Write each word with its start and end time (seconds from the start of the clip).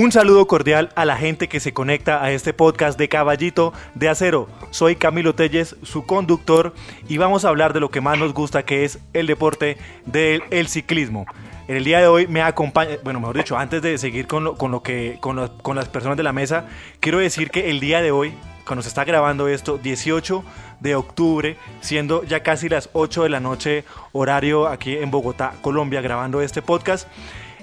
Un 0.00 0.12
saludo 0.12 0.46
cordial 0.46 0.88
a 0.94 1.04
la 1.04 1.18
gente 1.18 1.46
que 1.46 1.60
se 1.60 1.74
conecta 1.74 2.24
a 2.24 2.32
este 2.32 2.54
podcast 2.54 2.98
de 2.98 3.10
Caballito 3.10 3.74
de 3.94 4.08
Acero. 4.08 4.48
Soy 4.70 4.96
Camilo 4.96 5.34
Telles, 5.34 5.76
su 5.82 6.06
conductor, 6.06 6.72
y 7.06 7.18
vamos 7.18 7.44
a 7.44 7.50
hablar 7.50 7.74
de 7.74 7.80
lo 7.80 7.90
que 7.90 8.00
más 8.00 8.18
nos 8.18 8.32
gusta, 8.32 8.62
que 8.62 8.86
es 8.86 8.98
el 9.12 9.26
deporte 9.26 9.76
del 10.06 10.42
el 10.48 10.68
ciclismo. 10.68 11.26
En 11.68 11.76
el 11.76 11.84
día 11.84 11.98
de 11.98 12.06
hoy 12.06 12.26
me 12.26 12.40
acompaña, 12.40 12.96
bueno, 13.04 13.20
mejor 13.20 13.36
dicho, 13.36 13.58
antes 13.58 13.82
de 13.82 13.98
seguir 13.98 14.26
con, 14.26 14.42
lo, 14.42 14.54
con, 14.54 14.70
lo 14.70 14.82
que, 14.82 15.18
con, 15.20 15.46
con 15.60 15.76
las 15.76 15.90
personas 15.90 16.16
de 16.16 16.22
la 16.22 16.32
mesa, 16.32 16.64
quiero 17.00 17.18
decir 17.18 17.50
que 17.50 17.68
el 17.68 17.78
día 17.78 18.00
de 18.00 18.10
hoy, 18.10 18.32
cuando 18.66 18.80
se 18.80 18.88
está 18.88 19.04
grabando 19.04 19.48
esto, 19.48 19.76
18 19.76 20.42
de 20.80 20.94
octubre, 20.94 21.58
siendo 21.82 22.24
ya 22.24 22.42
casi 22.42 22.70
las 22.70 22.88
8 22.94 23.24
de 23.24 23.28
la 23.28 23.40
noche, 23.40 23.84
horario 24.12 24.66
aquí 24.66 24.96
en 24.96 25.10
Bogotá, 25.10 25.52
Colombia, 25.60 26.00
grabando 26.00 26.40
este 26.40 26.62
podcast, 26.62 27.06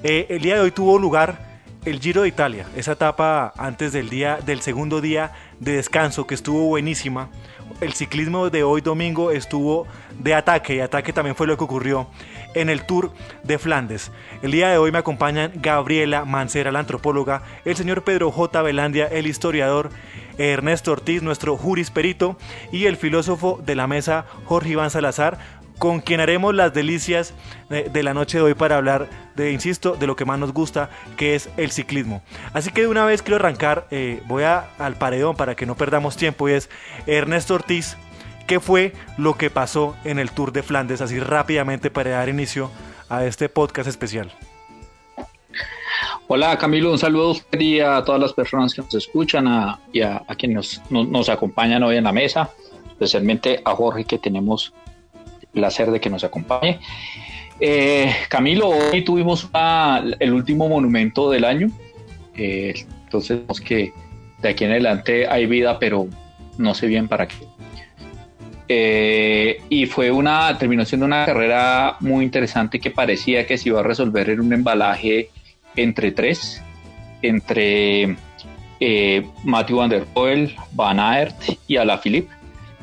eh, 0.04 0.28
el 0.30 0.44
día 0.44 0.54
de 0.54 0.62
hoy 0.62 0.70
tuvo 0.70 1.00
lugar 1.00 1.47
el 1.90 2.02
Giro 2.02 2.24
de 2.24 2.28
Italia, 2.28 2.66
esa 2.76 2.92
etapa 2.92 3.54
antes 3.58 3.94
del 3.94 4.10
día 4.10 4.40
del 4.46 4.60
segundo 4.60 5.00
día 5.00 5.32
de 5.62 5.78
descanso 5.78 6.28
que 6.28 6.36
estuvo 6.36 6.66
buenísima. 6.66 7.30
El 7.80 7.94
ciclismo 7.94 8.50
de 8.50 8.64
hoy 8.64 8.82
domingo 8.82 9.32
estuvo 9.32 9.88
de 10.20 10.36
ataque 10.36 10.76
y 10.76 10.80
ataque 10.82 11.14
también 11.14 11.38
fue 11.38 11.48
lo 11.48 11.58
que 11.58 11.64
ocurrió 11.64 12.08
en 12.56 12.70
el 12.70 12.86
Tour 12.86 13.14
de 13.44 13.58
Flandes. 13.58 14.12
El 14.42 14.52
día 14.52 14.68
de 14.68 14.78
hoy 14.78 14.92
me 14.92 14.98
acompañan 14.98 15.54
Gabriela 15.56 16.26
Mancera, 16.26 16.74
la 16.74 16.80
antropóloga, 16.80 17.44
el 17.64 17.78
señor 17.78 18.04
Pedro 18.04 18.32
J. 18.32 18.62
Velandia, 18.62 19.06
el 19.06 19.26
historiador, 19.26 19.90
Ernesto 20.38 20.92
Ortiz, 20.92 21.24
nuestro 21.24 21.56
jurisperito, 21.56 22.38
y 22.72 22.86
el 22.86 22.98
filósofo 22.98 23.62
de 23.66 23.76
la 23.76 23.88
mesa, 23.88 24.26
Jorge 24.46 24.72
Iván 24.72 24.90
Salazar, 24.90 25.40
con 25.78 26.00
quien 26.02 26.20
haremos 26.20 26.56
las 26.56 26.74
delicias 26.74 27.34
de 27.70 28.04
la 28.04 28.14
noche 28.14 28.38
de 28.38 28.44
hoy 28.44 28.54
para 28.54 28.78
hablar 28.78 29.10
de, 29.36 29.52
insisto, 29.52 29.96
de 29.96 30.08
lo 30.08 30.16
que 30.16 30.26
más 30.26 30.40
nos 30.40 30.54
gusta, 30.54 30.90
que 31.16 31.36
es 31.36 31.50
el 31.58 31.72
ciclismo. 31.72 32.22
Así 32.54 32.72
que 32.72 32.82
de 32.82 32.88
una 32.88 33.06
vez 33.06 33.22
quiero 33.22 33.36
arrancar, 33.36 33.88
eh, 33.92 34.22
voy 34.26 34.44
a, 34.44 34.70
al 34.80 34.96
paredón 34.96 35.36
para 35.36 35.56
que 35.56 35.66
no 35.66 35.76
perdamos 35.76 36.18
tiempo, 36.18 36.50
y 36.50 36.54
es 36.54 36.70
Ernesto 37.06 37.54
Ortiz, 37.54 37.98
¿qué 38.48 38.60
fue 38.60 38.94
lo 39.18 39.38
que 39.38 39.50
pasó 39.50 39.96
en 40.04 40.20
el 40.20 40.32
Tour 40.32 40.52
de 40.52 40.64
Flandes? 40.64 41.02
Así 41.02 41.20
rápidamente 41.20 41.92
para 41.92 42.12
dar 42.12 42.30
inicio 42.30 42.72
a 43.10 43.26
este 43.26 43.50
podcast 43.50 43.88
especial. 43.88 44.32
Hola 46.30 46.58
Camilo, 46.58 46.92
un 46.92 46.98
saludo 46.98 47.36
a 47.86 48.04
todas 48.04 48.20
las 48.20 48.34
personas 48.34 48.74
que 48.74 48.82
nos 48.82 48.94
escuchan 48.94 49.48
y 49.94 50.02
a, 50.02 50.26
quienes 50.38 50.82
nos, 50.90 51.08
nos, 51.08 51.30
acompañan 51.30 51.84
hoy 51.84 51.96
en 51.96 52.04
la 52.04 52.12
mesa, 52.12 52.50
especialmente 52.90 53.62
a 53.64 53.74
Jorge 53.74 54.04
que 54.04 54.18
tenemos 54.18 54.74
placer 55.58 55.90
de 55.90 56.00
que 56.00 56.10
nos 56.12 56.24
acompañe. 56.24 56.80
Eh, 57.60 58.14
Camilo, 58.30 58.70
hoy 58.70 59.04
tuvimos 59.04 59.50
el 60.20 60.32
último 60.32 60.70
monumento 60.70 61.32
del 61.32 61.46
año, 61.46 61.72
eh, 62.36 62.86
entonces 63.06 63.40
vemos 63.40 63.60
que 63.60 63.92
de 64.40 64.50
aquí 64.50 64.66
en 64.66 64.72
adelante 64.72 65.28
hay 65.28 65.48
vida, 65.48 65.80
pero 65.80 66.08
no 66.60 66.76
sé 66.76 66.86
bien 66.86 67.08
para 67.08 67.28
qué. 67.28 67.36
Eh, 68.70 69.62
y 69.70 69.88
fue 69.88 70.12
una, 70.12 70.56
terminó 70.60 70.86
siendo 70.86 71.08
una 71.08 71.26
carrera 71.26 71.98
muy 72.02 72.24
interesante 72.24 72.80
que 72.80 72.92
parecía 72.92 73.48
que 73.48 73.58
se 73.58 73.70
iba 73.70 73.80
a 73.80 73.84
resolver 73.84 74.30
en 74.30 74.42
un 74.42 74.54
embalaje 74.54 75.32
entre 75.76 76.12
tres, 76.12 76.62
entre 77.24 78.16
Matthew 79.44 79.78
Van 79.78 79.90
Der 79.90 80.06
Poel, 80.06 80.56
Van 80.74 81.00
Aert 81.00 81.36
y 81.68 81.78
Alaphilippe, 81.78 82.37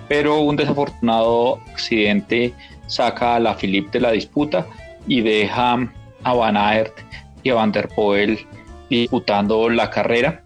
pero 0.09 0.41
un 0.41 0.57
desafortunado 0.57 1.61
accidente 1.73 2.53
saca 2.87 3.37
a 3.37 3.41
la 3.41 3.55
Philippe 3.55 3.91
de 3.93 4.01
la 4.01 4.13
disputa 4.13 4.67
y 5.07 5.21
deja 5.21 5.89
a 6.23 6.33
Van 6.35 6.57
Aert 6.57 6.93
y 7.43 7.51
a 7.51 7.55
Van 7.55 7.73
der 7.73 7.89
Poel 7.89 8.47
disputando 8.91 9.69
la 9.69 9.91
carrera 9.91 10.43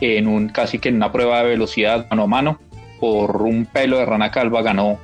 en 0.00 0.26
un 0.26 0.48
casi 0.48 0.78
que 0.78 0.88
en 0.88 0.96
una 0.96 1.12
prueba 1.12 1.42
de 1.42 1.50
velocidad 1.50 2.06
mano 2.10 2.22
a 2.22 2.26
mano 2.26 2.58
por 3.00 3.42
un 3.42 3.66
pelo 3.66 3.98
de 3.98 4.06
rana 4.06 4.30
calva 4.30 4.62
ganó 4.62 4.98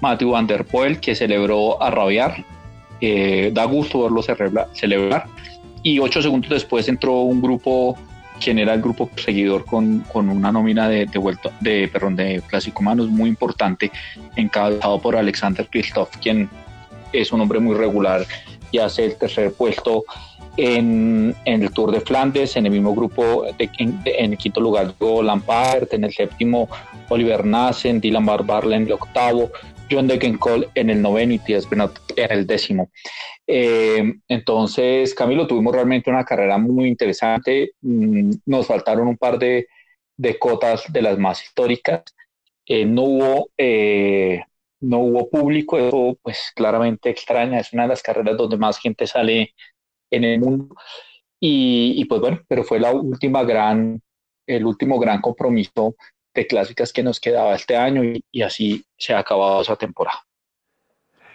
Matthew 0.00 0.30
Van 0.30 0.46
der 0.46 0.64
Poel 0.64 1.00
que 1.00 1.14
celebró 1.14 1.82
a 1.82 1.90
rabiar. 1.90 2.44
Eh, 3.00 3.50
da 3.52 3.64
gusto 3.64 4.02
verlo 4.02 4.22
celebrar. 4.22 5.26
Y 5.82 5.98
ocho 5.98 6.20
segundos 6.20 6.50
después 6.50 6.88
entró 6.88 7.20
un 7.20 7.40
grupo 7.40 7.96
quien 8.38 8.58
era 8.58 8.74
el 8.74 8.82
grupo 8.82 9.10
seguidor 9.16 9.64
con, 9.64 10.00
con 10.12 10.28
una 10.28 10.52
nómina 10.52 10.88
de, 10.88 11.06
de, 11.06 11.18
vuelta, 11.18 11.50
de, 11.60 11.88
perdón, 11.92 12.16
de 12.16 12.42
clásico 12.46 12.82
manos 12.82 13.08
muy 13.08 13.28
importante, 13.28 13.90
encabezado 14.36 15.00
por 15.00 15.16
Alexander 15.16 15.66
Kristoff, 15.68 16.16
quien 16.16 16.48
es 17.12 17.32
un 17.32 17.40
hombre 17.40 17.58
muy 17.58 17.74
regular 17.74 18.26
y 18.70 18.78
hace 18.78 19.04
el 19.06 19.16
tercer 19.16 19.52
puesto 19.52 20.04
en, 20.56 21.34
en 21.44 21.62
el 21.62 21.70
Tour 21.70 21.92
de 21.92 22.00
Flandes, 22.00 22.56
en 22.56 22.66
el 22.66 22.72
mismo 22.72 22.94
grupo, 22.94 23.44
de, 23.56 23.70
en, 23.78 24.00
en, 24.04 24.32
el 24.32 24.38
quinto 24.38 24.60
lugar 24.60 24.94
Lampard, 25.00 25.88
en 25.92 26.04
el 26.04 26.12
séptimo 26.12 26.68
Oliver 27.08 27.44
Nassen, 27.44 28.00
Dylan 28.00 28.26
Barbarle 28.26 28.76
en 28.76 28.82
el 28.82 28.92
octavo, 28.92 29.50
John 29.90 30.06
Degenkolb 30.06 30.70
en 30.74 30.90
el 30.90 31.02
noveno 31.02 31.34
y 31.34 31.38
Tías 31.38 31.68
Benot 31.68 32.00
en 32.16 32.32
el 32.32 32.46
décimo. 32.46 32.90
Eh, 33.46 34.14
entonces, 34.28 35.14
Camilo, 35.14 35.46
tuvimos 35.46 35.74
realmente 35.74 36.10
una 36.10 36.24
carrera 36.24 36.58
muy 36.58 36.88
interesante. 36.88 37.72
Mm, 37.80 38.30
nos 38.46 38.66
faltaron 38.66 39.08
un 39.08 39.16
par 39.16 39.38
de, 39.38 39.68
de 40.16 40.38
cotas 40.38 40.84
de 40.92 41.02
las 41.02 41.18
más 41.18 41.42
históricas. 41.42 42.02
Eh, 42.66 42.84
no 42.84 43.02
hubo 43.02 43.50
eh, 43.56 44.42
no 44.80 44.98
hubo 44.98 45.28
público, 45.30 45.78
eso 45.78 46.18
pues 46.22 46.52
claramente 46.54 47.10
extraña, 47.10 47.60
es 47.60 47.72
una 47.72 47.82
de 47.84 47.88
las 47.88 48.02
carreras 48.02 48.36
donde 48.36 48.56
más 48.56 48.78
gente 48.78 49.06
sale 49.06 49.54
en 50.10 50.24
el 50.24 50.40
mundo. 50.40 50.74
Y, 51.40 51.94
y, 51.96 52.04
pues 52.06 52.20
bueno, 52.20 52.40
pero 52.48 52.64
fue 52.64 52.80
la 52.80 52.92
última 52.92 53.44
gran, 53.44 54.00
el 54.46 54.66
último 54.66 54.98
gran 54.98 55.20
compromiso 55.20 55.94
de 56.38 56.46
clásicas 56.46 56.92
que 56.92 57.02
nos 57.02 57.20
quedaba 57.20 57.54
este 57.54 57.76
año 57.76 58.04
y, 58.04 58.24
y 58.30 58.42
así 58.42 58.84
se 58.96 59.14
ha 59.14 59.18
acabado 59.18 59.62
esa 59.62 59.76
temporada. 59.76 60.24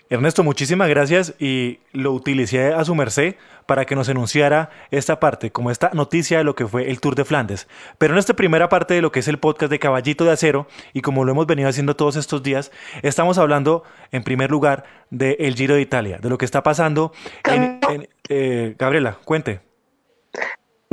Ernesto, 0.10 0.44
muchísimas 0.44 0.90
gracias 0.90 1.34
y 1.40 1.80
lo 1.92 2.12
utilicé 2.12 2.74
a 2.74 2.84
su 2.86 2.94
merced 2.94 3.36
para 3.66 3.86
que 3.86 3.96
nos 3.96 4.10
enunciara 4.10 4.70
esta 4.92 5.20
parte, 5.20 5.52
como 5.52 5.72
esta 5.72 5.90
noticia 5.94 6.38
de 6.38 6.44
lo 6.44 6.56
que 6.56 6.68
fue 6.68 6.92
el 6.92 7.00
Tour 7.00 7.16
de 7.16 7.26
Flandes. 7.26 7.68
Pero 7.98 8.14
en 8.14 8.20
esta 8.20 8.36
primera 8.36 8.70
parte 8.70 8.94
de 8.94 9.02
lo 9.02 9.12
que 9.12 9.22
es 9.22 9.28
el 9.28 9.40
podcast 9.40 9.72
de 9.72 9.80
Caballito 9.80 10.26
de 10.26 10.32
Acero, 10.32 10.68
y 10.94 11.02
como 11.02 11.26
lo 11.26 11.32
hemos 11.32 11.48
venido 11.48 11.68
haciendo 11.68 11.96
todos 11.96 12.16
estos 12.16 12.44
días, 12.44 12.72
estamos 13.02 13.38
hablando 13.38 13.84
en 14.12 14.24
primer 14.24 14.52
lugar 14.52 14.84
del 15.10 15.56
Giro 15.56 15.76
de 15.76 15.82
Italia, 15.82 16.20
de 16.22 16.30
lo 16.30 16.38
que 16.38 16.46
está 16.46 16.62
pasando 16.62 17.12
en... 17.46 17.80
en 17.90 18.10
eh, 18.30 18.76
Gabriela, 18.78 19.18
cuente. 19.26 19.62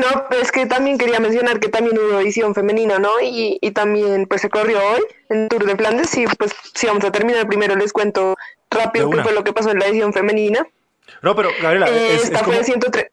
No, 0.00 0.37
es 0.41 0.50
que 0.50 0.66
también 0.66 0.97
quería 0.97 1.21
mencionar 1.21 1.61
que 1.61 1.69
también 1.69 1.99
hubo 1.99 2.19
edición 2.21 2.55
femenina, 2.55 2.99
¿no? 2.99 3.21
Y, 3.21 3.59
y 3.61 3.71
también 3.72 4.27
pues 4.27 4.41
se 4.41 4.49
corrió 4.49 4.78
hoy 4.78 5.03
en 5.28 5.49
Tour 5.49 5.66
de 5.66 5.77
Flandes 5.77 6.16
y 6.16 6.27
pues 6.27 6.53
si 6.75 6.87
vamos 6.87 7.05
a 7.05 7.12
terminar 7.12 7.47
primero 7.47 7.77
les 7.77 7.93
cuento 7.93 8.37
rápido 8.71 9.11
qué 9.11 9.22
fue 9.22 9.33
lo 9.33 9.44
que 9.44 9.53
pasó 9.53 9.71
en 9.71 9.78
la 9.78 9.87
edición 9.87 10.12
femenina. 10.12 10.66
No, 11.22 11.34
pero 11.37 11.50
Gabriela, 11.61 11.88
eh, 11.88 12.15
es, 12.15 12.31
es 12.31 12.43
como, 12.43 12.56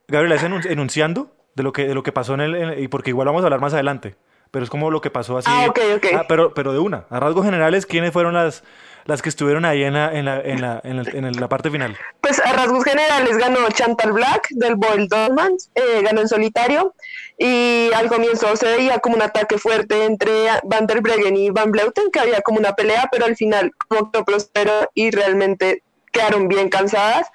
Gabriela, 0.07 0.35
es 0.35 0.43
enunciando 0.43 1.35
de 1.55 1.63
lo 1.63 1.73
que 1.73 1.87
de 1.87 1.95
lo 1.95 2.03
que 2.03 2.11
pasó 2.11 2.35
en 2.35 2.41
el 2.41 2.79
y 2.79 2.87
porque 2.87 3.09
igual 3.09 3.25
vamos 3.27 3.41
a 3.43 3.47
hablar 3.47 3.59
más 3.59 3.73
adelante, 3.73 4.15
pero 4.51 4.63
es 4.63 4.69
como 4.69 4.91
lo 4.91 5.01
que 5.01 5.09
pasó 5.09 5.37
así. 5.37 5.49
Ah, 5.51 5.65
ok, 5.67 5.79
ok. 5.97 6.05
Ah, 6.15 6.25
pero 6.29 6.53
pero 6.53 6.71
de 6.71 6.79
una, 6.79 7.05
a 7.09 7.19
rasgos 7.19 7.43
generales, 7.43 7.85
¿quiénes 7.85 8.13
fueron 8.13 8.35
las 8.35 8.63
las 9.07 9.21
que 9.21 9.29
estuvieron 9.29 9.65
ahí 9.65 9.83
en 9.83 9.93
la, 9.93 10.13
en 10.13 10.25
la, 10.25 10.39
en 10.41 10.61
la, 10.61 10.81
en 10.83 10.97
la, 10.97 11.03
en 11.11 11.39
la 11.39 11.49
parte 11.49 11.71
final? 11.71 11.97
Pues 12.21 12.39
a 12.39 12.53
rasgos 12.53 12.83
generales 12.83 13.37
ganó 13.37 13.67
Chantal 13.69 14.11
Black 14.11 14.49
del 14.51 14.75
Boyle 14.75 15.07
Dorman, 15.07 15.53
eh, 15.75 16.01
ganó 16.03 16.21
en 16.21 16.27
solitario 16.27 16.93
y 17.37 17.89
al 17.95 18.07
comienzo 18.07 18.55
se 18.55 18.65
veía 18.65 18.99
como 18.99 19.15
un 19.15 19.21
ataque 19.21 19.57
fuerte 19.57 20.05
entre 20.05 20.47
Van 20.63 20.87
der 20.87 21.01
Breggen 21.01 21.37
y 21.37 21.49
Van 21.49 21.71
Bleuten, 21.71 22.11
que 22.11 22.19
había 22.19 22.41
como 22.41 22.59
una 22.59 22.73
pelea, 22.73 23.07
pero 23.11 23.25
al 23.25 23.35
final 23.35 23.71
como 23.87 24.11
que 24.11 24.23
prosperó 24.23 24.89
y 24.93 25.11
realmente 25.11 25.83
quedaron 26.11 26.47
bien 26.47 26.69
cansadas. 26.69 27.27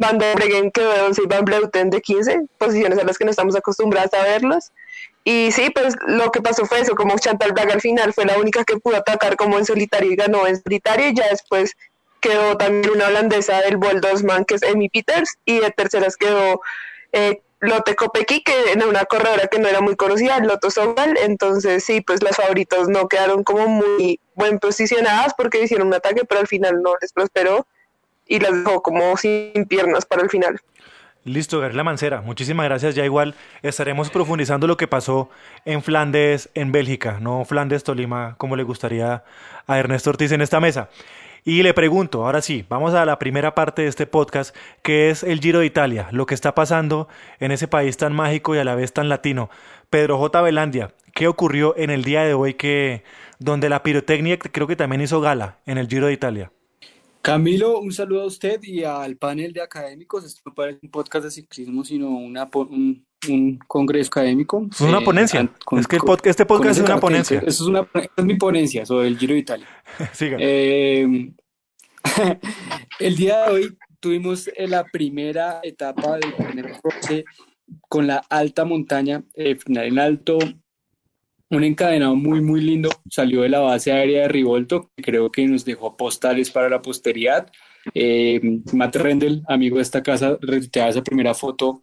Van 0.00 0.18
der 0.18 0.34
Breggen 0.34 0.70
quedó 0.70 0.92
de 0.94 1.02
11 1.02 1.22
y 1.22 1.26
Van 1.26 1.44
Bleuten 1.44 1.90
de 1.90 2.00
15, 2.00 2.46
posiciones 2.56 2.98
a 2.98 3.04
las 3.04 3.18
que 3.18 3.24
no 3.26 3.30
estamos 3.30 3.54
acostumbrados 3.54 4.14
a 4.14 4.22
verlos. 4.22 4.72
Y 5.24 5.52
sí, 5.52 5.68
pues 5.68 5.94
lo 6.06 6.32
que 6.32 6.40
pasó 6.40 6.64
fue 6.64 6.80
eso, 6.80 6.94
como 6.94 7.18
Chantal 7.18 7.52
Braga 7.52 7.74
al 7.74 7.82
final 7.82 8.14
fue 8.14 8.24
la 8.24 8.38
única 8.38 8.64
que 8.64 8.78
pudo 8.78 8.96
atacar 8.96 9.36
como 9.36 9.58
en 9.58 9.66
solitario 9.66 10.10
y 10.10 10.16
ganó 10.16 10.46
en 10.46 10.60
solitario, 10.60 11.08
y 11.08 11.14
ya 11.14 11.28
después 11.28 11.76
quedó 12.20 12.56
también 12.56 12.94
una 12.94 13.08
holandesa 13.08 13.60
del 13.60 13.76
Bol 13.76 14.00
Dosman, 14.00 14.46
que 14.46 14.54
es 14.54 14.62
Amy 14.62 14.88
Peters, 14.88 15.36
y 15.44 15.60
de 15.60 15.70
terceras 15.70 16.16
quedó 16.16 16.62
eh, 17.12 17.42
Lotte 17.60 17.94
Kopecky, 17.94 18.42
que 18.42 18.54
era 18.72 18.86
una 18.86 19.04
corredora 19.04 19.48
que 19.48 19.58
no 19.58 19.68
era 19.68 19.82
muy 19.82 19.96
conocida, 19.96 20.38
Lotto 20.38 20.70
Sogal, 20.70 21.18
entonces 21.18 21.84
sí, 21.84 22.00
pues 22.00 22.22
las 22.22 22.36
favoritas 22.36 22.88
no 22.88 23.06
quedaron 23.06 23.44
como 23.44 23.68
muy 23.68 24.18
buen 24.34 24.58
posicionadas 24.58 25.34
porque 25.36 25.62
hicieron 25.62 25.88
un 25.88 25.94
ataque, 25.94 26.24
pero 26.24 26.40
al 26.40 26.48
final 26.48 26.80
no 26.80 26.94
les 27.02 27.12
prosperó 27.12 27.66
y 28.30 28.38
las 28.38 28.52
dejó 28.64 28.80
como 28.80 29.16
sin 29.16 29.66
piernas 29.68 30.06
para 30.06 30.22
el 30.22 30.30
final. 30.30 30.58
Listo, 31.24 31.60
Gabriela 31.60 31.84
Mancera, 31.84 32.22
muchísimas 32.22 32.64
gracias. 32.64 32.94
Ya 32.94 33.04
igual 33.04 33.34
estaremos 33.60 34.08
profundizando 34.08 34.66
lo 34.66 34.78
que 34.78 34.88
pasó 34.88 35.28
en 35.66 35.82
Flandes, 35.82 36.48
en 36.54 36.72
Bélgica, 36.72 37.18
no 37.20 37.44
Flandes, 37.44 37.84
Tolima, 37.84 38.36
como 38.38 38.56
le 38.56 38.62
gustaría 38.62 39.24
a 39.66 39.78
Ernesto 39.78 40.10
Ortiz 40.10 40.32
en 40.32 40.40
esta 40.40 40.60
mesa. 40.60 40.88
Y 41.44 41.62
le 41.62 41.74
pregunto, 41.74 42.24
ahora 42.24 42.40
sí, 42.40 42.64
vamos 42.68 42.94
a 42.94 43.04
la 43.04 43.18
primera 43.18 43.54
parte 43.54 43.82
de 43.82 43.88
este 43.88 44.06
podcast, 44.06 44.54
que 44.82 45.10
es 45.10 45.22
el 45.22 45.40
Giro 45.40 45.58
de 45.58 45.66
Italia, 45.66 46.08
lo 46.12 46.24
que 46.24 46.34
está 46.34 46.54
pasando 46.54 47.08
en 47.40 47.50
ese 47.50 47.66
país 47.66 47.96
tan 47.96 48.14
mágico 48.14 48.54
y 48.54 48.58
a 48.58 48.64
la 48.64 48.74
vez 48.74 48.92
tan 48.92 49.08
latino. 49.08 49.50
Pedro 49.90 50.18
J. 50.18 50.40
Belandia, 50.40 50.92
¿qué 51.14 51.26
ocurrió 51.26 51.74
en 51.76 51.90
el 51.90 52.04
día 52.04 52.22
de 52.22 52.34
hoy 52.34 52.54
que 52.54 53.02
donde 53.38 53.68
la 53.68 53.82
pirotecnia 53.82 54.38
creo 54.38 54.66
que 54.66 54.76
también 54.76 55.02
hizo 55.02 55.20
gala 55.20 55.58
en 55.66 55.78
el 55.78 55.88
Giro 55.88 56.06
de 56.06 56.12
Italia? 56.12 56.52
Camilo, 57.22 57.80
un 57.80 57.92
saludo 57.92 58.22
a 58.22 58.26
usted 58.26 58.62
y 58.62 58.82
al 58.82 59.16
panel 59.16 59.52
de 59.52 59.60
académicos. 59.60 60.24
Esto 60.24 60.40
no 60.46 60.54
parece 60.54 60.80
un 60.82 60.90
podcast 60.90 61.24
de 61.24 61.30
ciclismo, 61.30 61.84
sino 61.84 62.08
una, 62.08 62.48
un, 62.54 63.06
un 63.28 63.58
congreso 63.66 64.08
académico. 64.08 64.66
Es 64.70 64.80
una 64.80 65.00
ponencia. 65.02 65.50
es 65.78 65.86
que 65.86 65.96
este 66.24 66.46
podcast 66.46 66.78
es 66.78 66.84
una 66.84 66.98
ponencia. 66.98 67.38
Eso 67.38 67.48
es, 67.48 67.60
una, 67.68 67.86
es 68.16 68.24
mi 68.24 68.36
ponencia 68.36 68.86
sobre 68.86 69.08
el 69.08 69.18
Giro 69.18 69.34
de 69.34 69.40
Italia. 69.40 69.66
eh, 70.20 71.32
el 73.00 73.16
día 73.16 73.44
de 73.44 73.52
hoy 73.52 73.78
tuvimos 74.00 74.50
la 74.56 74.84
primera 74.84 75.60
etapa 75.62 76.16
del 76.16 76.34
primer 76.34 76.80
coche 76.80 77.24
con 77.88 78.06
la 78.06 78.22
alta 78.30 78.64
montaña, 78.64 79.22
eh, 79.34 79.56
final 79.56 79.86
en 79.86 79.98
alto, 79.98 80.38
un 81.50 81.64
encadenado 81.64 82.14
muy, 82.16 82.40
muy 82.40 82.60
lindo. 82.60 82.90
Salió 83.10 83.42
de 83.42 83.48
la 83.48 83.60
base 83.60 83.92
aérea 83.92 84.22
de 84.22 84.28
Rivolto, 84.28 84.90
que 84.96 85.02
creo 85.02 85.30
que 85.30 85.46
nos 85.46 85.64
dejó 85.64 85.96
postales 85.96 86.50
para 86.50 86.68
la 86.68 86.80
posteridad. 86.80 87.50
Eh, 87.94 88.40
Matt 88.72 88.96
Rendell, 88.96 89.42
amigo 89.48 89.76
de 89.76 89.82
esta 89.82 90.02
casa, 90.02 90.38
retuiteaba 90.40 90.90
esa 90.90 91.02
primera 91.02 91.34
foto 91.34 91.82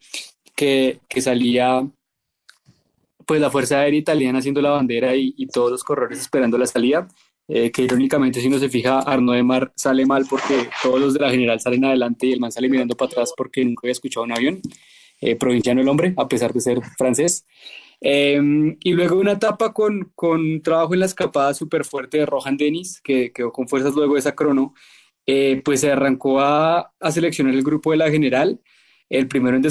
que, 0.55 0.99
que, 1.09 1.21
salía 1.21 1.87
pues 3.25 3.41
la 3.41 3.51
Fuerza 3.51 3.79
Aérea 3.79 3.99
Italiana 3.99 4.39
haciendo 4.39 4.61
la 4.61 4.71
bandera 4.71 5.15
y, 5.15 5.33
y 5.37 5.47
todos 5.47 5.71
los 5.71 5.83
corredores 5.83 6.19
esperando 6.19 6.57
la 6.57 6.65
salida. 6.65 7.07
Eh, 7.49 7.71
que 7.71 7.83
irónicamente 7.83 8.41
si 8.41 8.47
uno 8.47 8.59
se 8.59 8.67
fija, 8.67 8.99
Arnaud 8.99 9.35
de 9.35 9.43
Mar 9.43 9.71
sale 9.75 10.05
mal 10.05 10.25
porque 10.29 10.67
todos 10.83 10.99
los 10.99 11.13
de 11.13 11.21
la 11.21 11.31
general 11.31 11.61
salen 11.61 11.85
adelante 11.85 12.27
y 12.27 12.33
el 12.33 12.41
man 12.41 12.51
sale 12.51 12.67
mirando 12.67 12.95
para 12.97 13.09
atrás 13.09 13.33
porque 13.37 13.63
nunca 13.63 13.81
había 13.83 13.93
escuchado 13.93 14.25
un 14.25 14.33
avión. 14.33 14.61
Eh, 15.21 15.35
provinciano 15.35 15.81
el 15.81 15.87
hombre, 15.87 16.13
a 16.17 16.27
pesar 16.27 16.53
de 16.53 16.59
ser 16.59 16.81
francés. 16.97 17.45
Em, 17.99 18.77
y 18.81 18.93
luego 18.93 19.19
una 19.19 19.33
etapa 19.33 19.73
con, 19.73 20.11
con 20.15 20.61
trabajo 20.61 20.93
en 20.93 20.99
la 21.01 21.07
escapada 21.07 21.53
súper 21.53 21.83
fuerte 21.83 22.19
de 22.19 22.25
Rohan 22.25 22.57
Dennis, 22.57 23.01
que 23.01 23.31
quedó 23.31 23.51
con 23.51 23.67
fuerzas 23.67 23.95
luego 23.95 24.13
de 24.13 24.19
esa 24.19 24.35
crono, 24.35 24.73
eh, 25.25 25.61
pues 25.63 25.81
se 25.81 25.91
arrancó 25.91 26.39
a, 26.39 26.93
a, 26.99 27.11
seleccionar 27.11 27.53
el 27.53 27.63
grupo 27.63 27.91
de 27.91 27.97
la 27.97 28.11
general. 28.11 28.61
El 29.09 29.27
primero 29.27 29.57
en, 29.57 29.63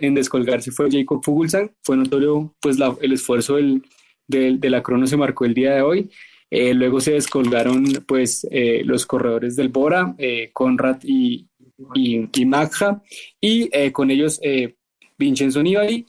en 0.00 0.14
descolgarse 0.14 0.70
fue 0.72 0.90
Jacob 0.90 1.22
Fuglsang. 1.24 1.72
Fue 1.82 1.96
notorio 1.96 2.54
pues 2.60 2.78
la, 2.78 2.96
el 3.00 3.12
esfuerzo 3.12 3.56
del, 3.56 3.82
del, 4.26 4.60
de 4.60 4.70
la 4.70 4.82
crono 4.82 5.06
se 5.06 5.16
marcó 5.16 5.44
el 5.44 5.54
día 5.54 5.74
de 5.74 5.82
hoy. 5.82 6.10
Eh, 6.50 6.72
luego 6.74 7.00
se 7.00 7.12
descolgaron 7.12 7.84
pues 8.06 8.46
eh, 8.50 8.82
los 8.84 9.06
corredores 9.06 9.56
del 9.56 9.70
Bora, 9.70 10.14
eh, 10.18 10.50
Conrad 10.52 10.98
y, 11.02 11.48
y, 11.94 12.28
y 12.32 12.48
y 13.40 13.90
con 13.90 14.10
ellos 14.10 14.40
Vincenzo 15.18 15.62
Nibali, 15.62 16.06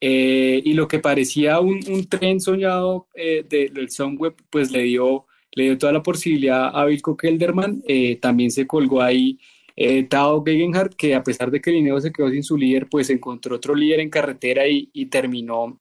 y 0.00 0.72
lo 0.74 0.88
que 0.88 0.98
parecía 0.98 1.60
un, 1.60 1.80
un 1.88 2.08
tren 2.08 2.40
soñado 2.40 3.08
de, 3.14 3.70
del 3.72 3.90
Sunweb, 3.90 4.34
pues 4.50 4.70
le 4.70 4.82
dio, 4.82 5.26
le 5.52 5.64
dio 5.64 5.78
toda 5.78 5.92
la 5.92 6.02
posibilidad 6.02 6.70
a 6.74 6.84
Vilko 6.84 7.16
Kelderman, 7.16 7.82
también 8.20 8.50
se 8.50 8.66
colgó 8.66 9.02
ahí 9.02 9.38
Tao 10.08 10.42
Gegenhardt, 10.44 10.94
que 10.96 11.14
a 11.14 11.22
pesar 11.22 11.50
de 11.50 11.60
que 11.60 11.70
Lineo 11.70 12.00
se 12.00 12.12
quedó 12.12 12.30
sin 12.30 12.42
su 12.42 12.56
líder, 12.56 12.88
pues 12.88 13.10
encontró 13.10 13.56
otro 13.56 13.74
líder 13.74 14.00
en 14.00 14.10
carretera 14.10 14.66
y, 14.68 14.90
y 14.92 15.06
terminó 15.06 15.80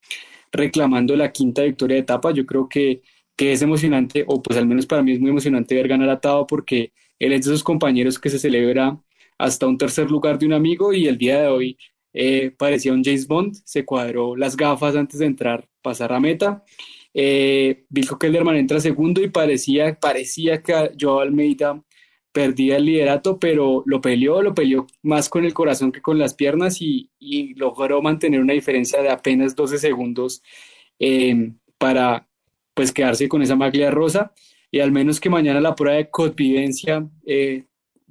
reclamando 0.52 1.16
la 1.16 1.32
quinta 1.32 1.64
victoria 1.64 1.96
de 1.96 2.02
etapa. 2.02 2.32
Yo 2.32 2.46
creo 2.46 2.68
que 2.70 3.02
que 3.36 3.52
es 3.52 3.62
emocionante, 3.62 4.24
o 4.28 4.42
pues 4.42 4.58
al 4.58 4.66
menos 4.68 4.86
para 4.86 5.04
mí 5.04 5.12
es 5.12 5.20
muy 5.20 5.30
emocionante 5.30 5.76
ver 5.76 5.88
ganar 5.90 6.10
a 6.10 6.22
Tao 6.22 6.48
porque 6.48 6.94
él 7.20 7.34
es 7.34 7.46
de 7.46 7.52
esos 7.52 7.64
compañeros 7.64 8.18
que 8.20 8.30
se 8.30 8.40
celebra 8.40 8.98
hasta 9.38 9.68
un 9.68 9.78
tercer 9.78 10.10
lugar 10.10 10.40
de 10.40 10.46
un 10.46 10.54
amigo 10.54 10.94
y 10.94 11.08
el 11.08 11.18
día 11.18 11.42
de 11.42 11.48
hoy 11.48 11.78
eh, 12.18 12.52
parecía 12.58 12.94
un 12.94 13.04
James 13.04 13.28
Bond, 13.28 13.56
se 13.66 13.84
cuadró 13.84 14.38
las 14.38 14.56
gafas 14.56 14.96
antes 14.96 15.20
de 15.20 15.26
entrar, 15.26 15.68
pasar 15.82 16.14
a 16.14 16.20
meta. 16.22 16.64
Eh, 17.14 17.84
Vilko 17.90 18.18
Kellerman 18.18 18.56
entra 18.56 18.80
segundo 18.80 19.22
y 19.22 19.30
parecía, 19.30 20.00
parecía 20.00 20.64
que 20.64 20.92
Joao 20.98 21.20
Almeida 21.20 21.84
perdía 22.32 22.78
el 22.78 22.86
liderato, 22.86 23.38
pero 23.38 23.84
lo 23.86 24.00
peleó, 24.00 24.42
lo 24.42 24.56
peleó 24.56 24.88
más 25.04 25.28
con 25.28 25.44
el 25.44 25.54
corazón 25.54 25.92
que 25.92 26.02
con 26.02 26.18
las 26.18 26.34
piernas 26.34 26.82
y, 26.82 27.10
logró 27.56 28.02
mantener 28.02 28.40
una 28.40 28.54
diferencia 28.54 29.02
de 29.02 29.10
apenas 29.10 29.56
12 29.56 29.78
segundos 29.78 30.42
eh, 31.00 31.52
para 31.78 32.30
pues 32.74 32.92
quedarse 32.92 33.28
con 33.28 33.42
esa 33.42 33.56
maglia 33.56 33.92
rosa 33.92 34.34
y 34.72 34.80
al 34.80 34.92
menos 34.92 35.20
que 35.20 35.30
mañana 35.30 35.62
la 35.62 35.76
prueba 35.76 35.98
de 35.98 36.10
convivencia 36.10 37.08
eh, 37.26 37.66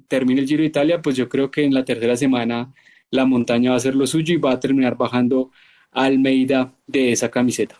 termine 0.07 0.41
el 0.41 0.47
Giro 0.47 0.61
de 0.61 0.67
Italia, 0.67 1.01
pues 1.01 1.15
yo 1.15 1.27
creo 1.29 1.49
que 1.51 1.63
en 1.63 1.73
la 1.73 1.85
tercera 1.85 2.15
semana 2.17 2.73
la 3.15 3.25
montaña 3.25 3.71
va 3.71 3.75
a 3.75 3.77
hacer 3.77 3.95
lo 3.95 4.07
suyo 4.07 4.33
y 4.33 4.37
va 4.37 4.51
a 4.51 4.59
terminar 4.59 4.95
bajando 4.95 5.51
a 5.91 6.03
Almeida 6.03 6.71
de 6.87 7.11
esa 7.11 7.29
camiseta. 7.29 7.75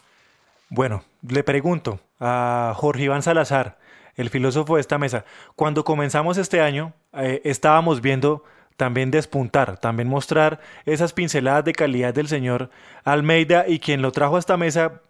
Bueno, 0.70 1.04
le 1.28 1.44
pregunto 1.44 2.00
a 2.20 2.74
Jorge 2.76 3.04
Iván 3.04 3.22
Salazar, 3.22 3.78
el 4.16 4.30
filósofo 4.30 4.76
de 4.76 4.82
esta 4.82 4.98
mesa, 4.98 5.26
cuando 5.56 5.84
comenzamos 5.84 6.38
este 6.38 6.62
año 6.62 6.94
eh, 7.14 7.42
estábamos 7.44 8.02
viendo 8.02 8.44
también 8.78 9.12
despuntar, 9.12 9.78
también 9.78 10.08
mostrar 10.08 10.60
esas 10.86 11.14
pinceladas 11.14 11.66
de 11.66 11.74
calidad 11.74 12.14
del 12.14 12.28
señor 12.28 12.70
Almeida 13.04 13.66
y 13.68 13.80
quien 13.80 14.02
lo 14.02 14.12
trajo 14.12 14.38
a 14.38 14.40
esta 14.40 14.58
mesa 14.58 15.02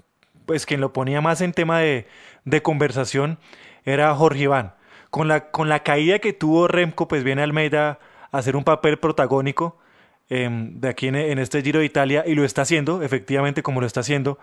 pues 0.45 0.65
quien 0.65 0.81
lo 0.81 0.93
ponía 0.93 1.21
más 1.21 1.41
en 1.41 1.53
tema 1.53 1.79
de, 1.79 2.07
de 2.43 2.61
conversación 2.61 3.39
era 3.83 4.13
Jorge 4.15 4.43
Iván. 4.43 4.73
Con 5.09 5.27
la, 5.27 5.51
con 5.51 5.69
la 5.69 5.81
caída 5.81 6.19
que 6.19 6.33
tuvo 6.33 6.67
Remco, 6.67 7.07
pues 7.07 7.23
viene 7.23 7.41
Almeida 7.41 7.99
a 8.31 8.37
hacer 8.37 8.55
un 8.55 8.63
papel 8.63 8.97
protagónico 8.97 9.77
em, 10.29 10.79
de 10.79 10.89
aquí 10.89 11.07
en, 11.07 11.15
este 11.15 11.61
Giro 11.61 11.79
de 11.79 11.85
Italia 11.85 12.23
y 12.25 12.35
lo 12.35 12.43
está 12.43 12.63
haciendo, 12.63 13.01
efectivamente 13.01 13.63
como 13.63 13.81
lo 13.81 13.87
está 13.87 14.01
haciendo. 14.01 14.39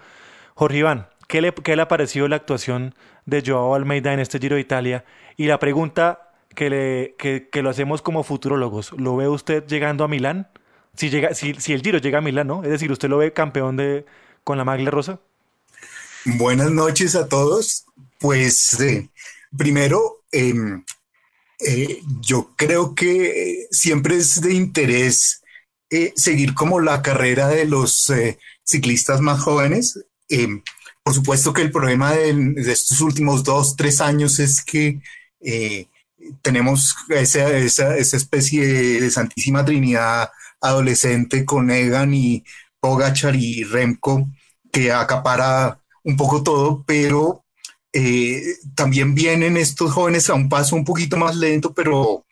Jorge 0.55 0.79
Iván, 0.79 1.09
¿qué 1.29 1.41
le, 1.41 1.53
qué 1.53 1.77
le 1.77 1.83
ha 1.83 1.89
parecido 1.89 2.29
la 2.29 2.37
actuación 2.37 2.95
de 3.27 3.43
Joao 3.45 3.75
Almeida 3.75 4.13
en 4.13 4.21
este 4.21 4.39
Giro 4.39 4.57
de 4.57 4.61
Italia? 4.61 5.05
Y 5.37 5.47
la 5.47 5.59
pregunta 5.59 6.31
que, 6.55 6.71
le, 6.71 7.15
que, 7.17 7.63
lo 7.63 7.71
hacemos 7.71 8.03
como 8.03 8.23
futurólogos, 8.23 8.93
¿lo 8.93 9.17
ve 9.17 9.29
usted 9.29 9.67
llegando 9.67 10.05
a 10.05 10.09
Milán? 10.09 10.49
Si, 10.95 11.09
llega, 11.09 11.35
si, 11.35 11.55
si 11.55 11.73
el 11.73 11.83
Giro 11.83 11.99
llega 11.99 12.19
a 12.19 12.23
Milán, 12.23 12.47
¿no? 12.47 12.63
Es 12.63 12.71
decir, 12.71 12.93
¿usted 12.93 13.09
lo 13.09 13.19
ve 13.19 13.33
campeón 13.33 13.77
de, 13.77 14.05
con 14.45 14.59
la 14.59 14.65
maglia 14.65 14.91
rosa? 14.91 15.21
Buenas 16.25 16.71
noches 16.71 17.17
a 17.17 17.29
todos. 17.29 17.87
Pues 18.21 18.79
eh, 18.81 19.11
primero, 19.57 20.23
em, 20.31 20.85
eh, 21.59 22.01
yo 22.21 22.53
creo 22.57 22.95
que 22.95 23.67
siempre 23.71 24.17
es 24.17 24.41
de 24.41 24.55
interés 24.55 25.42
eh, 25.93 26.13
seguir 26.17 26.55
como 26.55 26.81
la 26.81 27.03
carrera 27.03 27.49
de 27.49 27.67
los 27.67 28.13
ciclistas 28.65 29.21
más 29.21 29.41
jóvenes. 29.41 30.05
Em, 30.29 30.63
por 31.05 31.15
supuesto 31.15 31.53
que 31.53 31.63
el 31.63 31.71
problema 31.71 32.13
de, 32.13 32.55
estos 32.73 33.01
últimos 33.01 33.45
dos, 33.45 33.77
tres 33.77 34.01
años 34.01 34.39
es 34.39 34.65
que 34.65 35.01
tenemos 36.43 36.95
esa, 37.09 37.51
esa, 37.59 37.97
esa, 37.97 38.17
especie 38.17 39.01
de 39.01 39.11
Santísima 39.11 39.65
Trinidad 39.65 40.31
adolescente 40.61 41.45
con 41.45 41.71
Egan 41.71 42.15
y 42.15 42.45
Pogachar 42.81 43.35
y 43.37 43.65
Remco 43.65 44.29
que 44.73 44.91
acapara 44.91 45.79
un 46.03 46.17
poco 46.17 46.43
todo, 46.43 46.83
pero 46.87 47.45
eh, 47.93 48.43
también 48.75 49.15
vienen 49.15 49.57
estos 49.57 49.93
jóvenes 49.93 50.31
a 50.31 50.35
un 50.35 50.49
paso 50.49 50.75
un 50.75 50.85
poquito 50.85 51.17
más 51.17 51.37
lento, 51.37 51.75
pero, 51.75 52.25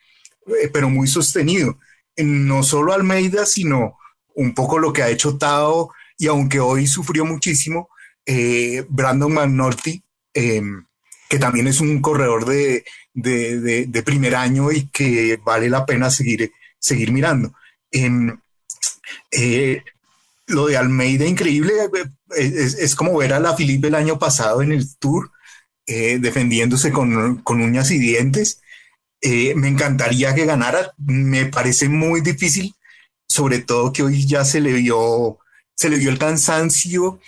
eh, 0.61 0.69
pero 0.73 0.89
muy 0.89 1.07
sostenido. 1.07 1.77
No 2.17 2.63
solo 2.63 2.93
Almeida, 2.93 3.45
sino 3.45 3.97
un 4.35 4.53
poco 4.53 4.79
lo 4.79 4.93
que 4.93 5.03
ha 5.03 5.09
hecho 5.09 5.37
Tao, 5.37 5.91
y 6.17 6.27
aunque 6.27 6.59
hoy 6.59 6.87
sufrió 6.87 7.25
muchísimo, 7.25 7.89
eh, 8.25 8.85
Brandon 8.89 9.33
McNulty, 9.33 10.03
em, 10.33 10.85
que 11.29 11.39
también 11.39 11.67
es 11.67 11.81
un 11.81 12.01
corredor 12.01 12.45
de, 12.45 12.85
de, 13.13 13.85
de, 13.87 14.03
primer 14.03 14.35
año 14.35 14.71
y 14.71 14.87
que 14.89 15.39
vale 15.43 15.69
la 15.69 15.85
pena 15.85 16.09
seguir, 16.09 16.51
seguir 16.79 17.11
mirando. 17.11 17.53
Em, 17.91 18.37
lo 20.47 20.67
de 20.67 20.77
Almeida, 20.77 21.25
increíble, 21.25 21.73
es, 22.35 22.95
como 22.95 23.17
ver 23.17 23.33
a 23.33 23.39
la 23.39 23.55
Filipe 23.55 23.87
el 23.87 23.95
año 23.95 24.19
pasado 24.19 24.61
en 24.61 24.71
el 24.71 24.97
Tour, 24.97 25.31
eh, 25.85 26.19
defendiéndose 26.19 26.91
con, 26.91 27.37
con, 27.37 27.61
uñas 27.61 27.91
y 27.91 27.97
dientes. 27.97 28.61
Eh, 29.21 29.53
me 29.55 29.67
encantaría 29.67 30.33
que 30.33 30.45
ganara, 30.45 30.93
me 30.97 31.45
parece 31.45 31.89
muy 31.89 32.21
difícil, 32.21 32.73
sobre 33.27 33.59
todo 33.59 33.93
que 33.93 34.03
hoy 34.03 34.25
ya 34.27 34.43
se 34.45 34.59
le 34.61 34.73
vio, 34.73 35.39
se 35.75 35.89
le 35.89 35.97
vio 35.97 36.09
el 36.09 36.17
cansancio 36.17 37.19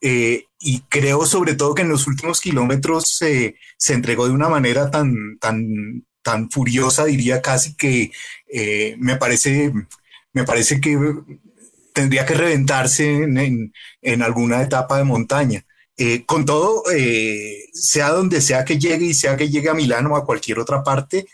eh, 0.00 0.46
y 0.58 0.80
creo 0.88 1.26
sobre 1.26 1.54
todo 1.54 1.74
que 1.74 1.82
en 1.82 1.90
los 1.90 2.06
últimos 2.06 2.40
kilómetros 2.40 3.08
se 3.08 3.56
entregó 3.88 4.26
de 4.26 4.32
una 4.32 4.48
manera 4.48 4.90
tan, 4.90 5.38
tan, 5.38 6.06
tan 6.22 6.50
furiosa, 6.50 7.04
diría 7.04 7.42
casi 7.42 7.74
que 7.74 8.12
me 8.98 9.16
parece, 9.16 9.72
me 10.32 10.44
parece 10.44 10.80
que 10.80 10.96
tendría 11.92 12.26
que 12.26 12.34
reventarse 12.34 13.24
en, 13.24 14.22
alguna 14.22 14.62
etapa 14.62 14.98
de 14.98 15.04
montaña. 15.04 15.64
Eh, 15.96 16.24
con 16.24 16.44
todo, 16.44 16.84
eh, 16.92 17.68
sea 17.72 18.10
donde 18.10 18.40
sea 18.40 18.64
que 18.64 18.78
llegue 18.78 19.06
y 19.06 19.14
sea 19.14 19.36
que 19.36 19.50
llegue 19.50 19.68
a 19.68 19.74
Milán 19.74 20.06
o 20.06 20.16
a 20.16 20.24
cualquier 20.24 20.58
otra 20.58 20.82
parte, 20.82 21.26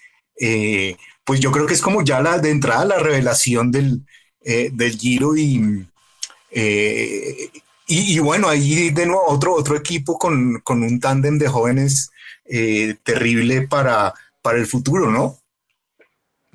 pues 1.24 1.40
yo 1.40 1.50
creo 1.52 1.66
que 1.66 1.74
es 1.74 1.82
como 1.82 2.02
ya 2.02 2.20
la 2.20 2.38
de 2.38 2.50
entrada 2.50 2.84
la 2.84 2.98
revelación 2.98 3.70
del, 3.70 4.02
del 4.40 4.98
Giro 4.98 5.36
y, 5.36 5.86
y, 7.86 8.18
bueno, 8.20 8.48
ahí 8.48 8.90
de 8.90 9.06
nuevo 9.06 9.26
otro, 9.26 9.54
otro 9.54 9.76
equipo 9.76 10.18
con, 10.18 10.60
con 10.60 10.82
un 10.82 11.00
tándem 11.00 11.38
de 11.38 11.48
jóvenes 11.48 12.10
terrible 13.02 13.66
para, 13.68 14.14
para 14.42 14.58
el 14.58 14.66
futuro, 14.66 15.10
¿no? 15.10 15.38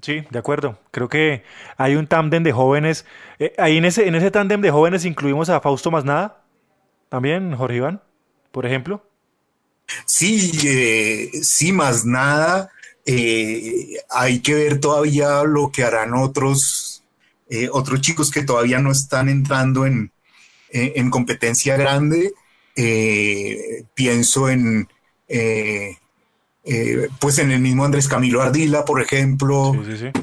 Sí, 0.03 0.25
de 0.29 0.39
acuerdo. 0.39 0.77
Creo 0.91 1.07
que 1.07 1.43
hay 1.77 1.95
un 1.95 2.07
tándem 2.07 2.43
de 2.43 2.51
jóvenes. 2.51 3.05
Eh, 3.39 3.53
ahí 3.57 3.77
en 3.77 3.85
ese, 3.85 4.05
en 4.05 4.15
ese 4.15 4.31
tándem 4.31 4.59
de 4.59 4.69
jóvenes 4.69 5.05
incluimos 5.05 5.49
a 5.49 5.61
Fausto 5.61 5.91
Masnada, 5.91 6.43
también, 7.07 7.55
Jorge 7.55 7.77
Iván, 7.77 8.01
por 8.51 8.65
ejemplo. 8.65 9.01
Sí, 10.05 10.51
eh, 10.65 11.29
sí, 11.41 11.71
más 11.71 12.03
nada. 12.05 12.69
Eh, 13.05 13.97
hay 14.09 14.39
que 14.39 14.53
ver 14.53 14.79
todavía 14.79 15.43
lo 15.43 15.71
que 15.71 15.83
harán 15.83 16.13
otros, 16.13 17.03
otros 17.71 18.01
chicos 18.01 18.31
que 18.31 18.43
todavía 18.43 18.79
no 18.79 18.91
están 18.91 19.29
entrando 19.29 19.85
en, 19.85 20.11
en 20.69 21.09
competencia 21.09 21.77
grande. 21.77 22.33
pienso 23.95 24.49
en 24.49 24.87
eh, 26.65 27.09
pues 27.19 27.39
en 27.39 27.51
el 27.51 27.59
mismo 27.59 27.83
Andrés 27.83 28.07
Camilo 28.07 28.41
Ardila, 28.41 28.85
por 28.85 29.01
ejemplo. 29.01 29.73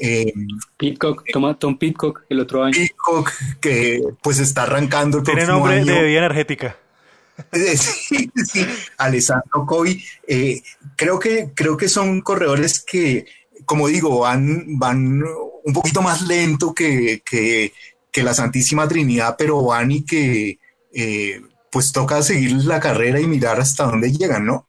Eh, 0.00 0.32
Pitcock, 0.78 1.24
toma 1.30 1.58
Tom 1.58 1.76
Pitcock 1.76 2.22
el 2.30 2.40
otro 2.40 2.64
año. 2.64 2.72
Pitcock, 2.72 3.30
que 3.60 4.02
pues 4.22 4.38
está 4.38 4.62
arrancando 4.62 5.18
el 5.18 5.24
Tiene 5.24 5.44
nombre 5.44 5.84
de 5.84 5.92
bebida 5.92 6.18
energética. 6.18 6.76
sí, 7.52 8.30
sí, 8.44 8.66
Alessandro 8.96 9.66
Coy. 9.66 10.02
Eh, 10.26 10.62
creo, 11.00 11.18
que, 11.18 11.52
creo 11.54 11.78
que 11.78 11.88
son 11.88 12.20
corredores 12.20 12.84
que, 12.84 13.24
como 13.64 13.88
digo, 13.88 14.20
van, 14.20 14.78
van 14.78 15.22
un 15.64 15.72
poquito 15.72 16.02
más 16.02 16.20
lento 16.28 16.74
que, 16.74 17.22
que, 17.24 17.72
que 18.12 18.22
la 18.22 18.34
Santísima 18.34 18.86
Trinidad, 18.86 19.36
pero 19.38 19.64
van 19.64 19.90
y 19.90 20.04
que 20.04 20.58
pues 21.70 21.92
toca 21.92 22.20
seguir 22.20 22.52
la 22.64 22.80
carrera 22.80 23.18
y 23.18 23.26
mirar 23.26 23.60
hasta 23.60 23.84
dónde 23.84 24.12
llegan, 24.12 24.44
¿no? 24.44 24.68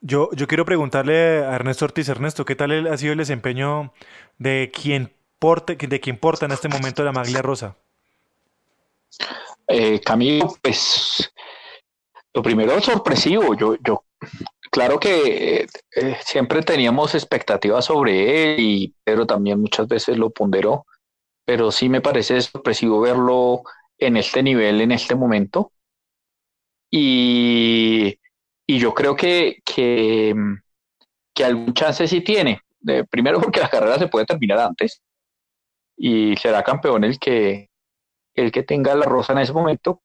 Yo, 0.00 0.30
yo 0.34 0.46
quiero 0.46 0.64
preguntarle 0.64 1.44
a 1.44 1.54
Ernesto 1.56 1.84
Ortiz, 1.84 2.08
Ernesto, 2.08 2.44
¿qué 2.44 2.54
tal 2.54 2.86
ha 2.86 2.96
sido 2.96 3.12
el 3.12 3.18
desempeño 3.18 3.92
de 4.38 4.70
quien, 4.72 5.12
porte, 5.40 5.74
de 5.74 6.00
quien 6.00 6.16
porta 6.16 6.46
en 6.46 6.52
este 6.52 6.68
momento 6.68 7.02
la 7.02 7.12
maglia 7.12 7.42
rosa? 7.42 7.76
Eh, 9.66 10.00
Camilo, 10.00 10.56
pues 10.62 11.32
lo 12.34 12.42
primero 12.42 12.80
sorpresivo. 12.80 13.56
Yo, 13.56 13.76
yo, 13.84 14.04
claro 14.72 14.98
que 14.98 15.66
eh, 15.96 16.16
siempre 16.24 16.62
teníamos 16.62 17.14
expectativas 17.14 17.84
sobre 17.84 18.54
él 18.54 18.60
y 18.60 18.94
también 19.28 19.60
muchas 19.60 19.86
veces 19.86 20.18
lo 20.18 20.30
ponderó, 20.30 20.86
pero 21.44 21.70
sí 21.70 21.88
me 21.88 22.00
parece 22.00 22.40
sorpresivo 22.40 23.00
verlo 23.00 23.62
en 23.98 24.16
este 24.16 24.42
nivel, 24.42 24.80
en 24.80 24.92
este 24.92 25.14
momento. 25.14 25.72
Y 26.90 28.18
y 28.66 28.78
yo 28.78 28.94
creo 28.94 29.14
que, 29.16 29.58
que, 29.64 30.34
que 31.34 31.44
algún 31.44 31.74
chance 31.74 32.06
sí 32.08 32.22
tiene. 32.22 32.60
primero 33.10 33.40
porque 33.40 33.60
la 33.60 33.68
carrera 33.68 33.98
se 33.98 34.08
puede 34.08 34.26
terminar 34.26 34.58
antes 34.60 35.02
y 35.96 36.36
será 36.36 36.62
campeón 36.62 37.04
el 37.04 37.18
que, 37.18 37.70
el 38.34 38.50
que 38.50 38.62
tenga 38.62 38.94
la 38.94 39.04
rosa 39.06 39.32
en 39.34 39.40
ese 39.40 39.52
momento. 39.52 40.02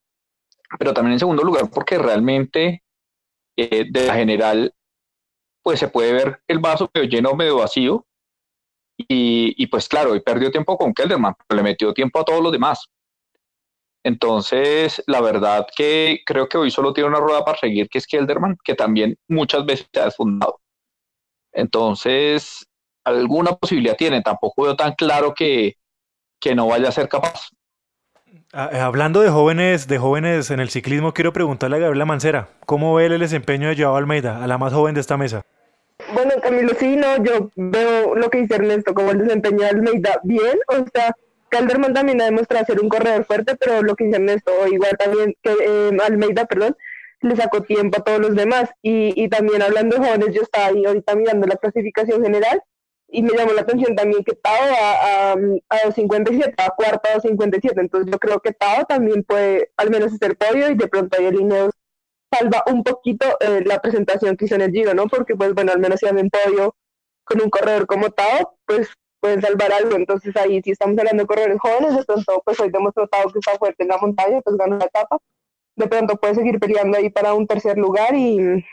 Pero 0.77 0.93
también 0.93 1.13
en 1.13 1.19
segundo 1.19 1.43
lugar 1.43 1.69
porque 1.71 1.97
realmente 1.97 2.83
eh, 3.57 3.85
de 3.89 4.07
la 4.07 4.15
general 4.15 4.73
pues 5.63 5.79
se 5.79 5.89
puede 5.89 6.13
ver 6.13 6.41
el 6.47 6.59
vaso 6.59 6.89
medio 6.93 7.09
lleno 7.09 7.33
medio 7.33 7.57
vacío. 7.57 8.05
Y, 8.97 9.53
y 9.61 9.67
pues 9.67 9.87
claro, 9.87 10.15
y 10.15 10.21
perdió 10.21 10.49
tiempo 10.51 10.77
con 10.77 10.93
Kelderman, 10.93 11.35
pero 11.47 11.57
le 11.57 11.63
metió 11.63 11.93
tiempo 11.93 12.19
a 12.19 12.25
todos 12.25 12.41
los 12.41 12.51
demás. 12.51 12.87
Entonces, 14.03 15.03
la 15.07 15.21
verdad 15.21 15.67
que 15.75 16.21
creo 16.25 16.47
que 16.47 16.57
hoy 16.57 16.71
solo 16.71 16.93
tiene 16.93 17.09
una 17.09 17.19
rueda 17.19 17.43
para 17.43 17.57
seguir, 17.57 17.89
que 17.89 17.97
es 17.97 18.07
Kelderman, 18.07 18.57
que 18.63 18.73
también 18.73 19.17
muchas 19.27 19.65
veces 19.65 19.87
se 19.93 19.99
ha 19.99 20.05
desfundado. 20.05 20.61
Entonces, 21.53 22.67
alguna 23.05 23.53
posibilidad 23.55 23.97
tiene. 23.97 24.21
Tampoco 24.21 24.63
veo 24.63 24.75
tan 24.75 24.93
claro 24.95 25.33
que, 25.33 25.75
que 26.39 26.55
no 26.55 26.67
vaya 26.67 26.89
a 26.89 26.93
ser 26.93 27.09
capaz. 27.09 27.49
Ah, 28.53 28.69
eh, 28.71 28.79
hablando 28.79 29.21
de 29.21 29.29
jóvenes, 29.29 29.87
de 29.87 29.97
jóvenes 29.97 30.51
en 30.51 30.59
el 30.59 30.69
ciclismo, 30.69 31.13
quiero 31.13 31.33
preguntarle 31.33 31.77
a 31.77 31.79
Gabriela 31.79 32.05
Mancera, 32.05 32.47
¿cómo 32.65 32.95
ve 32.95 33.07
el 33.07 33.19
desempeño 33.19 33.67
de 33.67 33.75
Joao 33.75 33.97
Almeida, 33.97 34.43
a 34.43 34.47
la 34.47 34.57
más 34.57 34.71
joven 34.73 34.95
de 34.95 35.01
esta 35.01 35.17
mesa? 35.17 35.43
Bueno, 36.13 36.31
Camilo, 36.41 36.73
sí, 36.79 36.95
no, 36.95 37.21
yo 37.23 37.51
veo 37.55 38.15
lo 38.15 38.29
que 38.29 38.39
dice 38.39 38.55
Ernesto, 38.55 38.93
como 38.93 39.11
el 39.11 39.19
desempeño 39.19 39.59
de 39.59 39.67
Almeida 39.67 40.19
bien, 40.23 40.59
o 40.69 40.85
sea, 40.93 41.13
Calderman 41.49 41.93
también 41.93 42.21
ha 42.21 42.25
demostrado 42.25 42.65
ser 42.65 42.79
un 42.79 42.89
corredor 42.89 43.25
fuerte, 43.25 43.55
pero 43.57 43.81
lo 43.81 43.95
que 43.95 44.05
dice 44.05 44.17
Ernesto, 44.17 44.51
igual 44.71 44.95
también 44.97 45.35
que 45.41 45.51
eh, 45.51 45.97
Almeida, 46.05 46.45
perdón, 46.45 46.77
le 47.21 47.35
sacó 47.35 47.63
tiempo 47.63 47.99
a 47.99 48.03
todos 48.03 48.19
los 48.19 48.35
demás. 48.35 48.69
Y, 48.81 49.13
y 49.21 49.27
también 49.29 49.61
hablando 49.61 49.97
de 49.97 50.05
jóvenes, 50.05 50.35
yo 50.35 50.41
estaba 50.41 50.67
ahí 50.67 50.85
ahorita 50.85 51.15
mirando 51.15 51.47
la 51.47 51.55
clasificación 51.55 52.23
general 52.23 52.61
y 53.09 53.21
me 53.21 53.31
llamó 53.33 53.53
la 53.53 53.61
atención 53.61 53.95
también 53.95 54.23
que 54.23 54.35
Tao 54.35 54.53
a, 54.53 55.33
a, 55.33 55.35
a 55.87 55.91
57, 55.91 56.53
a 56.57 56.69
cuarta 56.71 57.15
a 57.15 57.19
57. 57.21 57.79
Entonces 57.79 58.11
yo 58.11 58.19
creo 58.19 58.39
que 58.41 58.51
Tao 58.53 58.85
también 58.85 59.23
puede 59.23 59.71
al 59.77 59.89
menos 59.89 60.13
hacer 60.13 60.37
podio 60.37 60.69
y 60.69 60.75
de 60.75 60.87
pronto 60.87 61.17
ahí 61.17 61.25
el 61.25 61.39
Ineos 61.39 61.71
salva 62.31 62.63
un 62.67 62.83
poquito 62.83 63.25
eh, 63.39 63.63
la 63.65 63.81
presentación 63.81 64.35
que 64.35 64.45
hizo 64.45 64.55
en 64.55 64.61
el 64.61 64.71
Giro, 64.71 64.93
¿no? 64.93 65.07
Porque 65.07 65.35
pues 65.35 65.53
bueno, 65.53 65.71
al 65.71 65.79
menos 65.79 65.99
si 65.99 66.07
en 66.07 66.29
podio 66.29 66.75
con 67.23 67.41
un 67.41 67.49
corredor 67.49 67.87
como 67.87 68.09
Tao, 68.11 68.57
pues 68.65 68.89
pueden 69.21 69.41
salvar 69.41 69.71
algo. 69.71 69.95
Entonces 69.95 70.35
ahí 70.35 70.61
si 70.61 70.71
estamos 70.71 70.97
hablando 70.97 71.23
de 71.23 71.27
corredores 71.27 71.59
jóvenes, 71.59 71.95
de 71.95 72.03
pronto 72.03 72.41
pues 72.45 72.59
hoy 72.59 72.71
demostrado 72.71 73.31
que 73.31 73.39
está 73.39 73.57
fuerte 73.57 73.83
en 73.83 73.89
la 73.89 73.97
montaña, 73.97 74.41
pues 74.41 74.57
gana 74.57 74.77
la 74.77 74.85
etapa. 74.85 75.17
De 75.75 75.87
pronto 75.87 76.17
puede 76.17 76.35
seguir 76.35 76.59
peleando 76.59 76.97
ahí 76.97 77.09
para 77.09 77.33
un 77.33 77.47
tercer 77.47 77.77
lugar 77.77 78.15
y, 78.15 78.65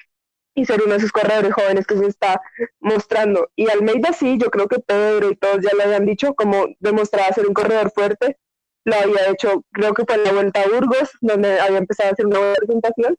y 0.54 0.64
ser 0.66 0.82
uno 0.82 0.92
de 0.92 0.98
esos 0.98 1.12
corredores 1.12 1.52
jóvenes 1.52 1.86
que 1.86 1.96
se 1.96 2.06
está 2.06 2.40
mostrando. 2.80 3.50
Y 3.56 3.68
Almeida 3.68 4.12
sí, 4.12 4.38
yo 4.38 4.50
creo 4.50 4.68
que 4.68 4.78
Pedro 4.78 5.30
y 5.30 5.36
todos 5.36 5.58
ya 5.62 5.74
lo 5.74 5.82
habían 5.82 6.06
dicho, 6.06 6.34
como 6.34 6.66
demostraba 6.80 7.32
ser 7.32 7.46
un 7.46 7.54
corredor 7.54 7.90
fuerte. 7.92 8.38
Lo 8.84 8.96
había 8.96 9.30
hecho, 9.30 9.64
creo 9.72 9.94
que 9.94 10.04
fue 10.04 10.16
en 10.16 10.24
la 10.24 10.32
Vuelta 10.32 10.62
a 10.62 10.68
Burgos, 10.68 11.10
donde 11.20 11.58
había 11.60 11.78
empezado 11.78 12.10
a 12.10 12.12
hacer 12.12 12.26
una 12.26 12.38
buena 12.38 12.54
presentación. 12.54 13.16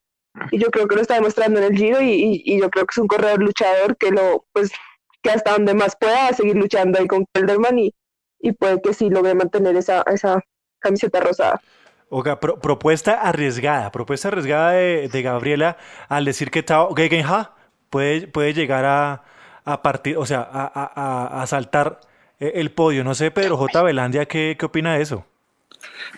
Y 0.51 0.59
yo 0.59 0.69
creo 0.69 0.87
que 0.87 0.95
lo 0.95 1.01
está 1.01 1.15
demostrando 1.15 1.59
en 1.59 1.65
el 1.65 1.77
Giro 1.77 2.01
y, 2.01 2.41
y, 2.45 2.59
yo 2.59 2.69
creo 2.69 2.85
que 2.85 2.91
es 2.91 2.97
un 2.97 3.07
corredor 3.07 3.41
luchador 3.41 3.97
que 3.97 4.11
lo, 4.11 4.45
pues, 4.51 4.71
que 5.21 5.31
hasta 5.31 5.53
donde 5.53 5.73
más 5.73 5.95
pueda 5.95 6.33
seguir 6.33 6.55
luchando 6.55 6.99
ahí 6.99 7.07
con 7.07 7.25
Kelderman 7.33 7.79
y, 7.79 7.93
y 8.39 8.51
puede 8.51 8.81
que 8.81 8.93
sí 8.93 9.09
logre 9.09 9.33
mantener 9.33 9.75
esa, 9.77 10.03
esa 10.11 10.43
camiseta 10.79 11.21
rosada. 11.21 11.61
Oiga, 12.09 12.39
propuesta 12.39 13.13
arriesgada, 13.21 13.91
propuesta 13.91 14.27
arriesgada 14.27 14.71
de, 14.71 15.09
de, 15.09 15.21
Gabriela 15.21 15.77
al 16.07 16.23
decir 16.23 16.51
que 16.51 16.61
Tao 16.61 16.93
Gegenha 16.93 17.51
puede, 17.89 18.27
puede 18.27 18.53
llegar 18.53 18.85
a, 18.85 19.23
a 19.65 19.81
partir, 19.81 20.17
o 20.17 20.25
sea, 20.25 20.41
a, 20.41 20.71
a, 20.73 21.41
a, 21.41 21.47
saltar 21.47 21.99
el 22.39 22.71
podio. 22.71 23.03
No 23.03 23.15
sé, 23.15 23.31
Pedro 23.31 23.57
J. 23.57 23.81
Velandia, 23.81 24.27
¿qué, 24.27 24.55
¿qué 24.57 24.65
opina 24.65 24.95
de 24.95 25.01
eso? 25.01 25.25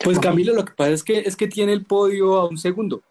Pues 0.03 0.19
Camilo, 0.19 0.53
lo 0.53 0.65
que 0.65 0.73
pasa 0.73 0.91
es 0.91 1.03
que, 1.03 1.19
es 1.19 1.35
que 1.35 1.47
tiene 1.47 1.73
el 1.73 1.85
podio 1.85 2.35
a 2.35 2.47
un 2.47 2.57
segundo, 2.57 3.01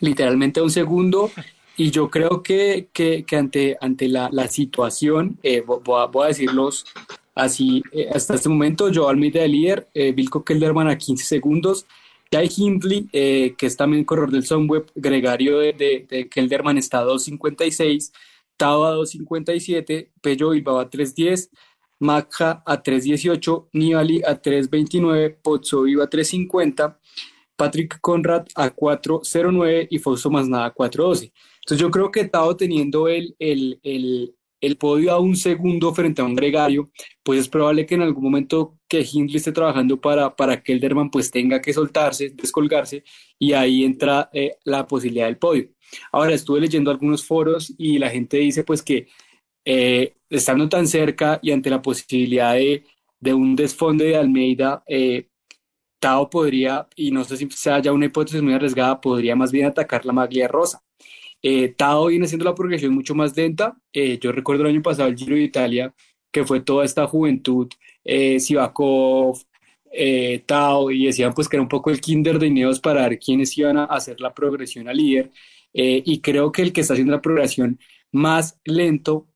literalmente 0.00 0.60
a 0.60 0.62
un 0.62 0.70
segundo, 0.70 1.30
y 1.76 1.90
yo 1.90 2.10
creo 2.10 2.42
que, 2.42 2.88
que, 2.92 3.24
que 3.24 3.36
ante, 3.36 3.76
ante 3.80 4.08
la, 4.08 4.28
la 4.32 4.48
situación, 4.48 5.38
eh, 5.42 5.62
voy, 5.62 5.80
a, 6.00 6.06
voy, 6.06 6.24
a, 6.24 6.28
decirlos 6.28 6.86
así, 7.34 7.82
eh, 7.92 8.08
hasta 8.12 8.34
este 8.34 8.48
momento, 8.48 8.90
Joe 8.92 9.10
Almeida 9.10 9.40
de 9.40 9.48
líder, 9.48 9.88
eh, 9.94 10.14
Kelderman 10.44 10.88
a 10.88 10.98
15 10.98 11.24
segundos, 11.24 11.86
Jai 12.30 12.48
Hindley, 12.54 13.08
eh, 13.12 13.54
que 13.56 13.66
es 13.66 13.76
también 13.76 14.04
corredor 14.04 14.30
del 14.30 14.44
Sunweb, 14.44 14.90
gregario 14.94 15.58
de, 15.58 15.72
de, 15.72 16.06
de 16.08 16.28
Kelderman 16.28 16.78
está 16.78 17.00
a 17.00 17.06
2.56, 17.06 18.12
Tao 18.56 18.84
a 18.84 18.94
2.57, 18.96 20.10
Pello 20.20 20.50
Bilbao 20.50 20.78
a 20.78 20.90
3.10, 20.90 21.50
Maca 22.00 22.62
a 22.66 22.82
3.18, 22.82 23.68
Nibali 23.72 24.22
a 24.22 24.40
3.29, 24.40 25.36
Pozzo 25.42 25.82
Viva 25.82 26.04
a 26.04 26.10
3.50, 26.10 26.96
Patrick 27.56 27.98
Conrad 28.00 28.46
a 28.54 28.74
4.09 28.74 29.88
y 29.90 29.98
Fausto 29.98 30.30
Masnada 30.30 30.66
a 30.66 30.74
4.12. 30.74 31.32
Entonces 31.68 31.78
yo 31.78 31.90
creo 31.90 32.10
que 32.10 32.24
Tao 32.24 32.56
teniendo 32.56 33.08
el, 33.08 33.34
el, 33.38 34.34
el, 34.60 34.76
podio 34.76 35.12
a 35.12 35.20
un 35.20 35.36
segundo 35.36 35.94
frente 35.94 36.22
a 36.22 36.24
un 36.24 36.34
gregario, 36.34 36.90
pues 37.22 37.40
es 37.40 37.48
probable 37.48 37.86
que 37.86 37.94
en 37.94 38.02
algún 38.02 38.24
momento 38.24 38.78
que 38.88 39.06
Hindley 39.10 39.36
esté 39.36 39.52
trabajando 39.52 40.00
para, 40.00 40.34
para 40.34 40.62
que 40.62 40.72
Elderman 40.72 41.10
pues 41.10 41.30
tenga 41.30 41.60
que 41.60 41.72
soltarse, 41.72 42.30
descolgarse 42.30 43.04
y 43.38 43.52
ahí 43.52 43.84
entra 43.84 44.30
eh, 44.32 44.56
la 44.64 44.86
posibilidad 44.86 45.26
del 45.26 45.38
podio. 45.38 45.70
Ahora 46.12 46.34
estuve 46.34 46.60
leyendo 46.60 46.90
algunos 46.90 47.24
foros 47.24 47.72
y 47.78 47.98
la 47.98 48.10
gente 48.10 48.38
dice 48.38 48.64
pues 48.64 48.82
que 48.82 49.08
eh, 49.64 50.14
estando 50.30 50.68
tan 50.68 50.86
cerca 50.86 51.38
y 51.42 51.52
ante 51.52 51.70
la 51.70 51.82
posibilidad 51.82 52.54
de, 52.54 52.84
de 53.20 53.34
un 53.34 53.56
desfonde 53.56 54.06
de 54.06 54.16
Almeida, 54.16 54.82
eh, 54.86 55.28
Tao 56.00 56.30
podría, 56.30 56.88
y 56.94 57.10
no 57.10 57.24
sé 57.24 57.36
si 57.36 57.50
sea 57.50 57.80
ya 57.80 57.92
una 57.92 58.06
hipótesis 58.06 58.40
muy 58.42 58.54
arriesgada, 58.54 59.00
podría 59.00 59.34
más 59.36 59.50
bien 59.52 59.66
atacar 59.66 60.06
la 60.06 60.12
maglia 60.12 60.48
rosa. 60.48 60.82
Eh, 61.42 61.68
Tao 61.76 62.06
viene 62.06 62.26
haciendo 62.26 62.44
la 62.44 62.54
progresión 62.54 62.94
mucho 62.94 63.14
más 63.14 63.36
lenta. 63.36 63.76
Eh, 63.92 64.18
yo 64.20 64.32
recuerdo 64.32 64.64
el 64.64 64.70
año 64.70 64.82
pasado 64.82 65.08
el 65.08 65.16
Giro 65.16 65.36
de 65.36 65.42
Italia, 65.42 65.94
que 66.32 66.44
fue 66.44 66.60
toda 66.60 66.84
esta 66.84 67.06
juventud, 67.06 67.68
eh, 68.04 68.40
Sivakov, 68.40 69.38
eh, 69.92 70.42
Tao, 70.46 70.90
y 70.90 71.06
decían 71.06 71.32
pues 71.34 71.48
que 71.48 71.56
era 71.56 71.62
un 71.62 71.68
poco 71.68 71.90
el 71.90 72.00
kinder 72.00 72.38
de 72.38 72.48
Ineos 72.48 72.80
para 72.80 73.08
ver 73.08 73.18
quiénes 73.18 73.56
iban 73.58 73.78
a 73.78 73.84
hacer 73.84 74.20
la 74.20 74.34
progresión 74.34 74.88
al 74.88 74.96
líder. 74.96 75.30
y 75.72 76.20
creo 76.20 76.50
que 76.52 76.62
el 76.62 76.72
que 76.72 76.80
está 76.80 76.94
haciendo 76.94 77.12
la 77.12 77.20
progresión 77.22 77.78
más 78.12 78.58
lento 78.64 79.28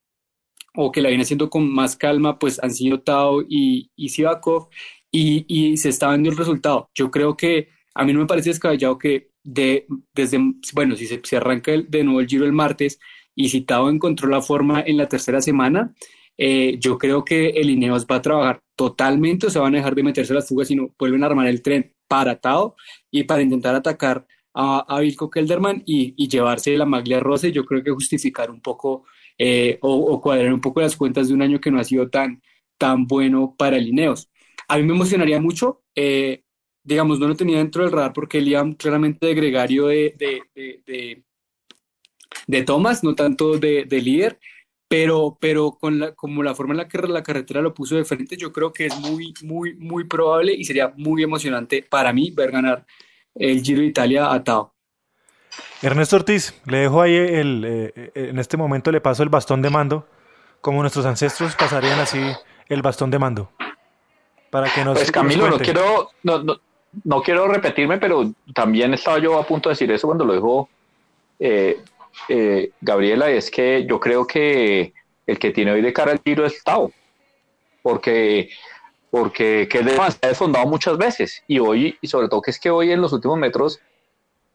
o 0.75 0.91
que 0.93 1.03
la 1.03 1.09
viene 1.09 1.23
haciendo 1.25 1.51
con 1.51 1.69
más 1.73 1.97
calma, 1.97 2.39
pues 2.39 2.63
han 2.63 2.73
sido 2.73 3.01
Tao 3.03 3.43
y, 3.49 3.91
y 3.97 4.09
Sivakov, 4.11 4.69
y, 5.11 5.45
y 5.49 5.77
se 5.77 5.91
está 5.91 6.09
viendo 6.11 6.31
el 6.31 6.37
resultado. 6.37 6.91
Yo 6.95 7.11
creo 7.11 7.37
que 7.37 7.69
a 7.95 8.05
mí 8.05 8.13
no 8.13 8.21
me 8.21 8.27
parece 8.27 8.51
descabellado 8.51 8.99
que 8.99 9.32
de, 9.45 9.87
desde, 10.15 10.39
bueno, 10.75 10.97
si 10.97 11.07
se, 11.07 11.21
se 11.23 11.37
arranca 11.37 11.73
de 11.73 12.05
nuevo 12.05 12.21
el 12.21 12.29
giro 12.29 12.45
el 12.45 12.53
martes 12.53 12.99
y 13.35 13.49
si 13.49 13.63
Tao 13.63 13.91
encontró 13.91 14.29
la 14.29 14.43
forma 14.43 14.83
en 14.87 14.97
la 14.97 15.09
tercera 15.09 15.41
semana, 15.41 15.95
eh, 16.39 16.77
yo 16.81 16.99
creo 16.99 17.25
que 17.25 17.51
el 17.51 17.71
Ineos 17.71 18.07
va 18.07 18.17
a 18.17 18.23
trabajar 18.23 18.63
totalmente, 18.77 19.47
o 19.47 19.51
se 19.51 19.59
van 19.59 19.75
a 19.75 19.79
dejar 19.79 19.95
de 19.95 20.03
meterse 20.03 20.35
las 20.35 20.49
fugas, 20.49 20.69
sino 20.69 20.95
vuelven 20.99 21.23
a 21.23 21.27
armar 21.27 21.47
el 21.47 21.63
tren 21.63 21.95
para 22.09 22.41
Tao 22.41 22.77
y 23.11 23.25
para 23.25 23.43
intentar 23.43 23.75
atacar 23.75 24.27
a, 24.55 24.81
a 24.89 25.01
Vilko 25.01 25.31
Kelderman 25.31 25.83
y, 25.87 26.15
llevarse 26.29 26.77
la 26.77 26.87
maglia 26.87 27.21
rosa. 27.21 27.49
Yo 27.49 27.65
creo 27.65 27.83
que 27.83 27.91
justificar 27.91 28.51
un 28.51 28.61
poco 28.61 29.05
eh, 29.39 29.79
o, 29.83 29.95
o, 29.95 30.21
cuadrar 30.21 30.53
un 30.53 30.61
poco 30.61 30.81
las 30.81 30.97
cuentas 30.97 31.29
de 31.29 31.35
un 31.35 31.43
año 31.43 31.61
que 31.61 31.71
no 31.71 31.79
ha 31.81 31.85
sido 31.85 32.11
tan, 32.11 32.43
tan 32.79 33.07
bueno 33.07 33.55
para 33.57 33.77
el 33.77 33.89
Ineos. 33.89 34.31
A 34.69 34.79
mí 34.79 34.85
me 34.85 34.95
emocionaría 34.95 35.41
mucho 35.41 35.83
eh, 35.95 36.45
digamos, 36.85 37.19
no 37.19 37.29
lo 37.29 37.37
tenía 37.37 37.59
dentro 37.59 37.83
del 37.83 37.93
radar 37.93 38.13
porque 38.13 38.39
él 38.39 38.49
iba 38.49 38.65
claramente 38.77 39.27
de 39.27 39.35
gregario 39.35 39.87
de, 39.87 40.15
de, 40.19 40.43
de, 40.87 41.23
de, 42.47 42.63
Thomas, 42.63 43.05
no 43.05 43.15
tanto 43.15 43.59
de, 43.59 43.87
líder, 43.91 44.39
pero, 44.89 45.39
pero 45.41 45.73
con 45.73 45.99
la, 46.01 46.15
como 46.15 46.43
la 46.43 46.55
forma 46.55 46.75
en 46.75 46.79
la 46.79 46.89
que 46.89 46.99
la 46.99 47.23
carretera 47.23 47.63
lo 47.63 47.75
puso 47.75 47.97
de 47.97 48.05
frente, 48.05 48.37
yo 48.37 48.53
creo 48.53 48.73
que 48.73 48.87
es 48.87 48.99
muy, 48.99 49.33
muy, 49.43 49.75
muy 49.75 50.05
probable 50.05 50.53
y 50.53 50.65
sería 50.65 50.93
muy 50.97 51.23
emocionante 51.23 51.83
para 51.89 52.13
mí 52.13 52.31
ver 52.31 52.51
ganar 52.51 52.85
el 53.35 53.63
Giro 53.63 53.81
de 53.81 53.87
Italia 53.87 54.33
a 54.33 54.43
Tao. 54.43 54.75
Ernesto 55.83 56.17
Ortiz, 56.17 56.55
le 56.67 56.79
dejo 56.79 57.03
ahí 57.03 57.15
el, 57.15 57.65
eh, 57.67 58.13
en 58.15 58.39
este 58.39 58.57
momento 58.57 58.93
le 58.93 59.01
paso 59.01 59.23
el 59.23 59.29
bastón 59.29 59.63
de 59.63 59.71
mando, 59.71 60.07
como 60.61 60.81
nuestros 60.81 61.05
ancestros 61.07 61.57
pasarían 61.57 61.99
así 61.99 62.21
el 62.69 62.83
bastón 62.83 63.11
de 63.11 63.19
mando. 63.19 63.51
Para 64.51 64.73
que 64.73 64.85
nos, 64.85 64.99
pues 64.99 65.11
Camilo, 65.11 65.49
no 65.49 65.59
quiero, 65.59 66.11
no, 66.23 66.43
no, 66.43 66.61
no 67.05 67.23
quiero 67.23 67.49
repetirme, 67.49 67.99
pero 67.99 68.33
también 68.55 68.95
estaba 68.95 69.19
yo 69.19 69.39
a 69.39 69.47
punto 69.47 69.69
de 69.69 69.75
decir 69.75 69.91
eso 69.91 70.07
cuando 70.07 70.25
lo 70.25 70.35
dijo 70.35 70.69
eh, 71.39 71.81
eh, 72.29 72.71
Gabriela, 72.81 73.31
es 73.31 73.51
que 73.51 73.87
yo 73.89 73.99
creo 73.99 74.27
que 74.27 74.93
el 75.27 75.39
que 75.39 75.51
tiene 75.51 75.73
hoy 75.73 75.83
de 75.83 75.93
cara 75.93 76.13
el 76.13 76.21
tiro 76.21 76.45
es 76.45 76.63
Tao, 76.63 76.93
porque 77.83 78.51
porque 79.11 79.69
que 79.71 79.81
es 79.81 79.99
ha 79.99 80.27
desfondado 80.27 80.67
muchas 80.67 80.97
veces 80.97 81.43
y 81.47 81.59
hoy, 81.59 81.97
y 82.01 82.07
sobre 82.07 82.29
todo 82.29 82.41
que 82.41 82.51
es 82.51 82.59
que 82.59 82.71
hoy 82.71 82.93
en 82.93 83.01
los 83.01 83.13
últimos 83.13 83.39
metros 83.39 83.81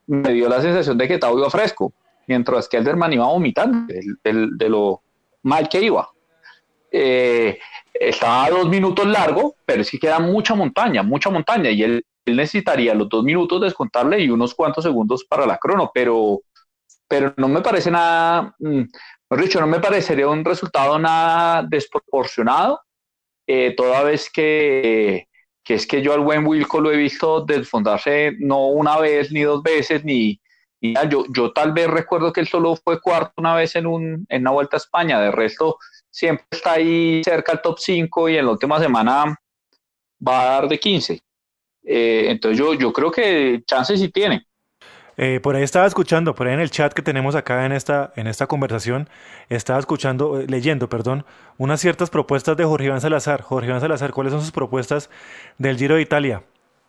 me 0.07 0.33
dio 0.33 0.49
la 0.49 0.61
sensación 0.61 0.97
de 0.97 1.07
que 1.07 1.17
Tao 1.17 1.37
iba 1.37 1.49
fresco, 1.49 1.93
mientras 2.27 2.67
que 2.67 2.77
Elderman 2.77 3.13
iba 3.13 3.25
vomitando 3.25 3.93
de 4.23 4.69
lo 4.69 5.01
mal 5.43 5.69
que 5.69 5.81
iba. 5.81 6.09
Eh, 6.91 7.59
estaba 7.93 8.45
a 8.45 8.49
dos 8.49 8.67
minutos 8.67 9.05
largo, 9.05 9.55
pero 9.65 9.83
que 9.83 9.99
queda 9.99 10.19
mucha 10.19 10.55
montaña, 10.55 11.03
mucha 11.03 11.29
montaña, 11.29 11.69
y 11.69 11.83
él 11.83 12.05
él 12.27 12.37
necesitaría 12.37 12.93
los 12.93 13.09
dos 13.09 13.23
minutos 13.23 13.61
descontarle 13.61 14.19
y 14.21 14.29
unos 14.29 14.53
cuantos 14.53 14.83
segundos 14.83 15.25
para 15.25 15.45
la 15.45 15.57
crono, 15.57 15.91
pero, 15.93 16.41
pero 17.07 17.33
no 17.37 17.47
me 17.47 17.61
parece 17.61 17.91
nada, 17.91 18.55
mm, 18.59 18.83
mejor 19.29 19.45
dicho, 19.45 19.59
no 19.59 19.67
me 19.67 19.79
parecería 19.79 20.27
un 20.27 20.43
resultado 20.43 20.99
nada 20.99 21.63
desproporcionado, 21.67 22.81
eh, 23.47 23.73
toda 23.75 24.03
vez 24.03 24.29
que, 24.29 25.27
que, 25.63 25.75
es 25.75 25.87
que 25.87 26.01
yo 26.01 26.13
al 26.13 26.21
buen 26.21 26.45
Wilco 26.45 26.81
lo 26.81 26.91
he 26.91 26.97
visto 26.97 27.45
desfondarse 27.45 28.33
no 28.39 28.67
una 28.67 28.97
vez 28.99 29.31
ni 29.31 29.41
dos 29.41 29.63
veces, 29.63 30.03
ni, 30.03 30.39
yo, 30.81 31.25
yo 31.29 31.51
tal 31.53 31.71
vez 31.71 31.87
recuerdo 31.87 32.31
que 32.31 32.41
él 32.41 32.47
solo 32.47 32.75
fue 32.75 33.01
cuarto 33.01 33.33
una 33.37 33.55
vez 33.55 33.75
en, 33.75 33.87
un, 33.87 34.25
en 34.29 34.41
una 34.41 34.51
vuelta 34.51 34.75
a 34.75 34.83
España, 34.83 35.19
de 35.19 35.31
resto 35.31 35.77
siempre 36.17 36.45
está 36.51 36.73
ahí 36.73 37.21
cerca 37.23 37.51
al 37.51 37.61
top 37.61 37.77
5 37.79 38.29
y 38.29 38.37
en 38.37 38.45
la 38.45 38.51
última 38.51 38.79
semana 38.79 39.35
va 40.25 40.41
a 40.41 40.45
dar 40.45 40.67
de 40.67 40.79
15. 40.79 41.21
Eh, 41.89 42.25
entonces 42.29 42.59
yo, 42.59 42.73
yo 42.73 42.91
creo 42.91 43.09
que 43.09 43.63
chances 43.65 43.99
sí 43.99 44.09
tiene. 44.09 44.45
Eh, 45.15 45.39
por 45.41 45.55
ahí 45.55 45.63
estaba 45.63 45.87
escuchando, 45.87 46.35
por 46.35 46.47
ahí 46.47 46.53
en 46.53 46.59
el 46.59 46.69
chat 46.69 46.93
que 46.93 47.01
tenemos 47.01 47.33
acá 47.33 47.65
en 47.65 47.71
esta, 47.71 48.13
en 48.17 48.27
esta 48.27 48.45
conversación, 48.45 49.09
estaba 49.49 49.79
escuchando, 49.79 50.39
eh, 50.39 50.45
leyendo, 50.47 50.89
perdón, 50.89 51.25
unas 51.57 51.79
ciertas 51.79 52.09
propuestas 52.11 52.57
de 52.57 52.65
Jorge 52.65 52.87
Iván 52.87 53.01
Salazar. 53.01 53.41
Jorge 53.41 53.69
Iván 53.69 53.79
Salazar, 53.79 54.11
¿cuáles 54.11 54.33
son 54.33 54.41
sus 54.41 54.51
propuestas 54.51 55.09
del 55.57 55.77
Giro 55.77 55.95
de 55.95 56.01
Italia? 56.01 56.43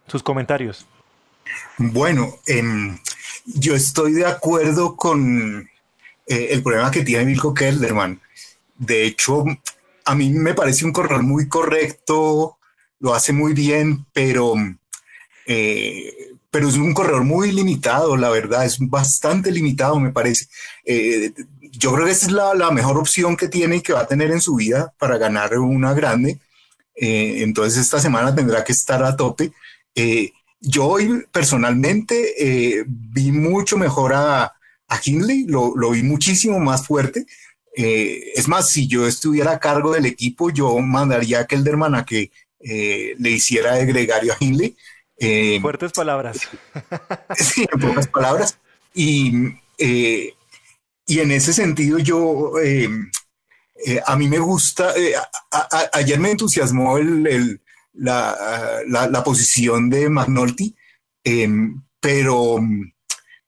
Sus 0.09 0.23
comentarios. 0.23 0.87
Bueno, 1.79 2.35
em, 2.47 2.99
yo 3.47 3.75
estoy 3.75 4.13
de 4.13 4.27
acuerdo 4.27 4.97
con 4.97 5.71
el 6.27 6.63
problema 6.63 6.91
que 6.91 7.05
tiene 7.05 7.25
Milko 7.25 7.55
Kelderman. 7.55 8.21
De 8.77 9.05
hecho, 9.05 9.45
a 10.05 10.15
mí 10.15 10.29
me 10.29 10.53
parece 10.53 10.85
un 10.85 10.93
corredor 10.93 11.23
muy 11.23 11.49
correcto, 11.49 12.59
lo 13.01 13.15
hace 13.15 13.33
muy 13.33 13.55
bien, 13.55 14.05
pero 14.13 14.55
eh, 15.51 16.35
pero 16.51 16.69
es 16.69 16.75
un 16.77 16.93
corredor 16.93 17.25
muy 17.25 17.53
limitado, 17.53 18.17
la 18.19 18.29
verdad, 18.29 18.67
es 18.67 18.79
bastante 18.79 19.51
limitado, 19.51 19.99
me 19.99 20.13
parece. 20.13 20.47
Eh, 20.85 21.33
yo 21.73 21.95
creo 21.95 22.05
que 22.05 22.13
esa 22.13 22.27
es 22.27 22.33
la, 22.33 22.71
mejor 22.71 22.99
opción 22.99 23.35
que 23.35 23.49
tiene 23.49 23.77
y 23.77 23.81
que 23.81 23.95
va 23.95 24.01
a 24.01 24.07
tener 24.07 24.31
en 24.31 24.43
su 24.43 24.57
vida 24.57 24.93
para 24.99 25.17
ganar 25.17 25.59
una 25.59 25.95
grande. 25.95 26.39
Eh, 26.95 27.43
entonces 27.43 27.81
esta 27.81 27.99
semana 27.99 28.35
tendrá 28.35 28.63
que 28.63 28.73
estar 28.73 29.03
a 29.03 29.17
tope. 29.17 29.53
yo 30.61 30.87
hoy 30.87 31.25
personalmente 31.33 32.85
vi 32.87 33.33
mucho 33.33 33.79
mejor 33.79 34.13
a, 34.15 34.45
a 34.89 35.01
Hindley, 35.03 35.47
lo, 35.47 35.75
lo, 35.77 35.91
vi 35.93 36.03
muchísimo 36.03 36.59
más 36.61 36.87
fuerte. 36.87 37.27
es 37.75 38.49
más, 38.49 38.71
si 38.71 38.87
yo 38.87 39.07
estuviera 39.07 39.53
a 39.53 39.61
cargo 39.61 39.93
del 39.93 40.07
equipo, 40.07 40.51
yo 40.51 40.79
mandaría 40.81 41.41
a 41.41 41.47
Kelderman 41.47 41.95
a 41.95 42.05
que 42.05 42.31
le 42.61 43.31
hiciera 43.31 43.77
de 43.77 43.87
gregario 43.87 44.33
a 44.33 44.37
Hindley 44.41 44.77
eh, 45.19 45.59
Fuertes 45.61 45.93
palabras. 45.93 46.49
sí, 47.37 47.67
en 47.73 47.81
pocas 47.81 48.07
palabras. 48.09 48.59
Y, 48.95 49.33
eh, 49.79 50.35
y 51.07 51.19
en 51.21 51.33
ese 51.33 51.53
sentido 51.53 51.99
yo, 51.99 52.53
eh, 52.63 52.89
a 54.07 54.17
mí 54.17 54.29
me 54.29 54.39
gusta, 54.39 54.93
ayer 55.93 56.19
me 56.19 56.33
entusiasmó 56.33 56.99
el, 56.99 57.61
la, 57.95 58.37
la, 58.87 59.25
posición 59.25 59.91
de 59.91 60.09
McNulty, 60.09 60.75
em, 61.25 61.83
pero, 62.01 62.59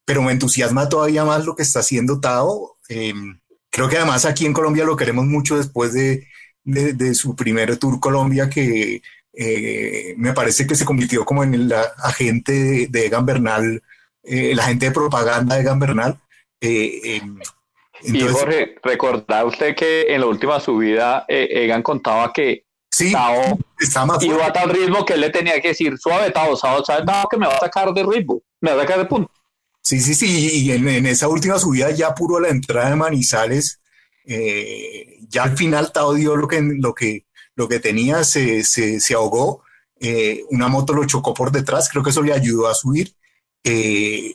pero 0.05 0.23
me 0.23 0.33
entusiasma 0.33 0.89
todavía 0.89 1.25
más 1.25 1.45
lo 1.45 1.55
que 1.55 1.63
está 1.63 1.81
haciendo 1.81 2.21
Tao. 2.21 2.79
Em, 2.89 3.41
creo 3.71 3.89
que 3.89 3.97
además 3.97 4.25
aquí 4.25 4.47
en 4.47 4.53
Colombia 4.53 4.85
lo 4.85 4.97
queremos 4.97 5.27
mucho 5.27 5.57
después 5.57 5.93
de, 5.93 6.27
de, 6.65 6.93
de 6.93 7.15
su 7.15 7.37
primer 7.37 7.77
Tour 7.79 8.01
Colombia 8.01 8.51
que 8.51 9.03
eh, 9.43 10.15
me 10.19 10.35
parece 10.35 10.67
que 10.67 10.75
se 10.75 10.85
convirtió 10.85 11.25
como 11.25 11.43
en 11.43 11.55
el 11.55 11.75
agente 12.05 12.89
de, 12.91 13.07
Egan 13.07 13.25
Bernal, 13.25 13.83
eh, 14.23 14.51
el 14.51 14.61
agente 14.61 14.87
de 14.87 14.93
propaganda 14.93 15.55
de 15.55 15.63
Egan 15.63 15.79
Bernal. 15.79 16.19
Eh, 16.61 17.23
y 18.03 18.21
Jorge, 18.21 18.77
recordá 18.83 19.47
usted 19.47 19.75
que 19.75 20.15
en 20.15 20.21
la 20.21 20.27
última 20.27 20.61
subida 20.61 21.25
Egan 21.27 21.83
contaba 21.83 22.31
que 22.35 22.67
sí, 22.91 23.13
Tao 23.13 23.59
iba 24.21 24.45
a 24.45 24.53
tal 24.53 24.69
ritmo 24.69 25.07
que 25.07 25.15
él 25.15 25.23
le 25.23 25.31
tenía 25.31 25.59
que 25.63 25.69
decir, 25.69 25.97
suave 25.97 26.31
Tao, 26.33 26.55
¿sabes 26.55 26.85
Tao 27.07 27.27
que 27.31 27.39
me 27.39 27.47
va 27.47 27.55
a 27.55 27.61
sacar 27.61 27.95
de 27.95 28.03
ritmo? 28.03 28.43
Me 28.61 28.73
va 28.73 28.77
a 28.77 28.81
sacar 28.81 28.99
de 28.99 29.07
punto. 29.07 29.33
Sí, 29.83 30.01
sí, 30.01 30.15
sí, 30.15 30.67
y 30.67 30.73
en, 30.73 31.07
esa 31.07 31.29
última 31.29 31.59
subida 31.59 31.91
ya 31.93 32.15
puro 32.15 32.37
a 32.37 32.43
la 32.43 32.49
entrada 32.49 32.91
de 32.91 32.97
Manizales, 32.97 33.81
ya 34.27 35.45
al 35.45 35.57
final 35.57 35.93
Tao 35.93 36.13
dio 36.13 36.37
lo 36.37 36.47
que, 36.47 36.61
lo 36.61 36.95
que 36.95 37.25
lo 37.57 37.69
que 37.69 37.81
tenía 37.81 38.25
se, 38.25 38.65
se, 38.65 39.15
ahogó, 39.15 39.63
eh, 39.99 40.45
una 40.51 40.69
moto 40.69 40.93
lo 40.93 41.05
chocó 41.05 41.35
por 41.35 41.53
detrás, 41.53 41.89
creo 41.89 42.03
que 42.03 42.11
eso 42.11 42.23
le 42.23 42.33
ayudó 42.33 42.69
a 42.69 42.75
subir. 42.75 43.15
Eh, 43.65 44.35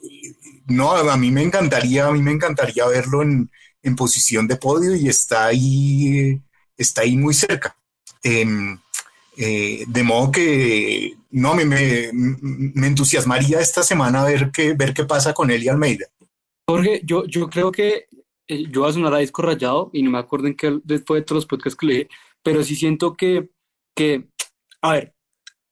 no, 0.67 0.91
a 0.91 1.17
mí 1.17 1.31
me 1.31 1.43
encantaría, 1.43 2.07
a 2.07 2.11
mí 2.11 2.21
me 2.21 2.31
encantaría 2.31 2.85
verlo 2.87 3.21
en, 3.21 3.49
en 3.81 3.95
posición 3.95 4.47
de 4.47 4.57
podio 4.57 4.95
y 4.95 5.07
está 5.07 5.45
ahí, 5.45 6.41
está 6.77 7.01
ahí 7.01 7.15
muy 7.15 7.33
cerca. 7.33 7.75
Em, 8.23 8.77
eh, 9.37 9.83
de 9.87 10.03
modo 10.03 10.31
que 10.31 11.15
no, 11.31 11.53
me, 11.53 11.65
me, 11.65 12.09
me, 12.13 12.87
entusiasmaría 12.87 13.59
esta 13.59 13.83
semana 13.83 14.23
ver 14.23 14.49
qué, 14.51 14.73
ver 14.73 14.93
qué 14.93 15.03
pasa 15.03 15.33
con 15.33 15.51
él 15.51 15.63
y 15.63 15.67
Almeida. 15.67 16.07
Jorge, 16.67 17.01
yo, 17.03 17.25
yo 17.25 17.49
creo 17.49 17.71
que 17.71 18.07
yo 18.47 18.81
voy 18.81 18.89
a 18.89 18.93
sonar 18.93 19.13
a 19.13 19.19
disco 19.19 19.41
rayado 19.41 19.89
y 19.93 20.01
no 20.01 20.11
me 20.11 20.17
acuerdo 20.17 20.47
en 20.47 20.55
qué 20.55 20.79
después 20.83 21.21
de 21.21 21.25
todos 21.25 21.37
los 21.37 21.45
podcasts 21.45 21.77
que 21.77 21.85
leí, 21.85 22.07
pero 22.45 22.63
sí 22.63 22.75
siento 22.75 23.15
que, 23.15 23.49
que 23.95 24.29
a 24.81 24.93
ver, 24.93 25.15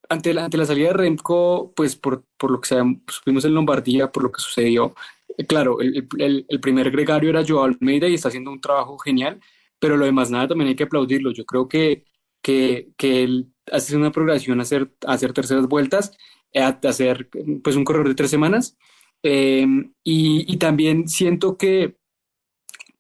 ante 0.10 0.34
la, 0.34 0.46
ante 0.46 0.58
la 0.58 0.66
salida 0.66 0.88
de 0.88 0.94
Remco, 0.96 1.72
pues 1.76 1.96
por, 1.96 2.26
por 2.36 2.50
lo 2.50 2.60
que 2.60 2.70
supimos 3.08 3.46
en 3.46 3.54
Lombardía, 3.54 4.12
por 4.12 4.24
lo 4.24 4.32
que 4.32 4.42
sucedió, 4.42 4.96
eh, 5.38 5.46
claro, 5.46 5.82
el, 5.82 6.08
el, 6.18 6.46
el, 6.50 6.60
primer 6.60 6.90
gregario 6.90 7.30
era 7.30 7.46
Joao 7.48 7.66
Almeida 7.66 8.08
y 8.08 8.16
está 8.16 8.30
haciendo 8.30 8.50
un 8.52 8.60
trabajo 8.60 8.98
genial, 8.98 9.40
pero 9.78 9.98
lo 9.98 10.06
demás 10.06 10.32
nada 10.32 10.48
también 10.48 10.70
hay 10.70 10.76
que 10.76 10.86
aplaudirlo. 10.86 11.32
Yo 11.32 11.46
creo 11.46 11.68
que, 11.68 12.06
que, 12.42 12.90
que 12.98 13.24
él 13.24 13.54
hace 13.72 13.96
una 13.96 14.12
progresión 14.12 14.60
a 14.60 14.64
hacer, 14.64 14.92
hacer 15.06 15.32
terceras 15.32 15.68
vueltas, 15.68 16.18
a 16.56 16.80
hacer 16.90 17.30
pues 17.64 17.76
un 17.76 17.84
corredor 17.84 18.10
de 18.10 18.16
tres 18.16 18.32
semanas, 18.32 18.78
eh, 19.22 19.68
y, 20.04 20.52
y, 20.54 20.58
también 20.58 21.08
siento 21.08 21.56
que 21.58 21.98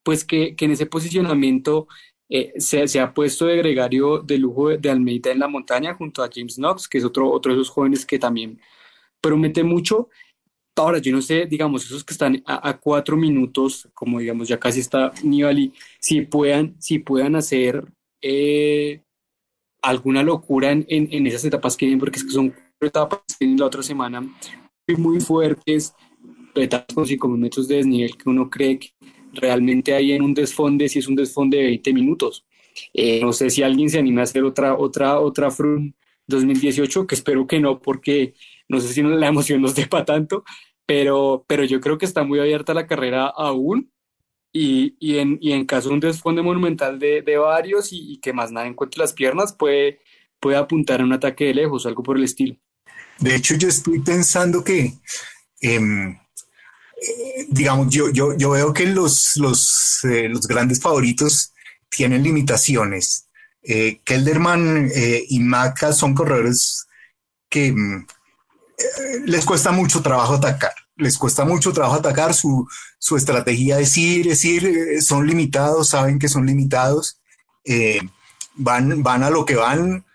pues 0.03 0.25
que, 0.25 0.55
que 0.55 0.65
en 0.65 0.71
ese 0.71 0.85
posicionamiento 0.85 1.87
eh, 2.29 2.53
se, 2.57 2.99
ha 2.99 3.13
puesto 3.13 3.45
de 3.45 3.57
gregario 3.57 4.19
de 4.19 4.37
lujo 4.37 4.69
de, 4.69 4.89
Almeida 4.89 5.31
en 5.31 5.39
la 5.39 5.47
montaña 5.47 5.93
junto 5.93 6.23
a 6.23 6.29
James 6.33 6.55
Knox, 6.55 6.87
que 6.87 6.97
es 6.97 7.03
otro, 7.03 7.29
otro 7.29 7.53
de 7.53 7.61
esos 7.61 7.69
jóvenes 7.69 8.05
que 8.05 8.19
también 8.19 8.59
promete 9.21 9.63
mucho. 9.63 10.09
Ahora, 10.75 10.97
yo 10.97 11.11
no 11.11 11.21
sé, 11.21 11.45
digamos, 11.45 11.85
esos 11.85 12.03
que 12.03 12.13
están 12.13 12.41
a, 12.45 12.77
cuatro 12.79 13.15
minutos, 13.15 13.87
como 13.93 14.19
digamos, 14.19 14.47
ya 14.47 14.59
casi 14.59 14.79
está 14.79 15.11
Nibali, 15.23 15.73
si 15.99 16.21
puedan, 16.21 16.75
si 16.81 16.99
puedan 16.99 17.35
hacer 17.35 17.85
eh, 18.21 19.03
alguna 19.83 20.23
locura 20.23 20.71
en, 20.71 20.85
en, 20.87 21.27
esas 21.27 21.45
etapas 21.45 21.77
que 21.77 21.85
vienen, 21.85 21.99
porque 21.99 22.17
es 22.17 22.23
que 22.23 22.31
son 22.31 22.53
etapas 22.81 23.19
que 23.27 23.45
vienen 23.45 23.59
la 23.59 23.67
otra 23.67 23.83
semana 23.83 24.27
muy 24.97 25.19
fuertes, 25.21 25.93
etapas 26.55 26.93
con 26.93 27.05
5 27.05 27.27
metros 27.29 27.67
de 27.67 27.77
desnivel 27.77 28.17
que 28.17 28.29
uno 28.29 28.49
cree 28.49 28.79
que 28.79 28.89
realmente 29.33 29.93
hay 29.93 30.13
en 30.13 30.21
un 30.21 30.33
desfonde, 30.33 30.89
si 30.89 30.99
es 30.99 31.07
un 31.07 31.15
desfonde 31.15 31.57
de 31.57 31.63
20 31.65 31.93
minutos. 31.93 32.45
Eh, 32.93 33.19
no 33.21 33.33
sé 33.33 33.49
si 33.49 33.63
alguien 33.63 33.89
se 33.89 33.99
anima 33.99 34.21
a 34.21 34.23
hacer 34.23 34.43
otra, 34.43 34.75
otra, 34.75 35.19
otra 35.19 35.51
Frum 35.51 35.93
2018, 36.27 37.07
que 37.07 37.15
espero 37.15 37.45
que 37.47 37.59
no, 37.59 37.81
porque 37.81 38.33
no 38.67 38.79
sé 38.79 38.93
si 38.93 39.01
la 39.01 39.27
emoción 39.27 39.61
nos 39.61 39.75
depa 39.75 40.05
tanto, 40.05 40.43
pero, 40.85 41.45
pero 41.47 41.63
yo 41.63 41.79
creo 41.81 41.97
que 41.97 42.05
está 42.05 42.23
muy 42.23 42.39
abierta 42.39 42.73
la 42.73 42.87
carrera 42.87 43.27
aún. 43.27 43.91
Y, 44.55 44.95
y, 44.99 45.17
en, 45.17 45.39
y 45.41 45.53
en 45.53 45.65
caso 45.65 45.89
de 45.89 45.95
un 45.95 45.99
desfonde 45.99 46.43
monumental 46.43 46.99
de, 46.99 47.23
de 47.23 47.37
varios 47.37 47.89
y, 47.91 48.19
que 48.19 48.33
más 48.33 48.51
nada 48.51 48.67
encuentre 48.67 48.99
las 48.99 49.11
piernas, 49.11 49.51
puede, 49.51 49.99
puede 50.39 50.57
apuntar 50.57 51.01
a 51.01 51.03
un 51.03 51.11
ataque 51.11 51.45
de 51.45 51.55
lejos, 51.55 51.87
algo 51.87 52.03
por 52.03 52.17
el 52.17 52.23
estilo. 52.23 52.55
De 53.19 53.35
hecho, 53.35 53.55
yo 53.55 53.67
estoy 53.67 53.99
pensando 54.01 54.63
que 54.63 54.93
eh, 55.59 55.79
digamos, 57.49 57.89
yo, 57.89 58.09
yo, 58.09 58.35
yo 58.37 58.51
veo 58.51 58.73
que 58.73 58.85
los, 58.85 59.35
los, 59.37 59.99
eh, 60.03 60.27
los 60.29 60.47
grandes 60.47 60.79
favoritos 60.79 61.53
tienen 61.89 62.23
limitaciones. 62.23 63.27
Eh, 63.61 64.01
Kelderman 64.03 64.89
eh, 64.93 65.23
y 65.29 65.39
Maca 65.39 65.93
son 65.93 66.13
corredores 66.13 66.85
que 67.49 67.71
mm, 67.71 68.07
les 69.25 69.45
cuesta 69.45 69.71
mucho 69.71 70.01
trabajo 70.01 70.33
atacar. 70.33 70.73
Les 70.95 71.17
cuesta 71.17 71.45
mucho 71.45 71.71
trabajo 71.73 71.95
atacar. 71.95 72.33
Su, 72.33 72.67
su 72.99 73.17
estrategia 73.17 73.79
es 73.79 73.97
ir, 73.97 74.27
es 74.27 74.43
ir, 74.45 75.01
son 75.01 75.27
limitados, 75.27 75.89
saben 75.89 76.19
que 76.19 76.29
son 76.29 76.45
limitados. 76.45 77.19
van, 78.55 79.03
van 79.03 79.23
a 79.23 79.29
lo 79.29 79.45
que 79.45 79.55
van. 79.55 80.05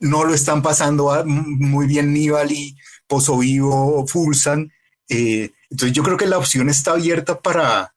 no 0.00 0.24
lo 0.24 0.34
están 0.34 0.62
pasando 0.62 1.24
muy 1.24 1.86
bien 1.86 2.12
Nibali, 2.12 2.76
Pozo 3.06 3.38
Vivo, 3.38 4.06
Fulsan. 4.06 4.70
Eh, 5.08 5.52
entonces 5.70 5.94
yo 5.94 6.02
creo 6.02 6.16
que 6.16 6.26
la 6.26 6.38
opción 6.38 6.68
está 6.68 6.92
abierta 6.92 7.40
para, 7.40 7.94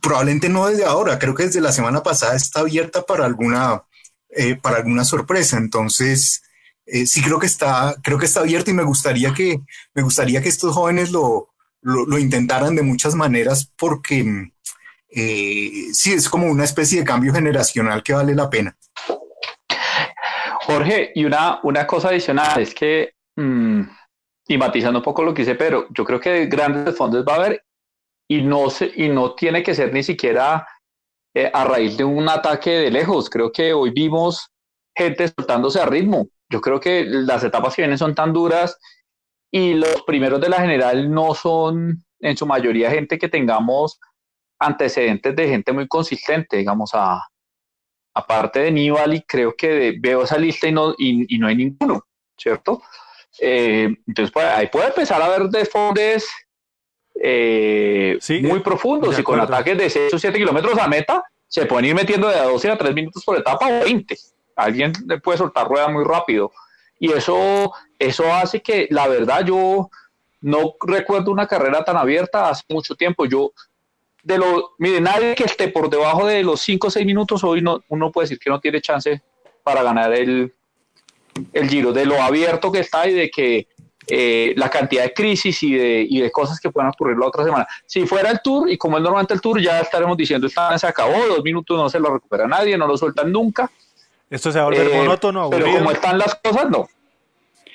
probablemente 0.00 0.48
no 0.48 0.66
desde 0.66 0.84
ahora, 0.84 1.18
creo 1.18 1.34
que 1.34 1.44
desde 1.44 1.60
la 1.60 1.72
semana 1.72 2.02
pasada 2.02 2.36
está 2.36 2.60
abierta 2.60 3.02
para 3.02 3.24
alguna, 3.24 3.82
eh, 4.30 4.56
para 4.56 4.78
alguna 4.78 5.04
sorpresa. 5.04 5.58
Entonces 5.58 6.42
eh, 6.86 7.06
sí 7.06 7.22
creo 7.22 7.38
que 7.38 7.46
está, 7.46 7.96
creo 8.02 8.18
que 8.18 8.26
está 8.26 8.40
abierta 8.40 8.70
y 8.70 8.74
me 8.74 8.82
gustaría 8.82 9.32
que, 9.32 9.60
me 9.94 10.02
gustaría 10.02 10.42
que 10.42 10.48
estos 10.48 10.74
jóvenes 10.74 11.10
lo, 11.10 11.50
lo, 11.82 12.18
intentaran 12.18 12.74
de 12.74 12.82
muchas 12.82 13.14
maneras 13.14 13.72
porque 13.76 14.52
sí 15.12 16.12
es 16.12 16.28
como 16.28 16.46
una 16.46 16.64
especie 16.64 17.00
de 17.00 17.04
cambio 17.04 17.32
generacional 17.32 18.02
que 18.02 18.12
vale 18.12 18.34
la 18.34 18.48
pena. 18.48 18.76
Jorge, 20.70 21.10
y 21.14 21.24
una, 21.24 21.58
una 21.64 21.86
cosa 21.86 22.08
adicional 22.08 22.60
es 22.60 22.74
que 22.74 23.14
mm, 23.34 23.82
y 24.50 24.58
matizando 24.58 24.98
un 24.98 25.04
poco 25.04 25.22
lo 25.22 25.32
que 25.32 25.42
dice 25.42 25.54
pero 25.54 25.86
yo 25.90 26.04
creo 26.04 26.18
que 26.18 26.46
grandes 26.46 26.96
fondos 26.96 27.24
va 27.26 27.34
a 27.34 27.36
haber 27.36 27.64
y 28.28 28.42
no, 28.42 28.68
se, 28.68 28.90
y 28.96 29.08
no 29.08 29.34
tiene 29.34 29.62
que 29.62 29.76
ser 29.76 29.92
ni 29.92 30.02
siquiera 30.02 30.66
eh, 31.34 31.48
a 31.52 31.64
raíz 31.64 31.96
de 31.96 32.04
un 32.04 32.28
ataque 32.28 32.70
de 32.70 32.90
lejos. 32.90 33.30
Creo 33.30 33.50
que 33.52 33.72
hoy 33.72 33.90
vimos 33.90 34.50
gente 34.96 35.28
soltándose 35.28 35.80
a 35.80 35.86
ritmo. 35.86 36.28
Yo 36.48 36.60
creo 36.60 36.80
que 36.80 37.04
las 37.04 37.44
etapas 37.44 37.74
que 37.74 37.82
vienen 37.82 37.98
son 37.98 38.14
tan 38.14 38.32
duras 38.32 38.76
y 39.52 39.74
los 39.74 40.02
primeros 40.02 40.40
de 40.40 40.48
la 40.48 40.60
general 40.60 41.12
no 41.12 41.34
son 41.34 42.04
en 42.20 42.36
su 42.36 42.46
mayoría 42.46 42.90
gente 42.90 43.18
que 43.18 43.28
tengamos 43.28 44.00
antecedentes 44.60 45.34
de 45.34 45.48
gente 45.48 45.72
muy 45.72 45.86
consistente, 45.86 46.56
digamos, 46.56 46.90
a, 46.94 47.20
aparte 48.14 48.60
de 48.60 48.72
Nibali, 48.72 49.22
creo 49.22 49.54
que 49.56 49.96
veo 50.00 50.24
esa 50.24 50.38
lista 50.38 50.68
y 50.68 50.72
no, 50.72 50.94
y 50.98 51.38
no 51.38 51.46
hay 51.46 51.56
ninguno, 51.56 52.02
¿cierto? 52.36 52.80
Eh, 53.38 53.94
entonces, 54.06 54.32
pues, 54.32 54.46
ahí 54.46 54.66
puede 54.66 54.88
empezar 54.88 55.22
a 55.22 55.26
haber 55.26 55.48
desfondes 55.48 56.28
eh, 57.22 58.18
muy 58.42 58.60
profundos 58.60 59.18
y 59.18 59.22
con 59.22 59.38
ataques 59.38 59.76
de 59.76 59.90
6 59.90 60.14
o 60.14 60.18
7 60.18 60.38
kilómetros 60.38 60.78
a 60.78 60.88
meta 60.88 61.22
se 61.46 61.66
pueden 61.66 61.86
ir 61.86 61.94
metiendo 61.94 62.28
de 62.28 62.36
a 62.36 62.44
12 62.44 62.70
a 62.70 62.78
3 62.78 62.94
minutos 62.94 63.24
por 63.24 63.36
etapa 63.36 63.66
o 63.66 63.84
20. 63.84 64.16
Alguien 64.56 64.92
le 65.06 65.18
puede 65.18 65.38
soltar 65.38 65.68
rueda 65.68 65.88
muy 65.88 66.04
rápido. 66.04 66.52
Y 66.98 67.12
eso, 67.12 67.72
eso 67.98 68.32
hace 68.32 68.60
que, 68.60 68.86
la 68.90 69.08
verdad, 69.08 69.44
yo 69.44 69.90
no 70.42 70.74
recuerdo 70.80 71.32
una 71.32 71.46
carrera 71.46 71.84
tan 71.84 71.96
abierta 71.96 72.48
hace 72.48 72.62
mucho 72.68 72.94
tiempo. 72.94 73.26
Yo, 73.26 73.52
de 74.22 74.38
lo, 74.38 74.74
mire, 74.78 75.00
nadie 75.00 75.34
que 75.34 75.44
esté 75.44 75.68
por 75.68 75.90
debajo 75.90 76.26
de 76.26 76.42
los 76.42 76.60
5 76.60 76.86
o 76.86 76.90
6 76.90 77.04
minutos 77.04 77.42
hoy, 77.42 77.62
no, 77.62 77.82
uno 77.88 78.12
puede 78.12 78.26
decir 78.26 78.38
que 78.38 78.50
no 78.50 78.60
tiene 78.60 78.80
chance 78.80 79.20
para 79.64 79.82
ganar 79.82 80.12
el, 80.12 80.54
el 81.52 81.68
Giro, 81.68 81.92
de 81.92 82.06
lo 82.06 82.20
abierto 82.20 82.70
que 82.72 82.80
está 82.80 83.08
y 83.08 83.14
de 83.14 83.30
que 83.30 83.68
eh, 84.06 84.54
la 84.56 84.68
cantidad 84.68 85.04
de 85.04 85.12
crisis 85.12 85.62
y 85.62 85.74
de, 85.74 86.06
y 86.08 86.20
de 86.20 86.30
cosas 86.30 86.58
que 86.58 86.70
puedan 86.70 86.90
ocurrir 86.90 87.16
la 87.16 87.26
otra 87.26 87.44
semana. 87.44 87.66
Si 87.86 88.06
fuera 88.06 88.30
el 88.30 88.40
Tour, 88.42 88.70
y 88.70 88.76
como 88.76 88.96
es 88.96 89.02
normalmente 89.02 89.34
el 89.34 89.40
Tour, 89.40 89.60
ya 89.60 89.80
estaremos 89.80 90.16
diciendo, 90.16 90.46
esta 90.46 90.76
se 90.78 90.86
acabó, 90.86 91.26
dos 91.28 91.44
minutos 91.44 91.76
no 91.76 91.88
se 91.88 92.00
lo 92.00 92.14
recupera 92.14 92.46
nadie, 92.46 92.76
no 92.76 92.86
lo 92.86 92.96
sueltan 92.96 93.30
nunca. 93.30 93.70
Esto 94.28 94.50
se 94.50 94.58
va 94.58 94.64
a 94.64 94.68
volver 94.68 94.88
eh, 94.88 94.96
monótono, 94.96 95.50
Pero 95.50 95.66
como 95.72 95.90
están 95.92 96.18
las 96.18 96.34
cosas, 96.36 96.70
no. 96.70 96.88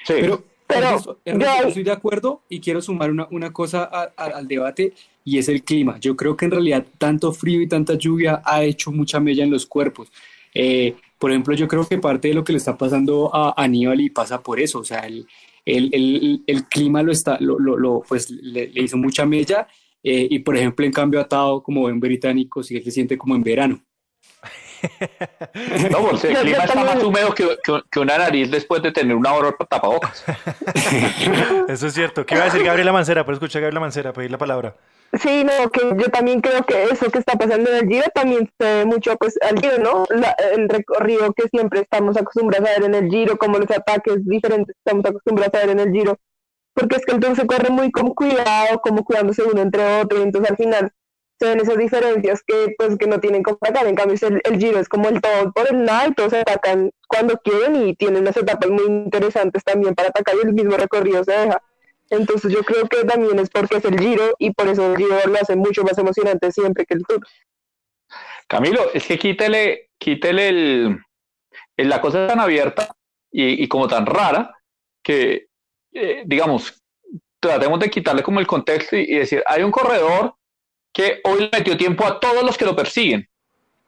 Sí. 0.05 0.15
Pero, 0.19 0.43
pero 0.67 0.99
yo 1.25 1.67
estoy 1.67 1.83
de 1.83 1.91
acuerdo 1.91 2.41
y 2.49 2.59
quiero 2.59 2.81
sumar 2.81 3.11
una, 3.11 3.27
una 3.29 3.53
cosa 3.53 3.83
al 3.83 4.47
debate 4.47 4.93
y 5.23 5.37
es 5.37 5.47
el 5.47 5.63
clima. 5.63 5.99
Yo 5.99 6.15
creo 6.15 6.35
que 6.35 6.45
en 6.45 6.51
realidad 6.51 6.85
tanto 6.97 7.33
frío 7.33 7.61
y 7.61 7.67
tanta 7.67 7.95
lluvia 7.95 8.41
ha 8.43 8.63
hecho 8.63 8.91
mucha 8.91 9.19
mella 9.19 9.43
en 9.43 9.51
los 9.51 9.65
cuerpos. 9.65 10.11
Eh, 10.53 10.95
por 11.25 11.31
ejemplo, 11.31 11.55
yo 11.55 11.67
creo 11.67 11.87
que 11.87 11.97
parte 11.97 12.27
de 12.27 12.35
lo 12.35 12.43
que 12.43 12.53
le 12.53 12.59
está 12.59 12.77
pasando 12.77 13.31
a 13.33 13.55
Aníbal 13.57 13.99
y 13.99 14.11
pasa 14.11 14.43
por 14.43 14.59
eso, 14.59 14.77
o 14.77 14.83
sea, 14.83 14.99
el, 15.07 15.25
el, 15.65 15.89
el, 15.91 16.43
el 16.45 16.65
clima 16.65 17.01
lo 17.01 17.11
está, 17.11 17.39
lo, 17.39 17.57
lo, 17.57 18.03
pues 18.07 18.29
le, 18.29 18.69
hizo 18.75 18.95
mucha 18.95 19.25
mella 19.25 19.67
eh, 20.03 20.27
y 20.29 20.37
por 20.37 20.55
ejemplo, 20.55 20.85
en 20.85 20.91
cambio, 20.91 21.19
atado 21.19 21.63
como 21.63 21.81
buen 21.81 21.99
británico, 21.99 22.61
sí 22.61 22.79
se 22.79 22.91
siente 22.91 23.17
como 23.17 23.33
en 23.33 23.41
verano. 23.41 23.81
No, 25.89 25.97
porque 26.11 26.27
el 26.27 26.37
clima 26.41 26.63
está 26.63 26.83
más 26.83 27.03
húmedo 27.03 27.33
que, 27.33 27.57
que, 27.91 27.99
una 27.99 28.19
nariz 28.19 28.51
después 28.51 28.83
de 28.83 28.91
tener 28.91 29.15
una 29.15 29.33
hora 29.33 29.51
para 29.53 29.67
tapabocas. 29.67 30.23
Eso 31.67 31.87
es 31.87 31.93
cierto. 31.95 32.23
¿Qué 32.23 32.35
iba 32.35 32.43
a 32.43 32.49
decir 32.51 32.63
Gabriela 32.63 32.93
Mancera? 32.93 33.25
Por 33.25 33.33
escuchar 33.33 33.61
a 33.61 33.63
Gabriela 33.63 33.79
Mancera, 33.79 34.13
pedir 34.13 34.29
la 34.29 34.37
palabra. 34.37 34.75
Sí, 35.21 35.43
no, 35.43 35.69
que 35.69 35.81
yo 35.97 36.09
también 36.11 36.41
creo 36.41 36.65
que 36.65 36.83
eso 36.85 37.09
que 37.09 37.19
está 37.19 37.37
pasando 37.37 37.69
en 37.69 37.77
el 37.77 37.87
Giro 37.87 38.07
también 38.13 38.49
se 38.59 38.65
ve 38.65 38.85
mucho 38.85 39.15
pues 39.17 39.37
al 39.41 39.59
Giro, 39.59 39.77
¿no? 39.77 40.05
el 40.53 40.67
recorrido 40.67 41.31
que 41.33 41.47
siempre 41.47 41.81
estamos 41.81 42.17
acostumbrados 42.17 42.69
a 42.69 42.79
ver 42.79 42.83
en 42.83 42.95
el 42.95 43.09
Giro, 43.09 43.37
como 43.37 43.57
los 43.57 43.71
ataques 43.71 44.25
diferentes 44.25 44.75
estamos 44.75 45.05
acostumbrados 45.05 45.53
a 45.53 45.65
ver 45.65 45.69
en 45.69 45.79
el 45.79 45.91
Giro, 45.93 46.17
porque 46.73 46.97
es 46.97 47.05
que 47.05 47.13
entonces 47.13 47.39
se 47.39 47.47
corre 47.47 47.69
muy 47.69 47.91
con 47.91 48.09
cuidado, 48.09 48.81
como 48.81 49.05
cuidándose 49.05 49.43
uno 49.43 49.61
entre 49.61 50.01
otro, 50.01 50.19
y 50.19 50.23
entonces 50.23 50.51
al 50.51 50.57
final 50.57 50.91
se 51.39 51.47
ven 51.47 51.59
esas 51.59 51.77
diferencias 51.77 52.41
que 52.45 52.73
pues 52.77 52.97
que 52.97 53.07
no 53.07 53.19
tienen 53.19 53.43
que 53.43 53.51
atacar, 53.51 53.87
en 53.87 53.95
cambio 53.95 54.17
el, 54.21 54.41
el 54.43 54.59
Giro 54.59 54.79
es 54.79 54.89
como 54.89 55.07
el 55.07 55.21
todo 55.21 55.53
por 55.53 55.69
el 55.69 55.85
nada 55.85 56.07
y 56.07 56.13
todos 56.13 56.33
atacan 56.33 56.91
cuando 57.07 57.37
quieren 57.37 57.87
y 57.87 57.95
tienen 57.95 58.23
unas 58.23 58.35
etapas 58.35 58.69
muy 58.69 58.85
interesantes 58.85 59.63
también 59.63 59.95
para 59.95 60.09
atacar 60.09 60.35
y 60.35 60.47
el 60.47 60.53
mismo 60.53 60.75
recorrido 60.75 61.23
se 61.23 61.31
deja. 61.31 61.61
Entonces 62.09 62.51
yo 62.51 62.63
creo 62.63 62.87
que 62.87 63.03
también 63.03 63.39
es 63.39 63.49
porque 63.49 63.77
es 63.77 63.85
el 63.85 63.99
Giro 63.99 64.35
y 64.37 64.51
por 64.51 64.67
eso 64.67 64.91
el 64.91 64.97
Giro 64.97 65.17
lo 65.25 65.35
hace 65.35 65.55
mucho 65.55 65.83
más 65.83 65.97
emocionante 65.97 66.51
siempre 66.51 66.85
que 66.85 66.93
el 66.95 67.03
Tour. 67.03 67.25
Camilo, 68.47 68.91
es 68.93 69.05
que 69.07 69.17
quítele, 69.17 69.89
quítele 69.97 70.49
el, 70.49 70.99
la 71.77 72.01
cosa 72.01 72.27
tan 72.27 72.39
abierta 72.39 72.95
y, 73.31 73.67
como 73.67 73.87
tan 73.87 74.05
rara 74.05 74.55
que, 75.03 75.47
eh, 75.91 76.23
digamos, 76.25 76.81
tratemos 77.39 77.79
de 77.79 77.89
quitarle 77.89 78.23
como 78.23 78.39
el 78.39 78.47
contexto 78.47 78.95
y, 78.95 79.17
decir, 79.17 79.43
hay 79.45 79.63
un 79.63 79.71
corredor 79.71 80.35
que 80.93 81.19
hoy 81.23 81.41
le 81.41 81.49
metió 81.51 81.75
tiempo 81.75 82.05
a 82.05 82.19
todos 82.19 82.43
los 82.43 82.57
que 82.57 82.65
lo 82.65 82.75
persiguen, 82.75 83.27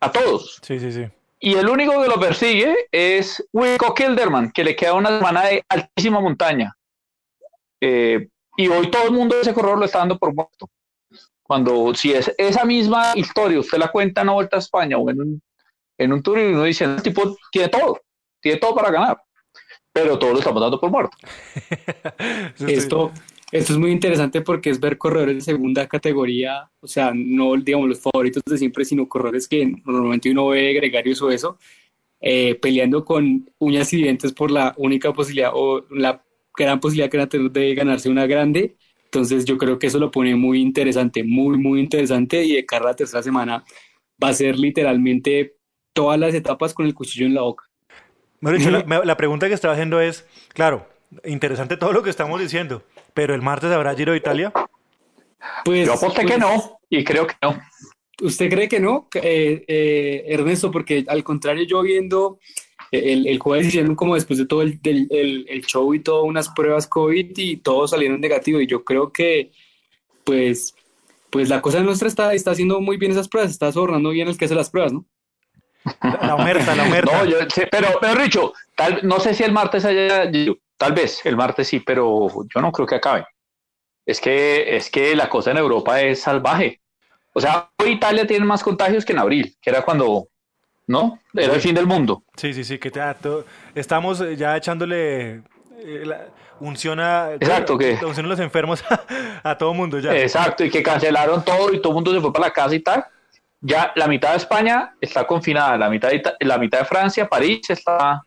a 0.02 0.12
todos. 0.12 0.60
Sí, 0.64 0.80
sí, 0.80 0.92
sí. 0.92 1.06
Y 1.40 1.54
el 1.54 1.70
único 1.70 2.02
que 2.02 2.10
lo 2.10 2.20
persigue 2.20 2.76
es 2.92 3.48
Wilco 3.54 3.94
Kilderman, 3.94 4.52
que 4.52 4.64
le 4.64 4.76
queda 4.76 4.94
una 4.94 5.18
semana 5.20 5.46
de 5.46 5.64
altísima 5.70 6.20
montaña. 6.20 6.77
Eh, 7.82 8.28
y 8.58 8.68
hoy 8.68 8.90
todo 8.90 9.06
el 9.06 9.12
mundo 9.12 9.36
de 9.36 9.42
ese 9.42 9.54
corredor 9.54 9.78
lo 9.78 9.86
está 9.86 10.00
dando 10.00 10.18
por 10.18 10.34
muerto. 10.34 10.70
Cuando 11.44 11.94
si 11.94 12.12
es 12.12 12.34
esa 12.38 12.66
misma 12.66 13.14
historia, 13.16 13.60
usted 13.60 13.78
la 13.78 13.92
cuenta 13.92 14.22
en 14.22 14.28
una 14.28 14.34
vuelta 14.34 14.58
a 14.58 14.60
España 14.60 14.98
o 14.98 15.10
en 15.10 15.22
un, 15.22 15.42
en 15.98 16.12
un 16.12 16.22
tour 16.22 16.40
y 16.40 16.48
uno 16.48 16.64
dice, 16.64 16.84
el 16.84 17.02
tipo 17.02 17.38
tiene 17.52 17.70
todo, 17.70 18.02
tiene 18.42 18.60
todo 18.60 18.76
para 18.76 18.92
ganar, 18.92 19.18
pero 19.94 20.20
todo 20.20 20.34
lo 20.34 20.40
estamos 20.40 20.62
dando 20.62 20.80
por 20.80 20.92
muerto. 20.92 21.16
esto, 22.68 23.12
esto 23.52 23.74
es 23.74 23.80
muy 23.80 23.92
interesante 23.92 24.42
porque 24.42 24.72
es 24.72 24.80
ver 24.80 24.98
corredores 24.98 25.36
de 25.36 25.42
segunda 25.42 25.88
categoría, 25.88 26.70
o 26.82 26.88
sea, 26.88 27.14
no 27.16 27.56
digamos 27.56 27.88
los 27.88 28.00
favoritos 28.02 28.44
de 28.46 28.58
siempre, 28.58 28.84
sino 28.84 29.08
corredores 29.08 29.48
que 29.48 29.74
normalmente 29.86 30.32
uno 30.32 30.50
ve 30.50 30.74
gregarios 30.74 31.22
o 31.22 31.32
eso, 31.32 31.58
eh, 32.20 32.56
peleando 32.56 33.06
con 33.06 33.50
uñas 33.60 33.94
y 33.94 33.98
dientes 33.98 34.34
por 34.34 34.52
la 34.52 34.74
única 34.78 35.14
posibilidad 35.14 35.52
o 35.54 35.86
la 35.92 36.22
gran 36.66 36.80
posibilidad 36.80 37.10
que 37.10 37.18
van 37.18 37.26
a 37.28 37.30
tener 37.30 37.52
de 37.52 37.76
ganarse 37.76 38.10
una 38.10 38.26
grande. 38.26 38.76
Entonces 39.06 39.46
yo 39.46 39.58
creo 39.58 39.80
que 39.80 39.88
eso 39.88 40.00
lo 40.00 40.12
pone 40.12 40.36
muy 40.36 40.62
interesante, 40.62 41.24
muy, 41.24 41.58
muy 41.58 41.80
interesante 41.80 42.44
y 42.44 42.56
de 42.56 42.66
cara 42.66 42.86
a 42.86 42.88
la 42.90 42.96
tercera 42.96 43.24
semana 43.24 43.64
va 44.22 44.30
a 44.30 44.34
ser 44.34 44.58
literalmente 44.58 45.56
todas 45.94 46.20
las 46.20 46.34
etapas 46.34 46.74
con 46.74 46.86
el 46.86 46.94
cuchillo 46.94 47.26
en 47.26 47.34
la 47.34 47.42
boca. 47.42 47.66
la, 48.42 49.02
la 49.06 49.18
pregunta 49.18 49.48
que 49.48 49.54
estaba 49.54 49.74
haciendo 49.74 50.02
es, 50.02 50.28
claro, 50.54 50.88
interesante 51.24 51.78
todo 51.78 51.94
lo 51.94 52.04
que 52.04 52.10
estamos 52.10 52.40
diciendo, 52.40 52.84
pero 53.14 53.34
el 53.34 53.42
martes 53.42 53.72
habrá 53.72 53.96
Giro 53.96 54.12
de 54.12 54.18
Italia. 54.18 54.52
Pues, 55.64 55.86
yo 55.88 55.94
aposté 55.94 56.22
que 56.22 56.38
pues, 56.38 56.40
no 56.40 56.80
y 56.90 57.04
creo 57.04 57.28
que 57.28 57.36
no. 57.42 57.60
¿Usted 58.22 58.50
cree 58.50 58.68
que 58.68 58.80
no, 58.80 59.08
eh, 59.16 59.64
eh, 59.68 60.24
Ernesto? 60.28 60.72
Porque 60.72 61.06
al 61.08 61.24
contrario, 61.24 61.66
yo 61.66 61.82
viendo 61.82 62.40
el, 62.92 63.28
el 63.28 63.40
jueves 63.40 63.68
hicieron 63.68 63.96
como 63.96 64.16
después 64.16 64.40
de 64.40 64.46
todo 64.46 64.62
el, 64.62 64.80
el, 64.84 65.66
show 65.66 65.94
y 65.94 66.00
todo 66.00 66.24
unas 66.24 66.50
pruebas 66.50 66.88
COVID 66.88 67.38
y 67.38 67.58
todos 67.58 67.92
salieron 67.92 68.22
negativos 68.22 68.62
y 68.62 68.68
yo 68.68 68.84
creo 68.84 69.12
que 69.12 69.52
pues 70.24 70.76
pues 71.30 71.50
la 71.50 71.62
cosa 71.62 71.82
nuestra 71.82 72.08
está, 72.08 72.34
está 72.34 72.52
haciendo 72.52 72.80
muy 72.80 72.98
bien 72.98 73.12
esas 73.12 73.28
pruebas, 73.28 73.52
está 73.52 73.72
sobornando 73.72 74.10
bien 74.10 74.28
el 74.28 74.38
que 74.38 74.46
hace 74.46 74.56
las 74.56 74.70
pruebas, 74.70 74.94
¿no? 74.94 75.06
La 76.02 76.36
omerta, 76.36 76.76
la 76.76 76.84
omerta. 76.84 77.24
No, 77.24 77.30
yo, 77.30 77.38
pero, 77.72 77.88
pero 78.00 78.16
Richo, 78.16 78.54
tal, 78.76 79.00
no 79.04 79.20
sé 79.20 79.34
si 79.34 79.44
el 79.44 79.52
martes 79.52 79.86
haya, 79.86 80.30
tal 80.78 80.94
vez 80.94 81.26
el 81.26 81.38
martes 81.38 81.68
sí, 81.68 81.80
pero 81.80 82.28
yo 82.54 82.62
no 82.62 82.72
creo 82.72 82.88
que 82.88 82.96
acabe. 82.96 83.26
Es 84.06 84.22
que, 84.22 84.76
es 84.76 84.90
que 84.90 85.16
la 85.16 85.30
cosa 85.30 85.52
en 85.52 85.58
Europa 85.58 86.02
es 86.02 86.22
salvaje. 86.22 86.82
O 87.34 87.42
sea, 87.42 87.70
hoy 87.78 87.92
Italia 87.92 88.26
tiene 88.26 88.46
más 88.46 88.64
contagios 88.64 89.06
que 89.06 89.14
en 89.14 89.20
abril, 89.20 89.56
que 89.62 89.70
era 89.70 89.84
cuando 89.84 90.28
¿no? 90.88 91.20
Era 91.34 91.54
el 91.54 91.62
fin 91.62 91.76
del 91.76 91.86
mundo. 91.86 92.24
Sí, 92.36 92.54
sí, 92.54 92.64
sí, 92.64 92.80
que 92.80 92.90
te, 92.90 93.02
estamos 93.76 94.24
ya 94.38 94.56
echándole 94.56 95.42
eh, 95.80 96.04
la 96.06 96.28
unción 96.60 97.00
a, 97.00 97.34
Exacto, 97.34 97.78
que, 97.78 98.00
unción 98.04 98.28
los 98.28 98.40
enfermos 98.40 98.84
a, 99.44 99.58
todo 99.58 99.74
mundo 99.74 100.00
ya. 100.00 100.16
Exacto, 100.16 100.64
y 100.64 100.72
que 100.72 100.82
cancelaron 100.82 101.44
todo 101.44 101.74
y 101.74 101.82
todo 101.82 101.92
el 101.92 101.96
mundo 101.96 102.14
se 102.14 102.22
fue 102.22 102.34
para 102.34 102.48
la 102.48 102.54
casa 102.54 102.74
y 102.74 102.80
tal. 102.80 103.06
Ya 103.60 103.92
la 103.96 104.08
mitad 104.08 104.32
de 104.32 104.38
España 104.38 104.96
está 105.02 105.26
confinada, 105.28 105.78
la 105.78 105.90
mitad 105.90 106.10
de, 106.10 106.24
la 106.40 106.58
mitad 106.58 106.80
de 106.80 106.86
Francia, 106.86 107.28
París 107.28 107.70
está 107.70 108.22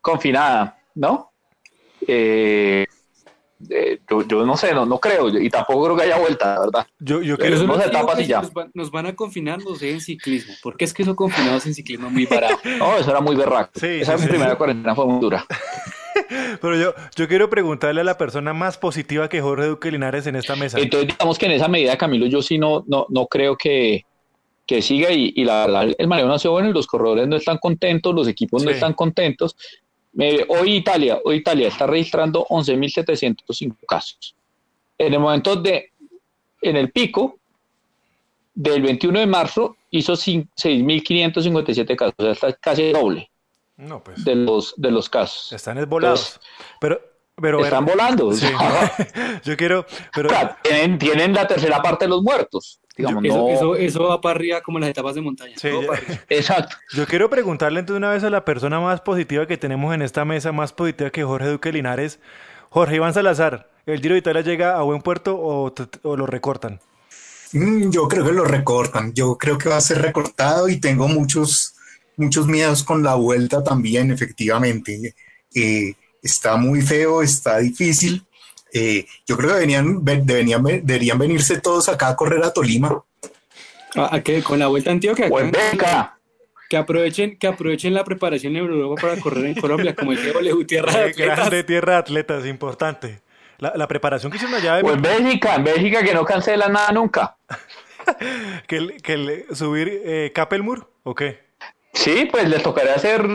confinada, 0.00 0.78
¿no? 0.94 1.32
Eh, 2.06 2.86
eh, 3.68 4.00
yo, 4.26 4.46
no 4.46 4.56
sé, 4.56 4.72
no, 4.72 4.86
no 4.86 4.98
creo, 4.98 5.28
y 5.28 5.50
tampoco 5.50 5.84
creo 5.84 5.96
que 5.96 6.02
haya 6.04 6.18
vuelta, 6.18 6.54
la 6.54 6.60
verdad. 6.60 6.86
Yo, 6.98 7.20
yo 7.20 7.36
creo 7.36 7.50
que 7.50 8.26
ya. 8.26 8.42
Nos, 8.74 8.90
van, 8.90 9.06
a 9.06 9.14
confinar, 9.14 9.58
no 9.62 9.74
sé, 9.74 9.90
en 9.90 10.00
ciclismo, 10.00 10.54
porque 10.62 10.86
es 10.86 10.94
que 10.94 11.02
eso 11.02 11.14
confinados 11.14 11.66
en 11.66 11.74
ciclismo 11.74 12.08
muy 12.10 12.24
barato. 12.24 12.58
no, 12.78 12.96
eso 12.96 13.10
era 13.10 13.20
muy 13.20 13.36
berraco. 13.36 13.72
Esa 13.82 14.16
primera 14.16 14.56
cuarentena 14.56 14.94
fue 14.94 15.06
muy 15.06 15.20
dura. 15.20 15.44
Pero 16.60 16.76
yo, 16.76 16.94
yo 17.16 17.28
quiero 17.28 17.50
preguntarle 17.50 18.00
a 18.00 18.04
la 18.04 18.16
persona 18.16 18.52
más 18.52 18.78
positiva 18.78 19.28
que 19.28 19.40
Jorge 19.40 19.66
Duque 19.66 19.90
Linares 19.90 20.26
en 20.26 20.36
esta 20.36 20.56
mesa. 20.56 20.78
Entonces, 20.78 21.08
digamos 21.08 21.38
que 21.38 21.46
en 21.46 21.52
esa 21.52 21.68
medida, 21.68 21.96
Camilo, 21.98 22.26
yo 22.26 22.42
sí 22.42 22.58
no, 22.58 22.84
no, 22.86 23.06
no 23.08 23.26
creo 23.26 23.56
que, 23.56 24.04
que 24.66 24.80
siga 24.80 25.10
y, 25.12 25.32
y 25.34 25.44
la 25.44 25.66
verdad, 25.66 25.94
el 25.96 26.08
manejo 26.08 26.28
nació 26.28 26.52
bueno 26.52 26.70
y 26.70 26.72
los 26.72 26.86
corredores 26.86 27.28
no 27.28 27.36
están 27.36 27.58
contentos, 27.58 28.14
los 28.14 28.28
equipos 28.28 28.64
no 28.64 28.70
están 28.70 28.94
contentos 28.94 29.56
hoy 30.48 30.76
Italia, 30.76 31.20
hoy 31.24 31.36
Italia 31.36 31.68
está 31.68 31.86
registrando 31.86 32.46
11.705 32.46 33.76
casos. 33.86 34.34
En 34.98 35.14
el 35.14 35.20
momento 35.20 35.56
de, 35.56 35.92
en 36.60 36.76
el 36.76 36.90
pico 36.90 37.38
del 38.54 38.82
21 38.82 39.20
de 39.20 39.26
marzo 39.26 39.76
hizo 39.90 40.14
6.557 40.14 41.96
casos, 41.96 42.14
o 42.18 42.22
sea, 42.22 42.32
está 42.32 42.52
casi 42.54 42.92
doble 42.92 43.30
pues. 44.04 44.24
de, 44.24 44.34
los, 44.34 44.74
de 44.76 44.90
los 44.90 45.08
casos. 45.08 45.52
Están 45.52 45.78
esvolados. 45.78 46.40
pero, 46.80 47.00
pero 47.36 47.64
están 47.64 47.86
volando. 47.86 48.32
yo 49.44 49.56
quiero. 49.56 49.86
Pero... 50.14 50.30
tienen, 50.62 50.98
tienen, 50.98 51.32
la 51.32 51.46
tercera 51.46 51.80
parte 51.80 52.04
de 52.04 52.10
los 52.10 52.22
muertos 52.22 52.79
eso, 53.24 53.76
eso, 53.76 54.04
va 54.04 54.20
para 54.20 54.36
arriba 54.36 54.60
como 54.60 54.78
en 54.78 54.82
las 54.82 54.90
etapas 54.90 55.14
de 55.14 55.20
montaña. 55.20 55.54
Exacto. 56.28 56.76
Yo 56.92 57.06
quiero 57.06 57.30
preguntarle 57.30 57.80
entonces 57.80 57.98
una 57.98 58.10
vez 58.10 58.24
a 58.24 58.30
la 58.30 58.44
persona 58.44 58.80
más 58.80 59.00
positiva 59.00 59.46
que 59.46 59.56
tenemos 59.56 59.94
en 59.94 60.02
esta 60.02 60.24
mesa, 60.24 60.52
más 60.52 60.72
positiva 60.72 61.10
que 61.10 61.24
Jorge 61.24 61.48
Duque 61.48 61.72
Linares. 61.72 62.20
Jorge 62.70 62.96
Iván 62.96 63.12
Salazar, 63.12 63.68
¿el 63.84 64.00
Giro 64.00 64.14
de 64.14 64.20
Italia 64.20 64.42
llega 64.42 64.78
a 64.78 64.82
buen 64.82 65.02
puerto 65.02 65.36
o, 65.36 65.74
lo 66.16 66.26
recortan? 66.26 66.80
Mm, 67.52 67.90
yo 67.90 68.06
creo 68.06 68.24
que 68.24 68.32
lo 68.32 68.44
recortan. 68.44 69.12
Yo 69.12 69.36
creo 69.36 69.58
que 69.58 69.68
va 69.68 69.76
a 69.76 69.80
ser 69.80 70.00
recortado 70.00 70.68
y 70.68 70.78
tengo 70.78 71.08
muchos, 71.08 71.74
muchos 72.16 72.46
miedos 72.46 72.84
con 72.84 73.02
la 73.02 73.16
vuelta 73.16 73.64
también, 73.64 74.12
efectivamente. 74.12 75.14
Eh, 75.52 75.94
está 76.22 76.56
muy 76.56 76.80
feo, 76.80 77.22
está 77.22 77.58
difícil. 77.58 78.24
Eh, 78.72 79.06
yo 79.26 79.36
creo 79.36 79.50
que 79.50 79.54
deberían, 79.54 80.04
deberían, 80.04 80.62
deberían 80.62 81.18
venirse 81.18 81.60
todos 81.60 81.88
acá 81.88 82.08
a 82.08 82.16
correr 82.16 82.42
a 82.44 82.52
Tolima. 82.52 83.02
¿A, 83.96 84.20
qué? 84.20 84.42
¿Con 84.42 84.58
la 84.58 84.68
vuelta 84.68 84.90
a 84.90 84.92
Antioquia? 84.92 85.28
venga. 85.28 86.16
Que 86.68 86.76
aprovechen, 86.76 87.36
que 87.36 87.48
aprovechen 87.48 87.94
la 87.94 88.04
preparación 88.04 88.54
en 88.54 88.64
Europa 88.64 89.02
para 89.02 89.20
correr 89.20 89.46
en 89.46 89.54
Colombia, 89.54 89.94
como 89.94 90.12
el 90.12 90.22
Diego 90.22 90.64
Tierra 90.64 90.92
de 90.92 91.10
Atletas. 91.10 91.50
de 91.50 91.64
Tierra 91.64 91.92
de 91.94 91.98
Atletas, 91.98 92.46
importante. 92.46 93.20
La, 93.58 93.72
la 93.74 93.88
preparación 93.88 94.30
que 94.30 94.36
hicieron 94.36 94.56
allá 94.56 94.76
de... 94.76 94.82
O 94.82 94.92
en 94.92 95.02
Bélgica, 95.02 95.56
en 95.56 95.64
Bélgica 95.64 96.04
que 96.04 96.14
no 96.14 96.24
cancela 96.24 96.68
nada 96.68 96.92
nunca. 96.92 97.36
que, 98.68 98.96
que 99.02 99.46
subir 99.52 100.00
eh, 100.04 100.30
Capelmur, 100.32 100.88
¿o 101.02 101.14
qué? 101.14 101.40
Sí, 101.92 102.28
pues 102.30 102.48
les 102.48 102.62
tocaría 102.62 102.94
hacer 102.94 103.26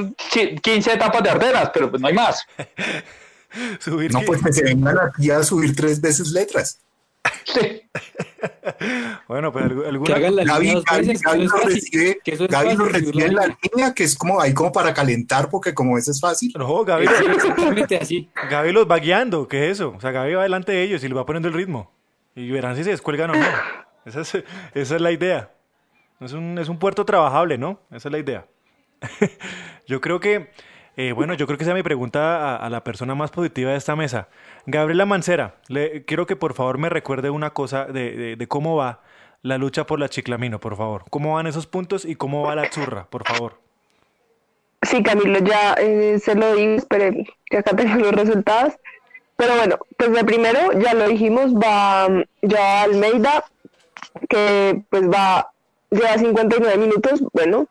15 0.61 0.93
etapas 0.93 1.21
de 1.21 1.29
arderas, 1.29 1.71
pero 1.73 1.89
pues 1.89 2.01
no 2.01 2.07
hay 2.07 2.13
más. 2.13 2.45
no, 4.11 4.21
pues 4.21 4.43
que 4.43 4.53
se 4.53 4.63
vengan 4.63 4.97
aquí 4.99 5.31
a 5.31 5.43
subir 5.43 5.75
tres 5.75 6.01
veces 6.01 6.29
letras. 6.29 6.79
bueno, 9.27 9.51
pues 9.51 9.65
alguna... 9.65 10.19
Gaby, 10.19 10.71
lo 10.71 10.83
recibe, 11.63 12.19
Gaby 12.25 12.75
lo 12.75 12.85
recibe 12.85 13.25
en 13.25 13.35
la 13.35 13.47
línea, 13.47 13.93
que 13.93 14.03
es 14.03 14.15
como 14.15 14.39
ahí 14.39 14.53
como 14.53 14.71
para 14.71 14.93
calentar, 14.93 15.49
porque 15.49 15.73
como 15.73 15.97
eso 15.97 16.11
es 16.11 16.19
fácil. 16.19 16.53
No, 16.57 16.83
Gaby, 16.83 17.07
así. 17.99 18.29
Gaby 18.49 18.71
los 18.71 18.89
va 18.89 18.97
guiando, 18.97 19.47
¿qué 19.47 19.65
es 19.65 19.73
eso? 19.73 19.93
O 19.97 20.01
sea, 20.01 20.11
Gaby 20.11 20.35
va 20.35 20.43
delante 20.43 20.71
de 20.71 20.83
ellos 20.83 21.03
y 21.03 21.07
les 21.07 21.17
va 21.17 21.25
poniendo 21.25 21.47
el 21.47 21.53
ritmo. 21.53 21.91
Y 22.35 22.49
verán 22.51 22.75
si 22.75 22.83
se 22.83 22.91
descuelgan 22.91 23.31
o 23.31 23.35
no. 23.35 23.45
Esa 24.05 24.21
es, 24.21 24.35
esa 24.73 24.95
es 24.95 25.01
la 25.01 25.11
idea. 25.11 25.51
Es 26.19 26.33
un, 26.33 26.57
es 26.59 26.69
un 26.69 26.79
puerto 26.79 27.05
trabajable, 27.05 27.57
¿no? 27.57 27.79
Esa 27.91 28.09
es 28.09 28.11
la 28.11 28.19
idea. 28.19 28.45
Yo 29.87 30.01
creo 30.01 30.19
que 30.19 30.51
eh, 30.97 31.11
bueno, 31.11 31.33
yo 31.33 31.45
creo 31.45 31.57
que 31.57 31.63
esa 31.63 31.71
es 31.71 31.75
mi 31.75 31.83
pregunta 31.83 32.55
a, 32.55 32.69
la 32.69 32.83
persona 32.83 33.15
más 33.15 33.31
positiva 33.31 33.71
de 33.71 33.77
esta 33.77 33.95
mesa. 33.95 34.29
Gabriela 34.65 35.05
Mancera, 35.05 35.55
le, 35.67 36.05
quiero 36.05 36.25
que 36.25 36.35
por 36.35 36.53
favor 36.53 36.77
me 36.77 36.89
recuerde 36.89 37.29
una 37.29 37.49
cosa 37.51 37.85
de, 37.85 38.43
cómo 38.47 38.77
va 38.77 39.01
la 39.41 39.57
lucha 39.57 39.85
por 39.85 39.99
la 39.99 40.07
Chiclamino, 40.09 40.59
por 40.59 40.77
favor. 40.77 41.03
¿Cómo 41.09 41.35
van 41.35 41.47
esos 41.47 41.67
puntos 41.67 42.05
y 42.05 42.15
cómo 42.15 42.43
va 42.43 42.55
la 42.55 42.69
churra, 42.69 43.07
por 43.09 43.27
favor? 43.27 43.59
Sí, 44.83 45.03
Camilo, 45.03 45.39
ya 45.39 45.73
eh, 45.73 46.19
se 46.19 46.35
lo 46.35 46.55
di, 46.55 46.75
esperé 46.75 47.25
que 47.45 47.57
acá 47.57 47.75
tengo 47.75 47.95
los 47.95 48.11
resultados. 48.13 48.73
Pero 49.35 49.55
bueno, 49.55 49.77
pues 49.97 50.13
de 50.13 50.23
primero, 50.23 50.71
ya 50.79 50.93
lo 50.93 51.09
dijimos, 51.09 51.53
va 51.53 52.07
ya 52.41 52.83
Almeida, 52.83 53.43
que 54.29 54.81
pues 54.89 55.09
va, 55.09 55.51
lleva 55.91 56.17
59 56.17 56.77
minutos, 56.77 57.21
bueno. 57.33 57.67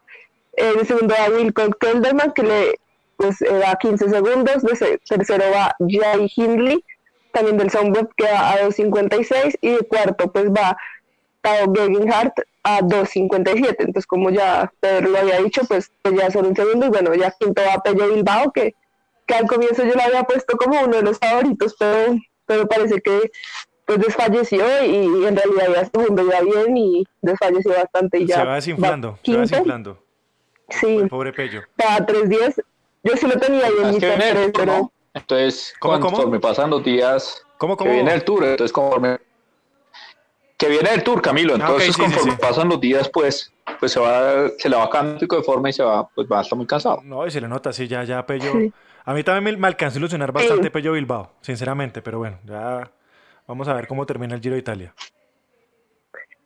En 0.57 0.85
segundo 0.87 1.15
va 1.19 1.35
Wilco 1.35 1.71
Kelderman, 1.71 2.33
que 2.33 2.43
le 2.43 2.79
pues 3.17 3.41
eh, 3.43 3.61
va 3.63 3.73
a 3.73 3.77
15 3.77 4.09
segundos, 4.09 4.63
de 4.63 4.99
tercero 5.09 5.45
va 5.55 5.75
Jay 5.89 6.31
Hindley, 6.35 6.85
también 7.33 7.57
del 7.57 7.71
Soundweb 7.71 8.09
que 8.17 8.25
va 8.25 8.53
a 8.53 8.63
2.56 8.63 9.59
y 9.61 9.71
de 9.71 9.79
cuarto 9.81 10.33
pues 10.33 10.51
va 10.51 10.77
Tao 11.43 11.73
Gegenhardt 11.73 12.41
a 12.63 12.81
2.57, 12.81 13.77
entonces 13.79 14.07
como 14.07 14.31
ya 14.31 14.73
Pedro 14.81 15.11
lo 15.11 15.19
había 15.19 15.39
dicho, 15.41 15.63
pues, 15.69 15.93
pues, 16.01 16.15
ya 16.15 16.31
son 16.31 16.47
un 16.47 16.57
segundo 16.57 16.87
y 16.87 16.89
bueno, 16.89 17.15
ya 17.15 17.35
quinto 17.39 17.61
va 17.63 17.83
Pello 17.83 18.15
Bilbao 18.15 18.51
que, 18.53 18.75
que 19.27 19.35
al 19.35 19.47
comienzo 19.47 19.85
yo 19.85 19.95
lo 19.95 20.03
había 20.03 20.23
puesto 20.23 20.57
como 20.57 20.81
uno 20.81 20.97
de 20.97 21.03
los 21.03 21.19
favoritos, 21.19 21.77
pero, 21.79 22.17
pero 22.47 22.67
parece 22.67 23.01
que 23.03 23.31
pues 23.85 23.99
desfalleció 23.99 24.65
y, 24.87 25.27
en 25.27 25.37
realidad 25.37 25.69
ya 25.75 25.85
segundo 25.85 26.31
ya 26.31 26.41
bien 26.41 26.75
y 26.77 27.05
desfalleció 27.21 27.73
bastante 27.73 28.21
y 28.21 28.27
ya 28.27 28.37
se 28.37 28.45
va 28.45 28.55
desinflando, 28.55 29.19
se 29.23 29.35
va 29.35 29.41
desinflando. 29.43 30.03
Sí. 30.71 31.03
pobre 31.11 31.33
Pello. 31.33 31.61
Estaba 31.77 32.07
3-10. 32.07 32.65
Yo 33.05 33.17
sí 33.17 33.27
lo 33.27 33.39
tenía 33.39 33.67
ahí 33.67 33.75
en 33.83 33.91
mi 33.91 34.01
top 34.01 34.15
3, 34.19 34.51
pero... 34.55 34.93
Entonces, 35.13 35.75
¿Cómo, 35.79 36.01
conforme 36.01 36.41
pasan 36.41 36.71
los 36.71 36.83
días, 36.83 37.45
¿Cómo, 37.57 37.77
cómo? 37.77 37.89
que 37.89 37.95
viene 37.95 38.13
el 38.13 38.25
tour, 38.25 38.45
entonces 38.45 38.73
conforme... 38.73 39.19
Que 40.57 40.69
viene 40.69 40.91
el 40.93 41.05
tour, 41.05 41.23
Camilo, 41.23 41.55
ah, 41.55 41.59
entonces 41.61 41.97
conforme 41.97 42.37
pasan 42.37 42.69
los 42.69 42.81
días, 42.81 43.09
pues 43.09 43.53
pues 43.79 43.93
se 43.93 44.01
va 44.01 44.49
se 44.59 44.69
le 44.69 44.77
va 44.77 44.89
cántico 44.91 45.37
de 45.37 45.43
forma 45.43 45.71
y 45.71 45.73
se 45.73 45.83
va 45.83 46.07
pues 46.09 46.29
va 46.31 46.39
a 46.39 46.43
estar 46.43 46.57
muy 46.57 46.67
cansado. 46.67 47.01
No, 47.05 47.27
y 47.27 47.31
se 47.31 47.41
le 47.41 47.49
nota, 47.49 47.73
sí, 47.73 47.87
ya, 47.87 48.05
ya 48.05 48.25
Pello... 48.27 48.53
A 49.07 49.13
mí 49.13 49.23
también 49.23 49.61
me, 49.61 49.67
alcanzó 49.67 49.97
a 49.97 50.01
ilusionar 50.01 50.33
bastante 50.33 50.71
Pello 50.71 50.93
Bilbao, 50.93 51.33
sinceramente, 51.43 52.01
pero 52.01 52.19
bueno, 52.19 52.39
ya 52.45 52.91
vamos 53.47 53.69
a 53.69 53.75
ver 53.75 53.87
cómo 53.87 54.07
termina 54.07 54.35
el 54.35 54.41
Giro 54.41 54.55
de 54.55 54.61
Italia. 54.61 54.95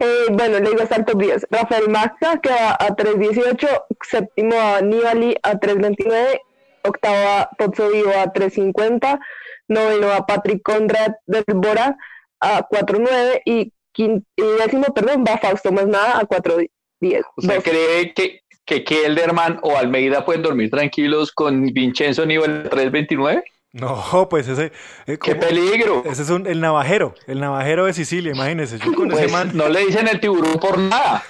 Eh, 0.00 0.26
bueno, 0.30 0.58
le 0.58 0.70
digo 0.70 0.82
hasta 0.82 0.96
el 0.96 1.04
top 1.04 1.20
10. 1.20 1.46
Rafael 1.50 1.88
Maxa 1.88 2.40
queda 2.40 2.72
a 2.74 2.88
3.18, 2.88 3.84
séptimo 4.00 4.54
a 4.60 4.80
Nibali 4.80 5.36
a 5.42 5.54
3.29, 5.54 6.40
octavo 6.84 7.28
a 7.28 7.50
Pozzo 7.56 7.90
Vivo 7.90 8.10
a 8.10 8.32
3.50, 8.32 9.20
noveno 9.68 10.12
a 10.12 10.26
Patrick 10.26 10.62
Conrad 10.62 11.12
del 11.26 11.44
Bora 11.54 11.96
a 12.40 12.68
4.9 12.68 13.42
y, 13.44 13.72
y 13.96 14.22
décimo, 14.58 14.86
perdón, 14.94 15.24
va 15.26 15.38
Fausto 15.38 15.72
más 15.72 15.86
nada 15.86 16.18
a 16.18 16.22
4.10. 16.22 17.24
¿Usted 17.36 17.62
cree 17.62 18.14
que, 18.14 18.40
que 18.64 18.84
Kelderman 18.84 19.60
o 19.62 19.76
Almeida 19.76 20.24
pueden 20.24 20.42
dormir 20.42 20.70
tranquilos 20.70 21.32
con 21.32 21.66
Vincenzo 21.72 22.26
nivel 22.26 22.68
3.29? 22.70 23.42
No, 23.72 24.28
pues 24.30 24.48
ese. 24.48 24.72
Eh, 25.06 25.18
¡Qué 25.22 25.34
peligro! 25.34 26.02
Ese 26.06 26.22
es 26.22 26.30
un, 26.30 26.46
el 26.46 26.60
navajero, 26.60 27.14
el 27.26 27.38
navajero 27.38 27.84
de 27.84 27.92
Sicilia, 27.92 28.32
imagínese. 28.32 28.78
Pues, 28.78 29.54
no 29.54 29.68
le 29.68 29.84
dicen 29.84 30.08
el 30.08 30.20
tiburón 30.20 30.58
por 30.58 30.78
nada. 30.78 31.22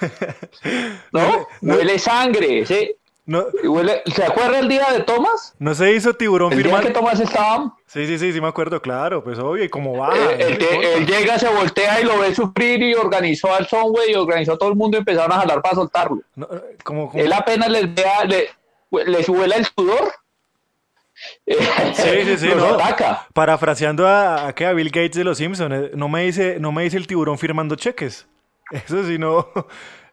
¿No? 1.11 1.47
Huele 1.61 1.99
sangre. 1.99 2.65
¿sí? 2.65 2.95
No, 3.29 3.45
¿Se 4.07 4.23
acuerda 4.23 4.57
el 4.57 4.67
día 4.67 4.91
de 4.91 5.01
Tomás? 5.01 5.53
No 5.59 5.75
se 5.75 5.93
hizo 5.93 6.15
tiburón 6.15 6.51
¿El 6.51 6.63
día 6.63 6.79
que 6.79 6.89
Tomás 6.89 7.19
estaba? 7.19 7.75
Sí, 7.85 8.07
sí, 8.07 8.17
sí, 8.17 8.33
sí 8.33 8.41
me 8.41 8.47
acuerdo, 8.47 8.81
claro, 8.81 9.23
pues 9.23 9.37
obvio, 9.37 9.63
y 9.63 9.69
cómo 9.69 9.95
va. 9.95 10.17
Eh, 10.17 10.57
él, 10.95 11.05
llega, 11.05 11.37
se 11.37 11.47
voltea 11.47 12.01
y 12.01 12.05
lo 12.05 12.17
ve 12.17 12.33
sufrir 12.33 12.81
y 12.81 12.95
organizó 12.95 13.53
al 13.53 13.67
Sonway 13.67 14.13
y 14.13 14.15
organizó 14.15 14.53
a 14.53 14.57
todo 14.57 14.69
el 14.69 14.75
mundo 14.75 14.97
y 14.97 15.01
empezaron 15.01 15.31
a 15.31 15.41
jalar 15.41 15.61
para 15.61 15.75
soltarlo. 15.75 16.23
Eh, 16.37 16.77
como, 16.83 17.11
Él 17.13 17.31
apenas 17.31 17.69
les 17.69 17.93
vea, 17.93 18.25
le, 18.25 18.49
les 19.05 19.29
huele 19.29 19.57
el 19.57 19.65
sudor 19.65 20.11
Sí, 21.45 22.23
sí, 22.23 22.37
sí. 22.39 22.47
no. 22.47 22.79
Parafraseando 23.35 24.07
a, 24.07 24.47
a, 24.47 24.73
Bill 24.73 24.89
Gates 24.89 25.17
de 25.17 25.23
los 25.23 25.37
Simpsons, 25.37 25.75
eh, 25.75 25.91
no 25.93 26.09
me 26.09 26.23
dice, 26.23 26.59
no 26.59 26.71
me 26.71 26.81
dice 26.81 26.97
el 26.97 27.05
tiburón 27.05 27.37
firmando 27.37 27.75
cheques. 27.75 28.27
Eso 28.71 29.03
sí, 29.03 29.19
no. 29.19 29.47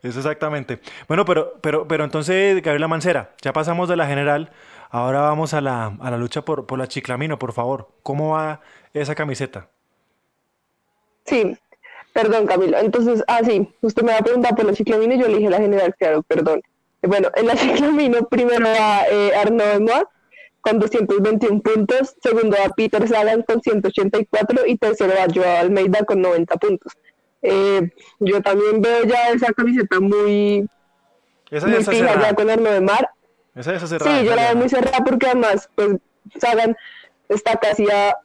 Eso 0.07 0.21
exactamente. 0.21 0.81
Bueno, 1.09 1.25
pero, 1.25 1.55
pero, 1.61 1.87
pero 1.88 2.05
entonces, 2.05 2.62
Gabriela 2.62 2.88
Mancera, 2.88 3.33
ya 3.42 3.53
pasamos 3.53 3.88
de 3.88 3.97
la 3.97 4.07
general. 4.07 4.51
Ahora 4.90 5.21
vamos 5.21 5.53
a 5.55 5.61
la, 5.61 5.97
a 6.01 6.11
la 6.11 6.16
lucha 6.16 6.42
por, 6.42 6.66
por 6.66 6.79
la 6.79 6.87
Chiclamino, 6.87 7.38
por 7.38 7.53
favor. 7.53 7.88
¿Cómo 8.03 8.35
va 8.35 8.61
esa 8.95 9.14
camiseta? 9.14 9.69
Sí, 11.25 11.59
perdón, 12.12 12.47
Camilo. 12.47 12.79
Entonces, 12.79 13.25
ah, 13.27 13.40
sí, 13.45 13.69
usted 13.81 14.03
me 14.03 14.12
va 14.12 14.19
a 14.19 14.23
preguntar 14.23 14.55
por 14.55 14.64
la 14.64 14.73
Chiclamino 14.73 15.14
y 15.14 15.19
yo 15.19 15.29
le 15.29 15.51
la 15.51 15.59
general, 15.59 15.95
claro, 15.99 16.23
perdón. 16.23 16.62
Bueno, 17.03 17.31
en 17.35 17.47
la 17.47 17.57
Chiclamino 17.57 18.27
primero 18.29 18.64
va 18.64 19.07
eh, 19.11 19.33
Arnaud 19.35 19.81
Moa, 19.81 20.09
con 20.61 20.79
221 20.79 21.62
puntos, 21.62 22.16
segundo 22.23 22.57
a 22.64 22.69
Peter 22.71 23.07
Sagan 23.07 23.42
con 23.42 23.61
184 23.61 24.66
y 24.66 24.77
tercero 24.77 25.12
a 25.12 25.33
Joao 25.33 25.59
Almeida 25.59 26.05
con 26.05 26.21
90 26.21 26.57
puntos. 26.57 26.92
Eh, 27.48 27.90
yo 28.20 28.42
también 28.42 28.80
veo 28.80 29.04
ya 29.04 29.30
esa 29.30 29.52
camiseta 29.52 30.00
muy, 30.00 30.68
esa 31.50 31.66
muy 31.66 31.85
fija 31.85 32.20
ya 32.20 32.35
con 32.35 32.50
Arno 32.50 32.70
de 32.70 32.80
Mar. 32.80 33.11
Esa 33.54 33.74
es 33.74 33.88
cerrada. 33.88 34.18
Sí, 34.18 34.26
yo 34.26 34.35
la 34.35 34.48
veo 34.48 34.56
muy 34.56 34.68
cerrada 34.68 34.98
porque 35.04 35.26
además, 35.26 35.70
pues, 35.74 35.96
Sagan 36.38 36.76
está 37.28 37.56
casi 37.56 37.88
a 37.90 38.16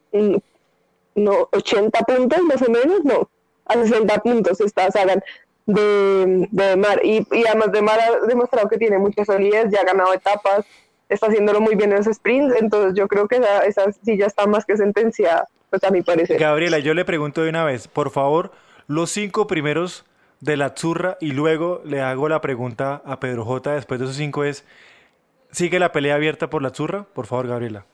no, 1.15 1.49
80 1.51 1.99
puntos 2.01 2.41
más 2.43 2.62
o 2.62 2.71
menos, 2.71 3.03
no, 3.03 3.29
a 3.65 3.73
60 3.73 4.17
puntos 4.19 4.60
está 4.62 4.91
Sagan 4.91 5.23
de, 5.65 6.47
de 6.51 6.75
Mar. 6.75 6.99
Y, 7.03 7.25
y 7.31 7.45
además 7.47 7.71
de 7.71 7.81
Mar 7.81 7.99
ha 7.99 8.25
demostrado 8.25 8.67
que 8.67 8.77
tiene 8.77 8.97
mucha 8.97 9.23
solidez, 9.25 9.67
ya 9.69 9.81
ha 9.81 9.86
ganado 9.86 10.13
etapas, 10.13 10.65
está 11.10 11.27
haciéndolo 11.27 11.62
muy 11.62 11.75
bien 11.75 11.91
en 11.91 11.97
los 11.97 12.07
sprints, 12.07 12.55
entonces 12.60 12.93
yo 12.95 13.07
creo 13.07 13.27
que 13.27 13.38
esa, 13.38 13.60
esa 13.65 13.91
silla 13.91 14.25
está 14.25 14.47
más 14.47 14.65
que 14.65 14.77
sentenciada, 14.77 15.47
pues 15.69 15.84
a 15.84 15.91
mi 15.91 16.01
parecer. 16.01 16.39
Gabriela, 16.39 16.79
yo 16.79 16.93
le 16.93 17.05
pregunto 17.05 17.43
de 17.43 17.49
una 17.49 17.65
vez, 17.65 17.88
por 17.88 18.12
favor, 18.12 18.51
los 18.91 19.10
cinco 19.10 19.47
primeros 19.47 20.04
de 20.41 20.58
la 20.58 20.73
Zurra 20.75 21.17
y 21.21 21.32
luego 21.32 21.82
le 21.86 22.01
hago 22.01 22.27
la 22.27 22.41
pregunta 22.41 23.01
a 23.06 23.21
Pedro 23.21 23.45
J. 23.45 23.75
Después 23.75 24.01
de 24.01 24.06
esos 24.06 24.17
cinco 24.17 24.43
es, 24.43 24.65
¿sigue 25.49 25.80
la 25.80 25.93
pelea 25.93 26.15
abierta 26.15 26.49
por 26.49 26.62
la 26.62 26.71
Zurra? 26.71 27.06
Por 27.13 27.25
favor, 27.25 27.47
Gabriela. 27.47 27.86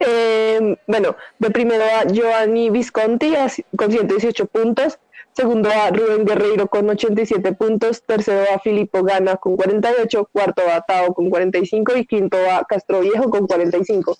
Eh, 0.00 0.76
bueno, 0.86 1.16
de 1.38 1.50
primero 1.50 1.82
a 1.82 2.04
Giovanni 2.04 2.68
Visconti 2.68 3.32
con 3.74 3.90
118 3.90 4.46
puntos, 4.46 4.98
segundo 5.32 5.70
a 5.70 5.88
Rubén 5.88 6.26
Guerreiro 6.26 6.66
con 6.66 6.90
87 6.90 7.54
puntos, 7.54 8.02
tercero 8.02 8.44
a 8.54 8.58
Filippo 8.58 9.02
Gana 9.02 9.36
con 9.36 9.56
48, 9.56 10.28
cuarto 10.30 10.60
a 10.70 10.82
Tao 10.82 11.14
con 11.14 11.30
45 11.30 11.96
y 11.96 12.04
quinto 12.04 12.36
a 12.50 12.66
Castro 12.68 13.00
Viejo 13.00 13.30
con 13.30 13.46
45. 13.46 14.14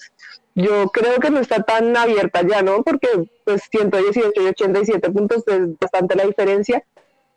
Yo 0.54 0.88
creo 0.88 1.18
que 1.18 1.30
no 1.30 1.40
está 1.40 1.62
tan 1.62 1.96
abierta 1.96 2.42
ya, 2.42 2.62
¿no? 2.62 2.82
Porque 2.82 3.08
pues 3.44 3.62
118 3.70 4.30
y 4.36 4.46
87 4.48 5.10
puntos 5.10 5.44
es 5.46 5.78
bastante 5.78 6.14
la 6.14 6.24
diferencia. 6.24 6.84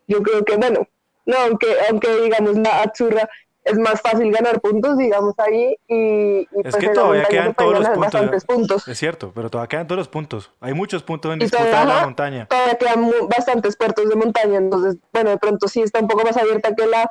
Yo 0.08 0.21
creo 0.21 0.43
que, 0.43 0.58
bueno, 0.58 0.88
no, 1.25 1.38
aunque, 1.38 1.67
aunque 1.89 2.21
digamos 2.21 2.58
la 2.58 2.82
Azzurra 2.82 3.30
es 3.65 3.80
más 3.80 3.99
fácil 3.99 4.32
ganar 4.32 4.62
puntos, 4.62 4.97
digamos 4.97 5.34
ahí. 5.39 5.75
Y, 5.88 6.41
es 6.41 6.47
pues 6.62 6.75
que 6.75 6.89
todavía 6.89 7.25
quedan 7.25 7.56
todos 7.56 7.80
los 7.80 8.45
puntos, 8.45 8.88
Es 8.88 8.97
cierto, 8.97 9.32
pero 9.34 9.49
todavía 9.49 9.67
quedan 9.67 9.88
todos 9.88 9.97
los 9.97 10.08
puntos. 10.08 10.51
Hay 10.62 10.73
muchos 10.73 11.01
puntos 11.01 11.34
en 11.34 11.39
disputa 11.39 11.63
de 11.63 11.86
la 11.86 12.06
montaña. 12.06 12.45
Todavía 12.45 12.75
quedan 12.75 13.12
bastantes 13.28 13.75
puertos 13.75 14.08
de 14.08 14.15
montaña, 14.15 14.58
entonces, 14.58 14.97
bueno, 15.12 15.32
de 15.32 15.38
pronto 15.38 15.67
sí 15.67 15.82
está 15.82 15.99
un 15.99 16.08
poco 16.08 16.23
más 16.23 16.38
abierta 16.38 16.75
que 16.75 16.86
la, 16.86 17.10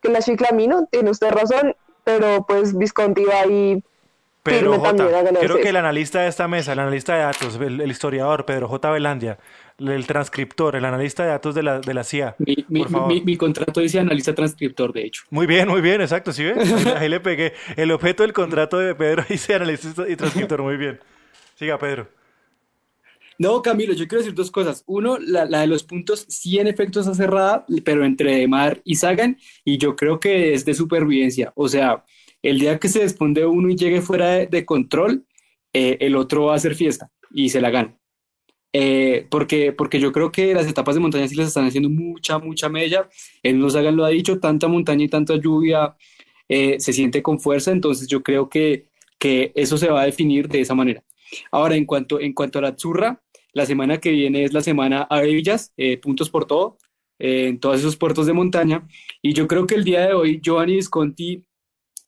que 0.00 0.08
la 0.08 0.20
Chiclamino, 0.20 0.88
tiene 0.90 1.10
usted 1.10 1.30
razón, 1.30 1.76
pero 2.02 2.44
pues 2.48 2.76
Visconti 2.76 3.24
va 3.24 3.42
ahí 3.42 3.84
Pedro 4.42 4.78
J. 4.78 5.08
Creo 5.40 5.60
que 5.60 5.68
el 5.68 5.76
analista 5.76 6.22
de 6.22 6.28
esta 6.28 6.48
mesa, 6.48 6.72
el 6.72 6.80
analista 6.80 7.14
de 7.14 7.20
datos, 7.20 7.60
el, 7.60 7.88
historiador 7.88 8.44
Pedro 8.44 8.66
J. 8.66 8.90
Velandia, 8.90 9.38
el 9.78 10.06
transcriptor, 10.06 10.74
el 10.74 10.84
analista 10.84 11.22
de 11.22 11.28
datos 11.30 11.54
de 11.54 11.62
la, 11.62 11.80
de 11.80 11.94
la 11.94 12.02
CIA. 12.02 12.34
Mi, 12.68 13.36
contrato 13.36 13.80
dice 13.80 14.00
analista 14.00 14.34
transcriptor, 14.34 14.92
de 14.92 15.04
hecho. 15.04 15.22
Muy 15.30 15.46
bien, 15.46 15.68
muy 15.68 15.80
bien, 15.80 16.00
exacto, 16.00 16.32
¿sí 16.32 16.44
ve? 16.44 16.54
Ahí 16.98 17.08
le 17.08 17.20
pegué. 17.20 17.52
El 17.76 17.92
objeto 17.92 18.24
del 18.24 18.32
contrato 18.32 18.78
de 18.78 18.96
Pedro 18.96 19.24
dice 19.28 19.54
analista 19.54 20.08
y 20.08 20.16
transcriptor, 20.16 20.60
muy 20.62 20.76
bien. 20.76 20.98
Siga, 21.54 21.78
Pedro. 21.78 22.08
No, 23.38 23.62
Camilo, 23.62 23.92
yo 23.94 24.06
quiero 24.08 24.22
decir 24.22 24.34
dos 24.34 24.50
cosas. 24.50 24.82
Uno, 24.86 25.18
la, 25.18 25.46
de 25.46 25.66
los 25.66 25.84
puntos 25.84 26.26
sí 26.28 26.58
en 26.58 26.66
efecto 26.66 27.00
está 27.00 27.14
cerrada, 27.14 27.64
pero 27.84 28.04
entre 28.04 28.46
Mar 28.48 28.80
y 28.84 28.96
Sagan, 28.96 29.38
y 29.64 29.78
yo 29.78 29.94
creo 29.96 30.20
que 30.20 30.52
es 30.52 30.64
de 30.64 30.74
supervivencia. 30.74 31.52
O 31.54 31.68
sea, 31.68 32.04
el 32.42 32.58
día 32.58 32.78
que 32.78 32.88
se 32.88 33.00
desponde 33.00 33.46
uno 33.46 33.70
y 33.70 33.76
llegue 33.76 34.02
fuera 34.02 34.44
de, 34.46 34.64
control, 34.66 35.24
eh, 35.72 35.96
el 36.00 36.16
otro 36.16 36.46
va 36.46 36.54
a 36.54 36.56
hacer 36.56 36.74
fiesta 36.74 37.10
y 37.30 37.48
se 37.48 37.60
la 37.60 37.70
gana. 37.70 37.96
Eh, 38.74 39.26
porque, 39.30 39.72
porque 39.72 40.00
yo 40.00 40.12
creo 40.12 40.32
que 40.32 40.54
las 40.54 40.66
etapas 40.66 40.94
de 40.94 41.00
montaña 41.00 41.28
sí 41.28 41.36
les 41.36 41.48
están 41.48 41.66
haciendo 41.66 41.88
mucha, 41.88 42.38
mucha 42.38 42.68
mella. 42.68 43.08
Él 43.42 43.58
nos 43.58 43.76
hagan 43.76 43.96
lo 43.96 44.04
ha 44.04 44.08
dicho, 44.08 44.40
tanta 44.40 44.66
montaña 44.66 45.04
y 45.04 45.08
tanta 45.08 45.36
lluvia 45.36 45.96
eh, 46.48 46.80
se 46.80 46.92
siente 46.92 47.22
con 47.22 47.38
fuerza, 47.38 47.70
entonces 47.70 48.08
yo 48.08 48.22
creo 48.22 48.48
que, 48.48 48.88
que 49.18 49.52
eso 49.54 49.78
se 49.78 49.88
va 49.88 50.02
a 50.02 50.06
definir 50.06 50.48
de 50.48 50.60
esa 50.60 50.74
manera. 50.74 51.04
Ahora, 51.50 51.76
en 51.76 51.86
cuanto, 51.86 52.20
en 52.20 52.32
cuanto 52.32 52.58
a 52.58 52.62
la 52.62 52.76
Zurra, 52.76 53.22
la 53.52 53.66
semana 53.66 53.98
que 53.98 54.10
viene 54.10 54.44
es 54.44 54.52
la 54.52 54.62
semana 54.62 55.02
a 55.02 55.20
Villas, 55.20 55.72
puntos 56.02 56.30
por 56.30 56.46
todo, 56.46 56.78
en 57.18 57.60
todos 57.60 57.80
esos 57.80 57.96
puertos 57.96 58.26
de 58.26 58.32
montaña. 58.32 58.86
Y 59.22 59.32
yo 59.34 59.46
creo 59.46 59.66
que 59.66 59.76
el 59.76 59.84
día 59.84 60.06
de 60.06 60.14
hoy, 60.14 60.40
Giovanni 60.42 60.76
Visconti 60.76 61.44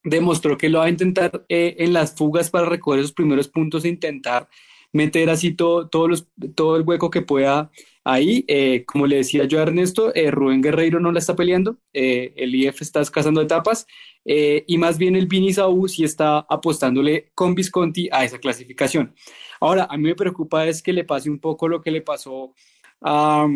demostró 0.05 0.57
que 0.57 0.69
lo 0.69 0.81
va 0.81 0.85
a 0.85 0.91
intentar 0.91 1.45
eh, 1.49 1.77
en 1.79 1.93
las 1.93 2.15
fugas 2.15 2.51
para 2.51 2.67
recoger 2.67 3.01
esos 3.01 3.13
primeros 3.13 3.49
puntos 3.49 3.85
e 3.85 3.89
intentar 3.89 4.49
meter 4.93 5.29
así 5.31 5.53
todo, 5.53 5.89
todo 5.89 6.77
el 6.77 6.83
hueco 6.83 7.11
que 7.11 7.23
pueda 7.23 7.71
ahí. 8.05 8.45
Eh, 8.47 8.85
como 8.87 9.07
le 9.07 9.17
decía 9.17 9.45
yo 9.45 9.59
a 9.59 9.63
Ernesto, 9.63 10.15
eh, 10.15 10.31
Rubén 10.31 10.63
Guerreiro 10.63 11.01
no 11.01 11.11
la 11.11 11.19
está 11.19 11.35
peleando, 11.35 11.79
el 11.93 12.55
IF 12.55 12.83
está 12.83 13.01
escasando 13.01 13.41
etapas 13.41 13.87
y 14.25 14.79
más 14.79 14.97
bien 14.97 15.17
el 15.17 15.27
Vini 15.27 15.53
Saúl 15.53 15.89
sí 15.89 16.05
está 16.05 16.47
apostándole 16.49 17.33
con 17.35 17.55
Visconti 17.55 18.09
a 18.13 18.25
esa 18.25 18.39
clasificación. 18.39 19.15
Ahora, 19.61 19.89
a 19.91 19.97
mí 19.97 20.05
me 20.05 20.15
preocupa 20.15 20.67
es 20.67 20.83
que 20.83 20.93
le 20.93 21.05
pase 21.05 21.29
un 21.29 21.41
poco 21.41 21.67
lo 21.67 21.81
que 21.81 21.91
le 21.91 22.03
pasó 22.03 22.53
a 23.01 23.49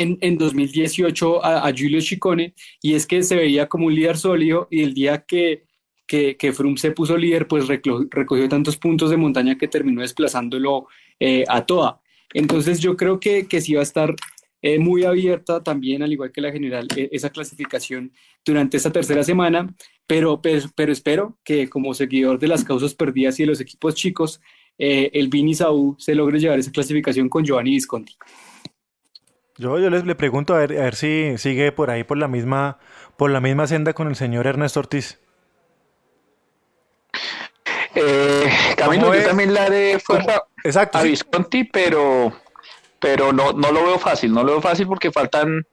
en, 0.00 0.18
en 0.20 0.38
2018 0.38 1.44
a, 1.44 1.66
a, 1.66 1.72
Giulio 1.72 2.00
Ciccone 2.00 2.54
y 2.80 2.94
es 2.94 3.06
que 3.06 3.22
se 3.22 3.36
veía 3.36 3.68
como 3.68 3.86
un 3.86 3.94
líder 3.94 4.16
sólido 4.16 4.66
y 4.70 4.82
el 4.82 4.94
día 4.94 5.24
que, 5.26 5.64
que, 6.06 6.36
que 6.36 6.52
se 6.76 6.90
puso 6.92 7.16
líder, 7.16 7.46
pues 7.46 7.68
recogió, 7.68 8.48
tantos 8.48 8.76
puntos 8.76 9.10
de 9.10 9.16
montaña 9.16 9.58
que 9.58 9.68
terminó 9.68 10.00
desplazándolo 10.00 10.88
eh, 11.18 11.44
a 11.48 11.66
toda. 11.66 12.00
Entonces 12.32 12.80
yo 12.80 12.96
creo 12.96 13.20
que, 13.20 13.46
que 13.46 13.60
sí 13.60 13.74
va 13.74 13.80
a 13.80 13.82
estar 13.82 14.14
eh, 14.62 14.78
muy 14.78 15.04
abierta 15.04 15.62
también, 15.62 16.02
al 16.02 16.12
igual 16.12 16.32
que 16.32 16.40
la 16.40 16.52
general, 16.52 16.88
e, 16.96 17.08
esa 17.12 17.30
clasificación 17.30 18.12
durante 18.44 18.76
esta 18.76 18.90
tercera 18.90 19.22
semana, 19.22 19.72
pero, 20.06 20.40
pero, 20.42 20.92
espero 20.92 21.38
que 21.44 21.68
como 21.68 21.94
seguidor 21.94 22.38
de 22.38 22.48
las 22.48 22.64
causas 22.64 22.94
perdidas 22.94 23.38
y 23.38 23.44
de 23.44 23.48
los 23.48 23.60
equipos 23.60 23.94
chicos, 23.94 24.40
eh, 24.78 25.10
el 25.12 25.28
Vini 25.28 25.54
Saúl 25.54 25.96
se 25.98 26.14
logre 26.14 26.38
llevar 26.38 26.58
esa 26.58 26.72
clasificación 26.72 27.28
con 27.28 27.44
Giovanni 27.44 27.70
Visconti. 27.70 28.14
Yo, 29.60 29.78
yo 29.78 29.90
les 29.90 30.06
le 30.06 30.14
pregunto 30.14 30.54
a 30.54 30.58
ver, 30.60 30.72
a 30.80 30.84
ver 30.84 30.94
si 30.94 31.36
sigue 31.36 31.70
por 31.70 31.90
ahí 31.90 32.02
por 32.02 32.16
la 32.16 32.28
misma 32.28 32.78
por 33.18 33.30
la 33.30 33.42
misma 33.42 33.66
senda 33.66 33.92
con 33.92 34.08
el 34.08 34.16
señor 34.16 34.46
Ernesto 34.46 34.80
Ortiz. 34.80 35.20
Eh, 37.94 38.50
Camilo, 38.78 39.14
yo 39.14 39.22
también 39.22 39.52
la 39.52 39.68
de 39.68 40.00
fuerza 40.02 40.44
Exacto, 40.64 40.96
a 40.96 41.02
Visconti, 41.02 41.64
pero 41.64 42.32
pero 43.00 43.34
no, 43.34 43.52
no 43.52 43.70
lo 43.70 43.84
veo 43.84 43.98
fácil, 43.98 44.32
no 44.32 44.44
lo 44.44 44.52
veo 44.52 44.62
fácil 44.62 44.86
porque 44.86 45.12
faltan 45.12 45.66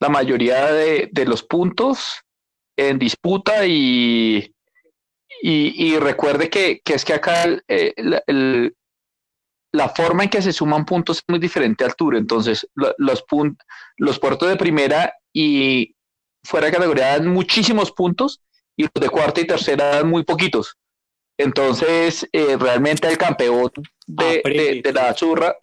la 0.00 0.08
mayoría 0.08 0.72
de, 0.72 1.08
los 1.24 1.44
puntos 1.44 2.24
en 2.76 2.98
disputa 2.98 3.64
y, 3.66 4.52
y, 5.42 5.96
recuerde 5.98 6.50
que, 6.50 6.82
es 6.84 7.04
que 7.04 7.14
acá 7.14 7.44
el, 7.44 8.76
la 9.72 9.88
forma 9.88 10.24
en 10.24 10.30
que 10.30 10.42
se 10.42 10.52
suman 10.52 10.84
puntos 10.84 11.18
es 11.18 11.24
muy 11.28 11.38
diferente 11.38 11.84
al 11.84 11.94
Tour. 11.94 12.16
Entonces, 12.16 12.68
los, 12.74 12.94
los 13.96 14.18
puertos 14.18 14.48
de 14.48 14.56
primera 14.56 15.14
y 15.32 15.96
fuera 16.44 16.66
de 16.66 16.72
categoría 16.72 17.18
dan 17.18 17.28
muchísimos 17.28 17.92
puntos 17.92 18.42
y 18.76 18.82
los 18.82 18.92
de 18.94 19.08
cuarta 19.08 19.40
y 19.40 19.46
tercera 19.46 19.96
dan 19.96 20.08
muy 20.08 20.24
poquitos. 20.24 20.76
Entonces, 21.38 22.28
eh, 22.32 22.56
realmente 22.58 23.08
el 23.08 23.18
campeón 23.18 23.70
de, 24.06 24.82
la 24.94 25.14
churra 25.14 25.56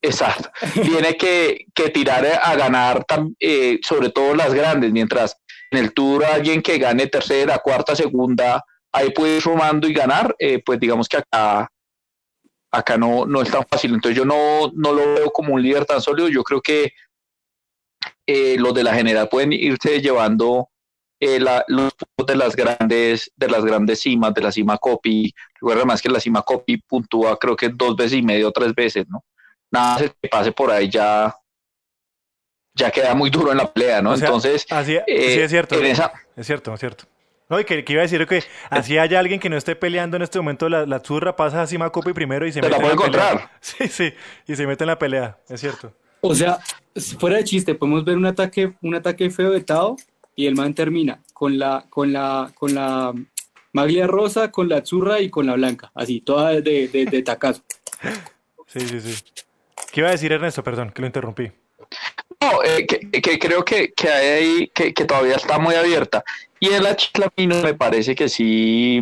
Exacto. 0.00 0.50
Tiene 0.74 1.16
que, 1.16 1.66
tirar 1.92 2.24
a 2.42 2.56
ganar, 2.56 3.04
eh, 3.38 3.78
sobre 3.82 4.10
todo 4.10 4.34
las 4.34 4.54
grandes, 4.54 4.92
mientras 4.92 5.36
en 5.70 5.78
el 5.78 5.92
Tour 5.92 6.24
alguien 6.24 6.62
que 6.62 6.78
gane 6.78 7.08
tercera, 7.08 7.58
cuarta, 7.58 7.94
segunda, 7.94 8.64
ahí 8.92 9.10
puede 9.10 9.36
ir 9.36 9.42
sumando 9.42 9.86
y 9.86 9.92
ganar, 9.92 10.34
eh, 10.38 10.62
pues 10.64 10.80
digamos 10.80 11.08
que 11.08 11.18
acá 11.18 11.70
acá 12.70 12.96
no, 12.96 13.26
no 13.26 13.42
es 13.42 13.50
tan 13.50 13.64
fácil. 13.66 13.94
Entonces 13.94 14.16
yo 14.16 14.24
no, 14.24 14.70
no 14.74 14.92
lo 14.92 15.14
veo 15.14 15.30
como 15.30 15.54
un 15.54 15.62
líder 15.62 15.84
tan 15.84 16.00
sólido. 16.00 16.28
Yo 16.28 16.42
creo 16.42 16.60
que 16.60 16.92
eh, 18.26 18.56
los 18.58 18.74
de 18.74 18.84
la 18.84 18.94
general 18.94 19.28
pueden 19.28 19.52
irse 19.52 20.00
llevando 20.00 20.68
eh, 21.20 21.40
los 21.40 21.94
puntos 21.94 22.26
de 22.26 22.36
las 22.36 22.54
grandes, 22.54 23.32
de 23.36 23.48
las 23.48 23.64
grandes 23.64 24.00
cimas, 24.00 24.34
de 24.34 24.42
la 24.42 24.52
cima 24.52 24.78
copy. 24.78 25.34
Recuerda 25.54 25.84
más 25.84 26.00
que 26.00 26.08
la 26.08 26.20
cima 26.20 26.42
copy 26.42 26.78
puntúa 26.78 27.38
creo 27.38 27.56
que 27.56 27.70
dos 27.70 27.96
veces 27.96 28.18
y 28.18 28.22
medio 28.22 28.48
o 28.48 28.52
tres 28.52 28.74
veces, 28.74 29.06
¿no? 29.08 29.24
Nada 29.70 29.98
que 30.20 30.28
pase 30.28 30.52
por 30.52 30.70
ahí 30.70 30.88
ya 30.88 31.34
ya 32.74 32.90
queda 32.92 33.14
muy 33.14 33.28
duro 33.28 33.50
en 33.50 33.58
la 33.58 33.72
pelea, 33.72 34.00
¿no? 34.00 34.14
Entonces, 34.14 34.64
así, 34.70 34.92
sí 34.92 34.98
es 35.06 35.36
eh, 35.36 35.48
cierto. 35.48 35.74
es 35.74 36.46
cierto, 36.46 36.72
es 36.72 36.80
cierto. 36.80 37.04
No, 37.48 37.58
y 37.58 37.64
que, 37.64 37.82
iba 37.88 38.00
a 38.00 38.02
decir 38.02 38.26
que 38.26 38.42
así 38.68 38.98
haya 38.98 39.18
alguien 39.18 39.40
que 39.40 39.48
no 39.48 39.56
esté 39.56 39.74
peleando 39.74 40.16
en 40.16 40.22
este 40.22 40.38
momento, 40.38 40.68
la, 40.68 40.84
la 40.84 41.00
zurra 41.00 41.34
pasa 41.34 41.62
a 41.62 41.66
Cima 41.66 41.90
Copi 41.90 42.12
primero 42.12 42.46
y 42.46 42.52
se 42.52 42.60
mete 42.60 42.72
la 42.72 42.80
puede 42.80 42.92
encontrar. 42.92 43.50
Sí, 43.60 43.88
sí, 43.88 44.12
y 44.46 44.54
se 44.54 44.66
mete 44.66 44.84
en 44.84 44.88
la 44.88 44.98
pelea, 44.98 45.38
es 45.48 45.60
cierto. 45.60 45.92
O 46.20 46.34
sea, 46.34 46.58
fuera 47.18 47.36
de 47.36 47.44
chiste, 47.44 47.74
podemos 47.74 48.04
ver 48.04 48.16
un 48.16 48.26
ataque, 48.26 48.74
un 48.82 48.94
ataque 48.94 49.30
feo 49.30 49.50
de 49.50 49.62
Tao 49.62 49.96
y 50.36 50.46
el 50.46 50.54
man 50.54 50.74
termina 50.74 51.22
con 51.32 51.58
la, 51.58 51.86
con 51.88 52.12
la, 52.12 52.50
con 52.54 52.74
la 52.74 53.14
maglia 53.72 54.06
rosa, 54.06 54.50
con 54.50 54.68
la 54.68 54.84
zurra 54.84 55.20
y 55.20 55.30
con 55.30 55.46
la 55.46 55.54
blanca, 55.54 55.90
así, 55.94 56.20
toda 56.20 56.60
de, 56.60 56.88
de, 56.88 57.06
de 57.06 57.22
tacazo. 57.22 57.62
Sí, 58.66 58.80
sí, 58.80 59.00
sí. 59.00 59.24
¿Qué 59.90 60.00
iba 60.00 60.08
a 60.08 60.12
decir 60.12 60.32
Ernesto? 60.32 60.62
Perdón, 60.62 60.90
que 60.90 61.00
lo 61.00 61.06
interrumpí. 61.06 61.50
No, 62.40 62.62
eh, 62.62 62.86
que, 62.86 63.38
creo 63.38 63.64
que, 63.64 63.92
que 63.92 64.08
hay 64.08 64.26
ahí, 64.26 64.68
que, 64.68 64.92
todavía 64.92 65.36
está 65.36 65.58
muy 65.58 65.74
abierta. 65.74 66.22
Y 66.60 66.68
en 66.68 66.84
la 66.84 66.96
Chiclamino 66.96 67.62
me 67.62 67.74
parece 67.74 68.14
que 68.14 68.28
sí, 68.28 69.00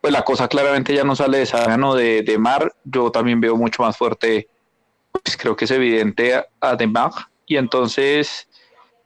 pues 0.00 0.12
la 0.12 0.22
cosa 0.22 0.48
claramente 0.48 0.94
ya 0.94 1.04
no 1.04 1.14
sale 1.16 1.38
de 1.38 1.46
Sagan 1.46 1.84
o 1.84 1.94
de, 1.94 2.36
Mar. 2.38 2.72
Yo 2.84 3.10
también 3.10 3.40
veo 3.40 3.56
mucho 3.56 3.82
más 3.82 3.96
fuerte, 3.96 4.48
pues 5.12 5.36
creo 5.36 5.54
que 5.56 5.66
es 5.66 5.70
evidente 5.70 6.42
a, 6.60 6.76
de 6.76 6.86
Mar. 6.86 7.12
Y 7.46 7.56
entonces 7.56 8.48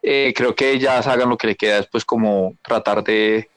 eh, 0.03 0.33
creo 0.37 0.55
que 0.55 0.79
ya 0.79 1.03
Sagan 1.03 1.29
lo 1.29 1.37
que 1.37 1.49
le 1.49 1.57
queda 1.57 1.79
es 1.79 1.87
pues 1.87 2.05
como 2.05 2.55
tratar 2.63 3.03
de, 3.03 3.51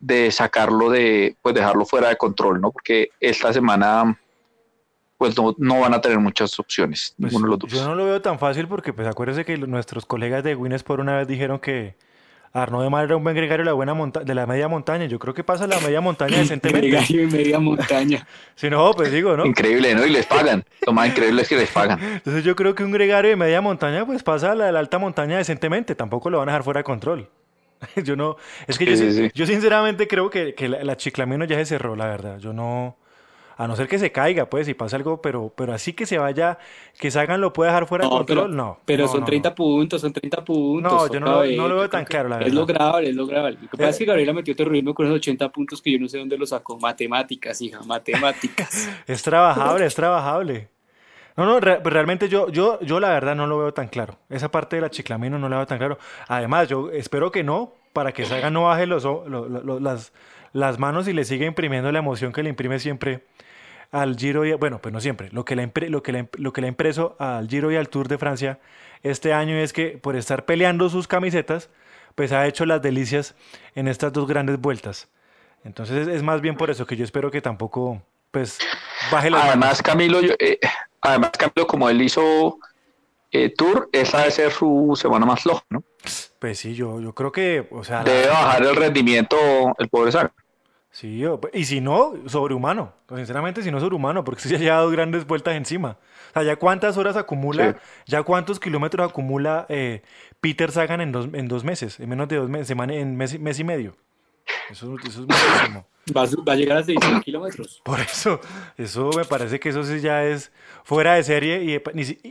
de 0.00 0.30
sacarlo 0.30 0.90
de, 0.90 1.36
pues 1.42 1.54
dejarlo 1.54 1.84
fuera 1.84 2.08
de 2.08 2.16
control, 2.16 2.60
¿no? 2.60 2.72
Porque 2.72 3.10
esta 3.20 3.52
semana 3.52 4.18
pues 5.18 5.34
no, 5.36 5.80
van 5.80 5.94
a 5.94 6.00
tener 6.00 6.18
muchas 6.18 6.58
opciones, 6.58 7.14
pues 7.18 7.32
ninguno 7.32 7.46
de 7.46 7.50
los 7.50 7.58
dos. 7.58 7.72
Yo 7.72 7.86
no 7.86 7.94
lo 7.94 8.04
veo 8.04 8.20
tan 8.20 8.38
fácil 8.38 8.66
porque 8.66 8.92
pues 8.92 9.06
acuérdense 9.06 9.44
que 9.44 9.56
nuestros 9.58 10.06
colegas 10.06 10.42
de 10.42 10.54
Guinness 10.54 10.82
por 10.82 11.00
una 11.00 11.18
vez 11.18 11.28
dijeron 11.28 11.58
que 11.58 11.94
Arnaud 12.52 12.84
de 12.84 12.90
Mar 12.90 13.04
era 13.04 13.16
un 13.16 13.24
buen 13.24 13.34
gregario 13.34 13.64
de 13.64 13.70
la, 13.70 13.72
buena 13.72 13.94
de 14.24 14.34
la 14.34 14.46
media 14.46 14.68
montaña. 14.68 15.06
Yo 15.06 15.18
creo 15.18 15.34
que 15.34 15.42
pasa 15.42 15.66
la 15.66 15.80
media 15.80 16.00
montaña 16.00 16.38
decentemente. 16.38 16.88
gregario 16.88 17.20
de 17.22 17.26
media 17.26 17.58
montaña. 17.58 18.26
si 18.54 18.70
no, 18.70 18.92
pues 18.92 19.10
digo, 19.10 19.36
¿no? 19.36 19.44
Increíble, 19.44 19.94
¿no? 19.94 20.06
Y 20.06 20.10
les 20.10 20.26
pagan. 20.26 20.64
Lo 20.86 20.92
más 20.92 21.08
increíble 21.08 21.42
es 21.42 21.48
que 21.48 21.56
les 21.56 21.70
pagan. 21.70 21.98
Entonces 22.02 22.44
yo 22.44 22.54
creo 22.54 22.74
que 22.74 22.84
un 22.84 22.92
gregario 22.92 23.30
de 23.30 23.36
media 23.36 23.60
montaña 23.60 24.06
pues 24.06 24.22
pasa 24.22 24.54
la 24.54 24.66
de 24.66 24.72
la 24.72 24.78
alta 24.78 24.98
montaña 24.98 25.36
decentemente. 25.36 25.96
Tampoco 25.96 26.30
lo 26.30 26.38
van 26.38 26.48
a 26.48 26.52
dejar 26.52 26.62
fuera 26.62 26.78
de 26.78 26.84
control. 26.84 27.28
yo 28.04 28.14
no... 28.14 28.36
Es 28.68 28.78
que 28.78 28.86
yo, 28.86 29.28
yo, 29.34 29.46
sinceramente 29.46 30.06
creo 30.06 30.30
que, 30.30 30.54
que 30.54 30.68
la, 30.68 30.84
la 30.84 30.96
Chiclamino 30.96 31.44
ya 31.44 31.56
se 31.56 31.66
cerró, 31.66 31.96
la 31.96 32.06
verdad. 32.06 32.38
Yo 32.38 32.52
no 32.52 32.96
a 33.56 33.66
no 33.68 33.76
ser 33.76 33.88
que 33.88 33.98
se 33.98 34.10
caiga, 34.10 34.50
pues, 34.50 34.66
si 34.66 34.74
pasa 34.74 34.96
algo, 34.96 35.22
pero, 35.22 35.52
pero 35.54 35.72
así 35.72 35.92
que 35.92 36.06
se 36.06 36.18
vaya, 36.18 36.58
que 36.98 37.10
Sagan 37.10 37.40
lo 37.40 37.52
puede 37.52 37.70
dejar 37.70 37.86
fuera 37.86 38.04
de 38.04 38.10
control, 38.10 38.56
no. 38.56 38.78
Pero 38.84 39.08
son 39.08 39.24
30 39.24 39.54
puntos, 39.54 40.00
son 40.00 40.12
30 40.12 40.44
puntos. 40.44 40.92
No, 40.92 41.06
yo 41.12 41.20
no, 41.20 41.68
lo 41.68 41.76
veo 41.76 41.90
tan 41.90 42.04
claro, 42.04 42.28
la 42.28 42.36
verdad. 42.36 42.48
Es 42.48 42.54
lo 42.54 42.66
grave, 42.66 43.08
es 43.08 43.14
lo 43.14 43.26
grave. 43.26 43.52
Lo 43.52 43.68
que 43.68 43.76
pasa 43.76 43.90
es 43.90 43.98
que 43.98 44.04
Gabriela 44.04 44.32
metió 44.32 44.56
terrorismo 44.56 44.94
con 44.94 45.06
esos 45.06 45.16
80 45.16 45.48
puntos 45.50 45.80
que 45.80 45.92
yo 45.92 45.98
no 45.98 46.08
sé 46.08 46.18
dónde 46.18 46.36
los 46.36 46.50
sacó. 46.50 46.78
Matemáticas, 46.78 47.60
hija, 47.60 47.80
matemáticas. 47.84 48.88
es 49.06 49.22
trabajable, 49.22 49.86
es 49.86 49.94
trabajable. 49.94 50.68
No, 51.36 51.46
no, 51.46 51.58
realmente 51.58 52.28
yo, 52.28 52.48
yo, 52.48 52.78
yo 52.80 53.00
la 53.00 53.08
verdad 53.08 53.34
no 53.34 53.46
lo 53.46 53.58
veo 53.58 53.74
tan 53.74 53.88
claro. 53.88 54.18
Esa 54.30 54.50
parte 54.50 54.76
de 54.76 54.82
la 54.82 54.90
chiclamino 54.90 55.38
no 55.38 55.48
la 55.48 55.56
veo 55.56 55.66
tan 55.66 55.78
claro. 55.78 55.98
Además, 56.28 56.68
yo 56.68 56.90
espero 56.90 57.32
que 57.32 57.42
no, 57.42 57.72
para 57.92 58.12
que 58.12 58.24
Sagan 58.24 58.52
no 58.52 58.64
baje 58.64 58.86
los, 58.86 59.04
las, 59.80 60.12
las 60.54 60.78
manos 60.78 61.06
y 61.08 61.12
le 61.12 61.24
siga 61.24 61.44
imprimiendo 61.44 61.92
la 61.92 61.98
emoción 61.98 62.32
que 62.32 62.42
le 62.42 62.48
imprime 62.48 62.78
siempre 62.78 63.26
al 63.90 64.16
Giro 64.16 64.46
y, 64.46 64.52
bueno, 64.54 64.80
pues 64.80 64.92
no 64.92 65.00
siempre, 65.00 65.28
lo 65.32 65.44
que, 65.44 65.56
le, 65.56 65.70
lo, 65.88 66.02
que 66.02 66.28
lo 66.38 66.52
que 66.52 66.60
le 66.60 66.66
ha 66.66 66.70
impreso 66.70 67.16
al 67.18 67.48
Giro 67.48 67.70
y 67.70 67.76
al 67.76 67.88
Tour 67.88 68.08
de 68.08 68.18
Francia 68.18 68.58
este 69.02 69.32
año 69.32 69.56
es 69.56 69.72
que 69.72 69.98
por 69.98 70.16
estar 70.16 70.46
peleando 70.46 70.88
sus 70.88 71.06
camisetas, 71.06 71.70
pues 72.14 72.32
ha 72.32 72.46
hecho 72.46 72.64
las 72.66 72.80
delicias 72.80 73.34
en 73.74 73.88
estas 73.88 74.12
dos 74.12 74.26
grandes 74.26 74.60
vueltas. 74.60 75.08
Entonces 75.64 76.06
es 76.06 76.22
más 76.22 76.40
bien 76.40 76.56
por 76.56 76.70
eso 76.70 76.86
que 76.86 76.96
yo 76.96 77.04
espero 77.04 77.30
que 77.30 77.42
tampoco, 77.42 78.00
pues, 78.30 78.58
baje 79.10 79.30
la... 79.30 79.44
Además, 79.44 79.82
Camilo, 79.82 80.20
eh, 80.38 80.58
además, 81.00 81.32
Camilo, 81.32 81.66
como 81.66 81.90
él 81.90 82.00
hizo 82.00 82.58
eh, 83.32 83.50
Tour, 83.50 83.88
esa 83.92 84.18
debe 84.18 84.30
ser 84.30 84.52
su 84.52 84.96
semana 84.96 85.26
más 85.26 85.42
floja, 85.42 85.64
¿no? 85.68 85.82
Pues 86.38 86.58
sí, 86.58 86.74
yo, 86.74 87.00
yo 87.00 87.12
creo 87.12 87.32
que, 87.32 87.66
o 87.72 87.82
sea... 87.82 88.04
Debe 88.04 88.28
bajar 88.28 88.62
el 88.62 88.76
rendimiento 88.76 89.36
el 89.78 89.88
pobre 89.88 90.12
Saga. 90.12 90.32
Sí, 90.94 91.24
y 91.52 91.64
si 91.64 91.80
no, 91.80 92.14
sobrehumano. 92.26 92.92
Sinceramente, 93.08 93.64
si 93.64 93.72
no 93.72 93.80
sobrehumano, 93.80 94.22
porque 94.22 94.42
se 94.42 94.54
ha 94.54 94.58
llevado 94.60 94.88
grandes 94.90 95.26
vueltas 95.26 95.56
encima. 95.56 95.98
O 96.30 96.32
sea, 96.34 96.44
ya 96.44 96.54
cuántas 96.54 96.96
horas 96.96 97.16
acumula, 97.16 97.76
ya 98.06 98.22
cuántos 98.22 98.60
kilómetros 98.60 99.10
acumula 99.10 99.66
eh, 99.68 100.02
Peter 100.40 100.70
Sagan 100.70 101.00
en 101.00 101.10
dos, 101.10 101.28
en 101.32 101.48
dos 101.48 101.64
meses, 101.64 101.98
en 101.98 102.08
menos 102.08 102.28
de 102.28 102.36
dos 102.36 102.48
meses, 102.48 102.70
en 102.70 103.16
mes, 103.16 103.40
mes 103.40 103.58
y 103.58 103.64
medio. 103.64 103.96
Eso, 104.70 104.94
eso 105.04 105.08
es 105.08 105.26
muchísimo. 105.26 105.84
Va, 106.16 106.52
a 106.52 106.54
llegar 106.54 106.78
a 106.78 106.84
600 106.84 107.24
kilómetros. 107.24 107.80
Por 107.84 107.98
eso, 107.98 108.40
eso 108.78 109.10
me 109.16 109.24
parece 109.24 109.58
que 109.58 109.70
eso 109.70 109.82
sí 109.82 109.98
ya 109.98 110.24
es 110.24 110.52
fuera 110.84 111.14
de 111.14 111.24
serie, 111.24 111.64
y 111.64 111.82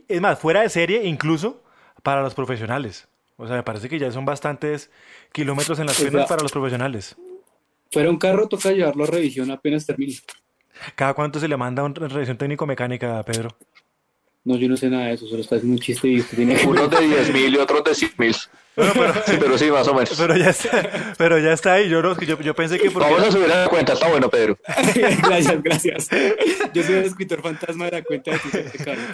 es 0.07 0.21
más, 0.21 0.39
fuera 0.39 0.61
de 0.61 0.69
serie 0.69 1.03
incluso 1.03 1.61
para 2.01 2.21
los 2.21 2.33
profesionales. 2.33 3.09
O 3.35 3.45
sea, 3.45 3.57
me 3.57 3.63
parece 3.63 3.89
que 3.89 3.99
ya 3.99 4.09
son 4.09 4.23
bastantes 4.23 4.89
kilómetros 5.33 5.79
en 5.79 5.87
las 5.87 5.99
piernas 5.99 6.29
para 6.29 6.43
los 6.43 6.51
profesionales. 6.53 7.17
Fuera 7.93 8.09
un 8.09 8.17
carro, 8.17 8.47
toca 8.47 8.71
llevarlo 8.71 9.03
a 9.03 9.07
revisión 9.07 9.51
apenas 9.51 9.85
termine. 9.85 10.15
¿Cada 10.95 11.13
cuánto 11.13 11.39
se 11.39 11.47
le 11.47 11.55
manda 11.57 11.83
una 11.83 12.07
revisión 12.07 12.39
técnico-mecánica, 12.39 13.21
Pedro? 13.21 13.49
No, 14.45 14.57
yo 14.57 14.67
no 14.67 14.75
sé 14.75 14.89
nada 14.89 15.07
de 15.07 15.13
eso, 15.13 15.25
solo 15.25 15.41
está 15.41 15.55
haciendo 15.55 15.75
un 15.75 15.79
chiste 15.79 16.07
y 16.09 16.19
usted 16.19 16.35
tiene 16.35 16.55
que... 16.55 16.67
Unos 16.67 16.89
de 16.89 16.99
10 17.07 17.33
mil 17.33 17.53
y 17.53 17.57
otros 17.57 17.83
de 17.83 17.95
100 17.95 18.11
mil. 18.17 18.35
pero, 18.75 19.13
sí, 19.25 19.37
pero 19.39 19.57
sí, 19.57 19.71
más 19.71 19.87
o 19.87 19.93
menos. 19.93 20.15
Pero 20.17 20.35
ya 20.35 20.49
está, 20.49 21.13
pero 21.17 21.39
ya 21.39 21.53
está 21.53 21.73
ahí. 21.73 21.87
Yo, 21.87 22.01
yo, 22.01 22.41
yo 22.41 22.55
pensé 22.55 22.79
que. 22.79 22.89
Vamos 22.89 23.21
a 23.21 23.31
subir 23.31 23.51
a 23.51 23.63
la 23.63 23.67
cuenta, 23.69 23.93
está 23.93 24.09
bueno, 24.09 24.29
Pedro. 24.29 24.57
gracias, 25.27 25.61
gracias. 25.63 26.09
Yo 26.73 26.83
soy 26.83 26.95
el 26.95 27.03
escritor 27.03 27.41
fantasma 27.41 27.85
de 27.85 27.91
la 27.91 28.01
cuenta 28.01 28.31
de 28.31 28.39
tu 28.39 28.49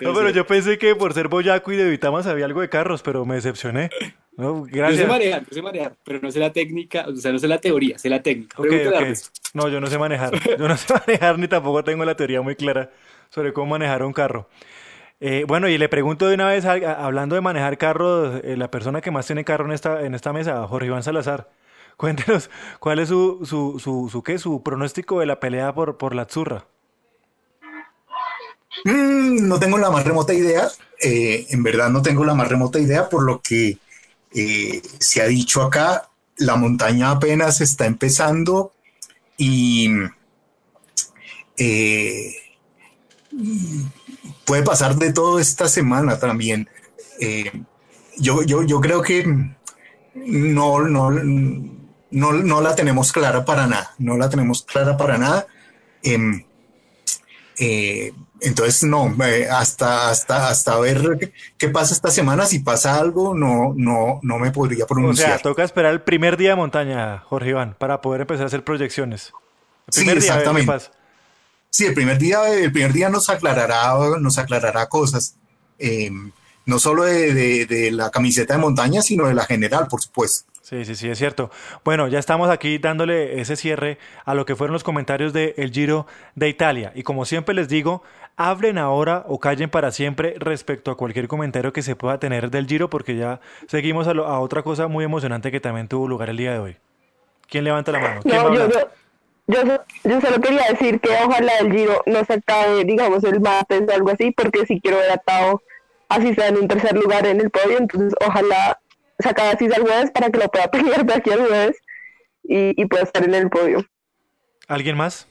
No, 0.02 0.14
pero 0.14 0.30
yo 0.30 0.48
pensé 0.48 0.78
que 0.78 0.96
por 0.96 1.14
ser 1.14 1.28
boyaco 1.28 1.74
y 1.74 1.76
de 1.76 1.90
Vitamas 1.90 2.26
había 2.26 2.46
algo 2.46 2.62
de 2.62 2.70
carros, 2.70 3.02
pero 3.02 3.26
me 3.26 3.36
decepcioné. 3.36 3.90
No, 4.38 4.64
gracias. 4.64 5.00
Yo 5.00 5.04
sé 5.04 5.08
manejar, 5.10 5.42
yo 5.42 5.54
sé 5.54 5.62
manejar, 5.62 5.96
pero 6.06 6.20
no 6.22 6.32
sé 6.32 6.40
la 6.40 6.54
técnica, 6.54 7.06
o 7.10 7.16
sea, 7.18 7.34
no 7.34 7.40
sé 7.40 7.50
la 7.50 7.60
teoría, 7.60 8.00
sé 8.00 8.10
la 8.10 8.24
técnica. 8.24 8.56
No, 9.54 9.68
yo 9.68 9.82
no 9.82 9.88
sé 9.88 9.98
manejar. 9.98 10.32
Yo 10.58 10.68
no 10.70 10.78
sé 10.78 10.94
manejar 11.06 11.38
ni 11.38 11.50
tampoco 11.50 11.84
tengo 11.84 12.06
la 12.06 12.16
teoría 12.16 12.42
muy 12.42 12.56
clara 12.56 12.90
sobre 13.30 13.52
cómo 13.52 13.72
manejar 13.72 14.04
un 14.04 14.14
carro. 14.14 14.48
Eh, 15.22 15.44
bueno, 15.48 15.68
y 15.68 15.78
le 15.78 15.90
pregunto 15.90 16.28
de 16.28 16.36
una 16.36 16.48
vez, 16.48 16.66
hablando 16.66 17.36
de 17.36 17.42
manejar 17.42 17.78
carros, 17.78 18.42
eh, 18.44 18.56
la 18.56 18.72
persona 18.72 19.02
que 19.02 19.12
más 19.12 19.26
tiene 19.26 19.44
carro 19.44 19.66
en 19.66 19.74
esta, 19.74 20.06
en 20.06 20.16
esta 20.16 20.32
mesa, 20.32 20.66
Jorge 20.68 20.88
Iván 20.88 21.04
Salazar. 21.04 21.50
Cuéntenos, 21.98 22.50
¿cuál 22.80 23.00
es 23.00 23.10
su, 23.10 23.46
su, 23.46 24.10
su, 24.10 24.24
qué, 24.24 24.40
su 24.40 24.64
pronóstico 24.64 25.20
de 25.20 25.26
la 25.26 25.40
pelea 25.42 25.74
por, 25.74 25.98
por 25.98 26.16
la 26.16 26.26
Zurra? 26.26 26.66
Mm, 28.86 29.48
no 29.48 29.60
tengo 29.60 29.78
la 29.78 29.92
más 29.92 30.06
remota 30.06 30.34
idea. 30.34 30.70
Eh, 31.02 31.48
en 31.50 31.64
verdad 31.64 31.90
no 31.90 32.02
tengo 32.02 32.24
la 32.24 32.34
más 32.34 32.48
remota 32.48 32.80
idea 32.80 33.10
por 33.10 33.24
lo 33.24 33.42
que 33.42 33.78
se 35.00 35.22
ha 35.22 35.26
dicho 35.28 35.62
acá. 35.62 36.10
La 36.38 36.56
montaña 36.56 37.12
apenas 37.12 37.60
está 37.60 37.86
empezando 37.86 38.72
y 39.38 39.90
puede 44.46 44.64
pasar 44.64 44.96
de 44.96 45.14
todo 45.14 45.40
esta 45.40 45.68
semana 45.68 46.20
también. 46.20 46.70
Eh, 47.20 47.52
yo, 48.18 48.44
yo, 48.44 48.64
yo 48.64 48.82
creo 48.82 49.02
que 49.02 49.26
no, 50.14 50.82
no, 50.82 51.12
no, 51.12 52.34
no, 52.34 52.62
la 52.62 52.76
tenemos 52.76 53.12
clara 53.12 53.46
para 53.46 53.68
nada, 53.68 53.92
no 53.98 54.18
la 54.18 54.30
tenemos 54.30 54.64
clara 54.64 54.98
para 54.98 55.18
nada. 55.18 55.48
Em, 56.04 56.44
eh, 57.60 58.14
entonces, 58.42 58.84
no, 58.84 59.14
eh, 59.26 59.48
hasta, 59.50 60.10
hasta, 60.10 60.48
hasta 60.50 60.80
ver 60.80 61.34
qué 61.58 61.70
pasa 61.70 61.94
esta 61.94 62.10
semana, 62.10 62.46
si 62.46 62.60
pasa 62.60 62.98
algo, 62.98 63.36
no, 63.36 63.74
no, 63.76 64.20
no 64.24 64.40
me 64.40 64.52
podría 64.52 64.86
pronunciar. 64.86 65.30
O 65.30 65.34
sea, 65.34 65.42
toca 65.42 65.64
esperar 65.64 65.92
el 65.92 66.02
primer 66.02 66.38
día 66.38 66.52
de 66.52 66.56
montaña, 66.56 67.20
Jorge 67.20 67.50
Iván, 67.50 67.76
para 67.78 68.02
poder 68.02 68.22
empezar 68.22 68.44
a 68.44 68.48
hacer 68.48 68.64
proyecciones. 68.64 69.34
sí, 69.90 70.10
exactamente. 70.10 70.90
Sí, 71.70 71.86
el 71.86 71.94
primer 71.94 72.18
día, 72.18 72.50
el 72.50 72.72
primer 72.72 72.94
día 72.94 73.10
nos 73.10 73.30
aclarará, 73.30 73.94
nos 74.20 74.38
aclarará 74.38 74.88
cosas, 74.88 75.36
em, 75.78 76.32
no 76.66 76.80
solo 76.80 77.04
de, 77.04 77.90
la 77.92 78.10
camiseta 78.10 78.56
de 78.56 78.60
montaña, 78.60 79.02
sino 79.02 79.28
de 79.28 79.34
la 79.34 79.46
general, 79.46 79.88
por 79.88 80.02
supuesto. 80.02 80.52
Sí, 80.62 80.86
sí, 80.86 80.96
sí, 80.96 81.10
es 81.10 81.18
cierto. 81.18 81.50
Bueno, 81.84 82.08
ya 82.08 82.20
estamos 82.20 82.50
aquí 82.50 82.78
dándole 82.78 83.42
ese 83.42 83.56
cierre 83.56 83.98
a 84.26 84.36
lo 84.36 84.46
que 84.46 84.56
fueron 84.56 84.74
los 84.74 84.84
comentarios 84.84 85.34
del 85.34 85.54
el 85.58 85.72
Giro 85.72 86.06
de 86.36 86.48
Italia. 86.48 86.92
Y 86.96 87.02
como 87.02 87.26
siempre 87.26 87.56
les 87.56 87.68
digo, 87.70 88.04
hablen 88.36 88.78
ahora 88.78 89.26
o 89.28 89.40
callen 89.40 89.70
para 89.70 89.92
siempre 89.92 90.36
respecto 90.38 90.92
a 90.92 90.98
cualquier 90.98 91.28
comentario 91.28 91.74
que 91.74 91.82
se 91.82 91.96
pueda 91.96 92.20
tener 92.20 92.52
del 92.52 92.68
Giro, 92.68 92.90
porque 92.90 93.16
ya 93.16 93.42
seguimos 93.68 94.08
a, 94.08 94.40
otra 94.40 94.62
cosa 94.62 94.88
muy 94.88 95.06
emocionante 95.06 95.52
que 95.52 95.60
también 95.60 95.88
tuvo 95.88 96.08
lugar 96.08 96.30
el 96.30 96.38
día 96.38 96.54
de 96.54 96.60
hoy. 96.60 96.78
¿Quién 97.48 97.64
levanta 97.64 97.92
la 97.92 98.00
mano? 98.00 98.22
¿Quién 98.22 98.36
yo, 98.36 98.70
yo 98.70 98.90
solo 99.54 100.42
quería 100.42 100.66
decir 100.70 101.00
que 101.00 101.10
ojalá 101.10 101.58
el 101.60 101.72
Giro 101.72 102.04
no 102.06 102.24
se 102.26 102.34
acabe, 102.34 102.84
digamos, 102.84 103.24
el 103.24 103.40
martes 103.42 103.84
o 103.88 103.94
algo 103.94 104.12
así, 104.12 104.32
porque 104.32 104.66
si 104.66 104.80
quiero 104.80 104.98
ver 104.98 105.12
a 105.12 105.18
Tao 105.18 105.62
así 106.10 106.34
sea 106.34 106.48
en 106.48 106.58
un 106.58 106.68
tercer 106.68 106.96
lugar 106.96 107.26
en 107.26 107.40
el 107.40 107.50
podio, 107.50 107.78
entonces 107.78 108.14
ojalá 108.26 108.80
se 109.20 109.30
acabe 109.30 109.50
así 109.50 109.66
el 109.66 109.82
jueves 109.82 110.12
para 110.12 110.30
que 110.30 110.40
lo 110.40 110.50
pueda 110.50 110.68
pelear 110.72 111.06
de 111.06 111.14
aquí 111.14 111.30
al 111.32 111.46
jueves 111.46 111.78
y, 112.44 112.82
y 112.82 112.86
pueda 112.86 113.04
estar 113.04 113.24
en 113.24 113.34
el 113.34 113.50
podio. 113.50 113.86
¿Alguien 114.68 114.98
más? 114.98 115.28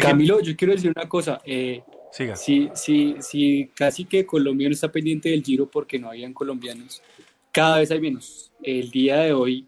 Camilo, 0.00 0.40
yo 0.40 0.54
quiero 0.56 0.74
decir 0.74 0.92
una 0.94 1.08
cosa. 1.08 1.40
Eh, 1.44 1.82
Siga. 2.12 2.36
Sí, 2.36 2.70
sí, 2.74 3.16
sí, 3.20 3.70
casi 3.74 4.04
que 4.04 4.26
Colombia 4.26 4.68
no 4.68 4.74
está 4.74 4.90
pendiente 4.90 5.30
del 5.30 5.42
Giro 5.42 5.66
porque 5.66 5.98
no 5.98 6.08
habían 6.08 6.32
colombianos. 6.32 7.02
Cada 7.52 7.78
vez 7.78 7.90
hay 7.90 8.00
menos. 8.00 8.50
El 8.62 8.90
día 8.90 9.18
de 9.18 9.32
hoy 9.32 9.67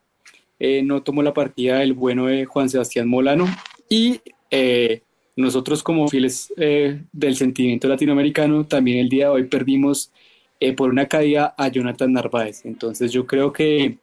eh, 0.61 0.82
no 0.82 1.02
tomó 1.02 1.22
la 1.22 1.34
partida 1.34 1.82
el 1.82 1.94
bueno 1.94 2.26
de 2.26 2.44
Juan 2.44 2.68
Sebastián 2.68 3.08
Molano 3.08 3.46
y 3.88 4.20
eh, 4.50 5.02
nosotros 5.34 5.82
como 5.82 6.06
fieles 6.06 6.52
eh, 6.58 7.02
del 7.12 7.34
sentimiento 7.34 7.88
latinoamericano 7.88 8.66
también 8.66 8.98
el 8.98 9.08
día 9.08 9.24
de 9.24 9.30
hoy 9.30 9.44
perdimos 9.44 10.12
por 10.76 10.90
una 10.90 11.06
caída 11.06 11.54
a 11.56 11.68
Jonathan 11.68 12.12
Narváez. 12.12 12.66
Entonces 12.66 13.11
yo 13.11 13.26
creo 13.26 13.50
que 13.50 13.96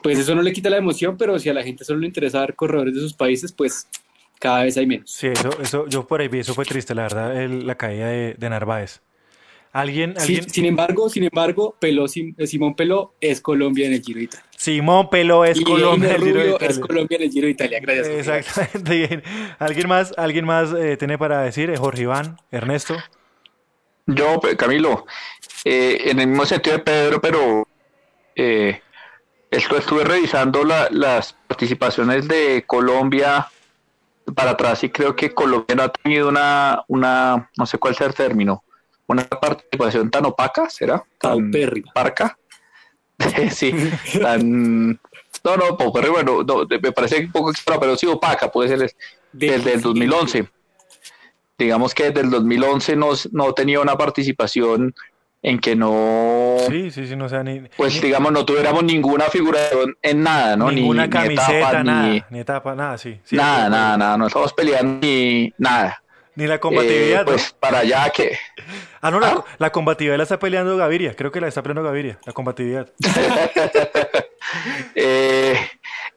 pues 0.00 0.16
eso 0.16 0.32
no 0.36 0.42
le 0.42 0.52
quita 0.52 0.70
la 0.70 0.76
emoción, 0.76 1.16
pero 1.16 1.36
si 1.40 1.48
a 1.48 1.52
la 1.52 1.64
gente 1.64 1.84
solo 1.84 1.98
le 1.98 2.06
interesa 2.06 2.38
ver 2.38 2.54
corredores 2.54 2.94
de 2.94 3.00
sus 3.00 3.14
países, 3.14 3.50
pues 3.50 3.88
cada 4.38 4.62
vez 4.62 4.76
hay 4.76 4.86
menos. 4.86 5.10
Sí, 5.10 5.26
eso, 5.26 5.50
eso 5.60 5.88
yo 5.88 6.06
por 6.06 6.20
ahí 6.20 6.28
vi, 6.28 6.38
eso 6.38 6.54
fue 6.54 6.64
triste, 6.64 6.94
la 6.94 7.02
verdad, 7.02 7.48
la 7.48 7.74
caída 7.74 8.06
de 8.06 8.48
Narváez. 8.48 9.00
¿Alguien, 9.74 10.14
alguien... 10.16 10.48
sin 10.48 10.66
embargo, 10.66 11.10
sin 11.10 11.24
embargo, 11.24 11.74
Peló, 11.80 12.06
Simón 12.06 12.76
Peló 12.76 13.14
es 13.20 13.40
Colombia 13.40 13.88
en 13.88 13.94
el 13.94 14.02
Giro 14.02 14.18
de 14.18 14.26
Italia. 14.26 14.46
Simón 14.56 15.10
Peló 15.10 15.44
es 15.44 15.60
Colombia 15.60 16.10
en 16.10 16.14
el 16.14 16.22
Giro 16.22 16.40
de 16.40 16.50
Italia. 16.50 16.68
es 16.68 16.78
Colombia 16.78 17.16
en 17.16 17.22
el 17.24 17.30
Giro 17.32 17.46
de 17.46 17.50
Italia, 17.50 17.80
gracias. 17.80 18.06
Exactamente 18.06 18.94
bien. 18.94 19.22
¿Alguien 19.58 19.88
más, 19.88 20.14
alguien 20.16 20.44
más 20.44 20.72
eh, 20.72 20.96
tiene 20.96 21.18
para 21.18 21.42
decir? 21.42 21.70
Eh, 21.70 21.76
Jorge 21.76 22.02
Iván, 22.02 22.36
Ernesto. 22.52 22.94
Yo, 24.06 24.40
Camilo, 24.56 25.06
eh, 25.64 26.02
en 26.04 26.20
el 26.20 26.28
mismo 26.28 26.46
sentido 26.46 26.76
de 26.76 26.82
Pedro, 26.84 27.20
pero 27.20 27.66
esto 28.36 29.76
estuve 29.76 30.04
revisando 30.04 30.62
las 30.62 31.32
participaciones 31.48 32.28
de 32.28 32.62
Colombia 32.64 33.48
para 34.36 34.52
atrás 34.52 34.84
y 34.84 34.90
creo 34.90 35.16
que 35.16 35.34
Colombia 35.34 35.74
no 35.74 35.82
ha 35.82 35.92
tenido 35.92 36.28
una, 36.28 36.84
una 36.86 37.50
no 37.58 37.66
sé 37.66 37.76
cuál 37.78 37.96
sea 37.96 38.06
el 38.06 38.14
término, 38.14 38.62
una 39.06 39.24
participación 39.24 40.10
tan 40.10 40.26
opaca, 40.26 40.68
¿será? 40.70 41.02
Tan 41.18 41.50
parca. 41.92 42.38
sí, 43.50 43.72
tan... 44.20 44.98
No, 45.44 45.56
no, 45.56 45.76
pero 45.92 46.12
bueno, 46.12 46.44
me 46.68 46.92
parece 46.92 47.20
un 47.20 47.32
poco 47.32 47.50
extra, 47.50 47.78
pero 47.78 47.96
sí 47.96 48.06
opaca, 48.06 48.50
puede 48.50 48.70
ser 48.70 48.94
desde 49.32 49.74
el 49.74 49.82
2011. 49.82 50.48
Digamos 51.58 51.94
que 51.94 52.04
desde 52.04 52.20
el 52.20 52.30
2011 52.30 52.96
no, 52.96 53.10
no 53.32 53.52
tenía 53.52 53.80
una 53.80 53.96
participación 53.96 54.94
en 55.44 55.58
que 55.58 55.76
no. 55.76 56.56
Sí, 56.68 56.90
sí, 56.90 57.06
sí, 57.06 57.14
no 57.14 57.28
sea 57.28 57.44
ni. 57.44 57.60
Pues 57.76 58.00
digamos, 58.00 58.32
no 58.32 58.46
tuviéramos 58.46 58.82
ninguna 58.82 59.26
figuración 59.26 59.94
en 60.00 60.22
nada, 60.22 60.56
¿no? 60.56 60.72
Ninguna 60.72 61.08
camiseta, 61.10 61.84
nada. 61.84 62.26
Ni, 62.30 62.38
etapa, 62.38 62.74
nada, 62.74 62.96
sí. 62.96 63.20
nada, 63.30 63.68
nada, 63.68 63.96
nada. 63.98 64.16
No 64.16 64.26
estamos 64.26 64.54
peleando 64.54 65.06
ni 65.06 65.52
nada. 65.58 66.02
Ni 66.36 66.46
la 66.46 66.58
combatividad. 66.58 67.22
Eh, 67.22 67.24
pues 67.24 67.54
para 67.58 67.78
allá 67.80 68.10
que. 68.10 68.36
Ah, 69.00 69.10
no, 69.10 69.20
¿Ah? 69.22 69.44
La, 69.58 69.70
combatividad 69.70 70.16
la 70.16 70.24
está 70.24 70.38
peleando 70.38 70.76
Gaviria. 70.76 71.14
Creo 71.14 71.30
que 71.30 71.40
la 71.40 71.48
está 71.48 71.62
peleando 71.62 71.82
Gaviria, 71.82 72.18
la 72.24 72.32
combatividad. 72.32 72.92
Eh, 74.94 75.58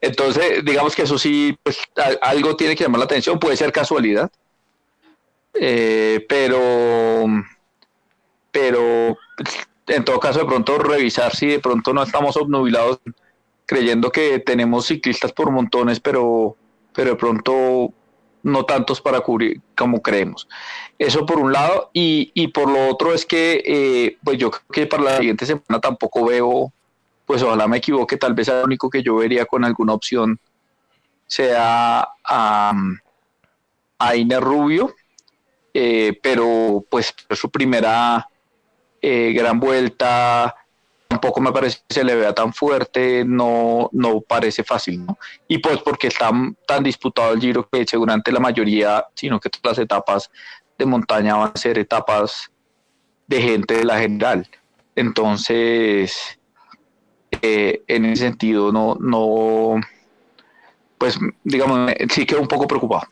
entonces, 0.02 0.64
digamos 0.64 0.94
que 0.94 1.04
eso 1.04 1.18
sí, 1.18 1.58
pues 1.64 1.80
algo 2.22 2.58
tiene 2.58 2.76
que 2.76 2.84
llamar 2.84 3.00
la 3.00 3.06
atención. 3.06 3.40
Puede 3.40 3.56
ser 3.56 3.72
casualidad. 3.72 4.30
Eh, 5.54 6.26
pero. 6.28 7.26
Pero 8.52 9.18
en 9.88 10.06
todo 10.06 10.20
caso, 10.20 10.40
de 10.40 10.46
pronto 10.46 10.78
revisar 10.78 11.36
si 11.36 11.48
de 11.48 11.60
pronto 11.60 11.94
no 11.94 12.04
estamos 12.04 12.36
obnubilados 12.36 13.00
creyendo 13.66 14.12
que 14.12 14.40
tenemos 14.40 14.88
ciclistas 14.88 15.32
por 15.32 15.52
montones, 15.52 16.00
pero, 16.00 16.56
pero 16.94 17.12
de 17.12 17.16
pronto 17.16 17.94
no 18.44 18.66
tantos 18.66 19.02
para 19.02 19.20
cubrir 19.22 19.62
como 19.76 20.02
creemos. 20.02 20.48
Eso 20.98 21.26
por 21.26 21.40
un 21.40 21.52
lado, 21.52 21.90
y, 21.94 22.48
por 22.50 22.70
lo 22.70 22.88
otro 22.88 23.14
es 23.14 23.26
que, 23.26 23.64
eh, 23.66 24.18
pues 24.24 24.38
yo 24.38 24.52
creo 24.52 24.64
que 24.72 24.88
para 24.88 25.04
la 25.04 25.18
siguiente 25.18 25.46
semana 25.46 25.80
tampoco 25.82 26.26
veo, 26.26 26.72
pues 27.26 27.42
ojalá 27.42 27.68
me 27.68 27.78
equivoque, 27.78 28.18
tal 28.18 28.34
vez 28.34 28.48
el 28.48 28.64
único 28.64 28.90
que 28.90 29.04
yo 29.04 29.16
vería 29.18 29.46
con 29.46 29.66
alguna 29.66 29.94
opción 29.94 30.40
sea 31.26 32.08
a, 32.24 32.74
a 34.00 34.16
Iner 34.16 34.42
Rubio, 34.42 34.96
eh, 35.74 36.18
pero 36.24 36.84
pues 36.90 37.14
su 37.32 37.52
primera 37.52 38.28
eh, 39.02 39.32
gran 39.34 39.60
vuelta, 39.60 40.56
tampoco 41.18 41.42
me 41.42 41.52
parece 41.52 41.80
que 41.88 41.96
se 41.96 42.04
le 42.04 42.16
vea 42.16 42.34
tan 42.34 42.54
fuerte, 42.54 43.26
no, 43.26 43.90
no 43.92 44.22
parece 44.22 44.64
fácil, 44.64 45.04
¿no? 45.04 45.18
Y 45.48 45.58
pues 45.58 45.80
porque 45.80 46.08
está 46.08 46.30
tan 46.68 46.84
disputado 46.84 47.34
el 47.34 47.42
Giro 47.42 47.68
que 47.72 47.86
seguramente 47.88 48.32
la 48.32 48.40
mayoría, 48.40 49.04
sino 49.16 49.40
que 49.40 49.50
todas 49.50 49.78
las 49.78 49.84
etapas 49.84 50.30
de 50.78 50.86
montaña 50.86 51.36
van 51.36 51.52
a 51.56 51.58
ser 51.58 51.80
etapas 51.80 52.52
de 53.26 53.42
gente 53.42 53.78
de 53.78 53.84
la 53.84 54.00
general. 54.00 54.48
Entonces, 54.96 56.40
eh, 57.42 57.82
en 57.88 58.06
ese 58.06 58.24
sentido, 58.26 58.72
no, 58.72 58.96
no, 59.00 59.82
pues 61.00 61.18
digamos, 61.44 61.92
sí 62.12 62.28
quedo 62.28 62.42
un 62.42 62.48
poco 62.48 62.68
preocupado. 62.68 63.08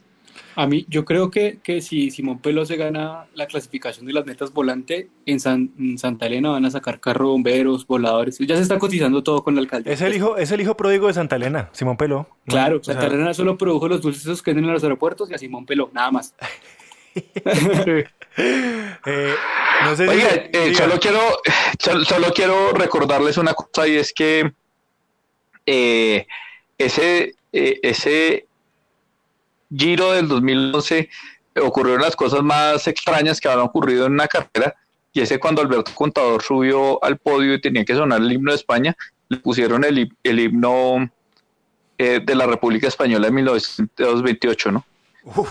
A 0.58 0.68
mí, 0.68 0.86
yo 0.88 1.04
creo 1.04 1.30
que, 1.30 1.60
que 1.62 1.82
si 1.82 2.12
Simón 2.12 2.40
Pelo 2.40 2.66
se 2.66 2.78
gana 2.78 3.26
la 3.34 3.46
clasificación 3.46 4.06
de 4.06 4.14
las 4.14 4.26
metas 4.26 4.54
volante, 4.54 5.10
en, 5.26 5.40
Santa 5.98 6.26
Elena 6.28 6.52
van 6.52 6.64
a 6.64 6.72
sacar 6.72 7.02
carro, 7.02 7.30
bomberos, 7.30 7.86
voladores. 7.86 8.38
Ya 8.40 8.56
se 8.56 8.62
está 8.62 8.80
cotizando 8.80 9.22
todo 9.22 9.44
con 9.44 9.56
el 9.56 9.66
alcalde. 9.66 9.92
Es 9.92 10.02
el 10.02 10.16
hijo, 10.16 10.38
es 10.38 10.52
el 10.52 10.62
hijo 10.62 10.78
pródigo 10.78 11.08
de 11.08 11.14
Santa 11.14 11.36
Elena, 11.36 11.70
Simón 11.74 11.98
Pelo. 11.98 12.30
Claro, 12.48 12.82
Santa 12.82 13.08
Elena 13.08 13.34
solo 13.34 13.58
produjo 13.58 13.90
los 13.90 14.02
dulces 14.02 14.42
que 14.42 14.52
venden 14.52 14.66
en 14.66 14.74
los 14.74 14.84
aeropuertos 14.84 15.30
y 15.30 15.34
a 15.34 15.38
Simón 15.38 15.66
Pelo, 15.66 15.90
nada 15.94 16.12
más. 16.12 16.34
Eh, 18.38 19.34
no 19.86 19.96
sé 19.96 20.06
eh, 20.52 20.76
solo, 20.76 21.00
quiero, 21.00 21.22
solo, 21.80 22.34
quiero 22.34 22.74
recordarles 22.74 23.38
una 23.38 23.54
cosa 23.54 23.88
y 23.88 23.96
es 23.96 24.12
que 24.12 24.52
eh, 25.66 26.28
ese, 26.78 27.36
ese 27.54 28.48
Giro 29.76 30.14
del 30.14 30.28
2011 30.28 31.10
ocurrieron 31.62 32.02
las 32.02 32.16
cosas 32.16 32.44
más 32.44 32.88
extrañas 32.88 33.40
que 33.40 33.48
habían 33.48 33.66
ocurrido 33.66 34.06
en 34.06 34.14
una 34.14 34.28
carrera, 34.28 34.76
y 35.14 35.22
ese 35.22 35.40
cuando 35.40 35.62
Alberto 35.62 35.92
Contador 35.96 36.44
subió 36.44 37.04
al 37.04 37.18
podio 37.18 37.54
y 37.54 37.62
tenía 37.62 37.86
que 37.86 37.96
sonar 37.96 38.22
el 38.22 38.32
himno 38.32 38.52
de 38.52 38.58
España, 38.58 38.96
le 39.30 39.38
pusieron 39.38 39.84
el, 39.84 40.12
el 40.24 40.40
himno 40.40 41.10
eh, 41.98 42.20
de 42.24 42.36
la 42.36 42.46
República 42.46 42.88
Española 42.88 43.28
de 43.28 43.34
1928, 43.34 44.72
¿no? 44.72 44.86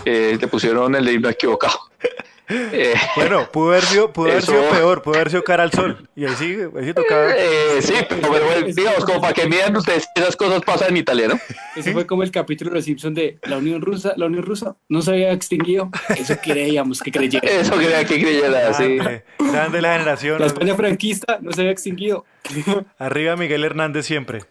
Eh, 0.05 0.37
le 0.39 0.47
pusieron 0.47 0.93
el 0.95 1.09
himno 1.09 1.29
equivocado. 1.29 1.79
Eh, 2.47 2.93
bueno, 3.15 3.49
pudo 3.51 3.71
haber 3.71 3.83
sido, 3.83 4.13
pudo 4.13 4.29
haber 4.29 4.43
sido 4.43 4.69
peor, 4.69 5.01
pudo 5.01 5.15
haber 5.15 5.29
sido 5.29 5.43
cara 5.43 5.63
al 5.63 5.71
sol. 5.71 6.07
Y 6.15 6.25
ahí 6.25 6.35
sí, 6.37 6.57
ahí 6.77 6.85
sí 6.85 6.93
tocaba. 6.93 7.31
Eh, 7.35 7.81
sí, 7.81 7.93
pero, 8.07 8.29
digamos, 8.73 9.05
como 9.05 9.21
para 9.21 9.33
que 9.33 9.47
miren 9.47 9.75
ustedes, 9.75 10.07
esas 10.15 10.35
cosas 10.35 10.61
pasan 10.61 10.89
en 10.89 10.97
italiano. 10.97 11.39
Ese 11.75 11.93
fue 11.93 12.05
como 12.05 12.23
el 12.23 12.31
capítulo 12.31 12.69
de 12.71 12.75
los 12.77 12.85
Simpsons 12.85 13.15
de 13.15 13.39
la 13.43 13.57
Unión 13.57 13.81
Rusa, 13.81 14.13
la 14.15 14.27
Unión 14.27 14.43
Rusa 14.43 14.75
no 14.89 15.01
se 15.01 15.11
había 15.11 15.31
extinguido. 15.31 15.89
Eso 16.09 16.35
creíamos 16.41 17.01
que 17.01 17.11
creyera. 17.11 17.47
Eso 17.47 17.75
creía 17.75 18.05
que 18.05 18.21
creyera, 18.21 18.73
sí. 18.73 18.97
Grande 19.39 19.81
la 19.81 19.93
generación. 19.93 20.39
La 20.39 20.47
España 20.47 20.75
franquista 20.75 21.39
no 21.41 21.51
se 21.51 21.61
había 21.61 21.71
extinguido. 21.71 22.25
Arriba 22.97 23.35
Miguel 23.35 23.63
Hernández 23.63 24.05
siempre. 24.05 24.43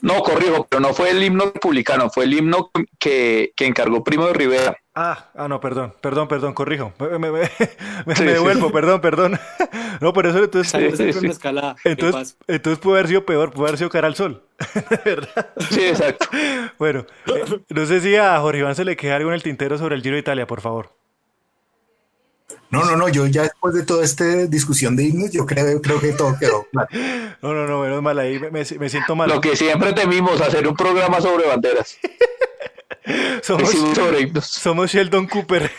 No, 0.00 0.22
corrijo, 0.22 0.66
pero 0.68 0.80
no 0.80 0.94
fue 0.94 1.10
el 1.10 1.22
himno 1.22 1.52
republicano, 1.54 2.10
fue 2.10 2.24
el 2.24 2.34
himno 2.34 2.70
que, 2.98 3.52
que 3.54 3.66
encargó 3.66 4.02
Primo 4.02 4.26
de 4.26 4.32
Rivera. 4.32 4.76
Ah, 5.00 5.30
ah, 5.36 5.46
no, 5.46 5.60
perdón, 5.60 5.94
perdón, 6.00 6.26
perdón, 6.26 6.54
corrijo. 6.54 6.92
Me, 6.98 7.30
me, 7.30 8.32
devuelvo, 8.32 8.72
perdón, 8.72 9.00
perdón. 9.00 9.38
No, 10.00 10.12
por 10.12 10.26
eso 10.26 10.42
entonces. 10.42 10.74
entonces, 11.84 12.36
entonces 12.46 12.78
pudo 12.78 12.94
haber 12.94 13.08
sido 13.08 13.26
peor, 13.26 13.52
pudo 13.52 13.66
haber 13.66 13.78
sido 13.78 13.90
cara 13.90 14.06
al 14.06 14.14
sol. 14.14 14.42
¿Verdad? 15.04 15.50
Sí, 15.70 15.82
exacto. 15.82 16.26
Bueno, 16.78 17.04
eh, 17.26 17.44
no 17.68 17.86
sé 17.86 18.00
si 18.00 18.14
a 18.14 18.38
Jorge 18.40 18.60
Iván 18.60 18.76
se 18.76 18.84
le 18.84 18.96
queda 18.96 19.16
algo 19.16 19.30
en 19.30 19.34
el 19.34 19.42
tintero 19.42 19.76
sobre 19.76 19.96
el 19.96 20.02
Giro 20.02 20.14
de 20.14 20.20
Italia, 20.20 20.46
por 20.46 20.60
favor. 20.60 20.92
No, 22.70 22.84
no, 22.84 22.96
no, 22.96 23.08
yo 23.08 23.26
ya 23.26 23.42
después 23.42 23.74
de 23.74 23.84
toda 23.84 24.04
esta 24.04 24.24
discusión 24.46 24.94
de 24.94 25.04
himnos, 25.04 25.32
yo 25.32 25.46
creo, 25.46 25.80
creo 25.80 26.00
que 26.00 26.12
todo 26.12 26.36
quedó 26.38 26.66
claro. 26.70 26.88
No, 27.42 27.54
no, 27.54 27.66
no, 27.66 27.80
menos 27.82 28.02
mal 28.02 28.18
ahí, 28.18 28.38
me, 28.38 28.64
siento 28.64 29.16
mal. 29.16 29.28
Lo 29.28 29.40
que 29.40 29.56
siempre 29.56 29.92
temimos, 29.92 30.40
hacer 30.40 30.66
un 30.66 30.76
programa 30.76 31.20
sobre 31.20 31.46
banderas. 31.46 31.98
somos, 33.42 33.70
somos 34.44 34.90
Sheldon 34.90 35.26
Cooper. 35.26 35.70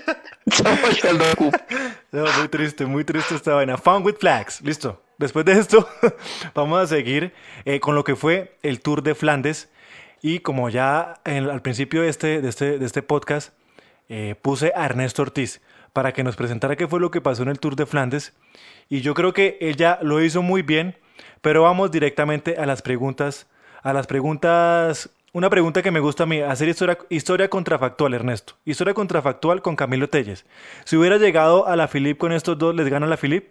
somos 0.50 0.94
Sheldon 0.94 1.34
Cooper. 1.36 1.60
muy 2.38 2.48
triste, 2.48 2.86
muy 2.86 3.04
triste 3.04 3.34
esta 3.34 3.54
vaina. 3.54 3.76
Fun 3.76 4.04
with 4.04 4.16
flags, 4.18 4.60
listo. 4.62 5.02
Después 5.18 5.44
de 5.46 5.52
esto, 5.52 5.88
vamos 6.54 6.80
a 6.80 6.86
seguir 6.86 7.32
eh, 7.64 7.80
con 7.80 7.94
lo 7.94 8.04
que 8.04 8.16
fue 8.16 8.56
el 8.62 8.80
Tour 8.80 9.02
de 9.02 9.14
Flandes. 9.14 9.70
Y 10.22 10.40
como 10.40 10.68
ya 10.68 11.20
al 11.24 11.62
principio 11.62 12.02
de 12.02 12.08
este, 12.08 12.40
de 12.40 12.48
este, 12.48 12.78
de 12.78 12.86
este 12.86 13.02
podcast, 13.02 13.52
eh, 14.08 14.34
puse 14.40 14.72
a 14.74 14.84
Ernesto 14.84 15.22
Ortiz 15.22 15.60
para 15.92 16.12
que 16.12 16.22
nos 16.22 16.36
presentara 16.36 16.76
qué 16.76 16.86
fue 16.86 17.00
lo 17.00 17.10
que 17.10 17.20
pasó 17.20 17.42
en 17.42 17.48
el 17.48 17.58
Tour 17.58 17.76
de 17.76 17.86
Flandes. 17.86 18.34
Y 18.88 19.00
yo 19.00 19.14
creo 19.14 19.32
que 19.32 19.56
ella 19.60 19.98
lo 20.02 20.22
hizo 20.22 20.42
muy 20.42 20.62
bien, 20.62 20.96
pero 21.40 21.62
vamos 21.62 21.90
directamente 21.90 22.56
a 22.58 22.66
las 22.66 22.82
preguntas, 22.82 23.46
a 23.82 23.92
las 23.92 24.06
preguntas, 24.06 25.10
una 25.36 25.50
pregunta 25.50 25.82
que 25.82 25.90
me 25.90 26.00
gusta 26.00 26.22
a 26.22 26.26
mí, 26.26 26.40
hacer 26.40 26.66
historia, 26.66 26.96
historia 27.10 27.50
contrafactual, 27.50 28.14
Ernesto. 28.14 28.54
Historia 28.64 28.94
contrafactual 28.94 29.60
con 29.60 29.76
Camilo 29.76 30.08
Telles. 30.08 30.46
Si 30.84 30.96
hubiera 30.96 31.18
llegado 31.18 31.68
a 31.68 31.76
la 31.76 31.88
Filip 31.88 32.16
con 32.16 32.32
estos 32.32 32.56
dos, 32.56 32.74
¿les 32.74 32.88
gana 32.88 33.06
la 33.06 33.18
Filip? 33.18 33.50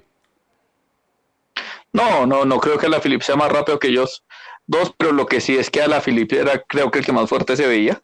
No, 1.93 2.25
no, 2.25 2.43
no 2.43 2.57
creo 2.57 2.79
que 2.79 2.89
la 2.89 2.99
Filip 2.99 3.21
sea 3.21 3.35
más 3.35 3.51
rápido 3.51 3.77
que 3.77 3.89
ellos 3.89 4.23
dos, 4.65 4.95
pero 4.97 5.11
lo 5.11 5.27
que 5.27 5.39
sí 5.39 5.57
es 5.57 5.69
que 5.69 5.83
a 5.83 5.87
la 5.87 6.01
Filip 6.01 6.33
era 6.33 6.57
creo 6.67 6.89
que 6.89 6.99
el 6.99 7.05
que 7.05 7.13
más 7.13 7.29
fuerte 7.29 7.55
se 7.55 7.67
veía 7.67 8.01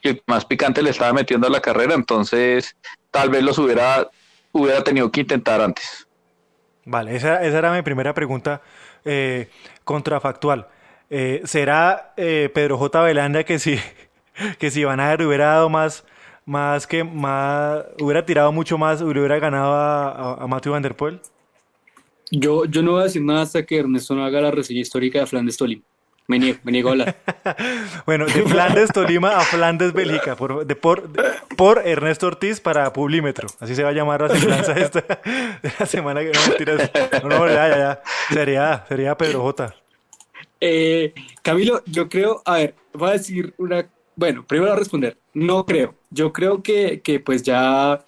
y 0.00 0.08
el 0.08 0.22
más 0.26 0.46
picante 0.46 0.82
le 0.82 0.88
estaba 0.88 1.12
metiendo 1.12 1.48
a 1.48 1.50
la 1.50 1.60
carrera, 1.60 1.92
entonces 1.92 2.76
tal 3.10 3.28
vez 3.28 3.42
los 3.42 3.58
hubiera, 3.58 4.08
hubiera 4.52 4.82
tenido 4.82 5.12
que 5.12 5.20
intentar 5.20 5.60
antes. 5.60 6.08
Vale, 6.86 7.14
esa, 7.14 7.42
era 7.42 7.74
mi 7.74 7.82
primera 7.82 8.14
pregunta 8.14 8.62
eh, 9.04 9.50
contrafactual. 9.84 10.66
Eh, 11.10 11.42
¿Será 11.44 12.12
eh, 12.16 12.50
Pedro 12.52 12.76
J. 12.78 13.02
Belanda 13.02 13.44
que 13.44 13.58
si, 13.58 13.78
que 14.58 14.70
si 14.70 14.84
Van 14.84 15.00
Aert 15.00 15.22
hubiera 15.22 15.46
dado 15.46 15.68
más, 15.68 16.04
más 16.44 16.86
que 16.86 17.04
más, 17.04 17.84
hubiera 18.00 18.24
tirado 18.24 18.52
mucho 18.52 18.78
más, 18.78 19.00
hubiera 19.00 19.38
ganado 19.38 19.72
a, 19.72 20.34
a, 20.42 20.46
Matthew 20.46 20.72
Van 20.72 20.82
Der 20.82 20.94
Poel? 20.94 21.20
Yo, 22.30 22.66
yo 22.66 22.82
no 22.82 22.92
voy 22.92 23.00
a 23.00 23.04
decir 23.04 23.22
nada 23.22 23.42
hasta 23.42 23.64
que 23.64 23.78
Ernesto 23.78 24.14
no 24.14 24.24
haga 24.24 24.40
la 24.40 24.50
reseña 24.50 24.80
histórica 24.80 25.20
de 25.20 25.26
Flandes 25.26 25.56
Tolima. 25.56 25.82
Me 26.30 26.38
niego, 26.38 26.88
a 26.88 26.92
hablar. 26.92 27.16
bueno, 28.06 28.26
de 28.26 28.42
Flandes, 28.42 28.92
Tolima 28.92 29.38
a 29.38 29.40
Flandes, 29.40 29.94
Bélgica, 29.94 30.36
por, 30.36 30.66
de, 30.66 30.76
por, 30.76 31.10
por, 31.56 31.78
Ernesto 31.86 32.26
Ortiz 32.26 32.60
para 32.60 32.92
Publímetro. 32.92 33.48
Así 33.60 33.74
se 33.74 33.82
va 33.82 33.88
a 33.88 33.92
llamar 33.92 34.20
la 34.20 34.28
semblanza 34.28 34.72
esta 34.74 35.00
de 35.62 35.72
la 35.80 35.86
semana 35.86 36.20
que 36.20 36.32
no 36.32 36.54
tiras. 36.58 36.90
No, 37.22 37.30
no, 37.30 37.46
ya, 37.48 37.68
ya, 37.70 37.78
ya. 37.78 38.02
Sería, 38.30 38.84
sería 38.86 39.16
Pedro 39.16 39.40
J. 39.40 39.74
Eh, 40.60 41.14
Camilo, 41.42 41.82
yo 41.86 42.08
creo, 42.08 42.42
a 42.44 42.56
ver, 42.58 42.74
voy 42.92 43.10
a 43.10 43.12
decir 43.12 43.54
una. 43.58 43.88
Bueno, 44.16 44.44
primero 44.46 44.72
a 44.72 44.76
responder. 44.76 45.16
No 45.34 45.64
creo. 45.64 45.94
Yo 46.10 46.32
creo 46.32 46.62
que, 46.62 47.00
que 47.02 47.20
pues 47.20 47.42
ya 47.42 48.04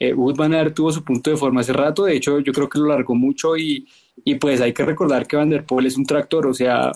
eh, 0.00 0.14
Van 0.16 0.52
Aert 0.52 0.74
tuvo 0.74 0.90
su 0.90 1.04
punto 1.04 1.30
de 1.30 1.36
forma 1.36 1.60
hace 1.60 1.72
rato. 1.72 2.04
De 2.04 2.16
hecho, 2.16 2.40
yo 2.40 2.52
creo 2.52 2.68
que 2.68 2.80
lo 2.80 2.86
largó 2.86 3.14
mucho 3.14 3.56
y, 3.56 3.86
y 4.24 4.34
pues 4.34 4.60
hay 4.60 4.72
que 4.72 4.84
recordar 4.84 5.26
que 5.26 5.36
Van 5.36 5.50
der 5.50 5.64
Poel 5.64 5.86
es 5.86 5.96
un 5.96 6.04
tractor, 6.04 6.46
o 6.48 6.54
sea, 6.54 6.90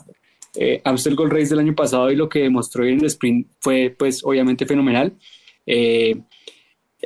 eh, 0.57 0.81
Amstel 0.85 1.15
Gold 1.15 1.33
Race 1.33 1.51
del 1.51 1.61
año 1.61 1.75
pasado 1.75 2.11
y 2.11 2.17
lo 2.17 2.29
que 2.29 2.41
demostró 2.41 2.85
en 2.85 2.99
el 3.01 3.07
sprint 3.07 3.47
fue 3.61 3.95
pues 3.97 4.25
obviamente 4.25 4.67
fenomenal. 4.67 5.15
Eh, 5.67 6.17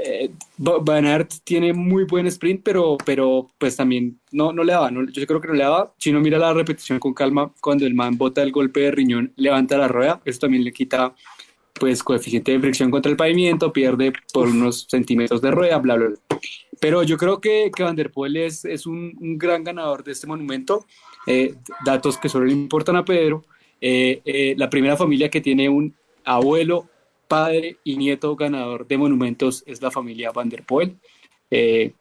eh 0.04 0.30
Van 0.58 1.06
Aert 1.06 1.32
tiene 1.44 1.72
muy 1.72 2.04
buen 2.04 2.26
sprint, 2.26 2.62
pero, 2.62 2.98
pero 3.04 3.48
pues 3.58 3.76
también 3.76 4.20
no, 4.30 4.52
no 4.52 4.62
le 4.62 4.72
daba, 4.72 4.90
yo 4.90 5.26
creo 5.26 5.40
que 5.40 5.48
no 5.48 5.54
le 5.54 5.64
daba. 5.64 5.94
Si 5.98 6.12
no 6.12 6.20
mira 6.20 6.38
la 6.38 6.52
repetición 6.52 6.98
con 6.98 7.14
calma, 7.14 7.52
cuando 7.60 7.86
el 7.86 7.94
man 7.94 8.18
bota 8.18 8.42
el 8.42 8.52
golpe 8.52 8.80
de 8.80 8.90
riñón, 8.90 9.32
levanta 9.36 9.78
la 9.78 9.88
rueda, 9.88 10.20
eso 10.24 10.40
también 10.40 10.64
le 10.64 10.72
quita 10.72 11.14
pues 11.80 12.02
coeficiente 12.02 12.52
de 12.52 12.60
fricción 12.60 12.90
contra 12.90 13.10
el 13.10 13.16
pavimento, 13.16 13.72
pierde 13.72 14.12
por 14.34 14.48
unos 14.48 14.86
centímetros 14.90 15.40
de 15.40 15.50
rueda, 15.50 15.78
bla, 15.78 15.96
bla, 15.96 16.08
bla. 16.08 16.18
Pero 16.78 17.02
yo 17.02 17.16
creo 17.16 17.40
que, 17.40 17.70
que 17.74 17.82
Van 17.82 17.96
der 17.96 18.12
Poel 18.12 18.36
es, 18.36 18.66
es 18.66 18.86
un, 18.86 19.16
un 19.18 19.38
gran 19.38 19.64
ganador 19.64 20.04
de 20.04 20.12
este 20.12 20.26
monumento. 20.26 20.84
Eh, 21.26 21.54
datos 21.84 22.18
que 22.18 22.28
solo 22.28 22.44
le 22.44 22.52
importan 22.52 22.96
a 22.96 23.04
Pedro, 23.04 23.44
eh, 23.80 24.20
eh, 24.26 24.54
la 24.58 24.68
primera 24.68 24.96
familia 24.96 25.30
que 25.30 25.40
tiene 25.40 25.70
un 25.70 25.94
abuelo, 26.24 26.89
padre 27.30 27.76
y 27.84 27.96
nieto 27.96 28.34
ganador 28.34 28.88
de 28.88 28.98
monumentos 28.98 29.62
es 29.64 29.80
la 29.80 29.92
familia 29.92 30.32
Van 30.32 30.48
der 30.48 30.64
Poel. 30.64 30.96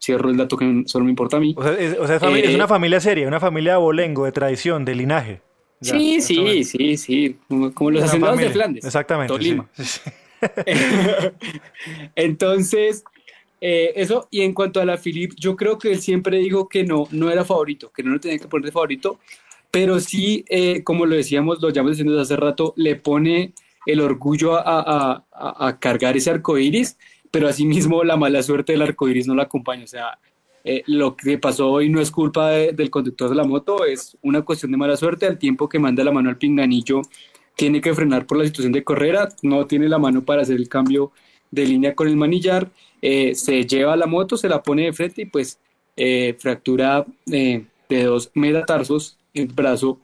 cierro 0.00 0.28
el 0.28 0.36
dato 0.36 0.56
que 0.56 0.82
solo 0.86 1.04
me 1.04 1.10
importa 1.10 1.36
a 1.36 1.40
mí. 1.40 1.54
O 1.56 1.62
sea, 1.62 1.74
es, 1.74 2.54
una 2.54 2.66
familia 2.66 2.98
seria, 2.98 3.28
una 3.28 3.38
familia 3.38 3.74
abolengo, 3.74 4.24
de 4.24 4.32
tradición, 4.32 4.84
de 4.84 4.96
linaje. 4.96 5.40
sí, 5.80 6.20
sí, 6.20 6.64
sí, 6.64 6.96
sí, 6.96 7.36
como, 7.74 7.92
los 7.92 8.02
hacendados 8.02 8.40
de 8.40 8.50
Flandes. 8.50 8.84
Exactamente. 8.84 9.32
Tolima. 9.32 9.68
Entonces, 12.16 13.04
eh, 13.60 13.92
eso, 13.94 14.26
y 14.32 14.40
en 14.40 14.52
cuanto 14.52 14.80
a 14.80 14.84
la 14.84 14.96
Philip, 14.96 15.32
yo 15.36 15.54
creo 15.54 15.78
que 15.78 15.92
él 15.92 16.00
siempre 16.00 16.38
dijo 16.38 16.68
que 16.68 16.82
no, 16.82 17.06
no 17.12 17.30
era 17.30 17.44
favorito, 17.44 17.92
que 17.94 18.02
no 18.02 18.10
lo 18.10 18.20
tenía 18.20 18.38
que 18.38 18.48
poner 18.48 18.66
de 18.66 18.72
favorito, 18.72 19.20
pero 19.70 20.00
sí, 20.00 20.44
eh, 20.48 20.82
como 20.82 21.06
lo 21.06 21.14
decíamos, 21.14 21.62
lo 21.62 21.68
llevamos 21.68 21.92
diciendo 21.92 22.14
desde 22.14 22.34
hace 22.34 22.40
rato, 22.40 22.74
le 22.76 22.96
pone 22.96 23.52
el 23.86 24.00
orgullo 24.00 24.54
a, 24.54 24.62
a, 24.66 25.66
a, 25.66 25.78
cargar 25.78 26.16
ese 26.16 26.30
arco 26.30 26.58
iris, 26.58 26.98
pero 27.30 27.48
asimismo 27.48 28.04
la 28.04 28.16
mala 28.16 28.42
suerte 28.42 28.72
del 28.72 28.82
arco 28.82 29.08
iris 29.08 29.26
no 29.26 29.34
la 29.34 29.44
acompaña. 29.44 29.84
O 29.84 29.88
sea, 29.88 30.18
eh, 30.64 30.82
lo 30.86 31.16
que 31.16 31.38
pasó 31.38 31.70
hoy 31.70 31.88
no 31.88 32.00
es 32.00 32.10
culpa 32.10 32.50
del 32.50 32.90
conductor 32.90 33.30
de 33.30 33.36
la 33.36 33.44
moto, 33.44 33.84
es 33.84 34.16
una 34.22 34.42
cuestión 34.42 34.72
de 34.72 34.78
mala 34.78 34.96
suerte. 34.96 35.26
Al 35.26 35.38
tiempo 35.38 35.68
que 35.68 35.78
manda 35.78 36.04
la 36.04 36.12
mano 36.12 36.28
al 36.28 36.38
pinganillo, 36.38 37.02
tiene 37.56 37.80
que 37.80 37.94
frenar 37.94 38.26
por 38.26 38.38
la 38.38 38.44
situación 38.44 38.72
de 38.72 38.84
carrera, 38.84 39.28
no 39.42 39.66
tiene 39.66 39.88
la 39.88 39.98
mano 39.98 40.24
para 40.24 40.42
hacer 40.42 40.56
el 40.56 40.68
cambio 40.68 41.12
de 41.50 41.66
línea 41.66 41.94
con 41.94 42.08
el 42.08 42.16
manillar, 42.16 42.70
eh, 43.02 43.34
se 43.34 43.66
lleva 43.66 43.96
la 43.96 44.06
moto, 44.06 44.36
se 44.36 44.48
la 44.48 44.62
pone 44.62 44.84
de 44.84 44.92
frente 44.92 45.22
y 45.22 45.26
pues 45.26 45.58
eh, 45.96 46.36
fractura 46.38 47.04
eh, 47.30 47.66
de 47.88 48.04
dos 48.04 48.30
metatarsos 48.34 49.18
el 49.34 49.48
brazo 49.48 49.98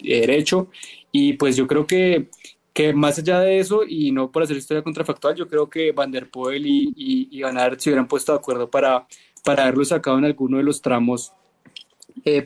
derecho 0.00 0.68
y 1.12 1.34
pues 1.34 1.56
yo 1.56 1.66
creo 1.66 1.86
que, 1.86 2.28
que 2.74 2.92
más 2.92 3.18
allá 3.18 3.40
de 3.40 3.58
eso 3.60 3.82
y 3.88 4.10
no 4.12 4.30
por 4.30 4.42
hacer 4.42 4.56
historia 4.58 4.82
contrafactual, 4.82 5.34
yo 5.36 5.48
creo 5.48 5.70
que 5.70 5.92
Van 5.92 6.10
der 6.10 6.30
Poel 6.30 6.66
y, 6.66 6.92
y, 6.96 7.28
y 7.30 7.42
Van 7.42 7.56
Aert 7.56 7.80
se 7.80 7.90
hubieran 7.90 8.08
puesto 8.08 8.32
de 8.32 8.38
acuerdo 8.38 8.68
para, 8.68 9.06
para 9.42 9.62
haberlo 9.62 9.84
sacado 9.84 10.18
en 10.18 10.26
alguno 10.26 10.58
de 10.58 10.64
los 10.64 10.82
tramos 10.82 11.32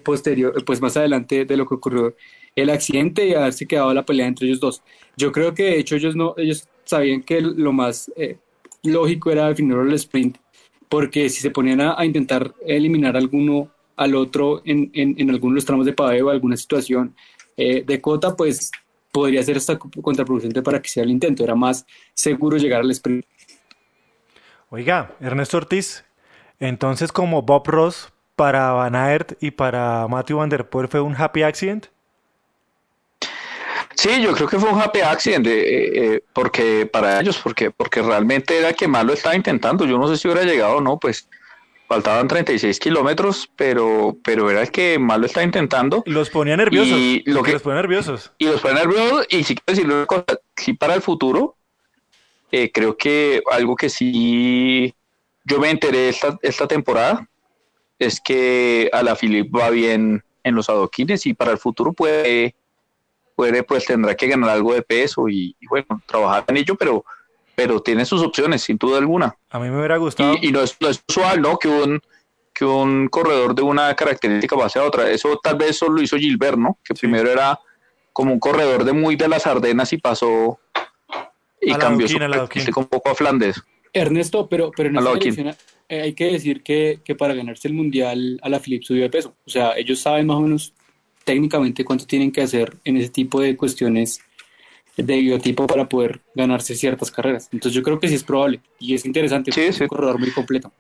posterior, 0.05 0.65
pues 0.65 0.81
más 0.81 0.97
adelante 0.97 1.45
de 1.45 1.57
lo 1.57 1.67
que 1.67 1.75
ocurrió 1.75 2.17
el 2.57 2.71
accidente 2.71 3.27
y 3.27 3.35
haberse 3.35 3.67
quedado 3.67 3.93
la 3.95 4.05
pelea 4.05 4.27
entre 4.27 4.47
ellos 4.47 4.61
dos. 4.61 4.83
Yo 5.17 5.31
creo 5.33 5.55
que 5.55 5.65
de 5.65 5.79
hecho 5.79 5.97
ellos 5.97 6.17
no, 6.17 6.35
ellos 6.37 6.67
sabían 6.85 7.23
que 7.23 7.41
lo 7.41 7.73
más 7.73 8.11
eh, 8.17 8.39
lógico 8.83 9.31
era 9.31 9.49
definir 9.49 9.77
el 9.77 9.93
sprint, 9.95 10.39
porque 10.89 11.29
si 11.29 11.41
se 11.41 11.51
ponían 11.51 11.81
a, 11.81 12.05
intentar 12.05 12.55
eliminar 12.67 13.17
alguno 13.17 13.71
al 13.97 14.15
otro 14.15 14.63
en, 14.65 14.91
en, 14.95 15.31
algunos 15.31 15.55
de 15.55 15.57
los 15.57 15.65
tramos 15.65 15.87
de 15.87 15.93
paveo, 15.93 16.31
alguna 16.31 16.57
situación 16.57 17.15
eh, 17.57 17.85
de 17.85 18.01
cota, 18.01 18.37
pues 18.37 18.71
podría 19.13 19.43
ser 19.43 19.57
hasta 19.57 19.79
contraproducente 19.79 20.63
para 20.63 20.81
que 20.81 20.89
sea 20.89 21.03
el 21.03 21.11
intento. 21.11 21.45
Era 21.45 21.55
más 21.55 21.87
seguro 22.15 22.57
llegar 22.57 22.81
al 22.81 22.91
sprint. 22.91 23.25
Oiga, 24.71 25.17
Ernesto 25.21 25.57
Ortiz, 25.57 26.05
entonces 26.61 27.11
como 27.11 27.43
Bob 27.43 27.67
Ross 27.67 28.13
para 28.37 28.73
Van 28.73 28.95
Aert 28.95 29.33
y 29.43 29.51
para 29.51 30.07
Matthew 30.09 30.39
Van 30.39 30.49
Der 30.49 30.69
Poel 30.69 30.89
fue 30.89 31.01
un 31.01 31.17
happy 31.17 31.43
accident. 31.43 31.87
Sí, 33.95 34.23
yo 34.23 34.33
creo 34.33 34.47
que 34.47 34.61
fue 34.61 34.71
un 34.71 34.81
happy 34.81 35.01
accident, 35.01 35.45
eh, 35.49 36.15
eh, 36.15 36.25
porque 36.33 36.87
para 36.87 37.21
ellos, 37.21 37.41
porque, 37.43 37.73
porque 37.73 38.01
realmente 38.01 38.57
era 38.57 38.73
que 38.73 38.87
más 38.87 39.05
lo 39.05 39.13
estaba 39.13 39.35
intentando. 39.35 39.85
Yo 39.87 39.99
no 39.99 40.07
sé 40.07 40.17
si 40.17 40.29
hubiera 40.29 40.45
llegado 40.45 40.77
o 40.77 40.81
no, 40.81 40.99
pues 40.99 41.29
faltaban 41.89 42.29
36 42.29 42.79
kilómetros, 42.79 43.51
pero, 43.57 44.17
pero 44.23 44.51
era 44.51 44.63
el 44.63 44.71
que 44.71 44.99
más 44.99 45.19
lo 45.19 45.27
estaba 45.27 45.45
intentando. 45.45 46.03
Los 46.07 46.31
ponía 46.31 46.57
nerviosos. 46.57 46.97
Y 46.97 47.23
lo 47.27 47.43
que, 47.43 47.53
los 47.53 47.63
ponía 47.63 47.81
nerviosos. 47.81 48.33
Y 48.39 48.47
los 48.47 48.61
ponía 48.61 48.85
nerviosos, 48.85 49.27
y 49.31 49.43
si 49.43 49.57
quiero 49.57 49.65
decirlo, 49.67 50.07
sí 50.57 50.75
para 50.75 50.95
el 50.95 51.03
futuro, 51.03 51.57
eh, 52.53 52.71
creo 52.73 52.97
que 52.97 53.43
algo 53.51 53.75
que 53.75 53.91
sí 53.91 54.95
yo 55.45 55.59
me 55.59 55.71
enteré 55.71 56.11
esta, 56.11 56.39
esta 56.43 56.69
temporada 56.69 57.29
es 57.99 58.21
que 58.21 58.89
a 58.93 59.03
la 59.03 59.17
Philip 59.17 59.53
va 59.55 59.71
bien 59.71 60.23
en 60.45 60.55
los 60.55 60.69
adoquines 60.69 61.27
y 61.27 61.35
para 61.35 61.51
el 61.53 61.59
futuro 61.59 61.93
puede 61.93 62.55
puede, 63.39 63.63
pues 63.63 63.85
tendrá 63.85 64.17
que 64.17 64.27
ganar 64.27 64.51
algo 64.51 64.75
de 64.75 64.83
peso 64.83 65.29
y, 65.29 65.57
bueno, 65.71 66.03
trabajar 66.07 66.45
en 66.49 66.57
ello, 66.57 66.75
pero, 66.75 67.05
pero 67.59 67.83
tiene 67.83 68.05
sus 68.05 68.23
opciones, 68.23 68.63
sin 68.63 68.79
duda 68.79 68.99
alguna. 68.99 69.37
A 69.51 69.59
mí 69.59 69.69
me 69.69 69.79
hubiera 69.79 69.97
gustado. 69.97 70.37
Y, 70.41 70.53
no, 70.53 70.61
es, 70.61 70.77
no 70.79 70.89
es 70.89 71.03
usual, 71.09 71.43
¿no? 71.43 71.59
Que 71.59 71.67
un, 71.67 72.01
que 72.55 72.65
un 72.65 73.09
corredor 73.09 73.53
de 73.53 73.63
una 73.63 73.97
característica 73.97 74.55
pase 74.55 74.79
a 74.79 74.85
otra. 74.85 75.11
Eso 75.11 75.41
tal 75.43 75.57
vez 75.57 75.77
solo 75.77 75.95
lo 75.95 76.03
hizo 76.03 76.17
Gilbert, 76.17 76.57
¿no? 76.57 76.79
Que 76.85 76.95
primero 76.95 77.29
era 77.29 77.59
como 78.13 78.33
un 78.33 78.39
corredor 78.39 78.85
de 78.85 78.93
muy 78.93 79.17
de 79.17 79.27
las 79.27 79.45
Ardenas 79.49 79.93
y 79.93 79.99
pasó 79.99 80.61
y 81.61 81.75
cambió 81.75 82.07
su 82.07 82.17
un 82.17 82.87
poco 82.87 83.11
a 83.11 83.17
Flandes. 83.17 83.61
Ernesto, 83.93 84.49
pero, 84.49 84.71
pero 84.71 84.91
en 84.91 84.97
esta 84.97 85.57
eh, 85.89 86.03
hay 86.03 86.13
que 86.13 86.27
decir 86.31 86.63
que, 86.63 87.01
que, 87.05 87.17
para 87.17 87.35
ganarse 87.35 87.67
el 87.67 87.75
mundial 87.75 88.39
a 88.41 88.49
la 88.49 88.61
Philips 88.61 88.87
subió 88.87 89.03
de 89.03 89.11
peso. 89.11 89.35
O 89.45 89.51
sea, 89.51 89.77
ellos 89.77 89.99
saben 89.99 90.29
más 90.29 90.37
o 90.37 90.43
menos 90.43 90.75
técnicamente 91.25 91.85
cuánto 91.85 92.07
tienen 92.07 92.31
que 92.31 92.43
hacer 92.43 92.77
en 92.85 92.99
ese 92.99 93.09
tipo 93.09 93.41
de 93.41 93.57
cuestiones 93.57 94.21
de 95.05 95.17
biotipo 95.19 95.67
para 95.67 95.89
poder 95.89 96.21
ganarse 96.35 96.75
ciertas 96.75 97.11
carreras. 97.11 97.49
Entonces 97.53 97.75
yo 97.75 97.83
creo 97.83 98.01
que 98.01 98.09
sí 98.09 98.15
es 98.15 98.25
probable 98.25 98.61
y 98.79 98.95
es 98.95 99.05
interesante, 99.05 99.51
es 99.55 99.81
un 99.81 99.89
corredor 99.89 100.19
muy 100.19 100.31
completo. 100.31 100.73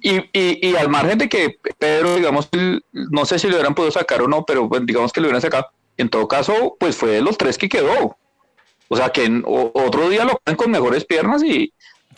Y, 0.00 0.16
y, 0.32 0.68
y, 0.68 0.76
al 0.76 0.88
margen 0.88 1.18
de 1.18 1.28
que 1.28 1.56
Pedro, 1.78 2.16
digamos, 2.16 2.48
no 2.92 3.24
sé 3.24 3.38
si 3.38 3.46
lo 3.46 3.54
hubieran 3.54 3.74
podido 3.74 3.92
sacar 3.92 4.22
o 4.22 4.28
no, 4.28 4.44
pero 4.44 4.68
digamos 4.82 5.12
que 5.12 5.20
lo 5.20 5.26
hubieran 5.26 5.42
sacado. 5.42 5.68
En 5.96 6.08
todo 6.08 6.26
caso, 6.26 6.76
pues 6.78 6.96
fue 6.96 7.10
de 7.10 7.20
los 7.20 7.38
tres 7.38 7.58
que 7.58 7.68
quedó. 7.68 8.16
O 8.88 8.96
sea, 8.96 9.10
que 9.10 9.24
en, 9.24 9.44
otro 9.46 10.08
día 10.08 10.24
lo 10.24 10.40
ponen 10.44 10.56
con 10.56 10.70
mejores 10.70 11.04
piernas 11.04 11.42
y, 11.42 11.72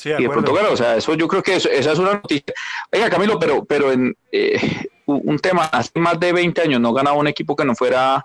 de, 0.05 0.29
pronto, 0.29 0.53
claro, 0.53 0.73
o 0.73 0.77
sea, 0.77 0.97
eso 0.97 1.15
yo 1.15 1.29
creo 1.29 1.43
que 1.43 1.57
esa 1.57 1.69
es 1.71 1.99
una 1.99 2.15
noticia. 2.15 2.55
Oiga, 2.93 3.11
Camilo, 3.11 3.39
pero, 3.39 3.65
pero 3.65 3.93
en, 3.93 4.17
eh, 4.33 4.59
un 5.07 5.39
tema, 5.39 5.65
hace 5.65 5.99
más 5.99 6.19
de 6.19 6.33
20 6.33 6.63
años 6.63 6.81
no 6.81 6.93
ganaba 6.93 7.17
un 7.17 7.29
equipo 7.29 7.57
que 7.57 7.65
no 7.65 7.75
fuera... 7.75 8.25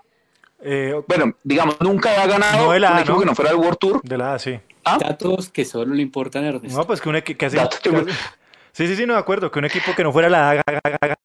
Eh, 0.60 1.00
bueno, 1.06 1.36
digamos, 1.44 1.76
nunca 1.80 2.22
ha 2.22 2.26
ganado 2.26 2.70
un 2.70 2.98
equipo 2.98 3.20
que 3.20 3.26
no 3.26 3.34
fuera 3.34 3.50
el 3.50 3.56
World 3.56 3.78
Tour. 3.78 4.00
De 4.02 4.16
la 4.16 4.34
A, 4.34 4.38
sí. 4.38 4.58
¿Ah? 4.84 4.98
Datos 5.00 5.50
que 5.50 5.64
solo 5.64 5.94
le 5.94 6.02
importan 6.02 6.44
a 6.44 6.48
Ernesto. 6.48 6.78
No, 6.78 6.86
pues 6.86 7.00
que 7.00 7.08
un 7.08 7.16
equipo 7.16 7.38
que 7.38 7.50
Sí, 8.72 8.86
sí, 8.86 8.94
sí, 8.94 9.06
no 9.06 9.14
de 9.14 9.20
acuerdo, 9.20 9.50
que 9.50 9.58
un 9.58 9.64
equipo 9.64 9.94
que 9.94 10.02
no 10.02 10.12
fuera 10.12 10.28
la 10.28 10.50
A... 10.50 11.16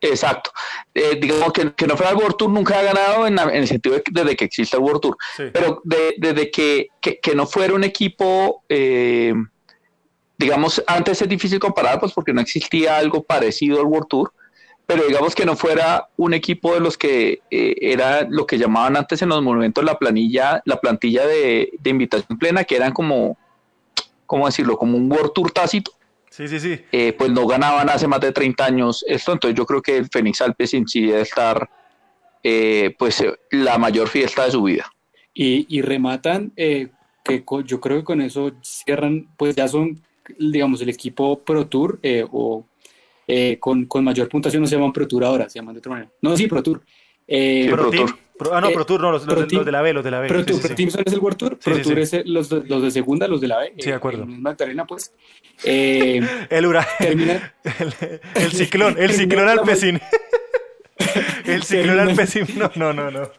Exacto. 0.00 0.50
Eh, 0.94 1.18
digamos 1.20 1.52
que, 1.52 1.72
que, 1.74 1.86
no 1.86 1.96
fuera 1.96 2.12
el 2.12 2.18
World 2.18 2.36
Tour 2.36 2.50
nunca 2.50 2.78
ha 2.78 2.82
ganado 2.82 3.26
en, 3.26 3.38
el 3.38 3.68
sentido 3.68 3.94
de 3.94 4.02
desde 4.10 4.36
que 4.36 4.44
existe 4.44 4.76
el 4.76 4.82
World 4.82 5.00
Tour. 5.00 5.16
Pero 5.52 5.80
desde 5.84 6.50
que, 6.50 6.88
que, 7.00 7.34
no 7.34 7.46
fuera 7.46 7.74
un 7.74 7.84
equipo, 7.84 8.64
eh, 8.68 9.32
digamos, 10.36 10.82
antes 10.86 11.22
es 11.22 11.28
difícil 11.28 11.60
comparar, 11.60 12.00
pues 12.00 12.12
porque 12.12 12.32
no 12.32 12.40
existía 12.40 12.96
algo 12.96 13.22
parecido 13.22 13.80
al 13.80 13.86
World 13.86 14.08
Tour 14.08 14.32
pero 14.86 15.06
digamos 15.06 15.34
que 15.34 15.46
no 15.46 15.56
fuera 15.56 16.08
un 16.16 16.34
equipo 16.34 16.74
de 16.74 16.80
los 16.80 16.98
que 16.98 17.40
eh, 17.50 17.74
era 17.80 18.26
lo 18.28 18.46
que 18.46 18.58
llamaban 18.58 18.96
antes 18.96 19.22
en 19.22 19.28
los 19.28 19.42
monumentos 19.42 19.84
la 19.84 19.98
planilla, 19.98 20.62
la 20.64 20.80
plantilla 20.80 21.26
de, 21.26 21.72
invitación 21.84 22.38
plena, 22.38 22.64
que 22.64 22.76
eran 22.76 22.92
como, 22.92 23.38
¿cómo 24.26 24.46
decirlo? 24.46 24.76
Como 24.76 24.96
un 24.96 25.10
World 25.10 25.32
Tour 25.32 25.52
tácito. 25.52 25.92
Sí, 26.30 26.48
sí, 26.48 26.58
sí. 26.58 26.80
Eh, 26.90 27.12
pues 27.12 27.30
no 27.30 27.46
ganaban 27.46 27.90
hace 27.90 28.08
más 28.08 28.20
de 28.20 28.32
30 28.32 28.64
años 28.64 29.04
esto, 29.06 29.32
entonces 29.32 29.56
yo 29.56 29.66
creo 29.66 29.82
que 29.82 29.96
el 29.96 30.08
Fénix 30.08 30.40
Alpes 30.40 30.74
en 30.74 30.88
sí 30.88 31.06
debe 31.06 31.20
estar 31.20 31.68
eh, 32.42 32.94
pues 32.98 33.22
la 33.50 33.78
mayor 33.78 34.08
fiesta 34.08 34.46
de 34.46 34.50
su 34.50 34.62
vida. 34.62 34.90
Y, 35.34 35.66
y 35.74 35.82
rematan, 35.82 36.52
que 36.56 37.44
yo 37.64 37.80
creo 37.80 37.98
que 37.98 38.04
con 38.04 38.20
eso 38.20 38.52
cierran, 38.62 39.28
pues 39.36 39.54
ya 39.54 39.68
son, 39.68 40.02
digamos, 40.38 40.80
el 40.80 40.88
equipo 40.88 41.38
Pro 41.38 41.66
Tour 41.66 42.00
o 42.30 42.64
eh, 43.34 43.58
con, 43.58 43.86
con, 43.86 44.04
mayor 44.04 44.28
puntuación 44.28 44.60
no 44.60 44.66
se 44.66 44.76
llaman 44.76 44.92
Pro 44.92 45.08
Tour 45.08 45.24
ahora, 45.24 45.48
se 45.48 45.58
llaman 45.58 45.74
de 45.74 45.78
otra 45.78 45.92
manera. 45.92 46.10
No, 46.20 46.36
sí, 46.36 46.46
Pro 46.46 46.62
Tour. 46.62 46.82
Eh, 47.26 47.66
Pro, 47.70 47.90
Tour. 47.90 48.18
ah, 48.52 48.60
no, 48.60 48.70
Pro 48.72 48.84
Tour, 48.84 49.00
no, 49.00 49.10
los, 49.10 49.26
los, 49.26 49.64
de 49.64 49.72
la 49.72 49.80
B, 49.80 49.94
los 49.94 50.04
de 50.04 50.10
la 50.10 50.20
B. 50.20 50.28
Pro 50.28 50.44
Tour, 50.44 50.60
Pro 50.60 50.74
Team 50.74 50.90
son 50.90 51.02
es 51.06 51.12
el 51.14 51.18
World 51.18 51.38
Tour, 51.38 51.58
Pro 51.58 51.80
Tour 51.80 51.98
es 51.98 52.12
los, 52.26 52.50
los 52.50 52.82
de 52.82 52.90
segunda, 52.90 53.26
los 53.26 53.40
de 53.40 53.48
la 53.48 53.58
B. 53.58 53.72
Sí, 53.78 53.88
de 53.88 53.94
acuerdo. 53.94 54.24
En 54.24 54.42
Magdalena, 54.42 54.86
pues. 54.86 55.14
Eh, 55.64 56.20
el 56.50 56.66
huracán. 56.66 57.08
El, 57.64 57.94
el, 58.34 58.52
ciclón, 58.52 58.96
el 58.98 59.12
ciclón 59.12 59.48
alpecín. 59.48 59.98
El 61.46 61.62
ciclón 61.62 62.00
alpecín, 62.00 62.46
no, 62.56 62.70
no, 62.74 62.92
no, 62.92 63.10
no. 63.10 63.30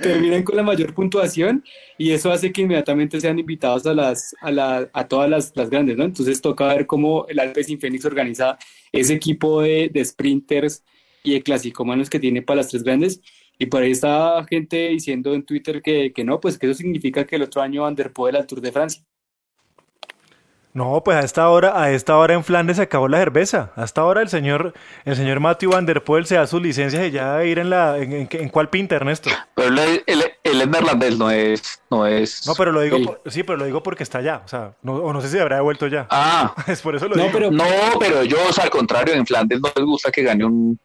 Terminan 0.00 0.42
con 0.42 0.56
la 0.56 0.64
mayor 0.64 0.92
puntuación 0.92 1.62
y 1.96 2.10
eso 2.10 2.32
hace 2.32 2.52
que 2.52 2.62
inmediatamente 2.62 3.20
sean 3.20 3.38
invitados 3.38 3.86
a, 3.86 3.94
las, 3.94 4.34
a, 4.40 4.50
la, 4.50 4.88
a 4.92 5.06
todas 5.06 5.30
las, 5.30 5.52
las, 5.54 5.70
grandes, 5.70 5.96
¿no? 5.96 6.04
Entonces 6.04 6.40
toca 6.40 6.66
ver 6.74 6.86
cómo 6.86 7.26
el 7.28 7.38
Alpecin 7.38 7.78
Fénix 7.78 8.04
organiza 8.04 8.58
ese 8.92 9.14
equipo 9.14 9.62
de, 9.62 9.90
de 9.92 10.04
sprinters 10.04 10.84
y 11.22 11.34
de 11.34 11.42
clasicomanos 11.42 12.10
que 12.10 12.20
tiene 12.20 12.42
para 12.42 12.58
las 12.58 12.68
tres 12.68 12.82
grandes. 12.82 13.20
Y 13.58 13.66
por 13.66 13.82
ahí 13.82 13.90
está 13.92 14.44
gente 14.48 14.88
diciendo 14.88 15.34
en 15.34 15.44
Twitter 15.44 15.82
que, 15.82 16.12
que 16.12 16.24
no, 16.24 16.40
pues 16.40 16.58
que 16.58 16.66
eso 16.66 16.74
significa 16.74 17.26
que 17.26 17.36
el 17.36 17.42
otro 17.42 17.60
año 17.62 17.82
Van 17.82 17.94
der 17.94 18.12
Poel 18.12 18.36
al 18.36 18.46
Tour 18.46 18.60
de 18.60 18.72
Francia. 18.72 19.04
No, 20.74 21.02
pues 21.02 21.16
a 21.16 21.20
esta 21.20 21.48
hora, 21.48 21.80
a 21.80 21.90
esta 21.90 22.16
hora 22.16 22.34
en 22.34 22.44
Flandes 22.44 22.76
se 22.76 22.82
acabó 22.82 23.08
la 23.08 23.18
cerveza. 23.18 23.72
Hasta 23.74 24.02
ahora 24.02 24.20
el 24.20 24.28
señor, 24.28 24.74
el 25.04 25.16
señor 25.16 25.40
Matthew 25.40 25.72
Van 25.72 25.86
Der 25.86 26.04
Poel 26.04 26.26
se 26.26 26.36
da 26.36 26.46
su 26.46 26.60
licencia 26.60 27.06
y 27.06 27.10
ya 27.10 27.42
ir 27.44 27.58
en 27.58 27.70
la, 27.70 27.96
en, 27.98 28.28
en, 28.30 28.48
cuál 28.50 28.68
pinta, 28.68 28.94
Ernesto. 28.94 29.30
Pero 29.54 29.68
él, 29.68 30.04
es 30.06 30.68
neerlandés, 30.68 31.18
no 31.18 31.30
es, 31.30 31.80
no 31.90 32.06
es. 32.06 32.46
No, 32.46 32.54
pero 32.54 32.70
lo 32.72 32.82
digo, 32.82 33.18
sí, 33.26 33.42
pero 33.42 33.56
lo 33.56 33.64
digo 33.64 33.82
porque 33.82 34.02
está 34.02 34.18
allá, 34.18 34.42
o 34.44 34.48
sea, 34.48 34.74
no, 34.82 34.96
o 34.96 35.12
no 35.12 35.20
sé 35.20 35.28
si 35.28 35.38
habrá 35.38 35.60
vuelto 35.62 35.86
ya. 35.86 36.06
Ah, 36.10 36.54
es 36.66 36.82
por 36.82 36.94
eso 36.94 37.08
lo 37.08 37.16
no, 37.16 37.22
digo. 37.22 37.32
Pero, 37.32 37.50
no, 37.50 37.64
pero 37.98 38.20
ellos 38.20 38.58
al 38.58 38.70
contrario, 38.70 39.14
en 39.14 39.26
Flandes 39.26 39.60
no 39.60 39.70
les 39.74 39.84
gusta 39.84 40.12
que 40.12 40.22
gane 40.22 40.44
un. 40.44 40.78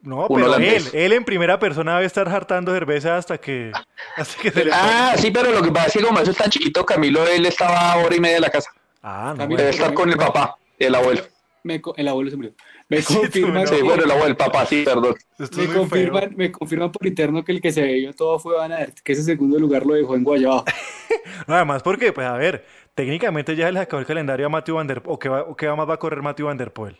No, 0.00 0.26
pero 0.26 0.56
él, 0.56 0.88
él 0.92 1.12
en 1.12 1.24
primera 1.24 1.60
persona 1.60 1.94
debe 1.94 2.06
estar 2.06 2.28
hartando 2.28 2.72
cerveza 2.72 3.16
hasta 3.16 3.38
que, 3.38 3.70
hasta 4.16 4.42
que 4.42 4.50
se 4.50 4.64
le 4.64 4.72
Ah, 4.74 5.14
sí, 5.16 5.30
pero 5.30 5.52
lo 5.52 5.62
que 5.62 5.70
pasa 5.70 5.86
es 5.86 5.92
que 5.92 6.02
como 6.02 6.18
eso 6.18 6.32
es 6.32 6.36
tan 6.36 6.50
chiquito, 6.50 6.84
Camilo, 6.84 7.24
él 7.28 7.46
estaba 7.46 7.92
a 7.92 7.98
hora 7.98 8.16
y 8.16 8.18
media 8.18 8.36
de 8.36 8.40
la 8.40 8.50
casa. 8.50 8.72
Ah, 9.02 9.34
no. 9.36 9.46
Debe 9.46 9.70
estar 9.70 9.92
con 9.94 10.08
el 10.10 10.16
papá, 10.16 10.56
el 10.78 10.94
abuelo. 10.94 11.22
el 11.96 12.08
abuelo 12.08 12.30
se 12.30 12.36
murió. 12.36 12.52
Me 12.88 13.02
confirman. 13.02 13.66
Sí, 13.66 13.82
bueno, 13.82 14.04
el 14.04 14.10
abuelo, 14.10 14.28
el 14.28 14.36
papá, 14.36 14.66
sí, 14.66 14.82
perdón. 14.84 15.14
Me 15.38 15.66
confirman, 15.66 16.34
me 16.36 16.52
confirman, 16.52 16.92
por 16.92 17.06
interno 17.06 17.42
que 17.42 17.52
el 17.52 17.60
que 17.60 17.72
se 17.72 17.82
bebió 17.82 18.12
todo 18.12 18.38
fue 18.38 18.56
Van 18.56 18.70
Aert, 18.70 19.00
que 19.00 19.12
ese 19.12 19.22
segundo 19.22 19.58
lugar 19.58 19.86
lo 19.86 19.94
dejó 19.94 20.14
en 20.14 20.24
Guayaba. 20.24 20.64
no, 21.46 21.54
además, 21.54 21.82
porque, 21.82 22.12
pues 22.12 22.26
a 22.26 22.36
ver, 22.36 22.64
técnicamente 22.94 23.56
ya 23.56 23.66
se 23.66 23.72
le 23.72 23.80
acabó 23.80 24.00
el 24.00 24.06
calendario 24.06 24.46
a 24.46 24.48
Matthew 24.50 24.76
Van 24.76 24.86
Der 24.86 25.02
o 25.06 25.18
qué, 25.18 25.28
va, 25.28 25.42
o 25.42 25.56
qué 25.56 25.68
más 25.68 25.88
va 25.88 25.94
a 25.94 25.98
correr 25.98 26.22
Matthew 26.22 26.46
Van 26.46 26.58
Der 26.58 26.72
Poel. 26.72 26.98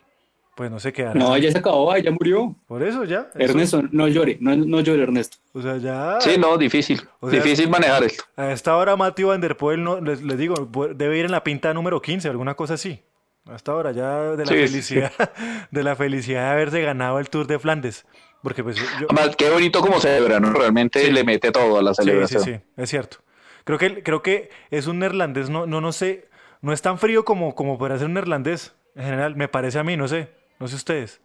Pues 0.55 0.71
no 0.71 0.79
sé 0.79 0.93
qué 0.93 1.07
hará. 1.07 1.15
No, 1.15 1.37
ya 1.39 1.51
se 1.51 1.59
acabó, 1.59 1.97
ya 1.97 2.11
murió. 2.11 2.55
Por 2.67 2.83
eso 2.83 3.05
ya. 3.05 3.31
Ernesto, 3.35 3.83
no 3.91 4.07
llore, 4.07 4.37
no, 4.41 4.55
no 4.55 4.81
llore, 4.81 5.05
Ernesto. 5.05 5.39
O 5.55 5.63
sea, 5.63 5.79
ya. 5.79 6.21
Sí, 6.21 6.37
no, 6.39 6.59
difícil. 6.59 7.01
difícil 7.23 7.71
manejar 7.71 8.05
esto. 8.05 8.25
A 8.37 8.53
esta 8.53 8.77
hora, 8.77 8.95
Matthew 8.97 9.29
Van 9.29 9.41
Der 9.41 9.57
Poel, 9.57 9.83
no, 9.83 10.01
les, 10.01 10.21
digo, 10.37 10.55
debe 10.95 11.19
ir 11.19 11.25
en 11.25 11.33
la 11.33 11.43
pinta 11.43 11.73
número 11.73 12.03
15, 12.03 12.29
alguna 12.29 12.55
cosa 12.55 12.75
así. 12.75 13.01
Hasta 13.47 13.73
ahora 13.73 13.93
ya 13.93 14.37
de 14.37 14.45
la 14.45 14.53
felicidad, 14.53 15.13
de 15.71 15.83
la 15.83 15.97
felicidad 15.97 16.43
de 16.43 16.51
haberse 16.51 16.81
ganado 16.83 17.19
el 17.19 17.31
Tour 17.31 17.47
de 17.47 17.59
Flandes. 17.59 18.05
Porque 18.43 18.63
pues 18.63 18.77
yo... 18.77 18.85
Además, 19.09 19.35
qué 19.37 19.49
bonito 19.49 19.81
como 19.81 20.01
celebra, 20.01 20.39
¿no? 20.39 20.53
Realmente 20.53 21.11
le 21.11 21.25
mete 21.25 21.51
todo 21.51 21.79
a 21.79 21.83
la 21.83 21.95
celebración. 21.95 22.43
Sí, 22.43 22.51
sí, 22.51 22.57
sí, 22.59 22.63
es 22.77 22.91
cierto. 22.91 23.19
Creo 23.65 23.79
que, 23.79 24.03
creo 24.03 24.23
que 24.23 24.51
es 24.71 24.87
un 24.87 24.99
neerlandés, 24.99 25.49
no, 25.49 25.67
no, 25.67 25.81
no 25.81 25.93
sé, 25.93 26.29
no 26.61 26.73
es 26.73 26.83
tan 26.83 26.99
frío 26.99 27.25
como, 27.25 27.55
como 27.55 27.79
para 27.79 27.97
ser 27.99 28.09
un 28.09 28.15
neerlandés. 28.15 28.75
En 28.95 29.05
general, 29.05 29.37
me 29.37 29.49
parece 29.49 29.79
a 29.79 29.85
mí, 29.85 29.97
no 29.97 30.09
sé. 30.09 30.42
No 30.63 30.69
sé 30.69 30.77
ustedes. 30.77 31.21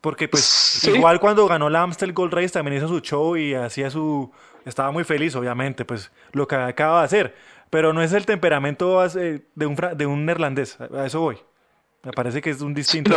Porque 0.00 0.26
pues 0.26 0.82
igual 0.92 1.20
cuando 1.20 1.46
ganó 1.46 1.70
la 1.70 1.82
Amstel 1.82 2.12
Gold 2.12 2.34
Race 2.34 2.48
también 2.48 2.76
hizo 2.76 2.88
su 2.88 2.98
show 2.98 3.36
y 3.36 3.54
hacía 3.54 3.88
su... 3.88 4.32
Estaba 4.64 4.90
muy 4.90 5.04
feliz, 5.04 5.36
obviamente, 5.36 5.84
pues 5.84 6.10
lo 6.32 6.48
que 6.48 6.56
acaba 6.56 6.98
de 6.98 7.04
hacer. 7.04 7.36
Pero 7.70 7.92
no 7.92 8.02
es 8.02 8.12
el 8.12 8.26
temperamento 8.26 9.06
de 9.08 9.66
un, 9.66 9.76
de 9.94 10.06
un 10.06 10.26
neerlandés, 10.26 10.76
a 10.80 11.06
eso 11.06 11.20
voy. 11.20 11.38
Me 12.02 12.10
parece 12.10 12.42
que 12.42 12.50
es 12.50 12.60
un 12.62 12.74
distinto 12.74 13.14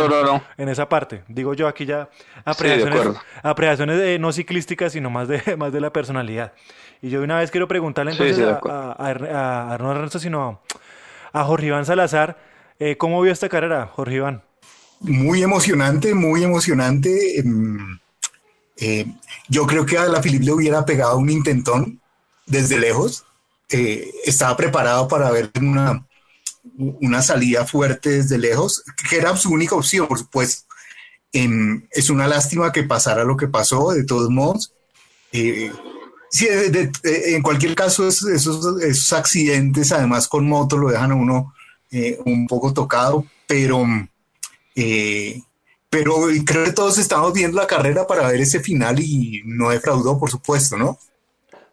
en 0.56 0.68
esa 0.68 0.88
parte. 0.88 1.24
Digo 1.26 1.54
yo 1.54 1.66
aquí 1.66 1.86
ya 1.86 2.08
apreciaciones, 2.44 4.00
sí, 4.00 4.18
no 4.20 4.32
ciclísticas, 4.32 4.92
sino 4.92 5.10
más 5.10 5.26
de, 5.26 5.56
más 5.58 5.72
de 5.72 5.80
la 5.80 5.92
personalidad. 5.92 6.52
Y 7.02 7.10
yo 7.10 7.20
una 7.20 7.38
vez 7.38 7.50
quiero 7.50 7.66
preguntarle 7.66 8.12
entonces 8.12 8.38
a, 8.46 8.60
a, 8.92 9.72
a, 9.72 9.74
Ernesto, 9.74 10.20
sino 10.20 10.62
a 11.32 11.42
Jorge 11.42 11.66
Iván 11.66 11.84
Salazar, 11.84 12.36
Eh, 12.78 12.96
¿Cómo 12.96 13.20
vio 13.20 13.32
esta 13.32 13.48
carrera, 13.48 13.86
Jorge 13.86 14.14
Iván? 14.14 14.42
Muy 15.00 15.42
emocionante, 15.42 16.14
muy 16.14 16.42
emocionante. 16.42 17.38
Em, 17.38 17.98
eh, 18.76 19.06
yo 19.48 19.66
creo 19.66 19.86
que 19.86 19.98
a 19.98 20.06
la 20.06 20.22
Filip 20.22 20.42
le 20.42 20.52
hubiera 20.52 20.84
pegado 20.84 21.18
un 21.18 21.30
intentón 21.30 22.00
desde 22.46 22.78
lejos. 22.78 23.24
Eh, 23.68 24.10
estaba 24.24 24.56
preparado 24.56 25.06
para 25.08 25.30
ver 25.30 25.50
una, 25.60 26.06
una 27.00 27.22
salida 27.22 27.64
fuerte 27.66 28.10
desde 28.10 28.38
lejos, 28.38 28.82
que 29.08 29.16
era 29.16 29.36
su 29.36 29.50
única 29.50 29.76
opción, 29.76 30.08
por 30.08 30.18
supuesto. 30.18 30.66
Em, 31.32 31.86
es 31.90 32.10
una 32.10 32.26
lástima 32.26 32.72
que 32.72 32.84
pasara 32.84 33.24
lo 33.24 33.36
que 33.36 33.48
pasó, 33.48 33.92
de 33.92 34.04
todos 34.04 34.30
modos. 34.30 34.72
Eh, 35.32 35.70
sí, 36.30 36.48
en 37.04 37.42
cualquier 37.42 37.74
caso, 37.74 38.08
esos, 38.08 38.28
esos, 38.80 39.12
accidentes, 39.12 39.92
además 39.92 40.26
con 40.26 40.48
moto, 40.48 40.76
lo 40.78 40.88
dejan 40.88 41.12
a 41.12 41.14
uno 41.14 41.54
un 42.24 42.46
poco 42.46 42.72
tocado, 42.74 43.24
pero, 43.46 43.84
eh, 44.78 45.42
pero 45.90 46.14
creo 46.46 46.64
que 46.64 46.72
todos 46.72 46.98
estamos 46.98 47.32
viendo 47.32 47.60
la 47.60 47.66
carrera 47.66 48.06
para 48.06 48.28
ver 48.28 48.40
ese 48.40 48.60
final 48.60 49.00
y 49.00 49.42
no 49.44 49.70
defraudó, 49.70 50.18
por 50.18 50.30
supuesto, 50.30 50.76
¿no? 50.76 50.98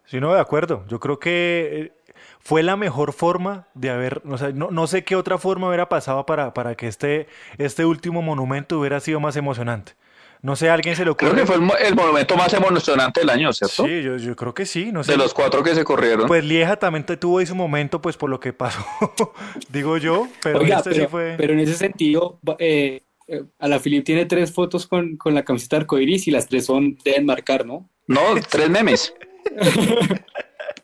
Sí, 0.06 0.20
no, 0.20 0.32
de 0.32 0.40
acuerdo. 0.40 0.84
Yo 0.88 1.00
creo 1.00 1.18
que 1.18 1.92
fue 2.40 2.62
la 2.62 2.76
mejor 2.76 3.12
forma 3.12 3.66
de 3.74 3.90
haber, 3.90 4.24
no, 4.24 4.36
no, 4.54 4.70
no 4.70 4.86
sé 4.86 5.04
qué 5.04 5.16
otra 5.16 5.38
forma 5.38 5.68
hubiera 5.68 5.88
pasado 5.88 6.26
para, 6.26 6.54
para 6.54 6.74
que 6.74 6.86
este, 6.86 7.26
este 7.58 7.84
último 7.84 8.22
monumento 8.22 8.78
hubiera 8.78 9.00
sido 9.00 9.20
más 9.20 9.36
emocionante. 9.36 9.94
No 10.46 10.54
sé, 10.54 10.70
alguien 10.70 10.94
se 10.94 11.04
lo 11.04 11.10
ocurre. 11.10 11.32
Creo 11.32 11.44
que 11.44 11.52
fue 11.52 11.56
el, 11.84 11.96
monumento 11.96 12.36
más 12.36 12.54
emocionante 12.54 13.18
del 13.18 13.30
año, 13.30 13.52
¿cierto? 13.52 13.84
Sí, 13.84 14.00
yo, 14.00 14.16
yo, 14.16 14.36
creo 14.36 14.54
que 14.54 14.64
sí. 14.64 14.92
No 14.92 15.02
sé. 15.02 15.10
De 15.10 15.18
los 15.18 15.34
cuatro 15.34 15.60
que 15.64 15.74
se 15.74 15.82
corrieron. 15.82 16.28
Pues 16.28 16.44
Lieja 16.44 16.76
también 16.76 17.04
tuvo 17.04 17.40
ese 17.40 17.52
momento, 17.52 18.00
pues 18.00 18.16
por 18.16 18.30
lo 18.30 18.38
que 18.38 18.52
pasó, 18.52 18.86
digo 19.70 19.96
yo, 19.96 20.28
pero 20.44 20.60
este 20.60 20.94
sí 20.94 21.06
fue. 21.10 21.34
Pero 21.36 21.52
en 21.52 21.58
ese 21.58 21.74
sentido, 21.74 22.38
eh, 22.60 23.02
eh, 23.26 23.42
a 23.58 23.66
la 23.66 23.80
Filip 23.80 24.04
tiene 24.04 24.24
tres 24.24 24.52
fotos 24.52 24.86
con, 24.86 25.16
con 25.16 25.34
la 25.34 25.44
camiseta 25.44 25.78
arcoiris 25.78 26.28
y 26.28 26.30
las 26.30 26.46
tres 26.46 26.66
son 26.66 26.96
deben 27.04 27.26
marcar, 27.26 27.66
¿no? 27.66 27.90
No, 28.06 28.20
tres 28.48 28.70
memes. 28.70 29.14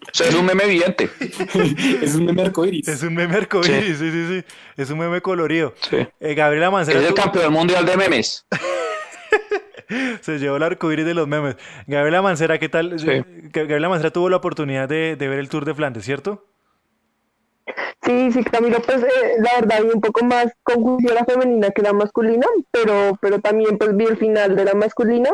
O 0.03 0.15
sea, 0.15 0.29
es 0.29 0.35
un 0.35 0.45
meme 0.45 0.65
evidente. 0.65 1.09
es 2.03 2.15
un 2.17 2.27
meme 2.27 2.43
arcoíris. 2.43 2.87
Es 2.87 3.03
un 3.03 3.15
meme 3.15 3.35
arcoíris, 3.35 3.97
sí. 3.97 4.11
sí, 4.11 4.27
sí, 4.29 4.45
Es 4.77 4.91
un 4.91 4.99
meme 4.99 5.23
colorido. 5.23 5.75
Sí. 5.89 6.07
Eh, 6.21 6.35
Gabriela 6.35 6.71
Mancera. 6.71 7.01
Es 7.01 7.07
el 7.07 7.15
campeón 7.15 7.51
mundial 7.51 7.87
de 7.87 7.97
memes. 7.97 8.45
Se 10.21 10.39
llevó 10.39 10.57
el 10.57 10.63
arcoíris 10.63 11.05
de 11.05 11.15
los 11.15 11.29
memes. 11.29 11.57
Gabriela 11.87 12.23
Mancera, 12.23 12.59
¿qué 12.59 12.69
tal? 12.69 12.97
Gabriela 13.53 13.89
Mancera 13.89 14.11
tuvo 14.11 14.29
la 14.29 14.37
oportunidad 14.37 14.89
de, 14.89 15.17
ver 15.19 15.39
el 15.39 15.49
Tour 15.49 15.65
de 15.65 15.75
Flandes, 15.75 16.05
¿cierto? 16.05 16.47
Sí, 18.03 18.33
sí, 18.33 18.43
Camilo, 18.43 18.81
pues 18.81 19.03
eh, 19.03 19.37
la 19.39 19.61
verdad 19.61 19.83
vi 19.85 19.91
un 19.95 20.01
poco 20.01 20.25
más 20.25 20.53
conjunción 20.65 21.15
la 21.15 21.25
femenina 21.25 21.71
que 21.71 21.83
la 21.83 21.93
masculina, 21.93 22.47
pero, 22.73 23.17
pero 23.21 23.41
también 23.41 23.79
pues 23.79 23.97
vi 23.97 24.07
el 24.07 24.17
final 24.17 24.57
de 24.57 24.65
la 24.65 24.75
masculina. 24.75 25.31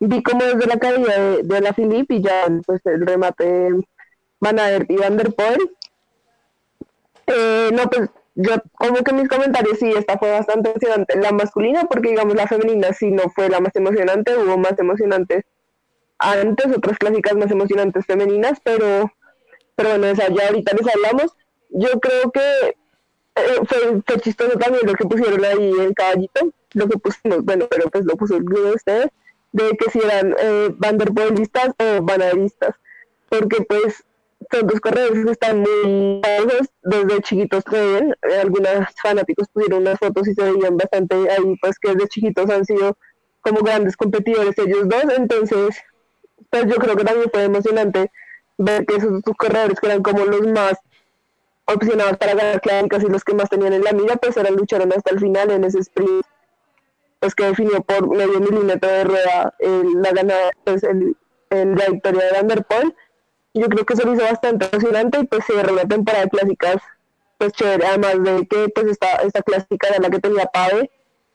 Vi 0.00 0.22
como 0.22 0.44
desde 0.44 0.66
la 0.66 0.78
caída 0.78 1.36
de, 1.42 1.60
la 1.60 1.72
Filip 1.72 2.10
y 2.12 2.20
ya 2.20 2.46
pues 2.66 2.84
el 2.84 3.06
remate 3.06 3.70
Van 4.40 4.58
a 4.58 4.66
ver 4.66 4.86
y 4.90 4.96
Van 4.96 5.16
der 5.16 5.32
Poel. 5.32 5.70
Eh, 7.26 7.70
no, 7.72 7.88
pues 7.88 8.10
yo 8.34 8.54
como 8.72 8.96
que 9.04 9.12
mis 9.12 9.28
comentarios 9.28 9.78
sí, 9.78 9.90
esta 9.90 10.18
fue 10.18 10.30
bastante 10.30 10.70
emocionante. 10.70 11.18
La 11.20 11.32
masculina, 11.32 11.84
porque 11.84 12.10
digamos 12.10 12.34
la 12.34 12.48
femenina 12.48 12.92
sí 12.92 13.10
no 13.10 13.30
fue 13.30 13.48
la 13.48 13.60
más 13.60 13.74
emocionante, 13.76 14.36
hubo 14.36 14.58
más 14.58 14.78
emocionantes 14.78 15.44
antes, 16.18 16.66
otras 16.76 16.98
clásicas 16.98 17.34
más 17.36 17.50
emocionantes 17.50 18.06
femeninas, 18.06 18.58
pero, 18.62 19.12
pero 19.76 19.90
bueno, 19.90 20.06
esa 20.06 20.28
ya 20.28 20.48
ahorita 20.48 20.76
les 20.76 20.94
hablamos. 20.94 21.36
Yo 21.70 22.00
creo 22.00 22.30
que 22.32 22.76
eh, 23.36 24.02
fue, 24.04 24.20
chistoso 24.20 24.58
también 24.58 24.86
lo 24.86 24.94
que 24.94 25.04
pusieron 25.04 25.44
ahí 25.44 25.72
en 25.80 25.94
caballito, 25.94 26.52
lo 26.72 26.88
que 26.88 26.98
pusimos, 26.98 27.44
bueno, 27.44 27.66
pero 27.70 27.90
pues 27.90 28.04
lo 28.04 28.16
puso 28.16 28.36
el 28.36 28.44
grupo 28.44 28.62
de 28.62 28.74
ustedes, 28.74 29.08
de 29.52 29.76
que 29.76 29.90
si 29.90 29.98
eran 30.00 30.34
eh, 30.38 30.74
o 31.78 32.02
Banaderistas, 32.02 32.74
porque 33.28 33.62
pues 33.62 34.04
son 34.50 34.66
dos 34.66 34.80
corredores 34.80 35.24
que 35.24 35.30
están 35.32 35.60
muy 35.60 36.20
famosos, 36.22 36.68
desde 36.82 37.22
chiquitos 37.22 37.64
que 37.64 37.76
ven, 37.76 38.16
eh, 38.28 38.40
algunos 38.40 38.70
fanáticos 39.02 39.48
pusieron 39.52 39.82
unas 39.82 39.98
fotos 39.98 40.28
y 40.28 40.34
se 40.34 40.42
veían 40.42 40.76
bastante 40.76 41.14
ahí, 41.30 41.56
pues 41.60 41.78
que 41.78 41.92
desde 41.92 42.08
chiquitos 42.08 42.50
han 42.50 42.64
sido 42.64 42.96
como 43.40 43.60
grandes 43.60 43.96
competidores 43.96 44.56
ellos 44.58 44.88
dos, 44.88 45.04
entonces 45.16 45.76
pues 46.50 46.66
yo 46.66 46.76
creo 46.76 46.96
que 46.96 47.04
también 47.04 47.30
fue 47.32 47.44
emocionante 47.44 48.10
ver 48.58 48.86
que 48.86 48.96
esos 48.96 49.22
dos 49.22 49.36
corredores 49.36 49.78
que 49.80 49.86
eran 49.86 50.02
como 50.02 50.24
los 50.24 50.46
más 50.48 50.74
opcionados 51.66 52.16
para 52.18 52.34
ganar 52.34 52.60
clásicas 52.60 53.02
y 53.02 53.08
los 53.08 53.24
que 53.24 53.34
más 53.34 53.48
tenían 53.50 53.72
en 53.72 53.84
la 53.84 53.92
mira, 53.92 54.16
pues 54.16 54.36
eran 54.36 54.54
lucharon 54.54 54.92
hasta 54.92 55.12
el 55.12 55.20
final 55.20 55.50
en 55.50 55.64
ese 55.64 55.78
sprint 55.80 56.24
pues 57.24 57.34
que 57.34 57.46
definió 57.46 57.82
por 57.82 58.06
medio 58.06 58.38
milímetro 58.38 58.90
de 58.90 59.04
rueda 59.04 59.54
la 59.58 60.12
ganada, 60.12 60.50
pues 60.62 60.82
el, 60.82 61.16
la 61.48 61.86
victoria 61.88 62.22
de 62.22 62.32
Van 62.32 62.48
der 62.48 62.64
Poel 62.64 62.94
yo 63.54 63.68
creo 63.68 63.86
que 63.86 63.96
se 63.96 64.04
lo 64.04 64.14
hizo 64.14 64.24
bastante 64.24 64.68
emocionante 64.70 65.20
y 65.20 65.24
pues 65.24 65.44
se 65.44 65.54
cerró 65.54 65.74
la 65.74 65.86
temporada 65.86 66.24
de 66.24 66.30
clásicas 66.30 66.76
pues 67.38 67.52
chévere, 67.52 67.86
además 67.86 68.22
de 68.22 68.46
que 68.46 68.68
pues 68.68 68.86
esta, 68.86 69.16
esta 69.16 69.42
clásica 69.42 69.88
era 69.88 69.98
la 69.98 70.10
que 70.10 70.18
tenía 70.18 70.46
Pave 70.46 70.90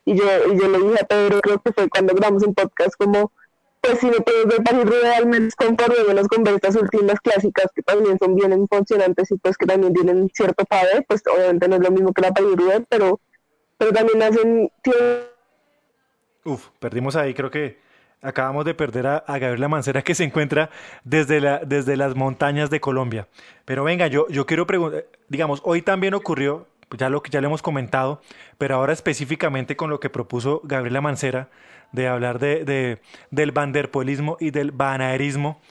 y 0.05 0.15
yo, 0.15 0.25
y 0.51 0.59
yo 0.59 0.67
le 0.67 0.77
dije 0.79 1.01
a 1.01 1.07
Pedro, 1.07 1.41
creo 1.41 1.61
que 1.61 1.71
fue 1.71 1.89
cuando 1.89 2.13
grabamos 2.13 2.43
un 2.43 2.53
podcast 2.53 2.95
como 2.97 3.31
pues 3.81 3.99
si 3.99 4.07
no 4.07 4.17
puedes 4.17 4.45
ver 4.45 4.63
París 4.63 4.85
Rueda 4.85 5.17
al 5.17 5.25
menos 5.27 5.53
menos 6.07 6.27
con 6.27 6.43
ver 6.43 6.55
estas 6.55 6.75
últimas 6.75 7.19
clásicas 7.21 7.67
que 7.73 7.81
también 7.81 8.17
son 8.19 8.35
bien 8.35 8.51
emocionantes 8.51 9.31
y 9.31 9.37
pues 9.37 9.57
que 9.57 9.65
también 9.65 9.93
tienen 9.93 10.29
cierto 10.33 10.65
Pave, 10.65 11.05
pues 11.07 11.23
obviamente 11.33 11.67
no 11.67 11.75
es 11.75 11.81
lo 11.81 11.91
mismo 11.91 12.13
que 12.13 12.21
la 12.21 12.33
París 12.33 12.55
Rueda, 12.57 12.81
pero, 12.89 13.21
pero 13.77 13.93
también 13.93 14.21
hacen... 14.21 14.71
Uf, 16.43 16.69
perdimos 16.79 17.15
ahí, 17.15 17.33
creo 17.33 17.51
que 17.51 17.77
Acabamos 18.21 18.65
de 18.65 18.73
perder 18.73 19.07
a, 19.07 19.23
Gabriela 19.27 19.69
Mancera 19.69 20.01
que 20.01 20.13
se 20.13 20.25
encuentra 20.25 20.69
desde, 21.03 21.39
desde 21.65 21.95
las 21.95 22.15
montañas 22.15 22.69
de 22.69 22.81
Colombia. 22.81 23.27
Pero 23.63 23.83
venga, 23.85 24.07
yo, 24.07 24.27
yo 24.27 24.45
quiero 24.45 24.67
preguntar, 24.67 25.05
digamos, 25.29 25.61
hoy 25.63 25.81
también 25.81 26.13
ocurrió, 26.13 26.67
ya 26.97 27.09
lo 27.09 27.23
que 27.23 27.29
ya 27.29 27.39
le 27.39 27.47
hemos 27.47 27.61
comentado, 27.61 28.21
pero 28.57 28.75
ahora 28.75 28.91
específicamente 28.91 29.77
con 29.77 29.89
lo 29.89 30.01
que 30.01 30.09
propuso 30.09 30.59
Gabriela 30.65 30.99
Mancera 30.99 31.47
de 31.91 32.07
hablar 32.07 32.39
de, 32.39 32.65
de 32.65 32.99
del 33.31 33.51
banderpolismo 33.51 34.37
y 34.39 34.51
del 34.51 34.71
banaerismo. 34.71 35.61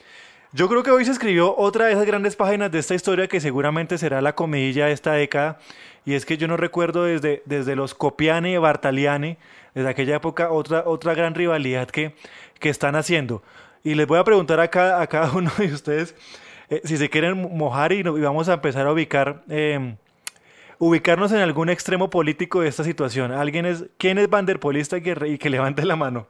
Yo 0.51 0.67
creo 0.67 0.81
que 0.81 0.89
hoy 0.89 1.05
se 1.05 1.11
escribió 1.11 1.55
otra 1.55 1.85
de 1.85 1.91
esas 1.91 2.07
grandes 2.07 2.35
páginas 2.35 2.71
de 2.71 2.79
esta 2.79 2.95
historia 2.95 3.27
que 3.27 3.39
seguramente 3.39 3.99
será 3.99 4.19
la 4.19 4.33
comidilla 4.33 4.87
de 4.87 4.93
esta 4.93 5.13
década. 5.13 5.59
Y 6.05 6.15
es 6.15 6.25
que 6.25 6.37
yo 6.37 6.47
no 6.47 6.57
recuerdo 6.57 7.03
desde, 7.03 7.43
desde 7.45 7.75
los 7.75 7.93
Copiani 7.93 8.53
y 8.53 8.57
Bartaliani 8.57 9.37
desde 9.79 9.91
aquella 9.91 10.17
época, 10.17 10.51
otra, 10.51 10.83
otra 10.85 11.13
gran 11.13 11.35
rivalidad 11.35 11.89
que, 11.89 12.13
que 12.59 12.69
están 12.69 12.95
haciendo. 12.95 13.41
Y 13.81 13.95
les 13.95 14.05
voy 14.07 14.19
a 14.19 14.25
preguntar 14.25 14.59
a 14.59 14.67
cada, 14.67 15.01
a 15.01 15.07
cada 15.07 15.31
uno 15.35 15.49
de 15.57 15.67
ustedes 15.67 16.15
eh, 16.69 16.81
si 16.83 16.97
se 16.97 17.09
quieren 17.09 17.57
mojar 17.57 17.93
y, 17.93 18.03
vamos 18.03 18.49
a 18.49 18.53
empezar 18.53 18.85
a 18.85 18.91
ubicar, 18.91 19.43
em, 19.47 19.95
ubicarnos 20.79 21.31
en 21.31 21.39
algún 21.39 21.69
extremo 21.69 22.09
político 22.09 22.61
de 22.61 22.67
esta 22.67 22.83
situación. 22.83 23.31
¿Alguien 23.31 23.65
es, 23.65 23.85
¿Quién 23.97 24.17
es 24.17 24.29
vanderpolista 24.29 24.97
y 24.97 25.01
que, 25.01 25.15
y 25.27 25.37
que 25.39 25.49
levante 25.49 25.85
la 25.85 25.95
mano? 25.95 26.27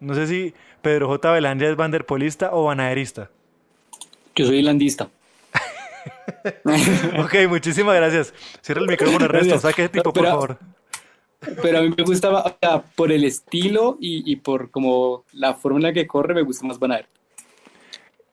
No 0.00 0.14
sé 0.14 0.26
si 0.26 0.54
Pedro 0.82 1.06
J. 1.08 1.30
Belandia 1.30 1.68
es 1.68 1.76
vanderpolista 1.76 2.50
o 2.52 2.64
banaderista. 2.64 3.30
Yo 4.34 4.46
soy 4.46 4.62
landista. 4.62 5.10
ok, 7.18 7.34
muchísimas 7.48 7.96
gracias. 7.96 8.34
Cierra 8.60 8.80
el 8.82 8.88
micrófono, 8.88 9.24
Ernesto. 9.24 9.58
Saque 9.58 9.82
ese 9.82 9.88
tipo, 9.90 10.12
por 10.12 10.24
favor. 10.24 10.58
Pero 11.62 11.78
a 11.78 11.82
mí 11.82 11.94
me 11.96 12.04
gustaba, 12.04 12.56
por 12.94 13.12
el 13.12 13.24
estilo 13.24 13.96
y, 14.00 14.36
por 14.36 14.70
como 14.70 15.24
la 15.32 15.54
forma 15.54 15.78
en 15.78 15.82
la 15.84 15.92
que 15.92 16.06
corre, 16.06 16.34
me 16.34 16.42
gusta 16.42 16.66
más 16.66 16.78
Van 16.78 16.92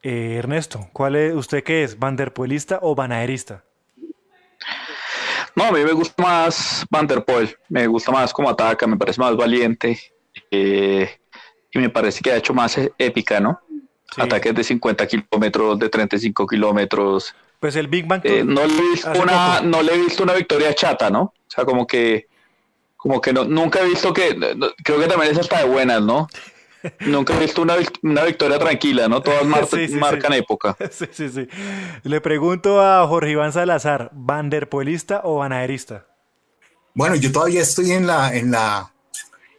eh, 0.08 0.36
Ernesto, 0.38 0.88
¿cuál 0.94 1.16
es, 1.16 1.34
¿usted 1.34 1.64
qué 1.64 1.84
es? 1.84 1.98
¿Vanderpoelista 1.98 2.78
o 2.84 2.94
Banaerista? 2.94 3.64
No, 5.56 5.64
a 5.66 5.72
mí 5.72 5.80
me 5.84 5.94
gusta 5.94 6.22
más 6.22 6.86
Van 6.92 7.08
der 7.08 7.24
Poel, 7.24 7.56
me 7.70 7.88
gusta 7.88 8.12
más 8.12 8.32
como 8.32 8.50
ataca, 8.50 8.86
me 8.86 8.98
parece 8.98 9.20
más 9.20 9.36
valiente 9.36 10.00
eh, 10.52 11.10
y 11.72 11.80
me 11.80 11.90
parece 11.90 12.22
que 12.22 12.32
ha 12.32 12.38
hecho 12.38 12.54
más 12.54 12.80
épica, 12.98 13.40
¿no? 13.40 13.60
Ataques 14.18 14.54
de 14.54 14.64
50 14.64 15.08
kilómetros, 15.08 15.80
de 15.80 15.90
35 15.90 16.46
kilómetros. 16.46 17.36
Pues 17.60 17.76
el 17.76 17.88
Big 17.88 18.06
Bang. 18.06 18.22
Eh, 18.24 18.44
no, 18.46 18.66
le 18.66 18.74
he 18.78 18.90
visto 18.92 19.12
una, 19.20 19.62
no 19.62 19.82
le 19.82 19.96
he 19.96 19.98
visto 19.98 20.24
una 20.24 20.34
victoria 20.34 20.74
chata, 20.74 21.10
¿no? 21.10 21.22
O 21.22 21.34
sea, 21.48 21.66
como 21.66 21.88
que 21.88 22.28
como 23.06 23.22
que 23.22 23.32
no, 23.32 23.44
nunca 23.44 23.82
he 23.82 23.86
visto 23.88 24.12
que, 24.12 24.36
creo 24.84 25.00
que 25.00 25.06
también 25.06 25.32
es 25.32 25.38
hasta 25.38 25.60
de 25.60 25.66
buenas, 25.66 26.02
¿no? 26.02 26.28
Nunca 27.02 27.36
he 27.36 27.40
visto 27.40 27.62
una, 27.62 27.76
una 28.02 28.24
victoria 28.24 28.58
tranquila, 28.58 29.08
¿no? 29.08 29.22
Todas 29.22 29.46
marcan 29.92 30.34
época. 30.34 30.76
Sí, 30.92 31.06
sí, 31.12 31.30
sí. 31.30 31.48
Le 32.02 32.20
pregunto 32.20 32.82
a 32.82 33.06
Jorge 33.08 33.30
Iván 33.30 33.54
Salazar, 33.54 34.10
¿vanderpoelista 34.12 35.22
o 35.24 35.36
banaderista? 35.36 36.08
Bueno, 36.96 37.14
yo 37.14 37.32
todavía 37.32 37.62
estoy 37.62 37.92
en 37.92 38.08
la, 38.08 38.36
en 38.36 38.50
la, 38.50 38.92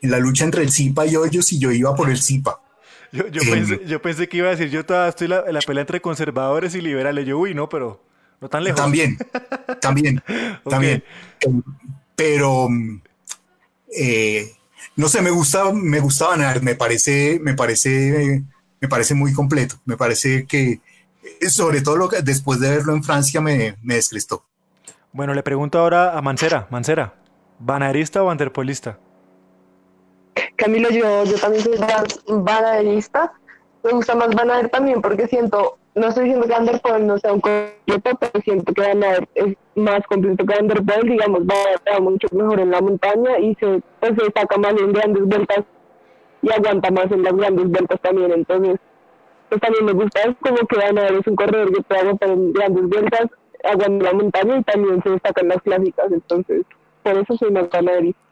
en 0.03 0.11
la 0.11 0.18
lucha 0.18 0.42
entre 0.42 0.64
el 0.64 0.72
Zipa 0.72 1.07
y 1.07 1.14
Hoyos 1.14 1.53
y 1.53 1.61
yo 1.61 1.70
iba 1.70 1.94
por 1.94 2.11
el 2.11 2.20
Zipa. 2.20 2.61
Yo, 3.12 3.28
yo, 3.28 3.42
pensé, 3.49 3.74
em, 3.74 3.84
yo 3.84 4.03
pensé 4.03 4.28
que 4.28 4.38
iba 4.38 4.49
a 4.49 4.57
decir, 4.57 4.70
yo 4.70 4.84
todavía 4.84 5.11
estoy 5.11 5.26
en 5.26 5.55
la, 5.55 5.61
pelea 5.61 5.82
entre 5.82 6.01
conservadores 6.01 6.74
y 6.74 6.80
liberales. 6.80 7.24
Yo, 7.24 7.38
uy, 7.38 7.55
no, 7.55 7.68
pero 7.68 8.05
no 8.40 8.49
tan 8.49 8.64
lejos. 8.64 8.80
También, 8.80 9.16
también, 9.80 10.20
también. 10.68 11.05
Pero 12.16 12.68
eh, 13.97 14.53
no 14.97 15.09
sé, 15.09 15.22
me 15.22 15.30
gusta, 15.30 15.72
me 15.72 16.01
gusta 16.01 16.36
me 16.61 16.74
parece, 16.74 17.38
me 17.40 17.55
parece, 17.55 18.42
me 18.80 18.88
parece 18.88 19.14
muy 19.14 19.32
completo, 19.32 19.76
me 19.84 19.97
parece 19.97 20.47
que 20.47 20.80
sobre 21.49 21.80
todo 21.80 21.97
lo 21.97 22.09
que, 22.09 22.22
después 22.22 22.61
de 22.61 22.70
verlo 22.70 22.94
en 22.94 23.03
Francia 23.03 23.40
me, 23.40 23.76
me 23.82 23.94
descrestó. 23.94 24.44
Bueno, 25.12 25.34
le 25.34 25.42
pregunto 25.42 25.78
ahora 25.78 26.16
a 26.16 26.22
Mancera, 26.22 26.66
Mancera, 26.70 27.14
¿banaderista 27.59 28.22
o 28.22 28.26
vanderpolista? 28.26 28.99
Camilo, 30.57 30.90
yo, 30.90 31.24
yo 31.24 31.38
también 31.38 31.64
soy 31.64 31.78
banaderista. 32.28 33.32
Me 33.82 33.92
gusta 33.92 34.14
más 34.14 34.34
Banader 34.34 34.68
también 34.68 35.01
porque 35.01 35.28
siento, 35.28 35.78
no 35.97 36.09
estoy 36.09 36.24
diciendo 36.24 36.47
que 36.47 36.53
Vanderpool 36.53 37.07
no 37.07 37.18
sea 37.18 37.32
un 37.32 37.40
completo, 37.40 38.18
pero 38.20 38.42
siento 38.44 38.72
que 38.74 38.82
Banader 38.82 39.26
es 39.34 39.55
más 39.74 40.07
completo 40.07 40.44
que 40.44 40.55
Vanderpool. 40.55 41.09
Digamos, 41.09 41.40
va 41.40 42.01
mucho 42.01 42.28
mejor 42.32 42.61
en 42.61 42.70
la 42.70 42.82
montaña 42.82 43.38
y 43.38 43.55
se, 43.55 43.80
pues, 44.01 44.12
se 44.18 44.30
saca 44.38 44.59
más 44.59 44.74
en 44.78 44.92
grandes 44.92 45.24
vueltas 45.24 45.64
y 46.42 46.53
aguanta 46.53 46.90
más 46.90 47.11
en 47.11 47.22
las 47.22 47.34
grandes 47.34 47.70
vueltas 47.70 47.99
también. 48.03 48.30
Entonces, 48.30 48.78
pues 49.49 49.61
también 49.61 49.86
me 49.86 49.92
gusta, 49.92 50.20
es 50.20 50.36
como 50.40 50.59
que 50.66 50.76
Banader 50.76 51.14
es 51.14 51.26
un 51.26 51.36
corredor 51.36 51.72
que 51.72 51.82
puede 51.82 52.01
aguantar 52.01 52.28
en 52.28 52.53
grandes 52.53 52.88
vueltas, 52.88 53.26
aguanta 53.64 54.05
la 54.05 54.12
montaña 54.12 54.59
y 54.59 54.62
también 54.64 55.03
se 55.03 55.11
destaca 55.11 55.40
en 55.40 55.49
las 55.49 55.62
clásicas. 55.62 56.12
Entonces, 56.12 56.66
por 57.03 57.16
eso 57.16 57.36
soy 57.38 57.51
más 57.53 57.70
banaderista. 57.70 58.26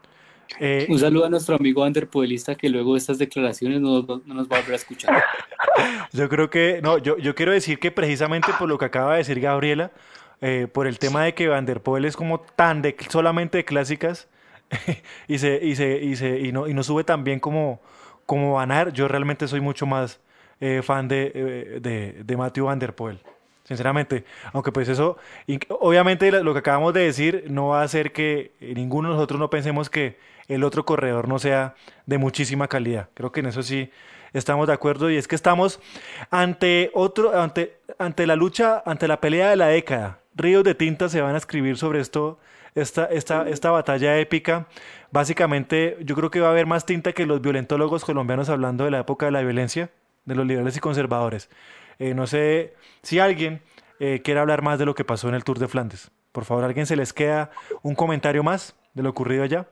Eh, 0.61 0.87
un 0.89 0.99
saludo 0.99 1.27
a 1.27 1.29
nuestro 1.29 1.57
amigo 1.57 1.85
Anderpoelista 1.85 2.55
que 2.55 2.69
luego 2.69 2.95
de 2.95 2.99
estas 2.99 3.19
declaraciones 3.19 3.81
no, 3.81 4.03
nos 4.03 4.49
va 4.49 4.57
a 4.57 4.61
volver 4.61 4.73
a 4.73 4.77
escuchar. 4.77 5.23
yo 6.13 6.29
creo 6.29 6.51
que, 6.51 6.81
no, 6.83 6.99
yo, 6.99 7.19
yo 7.19 7.35
quiero 7.35 7.53
decir 7.53 7.79
que 7.79 7.91
precisamente 7.91 8.53
por 8.59 8.69
lo 8.69 8.79
que 8.79 8.85
acaba 8.85 9.13
de 9.13 9.19
decir 9.19 9.41
Gabriela, 9.41 9.93
eh, 10.41 10.69
por 10.73 10.87
el 10.87 10.99
tema 10.99 11.25
de 11.25 11.35
que 11.35 11.49
Van 11.49 11.67
der 11.67 11.81
Poel 11.81 12.05
es 12.05 12.17
como 12.17 12.41
tan 12.41 12.83
de 12.83 12.97
solamente 13.09 13.59
de 13.59 13.65
clásicas 13.65 14.29
y 15.29 15.39
se 15.39 15.59
y 15.63 15.77
se 15.77 15.99
y 16.03 16.17
se 16.17 16.41
y 16.41 16.53
no 16.53 16.69
y 16.69 16.75
no 16.75 16.83
sube 16.83 17.05
tan 17.05 17.25
bien 17.25 17.41
como 17.41 17.81
como 18.27 18.55
Van 18.55 18.93
yo 18.93 19.09
realmente 19.09 19.47
soy 19.49 19.61
mucho 19.61 19.87
más 19.87 20.21
eh, 20.61 20.83
fan 20.83 21.09
de, 21.09 21.79
de, 21.81 22.23
de 22.25 22.37
Matthew 22.37 22.67
Van 22.67 22.79
der 22.79 22.95
Poel 22.95 23.21
sinceramente. 23.65 24.25
Aunque 24.53 24.73
pues 24.73 24.89
eso, 24.89 25.17
obviamente 25.69 26.31
lo 26.31 26.53
que 26.53 26.61
acabamos 26.61 26.95
de 26.95 27.01
decir 27.01 27.47
no 27.49 27.69
va 27.69 27.81
a 27.81 27.85
hacer 27.85 28.13
que 28.13 28.53
ninguno 28.61 29.09
de 29.09 29.15
nosotros 29.15 29.41
no 29.41 29.51
pensemos 29.51 29.91
que 29.91 30.19
el 30.49 30.65
otro 30.65 30.85
corredor 30.85 31.29
no 31.29 31.39
sea 31.39 31.75
de 32.07 32.19
muchísima 32.19 32.69
calidad. 32.69 33.09
Creo 33.15 33.33
que 33.33 33.41
en 33.41 33.47
eso 33.47 33.63
sí 33.63 33.91
estamos 34.33 34.67
de 34.67 34.75
acuerdo 34.75 35.11
y 35.11 35.17
es 35.17 35.29
que 35.29 35.37
estamos 35.37 35.81
ante 36.31 36.91
otro, 36.93 37.41
ante, 37.41 37.81
ante 37.99 38.27
la 38.27 38.37
lucha, 38.37 38.83
ante 38.85 39.09
la 39.09 39.21
pelea 39.21 39.51
de 39.51 39.57
la 39.57 39.69
década. 39.69 40.21
Ríos 40.35 40.65
de 40.65 40.75
tinta 40.75 41.09
se 41.09 41.21
van 41.21 41.35
a 41.35 41.39
escribir 41.39 41.77
sobre 41.77 42.01
esto, 42.01 42.39
esta, 42.75 43.07
esta, 43.07 43.49
esta 43.49 43.71
batalla 43.71 44.19
épica. 44.19 44.67
Básicamente, 45.13 45.97
yo 46.01 46.17
creo 46.17 46.31
que 46.31 46.41
va 46.41 46.49
a 46.49 46.51
haber 46.51 46.67
más 46.67 46.85
tinta 46.85 47.13
que 47.13 47.25
los 47.25 47.41
violentólogos 47.41 48.05
colombianos 48.05 48.49
hablando 48.49 48.85
de 48.85 48.91
la 48.91 49.01
época 49.01 49.27
de 49.27 49.33
la 49.33 49.43
violencia, 49.43 49.91
de 50.25 50.35
los 50.35 50.45
liberales 50.45 50.77
y 50.77 50.81
conservadores. 50.81 51.49
Eh, 52.01 52.15
no 52.15 52.27
sé 52.27 52.75
si 53.03 53.21
alguien 53.21 53.63
eh, 54.01 54.21
quiere 54.25 54.41
hablar 54.41 54.63
más 54.63 54.79
de 54.81 54.87
lo 54.87 54.97
que 54.97 55.05
pasó 55.05 55.29
en 55.29 55.37
el 55.37 55.45
Tour 55.45 55.61
de 55.61 55.69
Flandes. 55.69 56.11
Por 56.33 56.45
favor, 56.45 56.65
¿alguien 56.65 56.87
se 56.87 56.97
les 56.97 57.13
queda 57.13 57.51
un 57.83 57.95
comentario 57.95 58.43
más 58.43 58.75
de 58.95 59.05
lo 59.05 59.11
ocurrido 59.11 59.45
allá? 59.45 59.69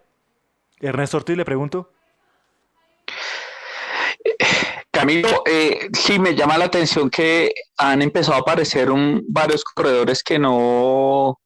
Ernesto 0.83 1.17
Ortiz, 1.19 1.37
le 1.37 1.45
pregunto. 1.45 1.93
Camilo, 4.91 5.43
eh, 5.47 5.89
sí 5.93 6.19
me 6.19 6.35
llama 6.35 6.59
la 6.59 6.67
atención 6.67 7.09
que 7.09 7.53
han 7.79 8.03
empezado 8.03 8.37
a 8.37 8.41
aparecer 8.41 8.89
varios 9.29 9.65
corredores 9.65 10.23
que 10.23 10.39
no, 10.39 11.41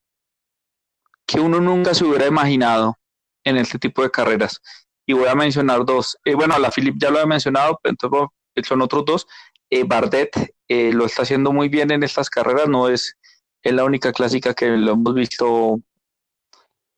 que 1.25 1.39
uno 1.39 1.59
nunca 1.59 1.93
se 1.93 2.03
hubiera 2.03 2.27
imaginado 2.27 2.97
en 3.43 3.57
este 3.57 3.79
tipo 3.79 4.03
de 4.03 4.11
carreras. 4.11 4.61
Y 5.05 5.13
voy 5.13 5.27
a 5.27 5.35
mencionar 5.35 5.85
dos. 5.85 6.17
bueno, 6.35 6.55
a 6.55 6.59
la 6.59 6.71
Philip 6.71 6.95
ya 6.99 7.09
lo 7.09 7.19
he 7.19 7.25
mencionado, 7.25 7.79
pero 7.81 7.91
entonces 7.91 8.67
son 8.67 8.81
otros 8.81 9.05
dos. 9.05 9.27
Eh, 9.69 9.83
Bardet 9.83 10.31
eh, 10.67 10.91
lo 10.93 11.05
está 11.05 11.21
haciendo 11.21 11.51
muy 11.51 11.69
bien 11.69 11.91
en 11.91 12.03
estas 12.03 12.29
carreras, 12.29 12.67
no 12.67 12.89
es, 12.89 13.17
es 13.63 13.73
la 13.73 13.85
única 13.85 14.11
clásica 14.11 14.53
que 14.53 14.67
lo 14.67 14.93
hemos 14.93 15.13
visto 15.13 15.79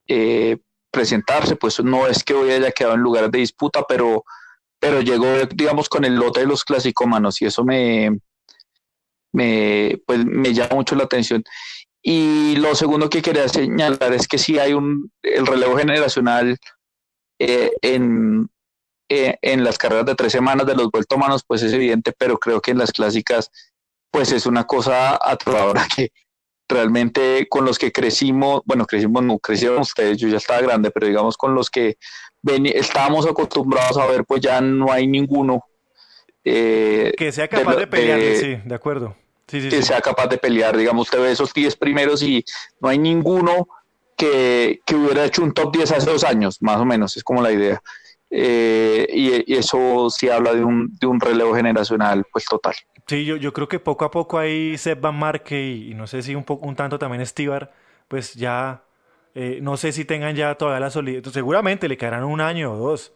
eh, 0.07 0.57
presentarse, 0.91 1.55
pues 1.55 1.83
no 1.83 2.07
es 2.07 2.23
que 2.23 2.33
hoy 2.33 2.51
haya 2.51 2.71
quedado 2.71 2.95
en 2.95 3.01
lugar 3.01 3.29
de 3.29 3.39
disputa, 3.39 3.83
pero, 3.87 4.23
pero 4.79 5.01
llegó, 5.01 5.27
digamos, 5.53 5.89
con 5.89 6.05
el 6.05 6.15
lote 6.15 6.41
de 6.41 6.45
los 6.45 6.63
clasicómanos 6.63 7.41
y 7.41 7.45
eso 7.45 7.63
me, 7.63 8.19
me, 9.33 10.01
pues, 10.05 10.25
me 10.25 10.53
llama 10.53 10.75
mucho 10.75 10.95
la 10.95 11.03
atención. 11.05 11.43
Y 12.01 12.55
lo 12.55 12.75
segundo 12.75 13.09
que 13.09 13.21
quería 13.21 13.47
señalar 13.49 14.13
es 14.13 14.27
que 14.27 14.37
si 14.37 14.57
hay 14.57 14.73
un, 14.73 15.11
el 15.21 15.45
relevo 15.45 15.77
generacional 15.77 16.57
en, 17.39 18.49
eh, 19.09 19.37
en 19.41 19.63
las 19.63 19.77
carreras 19.77 20.05
de 20.05 20.15
tres 20.15 20.31
semanas 20.31 20.67
de 20.67 20.75
los 20.75 20.91
vueltomanos, 20.91 21.43
pues 21.45 21.63
es 21.63 21.73
evidente, 21.73 22.13
pero 22.17 22.37
creo 22.37 22.61
que 22.61 22.71
en 22.71 22.77
las 22.77 22.91
clásicas, 22.91 23.51
pues 24.11 24.31
es 24.31 24.45
una 24.45 24.65
cosa 24.65 25.19
aterradora 25.21 25.87
que 25.95 26.11
realmente 26.69 27.47
con 27.49 27.65
los 27.65 27.77
que 27.79 27.91
crecimos, 27.91 28.61
bueno, 28.63 28.85
crecimos, 28.85 29.23
no 29.23 29.39
crecieron 29.39 29.79
ustedes, 29.79 30.17
yo 30.17 30.27
ya 30.27 30.37
estaba 30.37 30.61
grande, 30.61 30.91
pero 30.91 31.07
digamos 31.07 31.35
con 31.35 31.55
los 31.55 31.69
que 31.69 31.97
estábamos 32.45 33.27
acostumbrados 33.27 33.97
a 33.97 34.05
ver, 34.05 34.23
pues 34.23 34.41
ya 34.41 34.61
no 34.61 34.91
hay 34.91 35.07
ninguno. 35.07 35.65
Eh, 36.45 37.11
que 37.17 37.31
sea 37.31 37.47
capaz 37.47 37.75
de, 37.75 37.87
pelear, 37.87 38.21
sí, 38.37 38.57
de 38.63 38.75
acuerdo. 38.75 39.15
que 39.47 39.81
sea 39.81 39.99
capaz 39.99 40.27
de 40.27 40.37
pelear, 40.37 40.77
digamos, 40.77 41.07
usted 41.07 41.19
ve 41.19 41.31
esos 41.31 41.53
10 41.53 41.75
primeros 41.75 42.23
y 42.23 42.45
no 42.79 42.87
hay 42.87 42.99
ninguno 42.99 43.67
que, 44.15 44.79
que 44.85 44.95
hubiera 44.95 45.25
hecho 45.25 45.43
un 45.43 45.53
top 45.53 45.75
10 45.75 45.91
hace 45.91 46.09
dos 46.09 46.23
años, 46.23 46.61
más 46.61 46.77
o 46.77 46.85
menos, 46.85 47.17
es 47.17 47.23
como 47.23 47.41
la 47.41 47.51
idea. 47.51 47.81
Eh, 48.31 49.07
y, 49.11 49.55
eso 49.55 50.09
sí 50.11 50.29
habla 50.29 50.53
de 50.53 50.63
un, 50.63 50.95
de 50.99 51.07
un 51.07 51.19
relevo 51.19 51.55
generacional 51.55 52.25
pues 52.31 52.45
total. 52.45 52.75
Sí, 53.09 53.25
yo, 53.25 53.37
yo 53.37 53.53
creo 53.53 53.67
que 53.67 53.79
poco 53.79 54.05
a 54.05 54.11
poco 54.11 54.37
ahí 54.37 54.77
Seb 54.77 55.01
Van 55.01 55.17
Marke 55.17 55.59
y, 55.67 55.95
no 55.95 56.05
sé 56.05 56.21
si 56.21 56.35
un, 56.35 56.43
poco, 56.43 56.67
un 56.67 56.75
tanto 56.75 56.99
también 56.99 57.25
Stibar, 57.25 57.71
pues 58.07 58.35
ya, 58.35 58.83
eh, 59.33 59.57
no 59.63 59.77
sé 59.77 59.91
si 59.93 60.05
tengan 60.05 60.35
ya 60.35 60.53
todavía 60.53 60.79
la 60.79 60.91
solidez, 60.91 61.23
seguramente 61.33 61.87
le 61.87 61.97
quedarán 61.97 62.23
un 62.23 62.39
año 62.39 62.71
o 62.73 62.77
dos, 62.77 63.13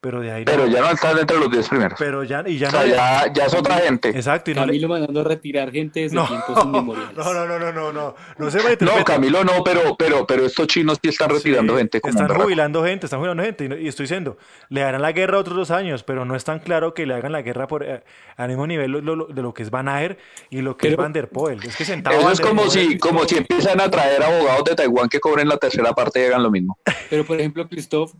pero 0.00 0.20
de 0.20 0.32
ahí 0.32 0.44
Pero 0.44 0.66
ya 0.66 0.80
no 0.80 0.90
están 0.90 1.18
entre 1.18 1.38
los 1.38 1.50
10 1.50 1.68
primeros. 1.68 1.98
Pero 1.98 2.24
ya, 2.24 2.42
y 2.46 2.56
ya, 2.56 2.70
no, 2.70 2.86
ya, 2.86 3.30
ya, 3.32 3.44
es 3.44 3.54
otra 3.54 3.76
gente. 3.76 4.08
Exacto. 4.08 4.50
Y 4.50 4.54
no 4.54 4.62
Camilo 4.62 4.88
mandando 4.88 5.20
a 5.20 5.24
retirar 5.24 5.70
gente 5.70 6.00
desde 6.00 6.16
no, 6.16 6.26
tiempos 6.26 6.58
inmemoriales. 6.64 7.16
No, 7.16 7.34
no, 7.34 7.46
no, 7.46 7.58
no, 7.58 7.72
no, 7.72 7.92
no. 7.92 8.14
No, 8.38 8.50
se 8.50 8.58
no 8.80 9.04
Camilo 9.04 9.44
no, 9.44 9.62
pero, 9.62 9.96
pero, 9.98 10.26
pero 10.26 10.46
estos 10.46 10.66
chinos 10.68 10.98
sí 11.02 11.10
están 11.10 11.28
retirando 11.28 11.76
gente. 11.76 12.00
Como 12.00 12.18
están 12.18 12.40
jubilando 12.40 12.82
gente, 12.82 13.06
están 13.06 13.20
jubilando 13.20 13.42
gente. 13.42 13.68
Y, 13.78 13.88
estoy 13.88 14.04
diciendo, 14.04 14.38
le 14.70 14.80
darán 14.80 15.02
la 15.02 15.12
guerra 15.12 15.38
otros 15.38 15.56
dos 15.56 15.70
años, 15.70 16.02
pero 16.02 16.24
no 16.24 16.34
es 16.34 16.44
tan 16.44 16.60
claro 16.60 16.94
que 16.94 17.04
le 17.04 17.14
hagan 17.14 17.32
la 17.32 17.42
guerra 17.42 17.66
por 17.66 17.82
eh, 17.82 18.02
al 18.36 18.48
mismo 18.48 18.66
nivel 18.66 18.92
de 18.92 19.42
lo 19.42 19.54
que 19.54 19.62
es 19.62 19.70
Van 19.70 19.88
Aer 19.88 20.16
y 20.48 20.62
lo 20.62 20.78
que 20.78 20.88
es 20.88 20.96
Van 20.96 21.12
der 21.12 21.28
Poel. 21.28 21.60
Es 21.62 21.76
que 21.76 21.84
sentado 21.84 22.18
Eso 22.18 22.30
es 22.30 22.40
como 22.40 22.70
si, 22.70 22.98
como 22.98 23.24
si 23.26 23.36
empiezan 23.36 23.80
a 23.80 23.90
traer 23.90 24.22
abogados 24.22 24.64
de 24.64 24.76
Taiwán 24.76 25.10
que 25.10 25.20
cobren 25.20 25.46
la 25.46 25.58
tercera 25.58 25.92
parte 25.92 26.22
y 26.22 26.24
hagan 26.24 26.42
lo 26.42 26.50
mismo. 26.50 26.78
Pero, 27.10 27.26
por 27.26 27.38
ejemplo, 27.38 27.68
Christoph, 27.68 28.14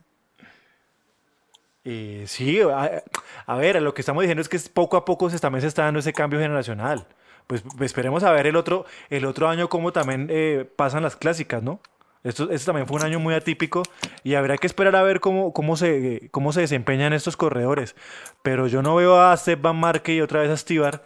eh, 1.85 2.25
sí, 2.27 2.61
a, 2.61 3.57
ver, 3.57 3.81
lo 3.81 3.95
que 3.95 4.03
estamos 4.03 4.23
diciendo 4.23 4.43
es 4.43 4.49
que 4.49 4.59
poco 4.73 4.97
a 4.97 5.05
poco 5.05 5.31
se, 5.31 5.39
también 5.39 5.63
se 5.63 5.69
está 5.69 5.85
dando 5.85 6.01
ese 6.01 6.13
cambio 6.13 6.41
generacional. 6.41 7.07
Pues, 7.47 7.65
esperemos 7.81 8.23
a 8.23 8.33
ver 8.33 8.47
el 8.47 8.57
otro, 8.57 8.85
el 9.09 9.25
otro 9.25 9.49
año 9.49 9.69
cómo 9.69 9.93
también 9.93 10.29
eh, 10.31 10.69
pasan 10.77 11.03
las 11.03 11.17
clásicas, 11.17 11.63
¿no? 11.63 11.81
Esto, 12.23 12.51
esto, 12.51 12.67
también 12.67 12.87
fue 12.87 12.99
un 12.99 13.05
año 13.05 13.19
muy 13.19 13.33
atípico 13.33 13.83
y 14.23 14.35
habrá 14.35 14.59
que 14.59 14.67
esperar 14.67 14.95
a 14.95 15.03
ver 15.03 15.21
cómo, 15.21 15.55
cómo, 15.55 15.77
se, 15.77 16.29
cómo 16.33 16.53
se 16.53 16.61
desempeñan 16.61 17.15
estos 17.15 17.37
corredores. 17.37 17.97
Pero 18.43 18.67
yo 18.67 18.83
no 18.83 18.95
veo 18.95 19.21
a 19.21 19.35
Seb 19.39 19.63
Van 19.63 19.77
Marke 19.77 20.15
y 20.15 20.21
otra 20.21 20.41
vez 20.41 20.51
a 20.51 20.57
Stivar 20.59 21.03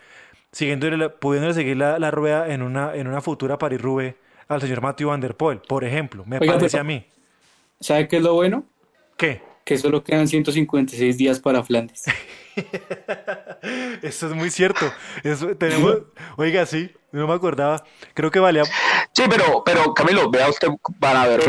siguiendo, 0.51 1.15
pudiendo 1.21 1.53
seguir 1.53 1.77
la, 1.77 2.11
rueda 2.11 2.53
en 2.53 2.63
una, 2.63 2.95
en 2.97 3.07
una 3.07 3.21
futura 3.21 3.59
Paris-Roubaix 3.59 4.17
al 4.49 4.61
señor 4.61 4.83
Matthew 4.83 5.09
Van 5.09 5.21
Der 5.21 5.37
Poel, 5.37 5.61
por 5.61 5.85
ejemplo. 5.85 6.25
Me 6.27 6.41
parece 6.41 6.79
a 6.79 6.85
mí. 6.85 7.07
¿Sabe 7.81 8.09
qué 8.09 8.17
es 8.17 8.23
lo 8.23 8.35
bueno? 8.35 8.65
¿Qué? 9.17 9.41
Que 9.65 9.79
solo 9.79 10.05
quedan 10.05 10.29
156 10.29 11.17
días 11.17 11.41
para 11.41 11.63
Flandes. 11.65 12.05
Eso 14.03 14.27
es 14.29 14.35
muy 14.35 14.51
cierto. 14.51 14.93
Eso, 15.23 15.57
tenemos, 15.57 16.03
oiga, 16.37 16.67
sí, 16.67 16.91
no 17.13 17.27
me 17.27 17.35
acordaba. 17.35 17.83
Creo 18.13 18.31
que 18.31 18.39
valía. 18.39 18.65
Sí, 19.13 19.25
pero, 19.29 19.63
pero 19.65 19.95
Camilo, 19.95 20.31
vea 20.31 20.49
usted, 20.49 20.69
van 20.99 21.17
a 21.17 21.27
ver, 21.27 21.43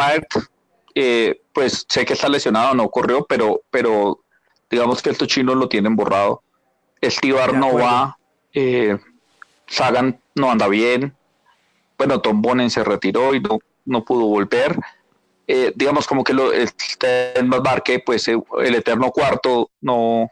eh, 0.96 1.42
pues 1.54 1.86
sé 1.90 2.06
que 2.06 2.14
está 2.14 2.30
lesionado, 2.30 2.74
no 2.74 2.84
ocurrió, 2.84 3.26
pero, 3.28 3.62
pero 3.70 4.24
digamos 4.70 5.02
que 5.02 5.10
estos 5.10 5.28
chinos 5.28 5.56
lo 5.58 5.68
tienen 5.68 5.96
borrado. 5.96 6.42
Estivar 7.02 7.54
no 7.54 7.74
va, 7.74 8.18
eh, 8.54 8.98
Sagan 9.68 10.20
no 10.36 10.52
anda 10.52 10.68
bien. 10.68 11.14
Bueno, 11.98 12.22
Tom 12.22 12.42
Bonen 12.42 12.70
se 12.70 12.84
retiró 12.84 13.34
y 13.36 13.42
no, 13.42 13.60
no 13.86 14.04
pudo 14.06 14.26
volver. 14.26 14.78
Eh, 15.48 15.72
digamos 15.76 16.08
como 16.08 16.24
que 16.24 16.34
lo, 16.34 16.52
el 16.52 17.46
más 17.46 17.62
Barque, 17.62 18.02
pues 18.04 18.28
eh, 18.28 18.38
el 18.64 18.76
eterno 18.76 19.12
cuarto 19.12 19.70
no, 19.82 20.30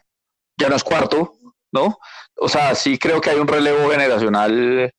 ya 0.57 0.69
no 0.69 0.75
es 0.75 0.83
cuarto, 0.83 1.33
¿no? 1.71 1.99
O 2.39 2.49
sea, 2.49 2.73
sí 2.75 2.97
creo 2.97 3.21
que 3.21 3.29
hay 3.29 3.39
un 3.39 3.47
relevo 3.47 3.89
generacional 3.89 4.91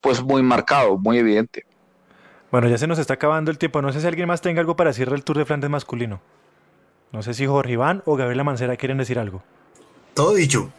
pues 0.00 0.22
muy 0.22 0.42
marcado, 0.42 0.98
muy 0.98 1.18
evidente. 1.18 1.64
Bueno, 2.50 2.68
ya 2.68 2.78
se 2.78 2.86
nos 2.86 2.98
está 2.98 3.14
acabando 3.14 3.50
el 3.50 3.58
tiempo. 3.58 3.82
No 3.82 3.92
sé 3.92 4.00
si 4.00 4.06
alguien 4.06 4.28
más 4.28 4.40
tenga 4.40 4.60
algo 4.60 4.76
para 4.76 4.90
decir 4.90 5.08
el 5.08 5.24
Tour 5.24 5.38
de 5.38 5.44
Flandes 5.44 5.70
masculino. 5.70 6.20
No 7.12 7.22
sé 7.22 7.34
si 7.34 7.46
Jorge 7.46 7.72
Iván 7.72 8.02
o 8.04 8.16
Gabriela 8.16 8.44
Mancera 8.44 8.76
quieren 8.76 8.98
decir 8.98 9.18
algo. 9.18 9.42
Todo 10.14 10.34
dicho. 10.34 10.70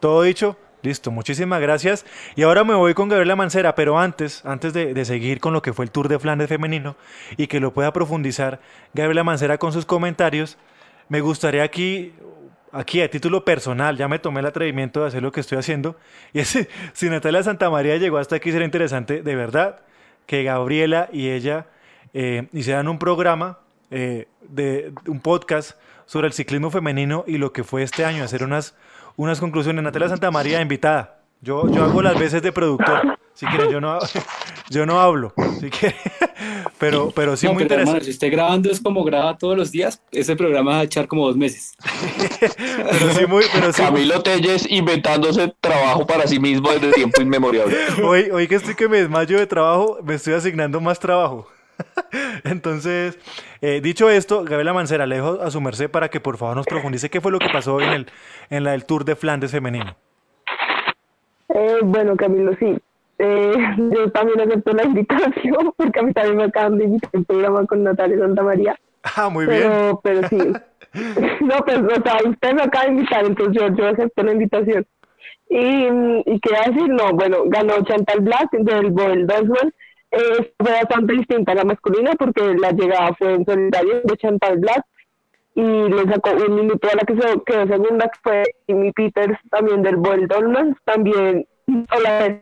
Todo 0.00 0.22
dicho. 0.22 0.56
Listo, 0.86 1.10
muchísimas 1.10 1.60
gracias. 1.60 2.06
Y 2.36 2.42
ahora 2.44 2.62
me 2.62 2.72
voy 2.74 2.94
con 2.94 3.08
Gabriela 3.08 3.34
Mancera, 3.34 3.74
pero 3.74 3.98
antes, 3.98 4.44
antes 4.44 4.72
de, 4.72 4.94
de, 4.94 5.04
seguir 5.04 5.40
con 5.40 5.52
lo 5.52 5.60
que 5.60 5.72
fue 5.72 5.84
el 5.84 5.90
Tour 5.90 6.06
de 6.06 6.20
Flandes 6.20 6.48
femenino 6.48 6.94
y 7.36 7.48
que 7.48 7.58
lo 7.58 7.74
pueda 7.74 7.92
profundizar 7.92 8.60
Gabriela 8.94 9.24
Mancera 9.24 9.58
con 9.58 9.72
sus 9.72 9.84
comentarios, 9.84 10.58
me 11.08 11.20
gustaría 11.20 11.64
aquí, 11.64 12.14
aquí 12.70 13.00
a 13.02 13.10
título 13.10 13.44
personal, 13.44 13.96
ya 13.96 14.06
me 14.06 14.20
tomé 14.20 14.38
el 14.38 14.46
atrevimiento 14.46 15.00
de 15.00 15.08
hacer 15.08 15.24
lo 15.24 15.32
que 15.32 15.40
estoy 15.40 15.58
haciendo, 15.58 15.96
y 16.32 16.38
es, 16.38 16.56
si 16.92 17.10
Natalia 17.10 17.42
Santamaría 17.42 17.96
llegó 17.96 18.18
hasta 18.18 18.36
aquí, 18.36 18.52
sería 18.52 18.64
interesante, 18.64 19.22
de 19.22 19.34
verdad, 19.34 19.80
que 20.26 20.44
Gabriela 20.44 21.08
y 21.12 21.30
ella 21.30 21.66
eh, 22.14 22.46
hicieran 22.52 22.86
un 22.86 23.00
programa, 23.00 23.58
eh, 23.90 24.28
de 24.40 24.92
un 25.08 25.18
podcast 25.18 25.76
sobre 26.06 26.28
el 26.28 26.32
ciclismo 26.32 26.70
femenino 26.70 27.24
y 27.26 27.38
lo 27.38 27.52
que 27.52 27.64
fue 27.64 27.82
este 27.82 28.04
año, 28.04 28.22
hacer 28.22 28.44
unas, 28.44 28.76
unas 29.16 29.40
conclusiones. 29.40 29.82
Natalia 29.82 30.08
Santamaría, 30.08 30.60
invitada. 30.60 31.20
Yo, 31.40 31.68
yo 31.70 31.84
hago 31.84 32.02
las 32.02 32.18
veces 32.18 32.42
de 32.42 32.50
productor. 32.50 33.18
Si 33.34 33.44
quieren, 33.46 33.70
yo 33.70 33.80
no, 33.80 33.98
yo 34.70 34.86
no 34.86 34.98
hablo. 34.98 35.34
Si 35.60 35.70
pero, 36.78 37.10
pero 37.14 37.36
sí 37.36 37.46
muy 37.48 37.64
interesante. 37.64 38.04
si 38.04 38.10
esté 38.10 38.30
grabando 38.30 38.70
es 38.70 38.80
como 38.80 39.04
graba 39.04 39.36
todos 39.36 39.56
los 39.56 39.70
días, 39.70 40.00
ese 40.10 40.36
programa 40.36 40.70
va 40.72 40.80
a 40.80 40.82
echar 40.84 41.06
como 41.06 41.26
dos 41.26 41.36
meses. 41.36 41.74
pero 42.40 43.12
sí 43.12 43.26
muy, 43.26 43.44
pero 43.52 43.72
sí 43.72 43.82
Camilo 43.82 44.22
Telles 44.22 44.66
inventándose 44.70 45.54
trabajo 45.60 46.06
para 46.06 46.26
sí 46.26 46.40
mismo 46.40 46.70
desde 46.70 46.92
tiempo 46.92 47.20
inmemorial. 47.20 47.68
Hoy, 48.02 48.30
hoy 48.32 48.48
que 48.48 48.54
estoy 48.54 48.74
que 48.74 48.88
me 48.88 49.02
desmayo 49.02 49.38
de 49.38 49.46
trabajo, 49.46 49.98
me 50.02 50.14
estoy 50.14 50.32
asignando 50.32 50.80
más 50.80 50.98
trabajo. 50.98 51.46
Entonces, 52.44 53.18
eh, 53.60 53.80
dicho 53.82 54.08
esto, 54.08 54.44
Gabriela 54.44 54.72
Mancera, 54.72 55.06
le 55.06 55.16
dejo 55.16 55.40
a 55.42 55.50
su 55.50 55.60
merced 55.60 55.90
para 55.90 56.08
que 56.08 56.20
por 56.20 56.36
favor 56.36 56.56
nos 56.56 56.66
profundice 56.66 57.10
qué 57.10 57.20
fue 57.20 57.32
lo 57.32 57.38
que 57.38 57.48
pasó 57.52 57.80
en 57.80 57.90
el, 57.90 58.06
en 58.50 58.64
la 58.64 58.72
del 58.72 58.84
Tour 58.84 59.04
de 59.04 59.16
Flandes 59.16 59.50
femenino. 59.50 59.96
Eh, 61.48 61.78
bueno, 61.82 62.16
Camilo, 62.16 62.52
sí. 62.58 62.76
Eh, 63.18 63.54
yo 63.78 64.10
también 64.10 64.40
acepto 64.40 64.72
la 64.72 64.84
invitación 64.84 65.72
porque 65.76 66.00
a 66.00 66.02
mí 66.02 66.12
también 66.12 66.36
me 66.36 66.44
acaban 66.44 66.78
de 66.78 66.84
invitar 66.84 67.10
el 67.12 67.24
programa 67.24 67.66
con 67.66 67.82
Natalia 67.82 68.18
Santa 68.18 68.42
María. 68.42 68.76
Ah, 69.16 69.28
muy 69.28 69.46
bien. 69.46 69.70
Pero 70.02 70.28
sí. 70.28 70.36
no, 71.40 71.56
pues, 71.64 71.78
o 71.78 72.02
sea, 72.02 72.18
usted 72.28 72.52
me 72.54 72.62
acaba 72.62 72.86
de 72.86 72.90
invitar, 72.92 73.24
entonces 73.24 73.54
yo, 73.54 73.74
yo 73.76 73.88
acepto 73.88 74.22
la 74.22 74.32
invitación. 74.32 74.86
Y, 75.48 75.86
y 76.26 76.40
qué 76.40 76.54
decir, 76.66 76.88
no, 76.88 77.12
bueno, 77.12 77.44
ganó 77.46 77.74
Chantal 77.84 78.20
Black 78.20 78.50
del 78.50 78.90
Boel 78.90 79.26
Dosman. 79.26 79.72
Fue 80.58 80.72
bastante 80.72 81.12
distinta 81.14 81.52
a 81.52 81.56
la 81.56 81.64
masculina 81.64 82.12
porque 82.18 82.54
la 82.54 82.70
llegada 82.70 83.14
fue 83.18 83.34
en 83.34 83.44
solitario 83.44 84.00
de 84.02 84.16
Chantal 84.16 84.58
Black 84.58 84.84
y 85.54 85.62
le 85.62 86.04
sacó 86.12 86.30
un 86.32 86.54
minuto 86.54 86.88
a 86.88 86.96
la 86.96 87.02
que 87.02 87.14
se 87.14 87.40
quedó 87.44 87.66
segunda, 87.66 88.08
que 88.08 88.18
fue 88.22 88.42
Jimmy 88.66 88.92
Peters, 88.92 89.38
también 89.50 89.82
del 89.82 89.96
Boel 89.96 90.28
Dolman, 90.28 90.76
también, 90.84 91.46
hola, 91.66 92.40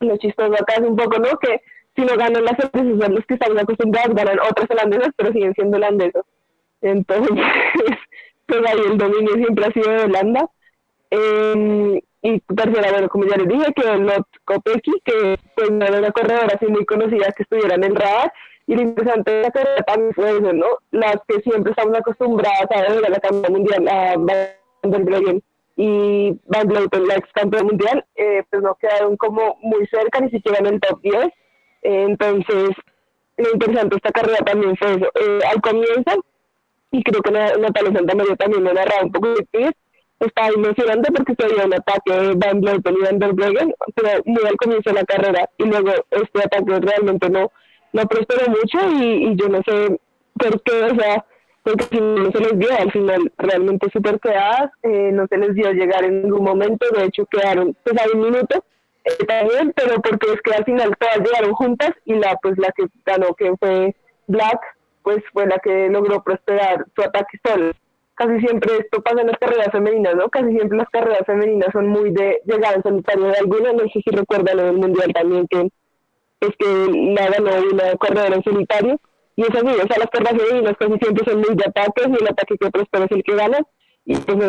lo 0.00 0.16
chistoso 0.16 0.54
acá 0.54 0.74
es 0.74 0.80
un 0.80 0.96
poco, 0.96 1.18
¿no? 1.18 1.38
Que 1.38 1.60
si 1.94 2.02
no 2.02 2.16
ganan 2.16 2.44
las 2.44 2.56
holandesas, 2.58 3.10
los 3.10 3.26
que 3.26 3.34
estamos 3.34 3.62
acostumbrados, 3.62 4.14
ganan 4.14 4.38
otras 4.40 4.70
holandesas, 4.70 5.10
pero 5.16 5.32
siguen 5.32 5.54
siendo 5.54 5.76
holandesas. 5.76 6.24
Entonces, 6.80 7.30
pues 8.46 8.60
ahí 8.66 8.80
el 8.90 8.96
dominio 8.96 9.34
siempre 9.34 9.66
ha 9.66 9.72
sido 9.72 9.90
de 9.90 10.04
Holanda. 10.04 10.48
Eh, 11.10 12.02
y 12.22 12.40
tercera, 12.40 12.90
bueno, 12.92 13.08
como 13.08 13.24
ya 13.24 13.36
les 13.36 13.48
dije, 13.48 13.72
que 13.74 13.96
Lot 13.96 14.26
Kopecky, 14.44 14.92
que 15.04 15.38
pues 15.56 15.70
no 15.70 15.84
era 15.84 15.98
una 15.98 16.12
corredora 16.12 16.54
así 16.54 16.66
muy 16.66 16.84
conocida 16.84 17.32
que 17.32 17.44
estuviera 17.44 17.76
en 17.76 17.84
el 17.84 17.96
radar, 17.96 18.32
y 18.66 18.74
lo 18.74 18.82
interesante 18.82 19.30
de 19.32 19.42
la 19.42 19.50
carrera 19.50 19.82
también 19.82 20.14
fue 20.14 20.30
eso, 20.30 20.52
¿no? 20.52 20.66
Las 20.90 21.16
que 21.26 21.40
siempre 21.40 21.72
estamos 21.72 21.96
acostumbradas 21.98 22.66
a 22.70 22.82
ver 22.82 23.04
a 23.04 23.08
la 23.08 23.18
campeona 23.18 23.48
mundial, 23.48 23.88
a 23.88 24.14
Van 24.16 25.04
der 25.04 25.42
y 25.76 26.38
Van 26.46 26.68
Vleuten, 26.68 27.08
la 27.08 27.16
ex 27.16 27.32
campeona 27.32 27.64
mundial, 27.64 28.04
eh, 28.14 28.42
pues 28.50 28.62
no 28.62 28.74
quedaron 28.74 29.16
como 29.16 29.56
muy 29.62 29.86
cerca, 29.86 30.20
ni 30.20 30.30
siquiera 30.30 30.58
en 30.58 30.66
el 30.66 30.80
top 30.80 31.00
10. 31.00 31.16
Eh, 31.24 31.30
entonces, 31.82 32.70
lo 33.38 33.50
interesante 33.50 33.88
de 33.88 33.96
esta 33.96 34.12
carrera 34.12 34.44
también 34.44 34.76
fue 34.76 34.92
eso. 34.96 35.06
Eh, 35.06 35.40
al 35.50 35.60
comienzo, 35.62 36.24
y 36.90 37.02
creo 37.02 37.22
que 37.22 37.30
Natalia 37.30 37.92
Santamaría 37.94 38.36
también 38.36 38.64
lo 38.64 38.74
narraba 38.74 39.04
un 39.04 39.12
poco 39.12 39.28
de 39.34 39.72
estaba 40.20 40.48
emocionante 40.48 41.12
porque 41.12 41.34
se 41.38 41.54
dio 41.54 41.64
un 41.64 41.74
ataque 41.74 42.32
Van 42.36 42.60
Vleuten 42.60 42.94
y 42.94 43.02
Van 43.02 43.18
der 43.18 43.34
pero 43.34 44.22
muy 44.24 44.42
al 44.46 44.56
comienzo 44.56 44.90
de 44.90 44.94
la 44.94 45.04
carrera, 45.04 45.48
y 45.58 45.64
luego 45.64 45.90
este 46.10 46.38
ataque 46.40 46.78
realmente 46.80 47.30
no 47.30 47.50
no 47.92 48.06
prosperó 48.06 48.50
mucho 48.50 48.78
y, 49.02 49.34
yo 49.36 49.48
no 49.48 49.62
sé 49.62 50.00
por 50.34 50.62
qué, 50.62 50.82
o 50.84 50.94
sea, 50.94 51.24
porque 51.62 51.84
si 51.84 52.00
no 52.00 52.30
se 52.30 52.40
les 52.40 52.58
dio 52.58 52.68
al 52.76 52.90
final 52.92 53.32
realmente 53.36 53.88
súper 53.92 54.18
quedadas, 54.20 54.70
eh, 54.82 55.10
no 55.12 55.26
se 55.26 55.36
les 55.36 55.54
dio 55.54 55.72
llegar 55.72 56.04
en 56.04 56.22
ningún 56.22 56.44
momento, 56.44 56.86
de 56.96 57.06
hecho 57.06 57.26
quedaron 57.26 57.76
pues 57.84 58.00
a 58.00 58.16
un 58.16 58.22
minuto 58.22 58.64
eh, 59.04 59.24
también, 59.26 59.72
pero 59.74 60.00
porque 60.00 60.32
es 60.32 60.40
que 60.42 60.54
al 60.54 60.64
final 60.64 60.96
todas 60.98 61.18
llegaron 61.18 61.52
juntas 61.54 61.90
y 62.04 62.14
la 62.14 62.36
pues 62.40 62.56
la 62.58 62.70
que 62.72 62.84
ganó 63.04 63.34
que 63.34 63.52
fue 63.58 63.94
Black, 64.26 64.60
pues 65.02 65.22
fue 65.32 65.46
la 65.46 65.58
que 65.58 65.88
logró 65.88 66.22
prosperar 66.22 66.86
su 66.94 67.02
ataque 67.02 67.38
solo. 67.44 67.72
Casi 68.20 68.38
siempre 68.40 68.76
esto 68.76 69.00
pasa 69.00 69.22
en 69.22 69.28
las 69.28 69.38
carreras 69.38 69.72
femeninas, 69.72 70.14
¿no? 70.14 70.28
Casi 70.28 70.50
siempre 70.50 70.76
las 70.76 70.90
carreras 70.90 71.22
femeninas 71.24 71.70
son 71.72 71.88
muy 71.88 72.10
de 72.10 72.42
llegar 72.44 72.74
en 72.76 72.82
solitario 72.82 73.24
de 73.28 73.38
alguna, 73.38 73.72
no 73.72 73.84
sé 73.84 74.02
si 74.04 74.10
recuerdan 74.14 74.58
en 74.58 74.66
el 74.66 74.76
Mundial 74.76 75.10
también 75.14 75.46
que 75.48 75.70
es 76.40 76.50
que 76.58 77.14
la 77.14 77.30
ganó 77.30 77.50
una 77.72 77.94
corredora 77.96 78.36
en 78.36 78.44
solitario. 78.44 79.00
Y 79.36 79.42
es 79.44 79.48
así, 79.48 79.68
o 79.68 79.86
sea, 79.86 79.98
las 79.98 80.10
carreras 80.10 80.36
femeninas 80.36 80.76
casi 80.78 80.98
siempre 80.98 81.24
son 81.24 81.40
muy 81.40 81.54
de 81.56 81.64
ataques 81.66 82.08
y 82.08 82.22
el 82.22 82.28
ataque 82.28 82.58
que 82.60 82.70
prospera 82.70 83.06
es 83.06 83.10
el 83.12 83.22
que 83.22 83.36
gana. 83.36 83.58
Y 84.04 84.16
pues 84.16 84.38
en 84.38 84.42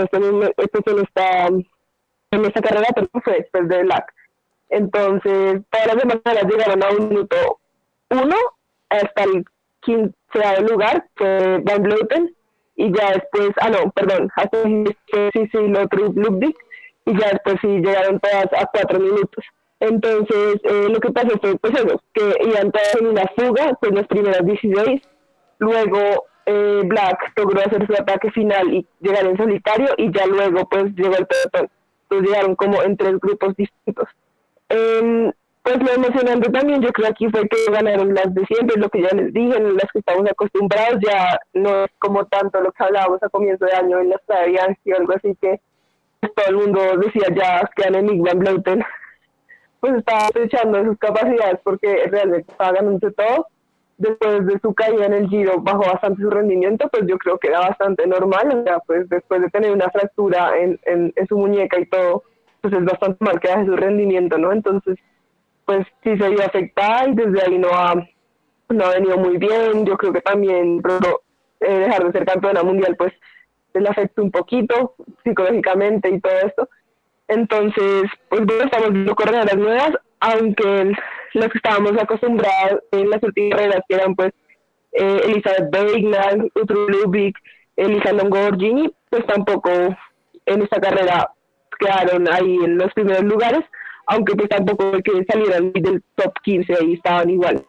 en 2.32 2.45
esta, 2.45 2.61
carrera 2.61 2.88
pero 2.93 3.07
fue 3.24 3.38
después 3.38 3.69
de 3.69 3.86
LAC. 3.86 4.13
Entonces, 4.67 5.61
todas 5.69 5.88
las 5.88 5.95
demás 5.95 6.17
carreras 6.26 6.51
llegaron 6.51 6.84
a 6.84 6.89
un 6.89 7.07
minuto 7.07 7.38
uno 8.09 8.36
hasta 8.89 9.24
el 9.24 9.45
quince 9.80 10.13
lugar, 10.69 11.05
fue 11.15 11.59
Van 11.63 11.84
Vleuten, 11.84 12.36
y 12.82 12.91
ya 12.91 13.11
después, 13.11 13.51
ah 13.61 13.69
no, 13.69 13.91
perdón, 13.91 14.29
hasta 14.36 14.63
sí, 14.63 14.84
sí, 15.34 15.57
lo 15.67 15.84
Ludwig, 16.15 16.55
y 17.05 17.19
ya 17.19 17.29
después 17.29 17.57
sí 17.61 17.67
llegaron 17.67 18.19
todas 18.19 18.47
a 18.57 18.65
cuatro 18.65 18.99
minutos. 18.99 19.45
Entonces, 19.79 20.55
eh, 20.63 20.88
lo 20.89 20.99
que 20.99 21.11
pasó 21.11 21.38
fue, 21.39 21.55
pues 21.57 21.73
eso, 21.75 22.01
que 22.13 22.34
iban 22.43 22.71
todas 22.71 22.95
en 22.99 23.07
una 23.07 23.23
fuga, 23.36 23.77
pues 23.79 23.91
las 23.93 24.07
primeras 24.07 24.43
16, 24.43 25.01
luego 25.59 26.25
eh, 26.47 26.82
Black 26.86 27.34
logró 27.36 27.61
hacer 27.61 27.86
su 27.86 27.93
ataque 27.93 28.32
final 28.32 28.73
y 28.73 28.88
llegar 28.99 29.27
en 29.27 29.38
solitario, 29.38 29.89
y 29.97 30.11
ya 30.11 30.25
luego, 30.25 30.67
pues, 30.67 30.86
llegó 30.95 31.15
el 31.17 31.27
pelotón. 31.27 31.69
Pues 32.07 32.21
llegaron 32.23 32.55
como 32.55 32.82
en 32.82 32.97
tres 32.97 33.19
grupos 33.19 33.55
distintos. 33.55 34.09
Eh, 34.70 35.32
pues 35.63 35.78
lo 35.78 35.92
emocionante 35.92 36.50
también, 36.50 36.82
yo 36.82 36.92
creo 36.92 37.09
aquí 37.09 37.29
fue 37.29 37.47
que 37.47 37.71
ganaron 37.71 38.13
las 38.13 38.33
de 38.33 38.46
siempre, 38.46 38.79
lo 38.79 38.89
que 38.89 39.01
ya 39.01 39.09
les 39.16 39.32
dije, 39.32 39.58
en 39.58 39.75
las 39.75 39.92
que 39.92 40.00
estamos 40.00 40.29
acostumbrados, 40.29 41.00
ya 41.01 41.39
no 41.54 41.86
es 41.86 41.92
como 42.00 42.25
tanto 42.25 42.59
lo 42.62 42.71
que 42.71 42.83
hablábamos 42.83 43.21
a 43.21 43.29
comienzo 43.29 43.66
de 43.66 43.74
año 43.74 44.00
en 44.00 44.09
las 44.09 44.21
Bianchi 44.28 44.82
y 44.86 44.92
algo 44.92 45.13
así 45.13 45.36
que 45.39 45.62
todo 46.29 46.47
el 46.50 46.55
mundo 46.55 46.82
decía 46.97 47.28
ya 47.36 47.70
que 47.75 47.83
en 47.88 48.24
Van 48.24 48.39
Blauten 48.39 48.83
pues 49.79 49.93
estaba 49.96 50.29
echando 50.36 50.83
sus 50.86 50.97
capacidades 50.97 51.59
porque 51.63 52.05
realmente 52.09 52.51
estaba 52.51 52.74
ganando 52.74 53.12
todo. 53.12 53.47
Después 53.97 54.46
de 54.47 54.59
su 54.59 54.74
caída 54.74 55.05
en 55.05 55.13
el 55.13 55.29
giro 55.29 55.62
bajó 55.62 55.82
bastante 55.82 56.24
su 56.24 56.29
rendimiento, 56.29 56.88
pues 56.89 57.04
yo 57.08 57.17
creo 57.20 57.38
que 57.38 57.50
era 57.50 57.59
bastante 57.59 58.08
normal, 58.08 58.47
o 58.58 58.63
sea, 58.63 58.79
pues 58.79 59.08
después 59.09 59.42
de 59.42 59.50
tener 59.50 59.71
una 59.71 59.92
fractura 59.92 60.58
en, 60.58 60.79
en, 60.86 61.28
su 61.28 61.38
muñeca 61.38 61.79
y 61.79 61.86
todo, 61.86 62.24
pues 62.62 62.74
es 62.74 62.83
bastante 62.83 63.24
mal 63.24 63.39
que 63.39 63.50
baje 63.50 63.66
su 63.66 63.75
rendimiento, 63.75 64.39
¿no? 64.39 64.51
Entonces, 64.51 64.97
pues 65.72 65.88
sí 66.04 66.18
se 66.18 66.30
vio 66.30 66.46
afectada 66.46 67.08
y 67.08 67.16
desde 67.16 67.42
ahí 67.42 67.58
no 67.58 67.70
ha, 67.70 67.96
no 68.70 68.86
ha 68.86 68.89
venido 68.89 69.18
muy 69.18 69.38
bien. 69.38 69.86
Yo 69.86 69.96
creo 69.96 70.12
que 70.12 70.22
también 70.22 70.82
pero, 70.82 71.22
eh, 71.62 71.80
dejar 71.80 72.06
de 72.06 72.12
ser 72.12 72.26
campeona 72.26 72.62
mundial, 72.62 72.96
pues 72.98 73.14
le 73.74 73.88
afecta 73.88 74.22
un 74.22 74.32
poquito 74.32 74.96
psicológicamente 75.24 76.10
y 76.10 76.20
todo 76.20 76.34
esto. 76.46 76.70
Entonces, 77.30 78.04
pues 78.28 78.46
bueno, 78.46 78.66
estamos 78.66 78.92
viendo 78.92 79.16
corredoras 79.16 79.56
nuevas, 79.56 79.92
aunque 80.20 80.92
los 81.36 81.48
que 81.48 81.58
estábamos 81.58 81.93
acostumbrados 81.93 82.82
en 82.92 83.10
las 83.10 83.24
últimas 83.24 83.58
carreras, 83.58 83.82
que 83.88 83.96
eran 83.96 84.14
pues 84.16 84.34
eh, 84.92 85.22
Elizabeth 85.24 85.72
Beignan, 85.72 86.52
Utru 86.54 86.89
Lubick, 86.89 87.38
Elisa 87.78 88.12
Longorgini, 88.12 88.93
pues 89.10 89.26
tampoco 89.26 89.72
en 89.72 90.62
esta 90.64 90.82
carrera 90.82 91.32
quedaron 91.80 92.28
ahí 92.30 92.58
en 92.58 92.78
los 92.78 92.92
primeros 92.93 93.24
lugares, 93.24 93.62
aunque 94.07 94.36
pues 94.36 94.49
tampoco 94.49 94.91
que 95.03 95.23
salieran 95.25 95.71
del 95.73 96.03
top 96.15 96.33
15, 96.43 96.73
ahí 96.73 96.93
estaban 96.93 97.29
igual. 97.29 97.63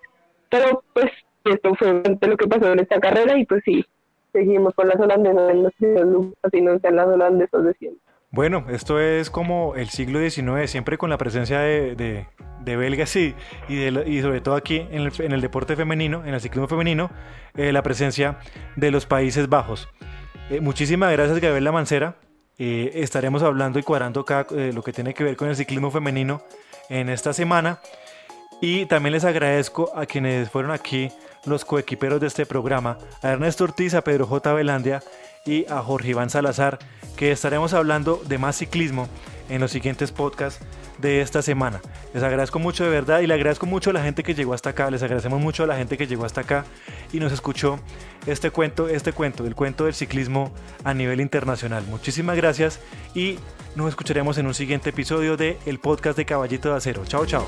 Pero 0.51 0.83
pues 0.93 1.11
esto 1.45 1.75
fue 1.75 2.03
lo 2.03 2.37
que 2.37 2.47
pasó 2.47 2.73
en 2.73 2.81
esta 2.81 3.01
carrera 3.01 3.39
y 3.39 3.45
pues 3.47 3.63
sí, 3.65 3.85
seguimos 4.33 4.75
con 4.75 4.89
las 4.89 5.01
holandesas 5.01 5.51
en 5.51 5.63
los 5.63 5.73
primeros 5.75 6.27
y 6.53 6.61
no 6.61 6.79
sean 6.79 6.97
las 6.97 7.07
holandesas 7.07 7.65
de 7.65 7.75
siempre. 7.75 8.01
Bueno, 8.31 8.65
esto 8.71 8.99
es 8.99 9.29
como 9.29 9.75
el 9.77 9.89
siglo 9.89 10.19
XIX, 10.19 10.71
siempre 10.71 10.97
con 10.97 11.11
la 11.11 11.19
presencia 11.19 11.61
de, 11.61 12.27
de 12.65 12.77
belgas 12.77 13.11
sí, 13.11 13.35
y, 13.69 13.85
y 13.85 14.23
sobre 14.23 14.41
todo 14.41 14.55
aquí 14.55 14.87
en 14.91 15.33
el, 15.33 15.41
deporte 15.41 15.77
femenino, 15.77 16.25
en 16.25 16.35
el 16.35 16.41
ciclismo 16.41 16.69
femenino, 16.69 17.11
eh, 17.55 17.73
la 17.73 17.83
presencia 17.83 18.39
de 18.77 18.91
los 18.91 19.07
Países 19.07 19.49
Bajos. 19.49 19.89
Eh, 20.51 20.61
muchísimas 20.61 21.13
gracias 21.13 21.41
Gabriela 21.41 21.73
Mancera. 21.73 22.17
Eh, 22.59 22.91
estaremos 22.95 23.43
hablando 23.43 23.79
y 23.79 23.83
cuadrando 23.83 24.21
acá 24.21 24.47
lo 24.51 24.83
que 24.83 24.93
tiene 24.93 25.15
que 25.15 25.25
ver 25.25 25.37
con 25.37 25.49
el 25.49 25.57
ciclismo 25.57 25.91
femenino 25.91 26.43
en 26.89 27.09
esta 27.09 27.33
semana. 27.33 27.81
Y 28.61 28.87
también 28.87 29.13
les 29.13 29.25
agradezco 29.25 29.91
a 29.95 30.07
quienes 30.07 30.49
fueron 30.51 30.71
aquí 30.71 31.11
los 31.45 31.65
coequiperos 31.65 32.21
de 32.21 32.29
este 32.29 32.47
programa, 32.47 32.99
a 33.21 33.31
Ernesto 33.31 33.65
Ortiz, 33.65 33.95
a 33.95 34.03
Pedro 34.03 34.27
J. 34.27 34.53
Velandia 34.53 35.03
y 35.45 35.67
a 35.69 35.83
Jorge 35.83 36.11
Iván 36.11 36.31
Salazar, 36.31 36.79
que 37.17 37.33
estaremos 37.33 37.75
hablando 37.75 38.23
de 38.27 38.39
más 38.39 38.57
ciclismo 38.57 39.09
en 39.49 39.61
los 39.61 39.73
siguientes 39.73 40.13
podcasts 40.13 40.65
de 41.03 41.21
esta 41.21 41.43
semana. 41.43 41.83
Les 42.15 42.23
agradezco 42.23 42.59
mucho 42.59 42.85
de 42.85 42.91
verdad 42.91 43.21
y 43.21 43.27
le 43.27 43.35
agradezco 43.35 43.67
mucho 43.67 43.91
a 43.91 43.93
la 43.93 44.03
gente 44.03 44.23
que 44.23 44.35
llegó 44.35 44.55
hasta 44.55 44.71
acá, 44.71 44.91
les 44.91 45.03
agradecemos 45.03 45.41
mucho 45.41 45.65
a 45.65 45.67
la 45.67 45.77
gente 45.77 45.99
que 45.99 46.07
llegó 46.07 46.25
hasta 46.25 46.41
acá 46.41 46.65
y 47.13 47.21
nos 47.21 47.33
escuchó 47.33 47.79
este 48.27 48.51
cuento, 48.51 48.89
este 48.89 49.13
cuento, 49.13 49.45
el 49.45 49.55
cuento 49.55 49.85
del 49.85 49.95
ciclismo 49.95 50.53
a 50.85 50.95
nivel 50.95 51.21
internacional. 51.21 51.85
Muchísimas 51.91 52.37
gracias 52.37 52.81
y 53.15 53.39
nos 53.75 53.89
escucharemos 53.89 54.39
en 54.39 54.47
un 54.47 54.55
siguiente 54.55 54.91
episodio 54.91 55.37
de 55.37 55.59
el 55.67 55.79
podcast 55.79 56.17
de 56.17 56.25
Caballito 56.25 56.71
de 56.71 56.77
Acero. 56.77 57.05
Chao, 57.05 57.27
chao. 57.27 57.47